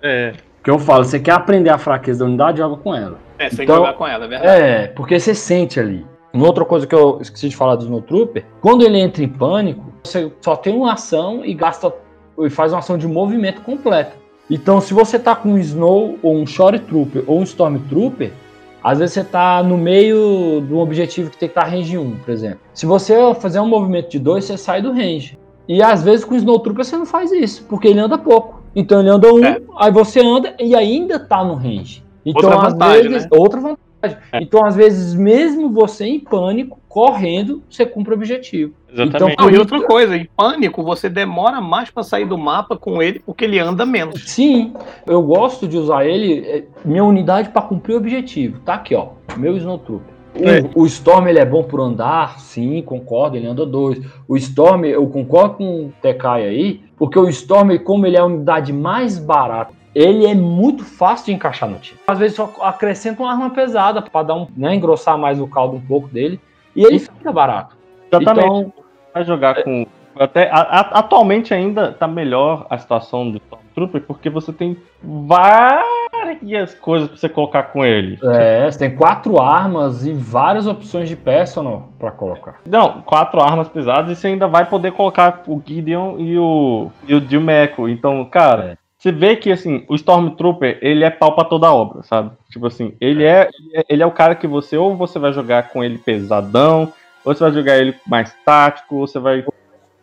É. 0.02 0.32
Que 0.62 0.70
eu 0.70 0.78
falo, 0.78 1.04
você 1.04 1.18
quer 1.18 1.32
aprender 1.32 1.70
a 1.70 1.78
fraqueza 1.78 2.20
da 2.20 2.26
unidade, 2.26 2.58
joga 2.58 2.76
com 2.76 2.94
ela. 2.94 3.18
É, 3.38 3.48
você 3.48 3.62
então, 3.62 3.66
tem 3.66 3.66
que 3.66 3.72
jogar 3.74 3.92
com 3.94 4.06
ela, 4.06 4.24
é 4.24 4.28
verdade. 4.28 4.62
É, 4.62 4.86
porque 4.88 5.18
você 5.18 5.34
sente 5.34 5.78
ali. 5.80 6.04
Uma 6.32 6.46
outra 6.46 6.64
coisa 6.64 6.86
que 6.86 6.94
eu 6.94 7.18
esqueci 7.20 7.48
de 7.48 7.56
falar 7.56 7.76
do 7.76 7.84
Snowtrooper, 7.84 8.44
quando 8.60 8.84
ele 8.84 8.98
entra 8.98 9.24
em 9.24 9.28
pânico, 9.28 9.92
você 10.04 10.30
só 10.40 10.56
tem 10.56 10.74
uma 10.74 10.92
ação 10.92 11.44
e 11.44 11.54
gasta 11.54 11.92
e 12.38 12.50
faz 12.50 12.72
uma 12.72 12.78
ação 12.78 12.98
de 12.98 13.08
movimento 13.08 13.62
completa. 13.62 14.12
Então, 14.50 14.80
se 14.80 14.94
você 14.94 15.18
tá 15.18 15.36
com 15.36 15.50
um 15.50 15.58
Snow 15.58 16.18
ou 16.22 16.36
um 16.36 16.46
Shore 16.46 16.78
Trooper 16.78 17.24
ou 17.26 17.40
um 17.40 17.42
Stormtrooper, 17.42 18.32
às 18.82 18.98
vezes 18.98 19.14
você 19.14 19.24
tá 19.24 19.62
no 19.62 19.76
meio 19.76 20.62
de 20.66 20.72
um 20.72 20.78
objetivo 20.78 21.30
que 21.30 21.36
tem 21.36 21.48
que 21.48 21.52
estar 21.52 21.64
tá 21.64 21.70
range 21.70 21.98
1, 21.98 22.16
por 22.18 22.30
exemplo. 22.30 22.60
Se 22.72 22.86
você 22.86 23.14
fazer 23.34 23.60
um 23.60 23.68
movimento 23.68 24.10
de 24.10 24.18
2, 24.18 24.44
você 24.44 24.56
sai 24.56 24.80
do 24.80 24.92
range. 24.92 25.38
E 25.68 25.82
às 25.82 26.02
vezes 26.02 26.24
com 26.24 26.34
o 26.34 26.36
Snowtrooper 26.38 26.84
você 26.84 26.96
não 26.96 27.04
faz 27.04 27.30
isso, 27.30 27.64
porque 27.68 27.88
ele 27.88 28.00
anda 28.00 28.16
pouco. 28.16 28.62
Então 28.74 29.00
ele 29.00 29.10
anda 29.10 29.32
um, 29.32 29.44
é. 29.44 29.60
aí 29.76 29.92
você 29.92 30.20
anda 30.20 30.54
e 30.58 30.74
ainda 30.74 31.18
tá 31.18 31.44
no 31.44 31.54
range. 31.54 32.02
Então, 32.24 32.50
outra 32.50 32.66
às 32.66 32.72
vantagem, 32.72 33.08
vezes, 33.10 33.22
né? 33.24 33.28
outra 33.38 33.60
vantagem. 33.60 34.18
É. 34.32 34.42
Então, 34.42 34.64
às 34.64 34.76
vezes, 34.76 35.14
mesmo 35.14 35.70
você 35.70 36.06
em 36.06 36.20
pânico, 36.20 36.77
correndo, 36.88 37.62
você 37.68 37.84
cumpre 37.84 38.12
o 38.12 38.16
objetivo. 38.16 38.72
Exatamente. 38.90 39.34
Então, 39.34 39.50
e 39.50 39.58
outra 39.58 39.80
coisa, 39.82 40.16
em 40.16 40.28
pânico, 40.36 40.82
você 40.82 41.08
demora 41.08 41.60
mais 41.60 41.90
para 41.90 42.02
sair 42.02 42.24
do 42.24 42.38
mapa 42.38 42.76
com 42.76 43.02
ele 43.02 43.20
porque 43.20 43.44
ele 43.44 43.58
anda 43.58 43.84
menos. 43.84 44.30
Sim, 44.30 44.72
eu 45.06 45.22
gosto 45.22 45.68
de 45.68 45.76
usar 45.76 46.06
ele, 46.06 46.40
é, 46.46 46.64
minha 46.84 47.04
unidade 47.04 47.50
para 47.50 47.62
cumprir 47.62 47.94
o 47.94 47.98
objetivo. 47.98 48.60
Tá 48.60 48.74
aqui, 48.74 48.94
ó, 48.94 49.08
meu 49.36 49.56
Snowtrooper. 49.56 50.18
É. 50.34 50.60
O, 50.74 50.82
o, 50.82 50.86
Storm 50.86 51.26
ele 51.26 51.38
é 51.38 51.44
bom 51.44 51.64
por 51.64 51.80
andar, 51.80 52.38
sim, 52.38 52.80
concordo, 52.82 53.36
ele 53.36 53.46
anda 53.46 53.66
dois. 53.66 54.00
O 54.26 54.36
Storm, 54.36 54.84
eu 54.84 55.06
concordo 55.08 55.54
com 55.56 55.86
o 55.86 55.92
Tekai 56.00 56.46
aí, 56.46 56.80
porque 56.96 57.18
o 57.18 57.28
Storm, 57.28 57.76
como 57.78 58.06
ele 58.06 58.16
é 58.16 58.20
a 58.20 58.26
unidade 58.26 58.72
mais 58.72 59.18
barata 59.18 59.78
ele 59.94 60.26
é 60.26 60.34
muito 60.34 60.84
fácil 60.84 61.26
de 61.26 61.32
encaixar 61.32 61.68
no 61.68 61.76
time. 61.78 61.98
Às 62.06 62.18
vezes 62.20 62.36
só 62.36 62.54
acrescenta 62.60 63.22
uma 63.22 63.32
arma 63.32 63.50
pesada 63.50 64.00
para 64.00 64.22
dar 64.22 64.34
um, 64.36 64.46
né, 64.56 64.74
engrossar 64.76 65.18
mais 65.18 65.40
o 65.40 65.46
caldo 65.48 65.76
um 65.76 65.80
pouco 65.80 66.06
dele 66.06 66.38
e 66.78 66.84
ele 66.84 66.98
fica 66.98 67.32
barato. 67.32 67.76
Exatamente. 68.10 68.46
Então, 68.46 68.72
vai 69.12 69.24
jogar 69.24 69.62
com 69.62 69.86
até 70.18 70.50
a, 70.50 70.60
a, 70.60 70.80
atualmente 70.98 71.54
ainda 71.54 71.92
tá 71.92 72.08
melhor 72.08 72.66
a 72.68 72.76
situação 72.76 73.30
do 73.30 73.38
Stormtrooper 73.38 74.02
porque 74.02 74.28
você 74.28 74.52
tem 74.52 74.76
várias 75.00 76.74
coisas 76.74 77.08
para 77.08 77.16
você 77.16 77.28
colocar 77.28 77.62
com 77.64 77.84
ele. 77.84 78.18
É, 78.22 78.68
você 78.68 78.78
tem 78.78 78.96
quatro 78.96 79.40
armas 79.40 80.04
e 80.04 80.12
várias 80.12 80.66
opções 80.66 81.08
de 81.08 81.14
personal 81.14 81.90
para 81.98 82.10
colocar. 82.10 82.60
Não, 82.66 83.00
quatro 83.02 83.40
armas 83.40 83.68
pesadas 83.68 84.10
e 84.10 84.20
você 84.20 84.28
ainda 84.28 84.48
vai 84.48 84.66
poder 84.66 84.92
colocar 84.92 85.42
o 85.46 85.62
Gideon 85.64 86.18
e 86.18 86.36
o 86.36 86.90
e 87.06 87.14
o 87.14 87.20
Dilmeco. 87.20 87.88
Então, 87.88 88.24
cara, 88.24 88.72
é 88.72 88.76
você 88.98 89.12
vê 89.12 89.36
que 89.36 89.52
assim, 89.52 89.84
o 89.88 89.94
Stormtrooper, 89.94 90.78
ele 90.82 91.04
é 91.04 91.10
pau 91.10 91.34
pra 91.34 91.44
toda 91.44 91.72
obra, 91.72 92.02
sabe? 92.02 92.32
Tipo 92.50 92.66
assim, 92.66 92.94
ele 93.00 93.24
é, 93.24 93.48
ele 93.88 94.02
é 94.02 94.06
o 94.06 94.10
cara 94.10 94.34
que 94.34 94.46
você 94.46 94.76
ou 94.76 94.96
você 94.96 95.18
vai 95.18 95.32
jogar 95.32 95.68
com 95.68 95.84
ele 95.84 95.98
pesadão, 95.98 96.92
ou 97.24 97.32
você 97.32 97.44
vai 97.44 97.52
jogar 97.52 97.78
ele 97.78 97.94
mais 98.06 98.34
tático, 98.44 98.96
ou 98.96 99.06
você 99.06 99.18
vai 99.20 99.44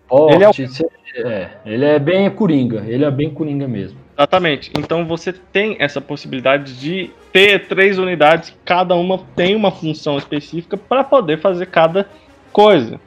Forte, 0.07 0.35
ele 0.35 0.43
é, 0.43 0.49
o... 0.49 1.27
é, 1.27 1.49
ele 1.65 1.85
é 1.85 1.99
bem 1.99 2.29
coringa, 2.29 2.85
ele 2.87 3.03
é 3.03 3.11
bem 3.11 3.29
coringa 3.31 3.67
mesmo. 3.67 3.99
Exatamente. 4.17 4.71
Então 4.77 5.05
você 5.05 5.33
tem 5.33 5.75
essa 5.79 5.99
possibilidade 5.99 6.79
de 6.79 7.09
ter 7.33 7.67
três 7.67 7.97
unidades, 7.97 8.55
cada 8.63 8.95
uma 8.95 9.19
tem 9.35 9.55
uma 9.55 9.71
função 9.71 10.17
específica 10.17 10.77
para 10.77 11.03
poder 11.03 11.39
fazer 11.39 11.65
cada 11.65 12.07
coisa. 12.53 12.99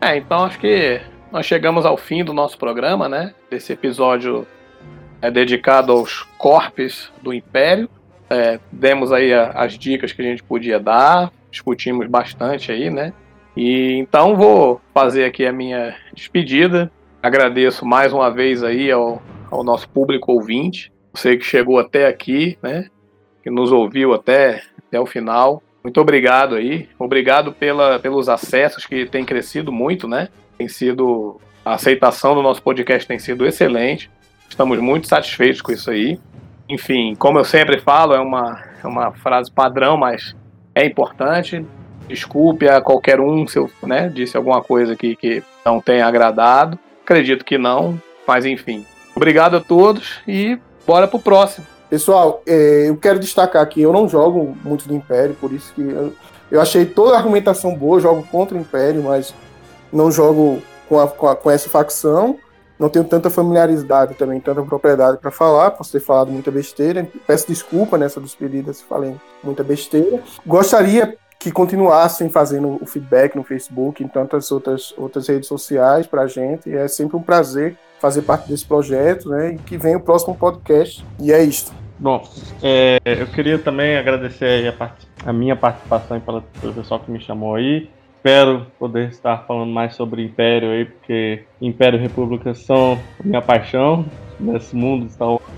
É, 0.00 0.16
então 0.16 0.44
acho 0.44 0.58
que 0.58 1.00
nós 1.30 1.46
chegamos 1.46 1.86
ao 1.86 1.96
fim 1.96 2.24
do 2.24 2.34
nosso 2.34 2.58
programa, 2.58 3.08
né? 3.08 3.32
Desse 3.48 3.72
episódio 3.72 4.46
é 5.22 5.30
dedicado 5.30 5.92
aos 5.92 6.24
corpos 6.36 7.10
do 7.22 7.32
Império. 7.32 7.88
É, 8.28 8.58
demos 8.70 9.12
aí 9.12 9.32
a, 9.32 9.50
as 9.50 9.78
dicas 9.78 10.12
que 10.12 10.20
a 10.20 10.24
gente 10.24 10.42
podia 10.42 10.80
dar, 10.80 11.32
discutimos 11.50 12.08
bastante 12.08 12.72
aí, 12.72 12.90
né? 12.90 13.12
E 13.56 13.94
então 13.98 14.36
vou 14.36 14.80
fazer 14.92 15.24
aqui 15.24 15.46
a 15.46 15.52
minha 15.52 15.94
despedida. 16.12 16.90
Agradeço 17.22 17.86
mais 17.86 18.12
uma 18.12 18.30
vez 18.30 18.64
aí 18.64 18.90
ao, 18.90 19.22
ao 19.50 19.62
nosso 19.62 19.88
público 19.88 20.32
ouvinte, 20.32 20.92
você 21.14 21.36
que 21.36 21.44
chegou 21.44 21.78
até 21.78 22.06
aqui, 22.06 22.58
né? 22.60 22.88
Que 23.42 23.50
nos 23.50 23.70
ouviu 23.70 24.12
até, 24.12 24.62
até 24.88 24.98
o 24.98 25.06
final. 25.06 25.62
Muito 25.84 26.00
obrigado 26.00 26.56
aí. 26.56 26.88
Obrigado 26.98 27.52
pela, 27.52 27.98
pelos 27.98 28.28
acessos 28.28 28.86
que 28.86 29.06
tem 29.06 29.24
crescido 29.24 29.70
muito, 29.70 30.08
né? 30.08 30.28
Tem 30.56 30.68
sido 30.68 31.40
a 31.64 31.74
aceitação 31.74 32.34
do 32.34 32.42
nosso 32.42 32.62
podcast 32.62 33.06
tem 33.06 33.18
sido 33.18 33.46
excelente. 33.46 34.10
Estamos 34.52 34.78
muito 34.80 35.08
satisfeitos 35.08 35.62
com 35.62 35.72
isso 35.72 35.90
aí. 35.90 36.20
Enfim, 36.68 37.14
como 37.14 37.38
eu 37.38 37.44
sempre 37.44 37.80
falo, 37.80 38.12
é 38.12 38.20
uma, 38.20 38.62
é 38.84 38.86
uma 38.86 39.10
frase 39.10 39.50
padrão, 39.50 39.96
mas 39.96 40.36
é 40.74 40.84
importante. 40.84 41.64
Desculpe 42.06 42.68
a 42.68 42.78
qualquer 42.78 43.18
um 43.18 43.46
se 43.46 43.58
eu 43.58 43.70
né, 43.82 44.10
disse 44.10 44.36
alguma 44.36 44.62
coisa 44.62 44.92
aqui 44.92 45.16
que 45.16 45.42
não 45.64 45.80
tenha 45.80 46.06
agradado. 46.06 46.78
Acredito 47.02 47.46
que 47.46 47.56
não, 47.56 47.98
mas 48.28 48.44
enfim. 48.44 48.84
Obrigado 49.16 49.56
a 49.56 49.60
todos 49.60 50.20
e 50.28 50.58
bora 50.86 51.08
pro 51.08 51.18
próximo. 51.18 51.66
Pessoal, 51.88 52.42
é, 52.46 52.90
eu 52.90 52.96
quero 52.98 53.18
destacar 53.18 53.66
que 53.66 53.80
eu 53.80 53.90
não 53.90 54.06
jogo 54.06 54.54
muito 54.62 54.86
do 54.86 54.94
Império, 54.94 55.34
por 55.40 55.50
isso 55.50 55.72
que 55.72 55.80
eu, 55.80 56.12
eu 56.50 56.60
achei 56.60 56.84
toda 56.84 57.14
a 57.14 57.18
argumentação 57.18 57.74
boa, 57.74 57.98
jogo 57.98 58.22
contra 58.30 58.54
o 58.54 58.60
Império, 58.60 59.02
mas 59.02 59.34
não 59.90 60.12
jogo 60.12 60.62
com, 60.90 61.00
a, 61.00 61.08
com, 61.08 61.26
a, 61.26 61.34
com 61.34 61.50
essa 61.50 61.70
facção 61.70 62.38
não 62.82 62.88
tenho 62.88 63.04
tanta 63.04 63.30
familiaridade 63.30 64.14
também, 64.14 64.40
tanta 64.40 64.60
propriedade 64.60 65.18
para 65.18 65.30
falar, 65.30 65.70
posso 65.70 65.92
ter 65.92 66.00
falado 66.00 66.32
muita 66.32 66.50
besteira. 66.50 67.06
Peço 67.24 67.46
desculpa 67.46 67.96
nessa 67.96 68.20
despedida 68.20 68.72
se 68.72 68.82
falei 68.82 69.14
muita 69.40 69.62
besteira. 69.62 70.20
Gostaria 70.44 71.16
que 71.38 71.52
continuassem 71.52 72.28
fazendo 72.28 72.78
o 72.80 72.84
feedback 72.84 73.36
no 73.36 73.44
Facebook, 73.44 74.02
em 74.02 74.08
tantas 74.08 74.50
outras, 74.50 74.92
outras 74.98 75.28
redes 75.28 75.46
sociais 75.46 76.08
para 76.08 76.22
a 76.22 76.26
gente. 76.26 76.74
É 76.74 76.88
sempre 76.88 77.16
um 77.16 77.22
prazer 77.22 77.76
fazer 78.00 78.22
parte 78.22 78.48
desse 78.48 78.66
projeto, 78.66 79.28
né? 79.28 79.52
E 79.52 79.58
que 79.58 79.78
venha 79.78 79.96
o 79.96 80.00
próximo 80.00 80.34
podcast. 80.34 81.04
E 81.20 81.32
é 81.32 81.40
isto. 81.40 81.72
Bom, 82.00 82.28
é, 82.60 82.98
eu 83.04 83.28
queria 83.28 83.60
também 83.60 83.96
agradecer 83.96 84.66
a, 84.66 84.72
part... 84.72 85.06
a 85.24 85.32
minha 85.32 85.54
participação 85.54 86.20
pelo 86.20 86.42
pessoal 86.74 86.98
que 86.98 87.12
me 87.12 87.20
chamou 87.20 87.54
aí 87.54 87.88
espero 88.22 88.68
poder 88.78 89.08
estar 89.08 89.38
falando 89.48 89.72
mais 89.72 89.96
sobre 89.96 90.22
Império 90.22 90.70
aí, 90.70 90.84
porque 90.84 91.42
Império 91.60 91.98
e 91.98 92.02
República 92.02 92.54
são 92.54 92.96
minha 93.22 93.42
paixão 93.42 94.06
nesse 94.38 94.76
mundo. 94.76 95.08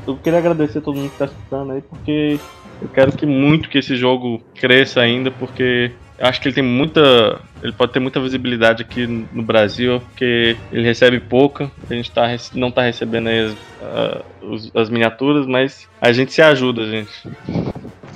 Eu 0.07 0.16
queria 0.16 0.39
agradecer 0.39 0.78
a 0.78 0.81
todo 0.81 0.97
mundo 0.97 1.09
que 1.09 1.15
está 1.15 1.27
escutando 1.27 1.73
aí, 1.73 1.82
porque 1.82 2.41
Eu 2.82 2.89
quero 2.89 3.12
que 3.12 3.24
muito 3.24 3.69
que 3.69 3.78
esse 3.78 3.97
jogo 3.97 4.43
cresça 4.55 5.01
ainda, 5.01 5.31
porque 5.31 5.93
acho 6.19 6.41
que 6.41 6.49
ele 6.49 6.55
tem 6.55 6.65
muita. 6.65 7.41
Ele 7.62 7.73
pode 7.73 7.93
ter 7.93 8.01
muita 8.01 8.20
visibilidade 8.20 8.82
aqui 8.82 9.07
no 9.07 9.43
Brasil, 9.43 10.01
porque 10.01 10.57
ele 10.73 10.85
recebe 10.85 11.20
pouca. 11.20 11.70
A 11.89 11.95
gente 11.95 12.11
tá, 12.11 12.27
não 12.55 12.70
tá 12.70 12.82
recebendo 12.82 13.28
aí 13.28 13.47
as, 13.47 13.53
uh, 13.53 14.78
as 14.78 14.91
miniaturas, 14.91 15.47
mas 15.47 15.89
a 16.01 16.12
gente 16.12 16.32
se 16.32 16.43
ajuda, 16.43 16.85
gente. 16.86 17.12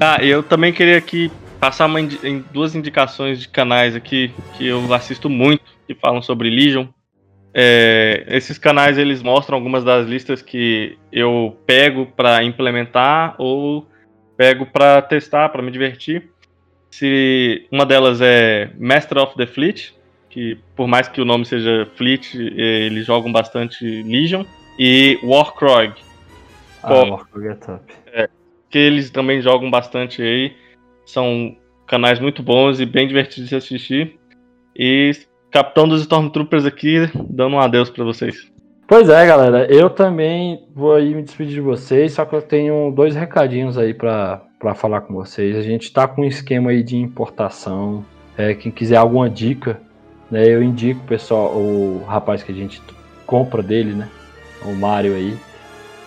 Ah, 0.01 0.19
eu 0.23 0.43
também 0.43 0.73
queria 0.73 0.99
aqui 0.99 1.31
passar 1.61 1.87
uma, 1.87 2.01
em 2.01 2.45
duas 2.53 2.75
indicações 2.75 3.41
de 3.41 3.49
canais 3.49 3.95
aqui 3.95 4.33
que 4.57 4.67
eu 4.67 4.93
assisto 4.93 5.29
muito, 5.29 5.63
que 5.87 5.95
falam 5.95 6.23
sobre 6.23 6.51
Legion. 6.51 6.87
É, 7.53 8.25
esses 8.29 8.59
canais 8.59 8.99
eles 8.99 9.23
mostram 9.23 9.57
algumas 9.57 9.83
das 9.83 10.07
listas 10.07 10.43
que 10.43 10.97
eu 11.11 11.57
pego 11.67 12.07
para 12.07 12.45
implementar 12.45 13.35
ou 13.39 13.87
pego 14.37 14.67
para 14.67 15.03
testar, 15.03 15.49
para 15.49 15.63
me 15.63 15.71
divertir. 15.71 16.31
Se 16.91 17.67
uma 17.71 17.85
delas 17.85 18.21
é 18.21 18.71
Master 18.79 19.19
of 19.19 19.37
the 19.37 19.47
Fleet, 19.47 19.93
que 20.31 20.59
por 20.77 20.87
mais 20.87 21.09
que 21.09 21.21
o 21.21 21.25
nome 21.25 21.45
seja 21.45 21.89
Fleet, 21.97 22.35
eles 22.35 23.07
jogam 23.07 23.33
bastante 23.33 23.85
Legion, 24.03 24.45
e 24.79 25.19
Warcrog. 25.23 25.95
Ah, 26.83 26.95
Warcrog 26.95 27.49
é 27.49 27.55
top. 27.55 27.93
É, 28.13 28.29
que 28.71 28.79
eles 28.79 29.11
também 29.11 29.43
jogam 29.43 29.71
bastante 29.71 30.23
aí. 30.23 30.55
São 31.09 31.57
canais 31.87 32.21
muito 32.21 32.43
bons 32.43 32.81
e 32.81 32.85
bem 32.85 33.09
divertidos 33.09 33.49
de 33.49 33.57
assistir. 33.57 34.19
E 34.77 35.13
capitão 35.51 35.89
dos 35.89 36.03
Stormtroopers 36.03 36.67
aqui, 36.67 37.11
dando 37.31 37.57
um 37.57 37.61
adeus 37.61 37.89
para 37.89 38.05
vocês. 38.05 38.37
Pois 38.87 39.09
é, 39.09 39.27
galera. 39.27 39.67
Eu 39.73 39.89
também 39.89 40.67
vou 40.75 40.95
aí 40.95 41.15
me 41.15 41.23
despedir 41.23 41.55
de 41.55 41.61
vocês, 41.63 42.13
só 42.13 42.27
que 42.27 42.35
eu 42.35 42.43
tenho 42.43 42.93
dois 42.95 43.17
recadinhos 43.17 43.79
aí 43.79 43.95
para 43.95 44.43
falar 44.75 45.01
com 45.01 45.15
vocês. 45.15 45.57
A 45.57 45.63
gente 45.63 45.85
está 45.85 46.07
com 46.07 46.21
um 46.21 46.27
esquema 46.27 46.71
aí 46.71 46.83
de 46.83 46.99
importação. 46.99 48.05
É, 48.37 48.53
quem 48.53 48.71
quiser 48.71 48.97
alguma 48.97 49.31
dica, 49.31 49.81
né, 50.31 50.47
eu 50.47 50.63
indico 50.63 51.01
pessoal, 51.07 51.57
o 51.57 52.05
rapaz 52.07 52.43
que 52.43 52.53
a 52.53 52.55
gente 52.55 52.83
compra 53.27 53.63
dele, 53.63 53.95
né? 53.95 54.11
O 54.63 54.75
Mário 54.75 55.15
aí. 55.15 55.35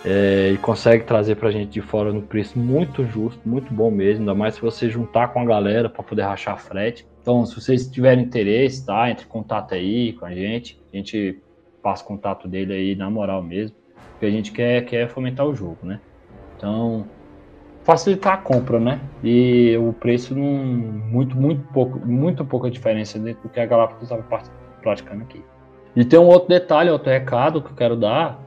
É, 0.04 0.50
e 0.50 0.58
consegue 0.58 1.04
trazer 1.04 1.36
pra 1.36 1.50
gente 1.50 1.70
de 1.70 1.80
fora 1.80 2.12
no 2.12 2.22
preço 2.22 2.58
muito 2.58 3.04
justo, 3.04 3.40
muito 3.48 3.72
bom 3.72 3.88
mesmo, 3.88 4.22
ainda 4.22 4.34
mais 4.34 4.56
se 4.56 4.60
você 4.60 4.90
juntar 4.90 5.28
com 5.28 5.40
a 5.40 5.44
galera 5.44 5.88
para 5.88 6.02
poder 6.02 6.22
rachar 6.22 6.58
frete. 6.58 7.06
Então, 7.20 7.46
se 7.46 7.54
vocês 7.54 7.88
tiverem 7.88 8.24
interesse, 8.24 8.84
tá? 8.84 9.08
Entre 9.08 9.24
em 9.24 9.28
contato 9.28 9.74
aí 9.74 10.12
com 10.14 10.26
a 10.26 10.34
gente. 10.34 10.80
A 10.92 10.96
gente 10.96 11.40
passa 11.80 12.04
contato 12.04 12.48
dele 12.48 12.72
aí 12.72 12.96
na 12.96 13.08
moral 13.08 13.42
mesmo. 13.42 13.76
Porque 14.12 14.26
a 14.26 14.30
gente 14.30 14.50
quer, 14.50 14.84
quer 14.84 15.08
fomentar 15.08 15.46
o 15.46 15.54
jogo, 15.54 15.78
né? 15.84 16.00
Então, 16.56 17.06
facilitar 17.84 18.34
a 18.34 18.36
compra, 18.38 18.80
né? 18.80 19.00
E 19.22 19.76
o 19.76 19.92
preço 19.92 20.34
não. 20.34 20.44
Muito, 20.44 21.36
muito 21.36 21.62
pouco, 21.72 21.98
muito 22.00 22.44
pouca 22.44 22.68
diferença 22.68 23.20
do 23.20 23.48
que 23.48 23.60
a 23.60 23.66
Galápagos 23.66 24.02
estava 24.02 24.24
praticando 24.82 25.22
aqui. 25.22 25.44
E 25.94 26.04
tem 26.04 26.18
um 26.18 26.26
outro 26.26 26.48
detalhe, 26.48 26.90
outro 26.90 27.10
recado 27.10 27.62
que 27.62 27.70
eu 27.70 27.76
quero 27.76 27.96
dar 27.96 28.40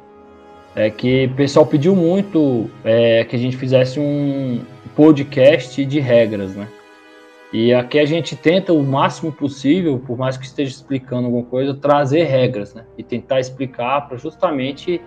é 0.75 0.89
que 0.89 1.25
o 1.25 1.35
pessoal 1.35 1.65
pediu 1.65 1.95
muito 1.95 2.69
é, 2.83 3.23
que 3.23 3.35
a 3.35 3.39
gente 3.39 3.55
fizesse 3.55 3.99
um 3.99 4.61
podcast 4.95 5.83
de 5.85 5.99
regras, 5.99 6.55
né? 6.55 6.67
E 7.53 7.73
aqui 7.73 7.97
a 7.97 8.05
gente 8.05 8.35
tenta 8.35 8.73
o 8.73 8.83
máximo 8.83 9.31
possível, 9.31 9.97
por 9.97 10.17
mais 10.17 10.35
que 10.35 10.45
esteja 10.45 10.71
explicando 10.71 11.27
alguma 11.27 11.45
coisa, 11.45 11.73
trazer 11.73 12.23
regras, 12.23 12.73
né? 12.73 12.83
E 12.97 13.03
tentar 13.03 13.39
explicar 13.39 14.07
para 14.07 14.17
justamente 14.17 14.99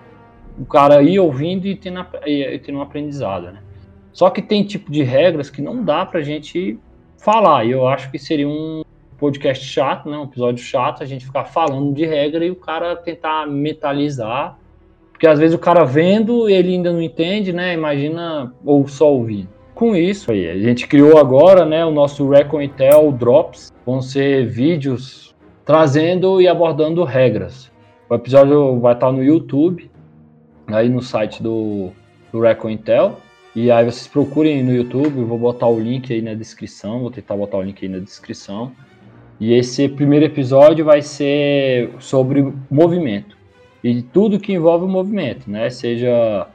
o 0.59 0.65
cara 0.65 1.03
ir 1.03 1.19
ouvindo 1.19 1.67
e 1.67 1.77
tendo, 1.77 2.05
e 2.27 2.59
tendo 2.61 2.79
um 2.79 2.83
aprendizado, 2.83 3.53
né? 3.53 3.63
Só 4.13 4.31
que 4.31 4.41
tem 4.41 4.65
tipo 4.65 4.91
de 4.91 5.03
regras 5.03 5.51
que 5.51 5.61
não 5.61 5.85
dá 5.85 6.07
para 6.07 6.21
a 6.21 6.23
gente 6.23 6.79
falar. 7.19 7.67
E 7.67 7.73
eu 7.73 7.87
acho 7.87 8.11
que 8.11 8.19
seria 8.19 8.49
um 8.49 8.83
podcast 9.19 9.65
chato, 9.65 10.09
né? 10.09 10.17
Um 10.17 10.25
episódio 10.25 10.65
chato, 10.65 11.03
a 11.03 11.07
gente 11.07 11.27
ficar 11.27 11.45
falando 11.45 11.93
de 11.93 12.07
regra 12.07 12.45
e 12.45 12.51
o 12.51 12.57
cara 12.57 12.97
tentar 12.97 13.47
mentalizar 13.47 14.59
porque 15.19 15.27
às 15.27 15.41
vezes 15.41 15.53
o 15.53 15.59
cara 15.59 15.83
vendo, 15.85 16.49
ele 16.49 16.75
ainda 16.75 16.93
não 16.93 17.03
entende, 17.03 17.53
né? 17.53 17.75
Imagina, 17.75 18.55
ou 18.65 18.87
só 18.87 19.13
ouvindo. 19.13 19.49
Com 19.75 19.97
isso 19.97 20.31
aí, 20.31 20.49
a 20.49 20.57
gente 20.57 20.87
criou 20.87 21.19
agora, 21.19 21.65
né, 21.65 21.85
o 21.85 21.91
nosso 21.91 22.29
Recon 22.29 22.63
Intel 22.63 23.11
Drops. 23.11 23.73
Vão 23.85 24.01
ser 24.01 24.47
vídeos 24.47 25.35
trazendo 25.65 26.41
e 26.41 26.47
abordando 26.47 27.03
regras. 27.03 27.69
O 28.09 28.15
episódio 28.15 28.79
vai 28.79 28.95
estar 28.95 29.11
no 29.11 29.25
YouTube, 29.25 29.91
aí 30.69 30.89
no 30.89 31.03
site 31.03 31.43
do, 31.43 31.91
do 32.33 32.41
Recon 32.41 32.71
Intel. 32.71 33.17
E 33.57 33.73
aí 33.73 33.85
vocês 33.85 34.07
procurem 34.07 34.63
no 34.63 34.73
YouTube, 34.73 35.25
vou 35.25 35.37
botar 35.39 35.67
o 35.67 35.81
link 35.81 36.13
aí 36.13 36.23
na 36.23 36.35
descrição, 36.35 37.01
vou 37.01 37.11
tentar 37.11 37.37
botar 37.37 37.57
o 37.57 37.63
link 37.63 37.85
aí 37.85 37.91
na 37.91 37.99
descrição. 37.99 38.71
E 39.41 39.53
esse 39.53 39.89
primeiro 39.89 40.27
episódio 40.27 40.85
vai 40.85 41.03
ser 41.03 41.91
sobre 41.99 42.53
movimento 42.71 43.38
e 43.83 44.03
tudo 44.03 44.41
que 44.41 44.53
envolve 44.53 44.85
o 44.85 44.89
movimento, 44.89 45.51
né? 45.51 45.71
Seja 45.71 46.47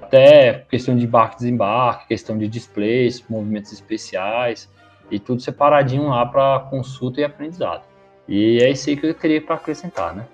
até 0.00 0.64
questão 0.68 0.96
de 0.96 1.04
embarque 1.04 1.36
desembarque, 1.36 2.08
questão 2.08 2.36
de 2.36 2.48
displays, 2.48 3.24
movimentos 3.28 3.72
especiais 3.72 4.68
e 5.10 5.18
tudo 5.18 5.40
separadinho 5.40 6.08
lá 6.08 6.26
para 6.26 6.60
consulta 6.70 7.20
e 7.20 7.24
aprendizado. 7.24 7.84
E 8.28 8.58
é 8.62 8.70
isso 8.70 8.90
aí 8.90 8.96
que 8.96 9.06
eu 9.06 9.14
queria 9.14 9.40
para 9.40 9.56
acrescentar, 9.56 10.14
né? 10.14 10.26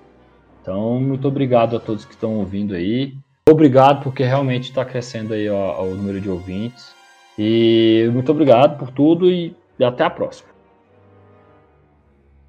Então, 0.63 1.01
muito 1.01 1.27
obrigado 1.27 1.77
a 1.77 1.81
todos 1.81 2.05
que 2.05 2.13
estão 2.13 2.37
ouvindo 2.37 2.75
aí. 2.75 3.15
Obrigado 3.49 4.03
porque 4.03 4.23
realmente 4.23 4.65
está 4.65 4.85
crescendo 4.85 5.33
aí 5.33 5.49
ó, 5.49 5.83
o 5.83 5.95
número 5.95 6.21
de 6.21 6.29
ouvintes. 6.29 6.95
E 7.39 8.09
muito 8.13 8.31
obrigado 8.31 8.79
por 8.79 8.91
tudo 8.91 9.31
e 9.31 9.55
até 9.81 10.05
a 10.05 10.11
próxima. 10.11 10.48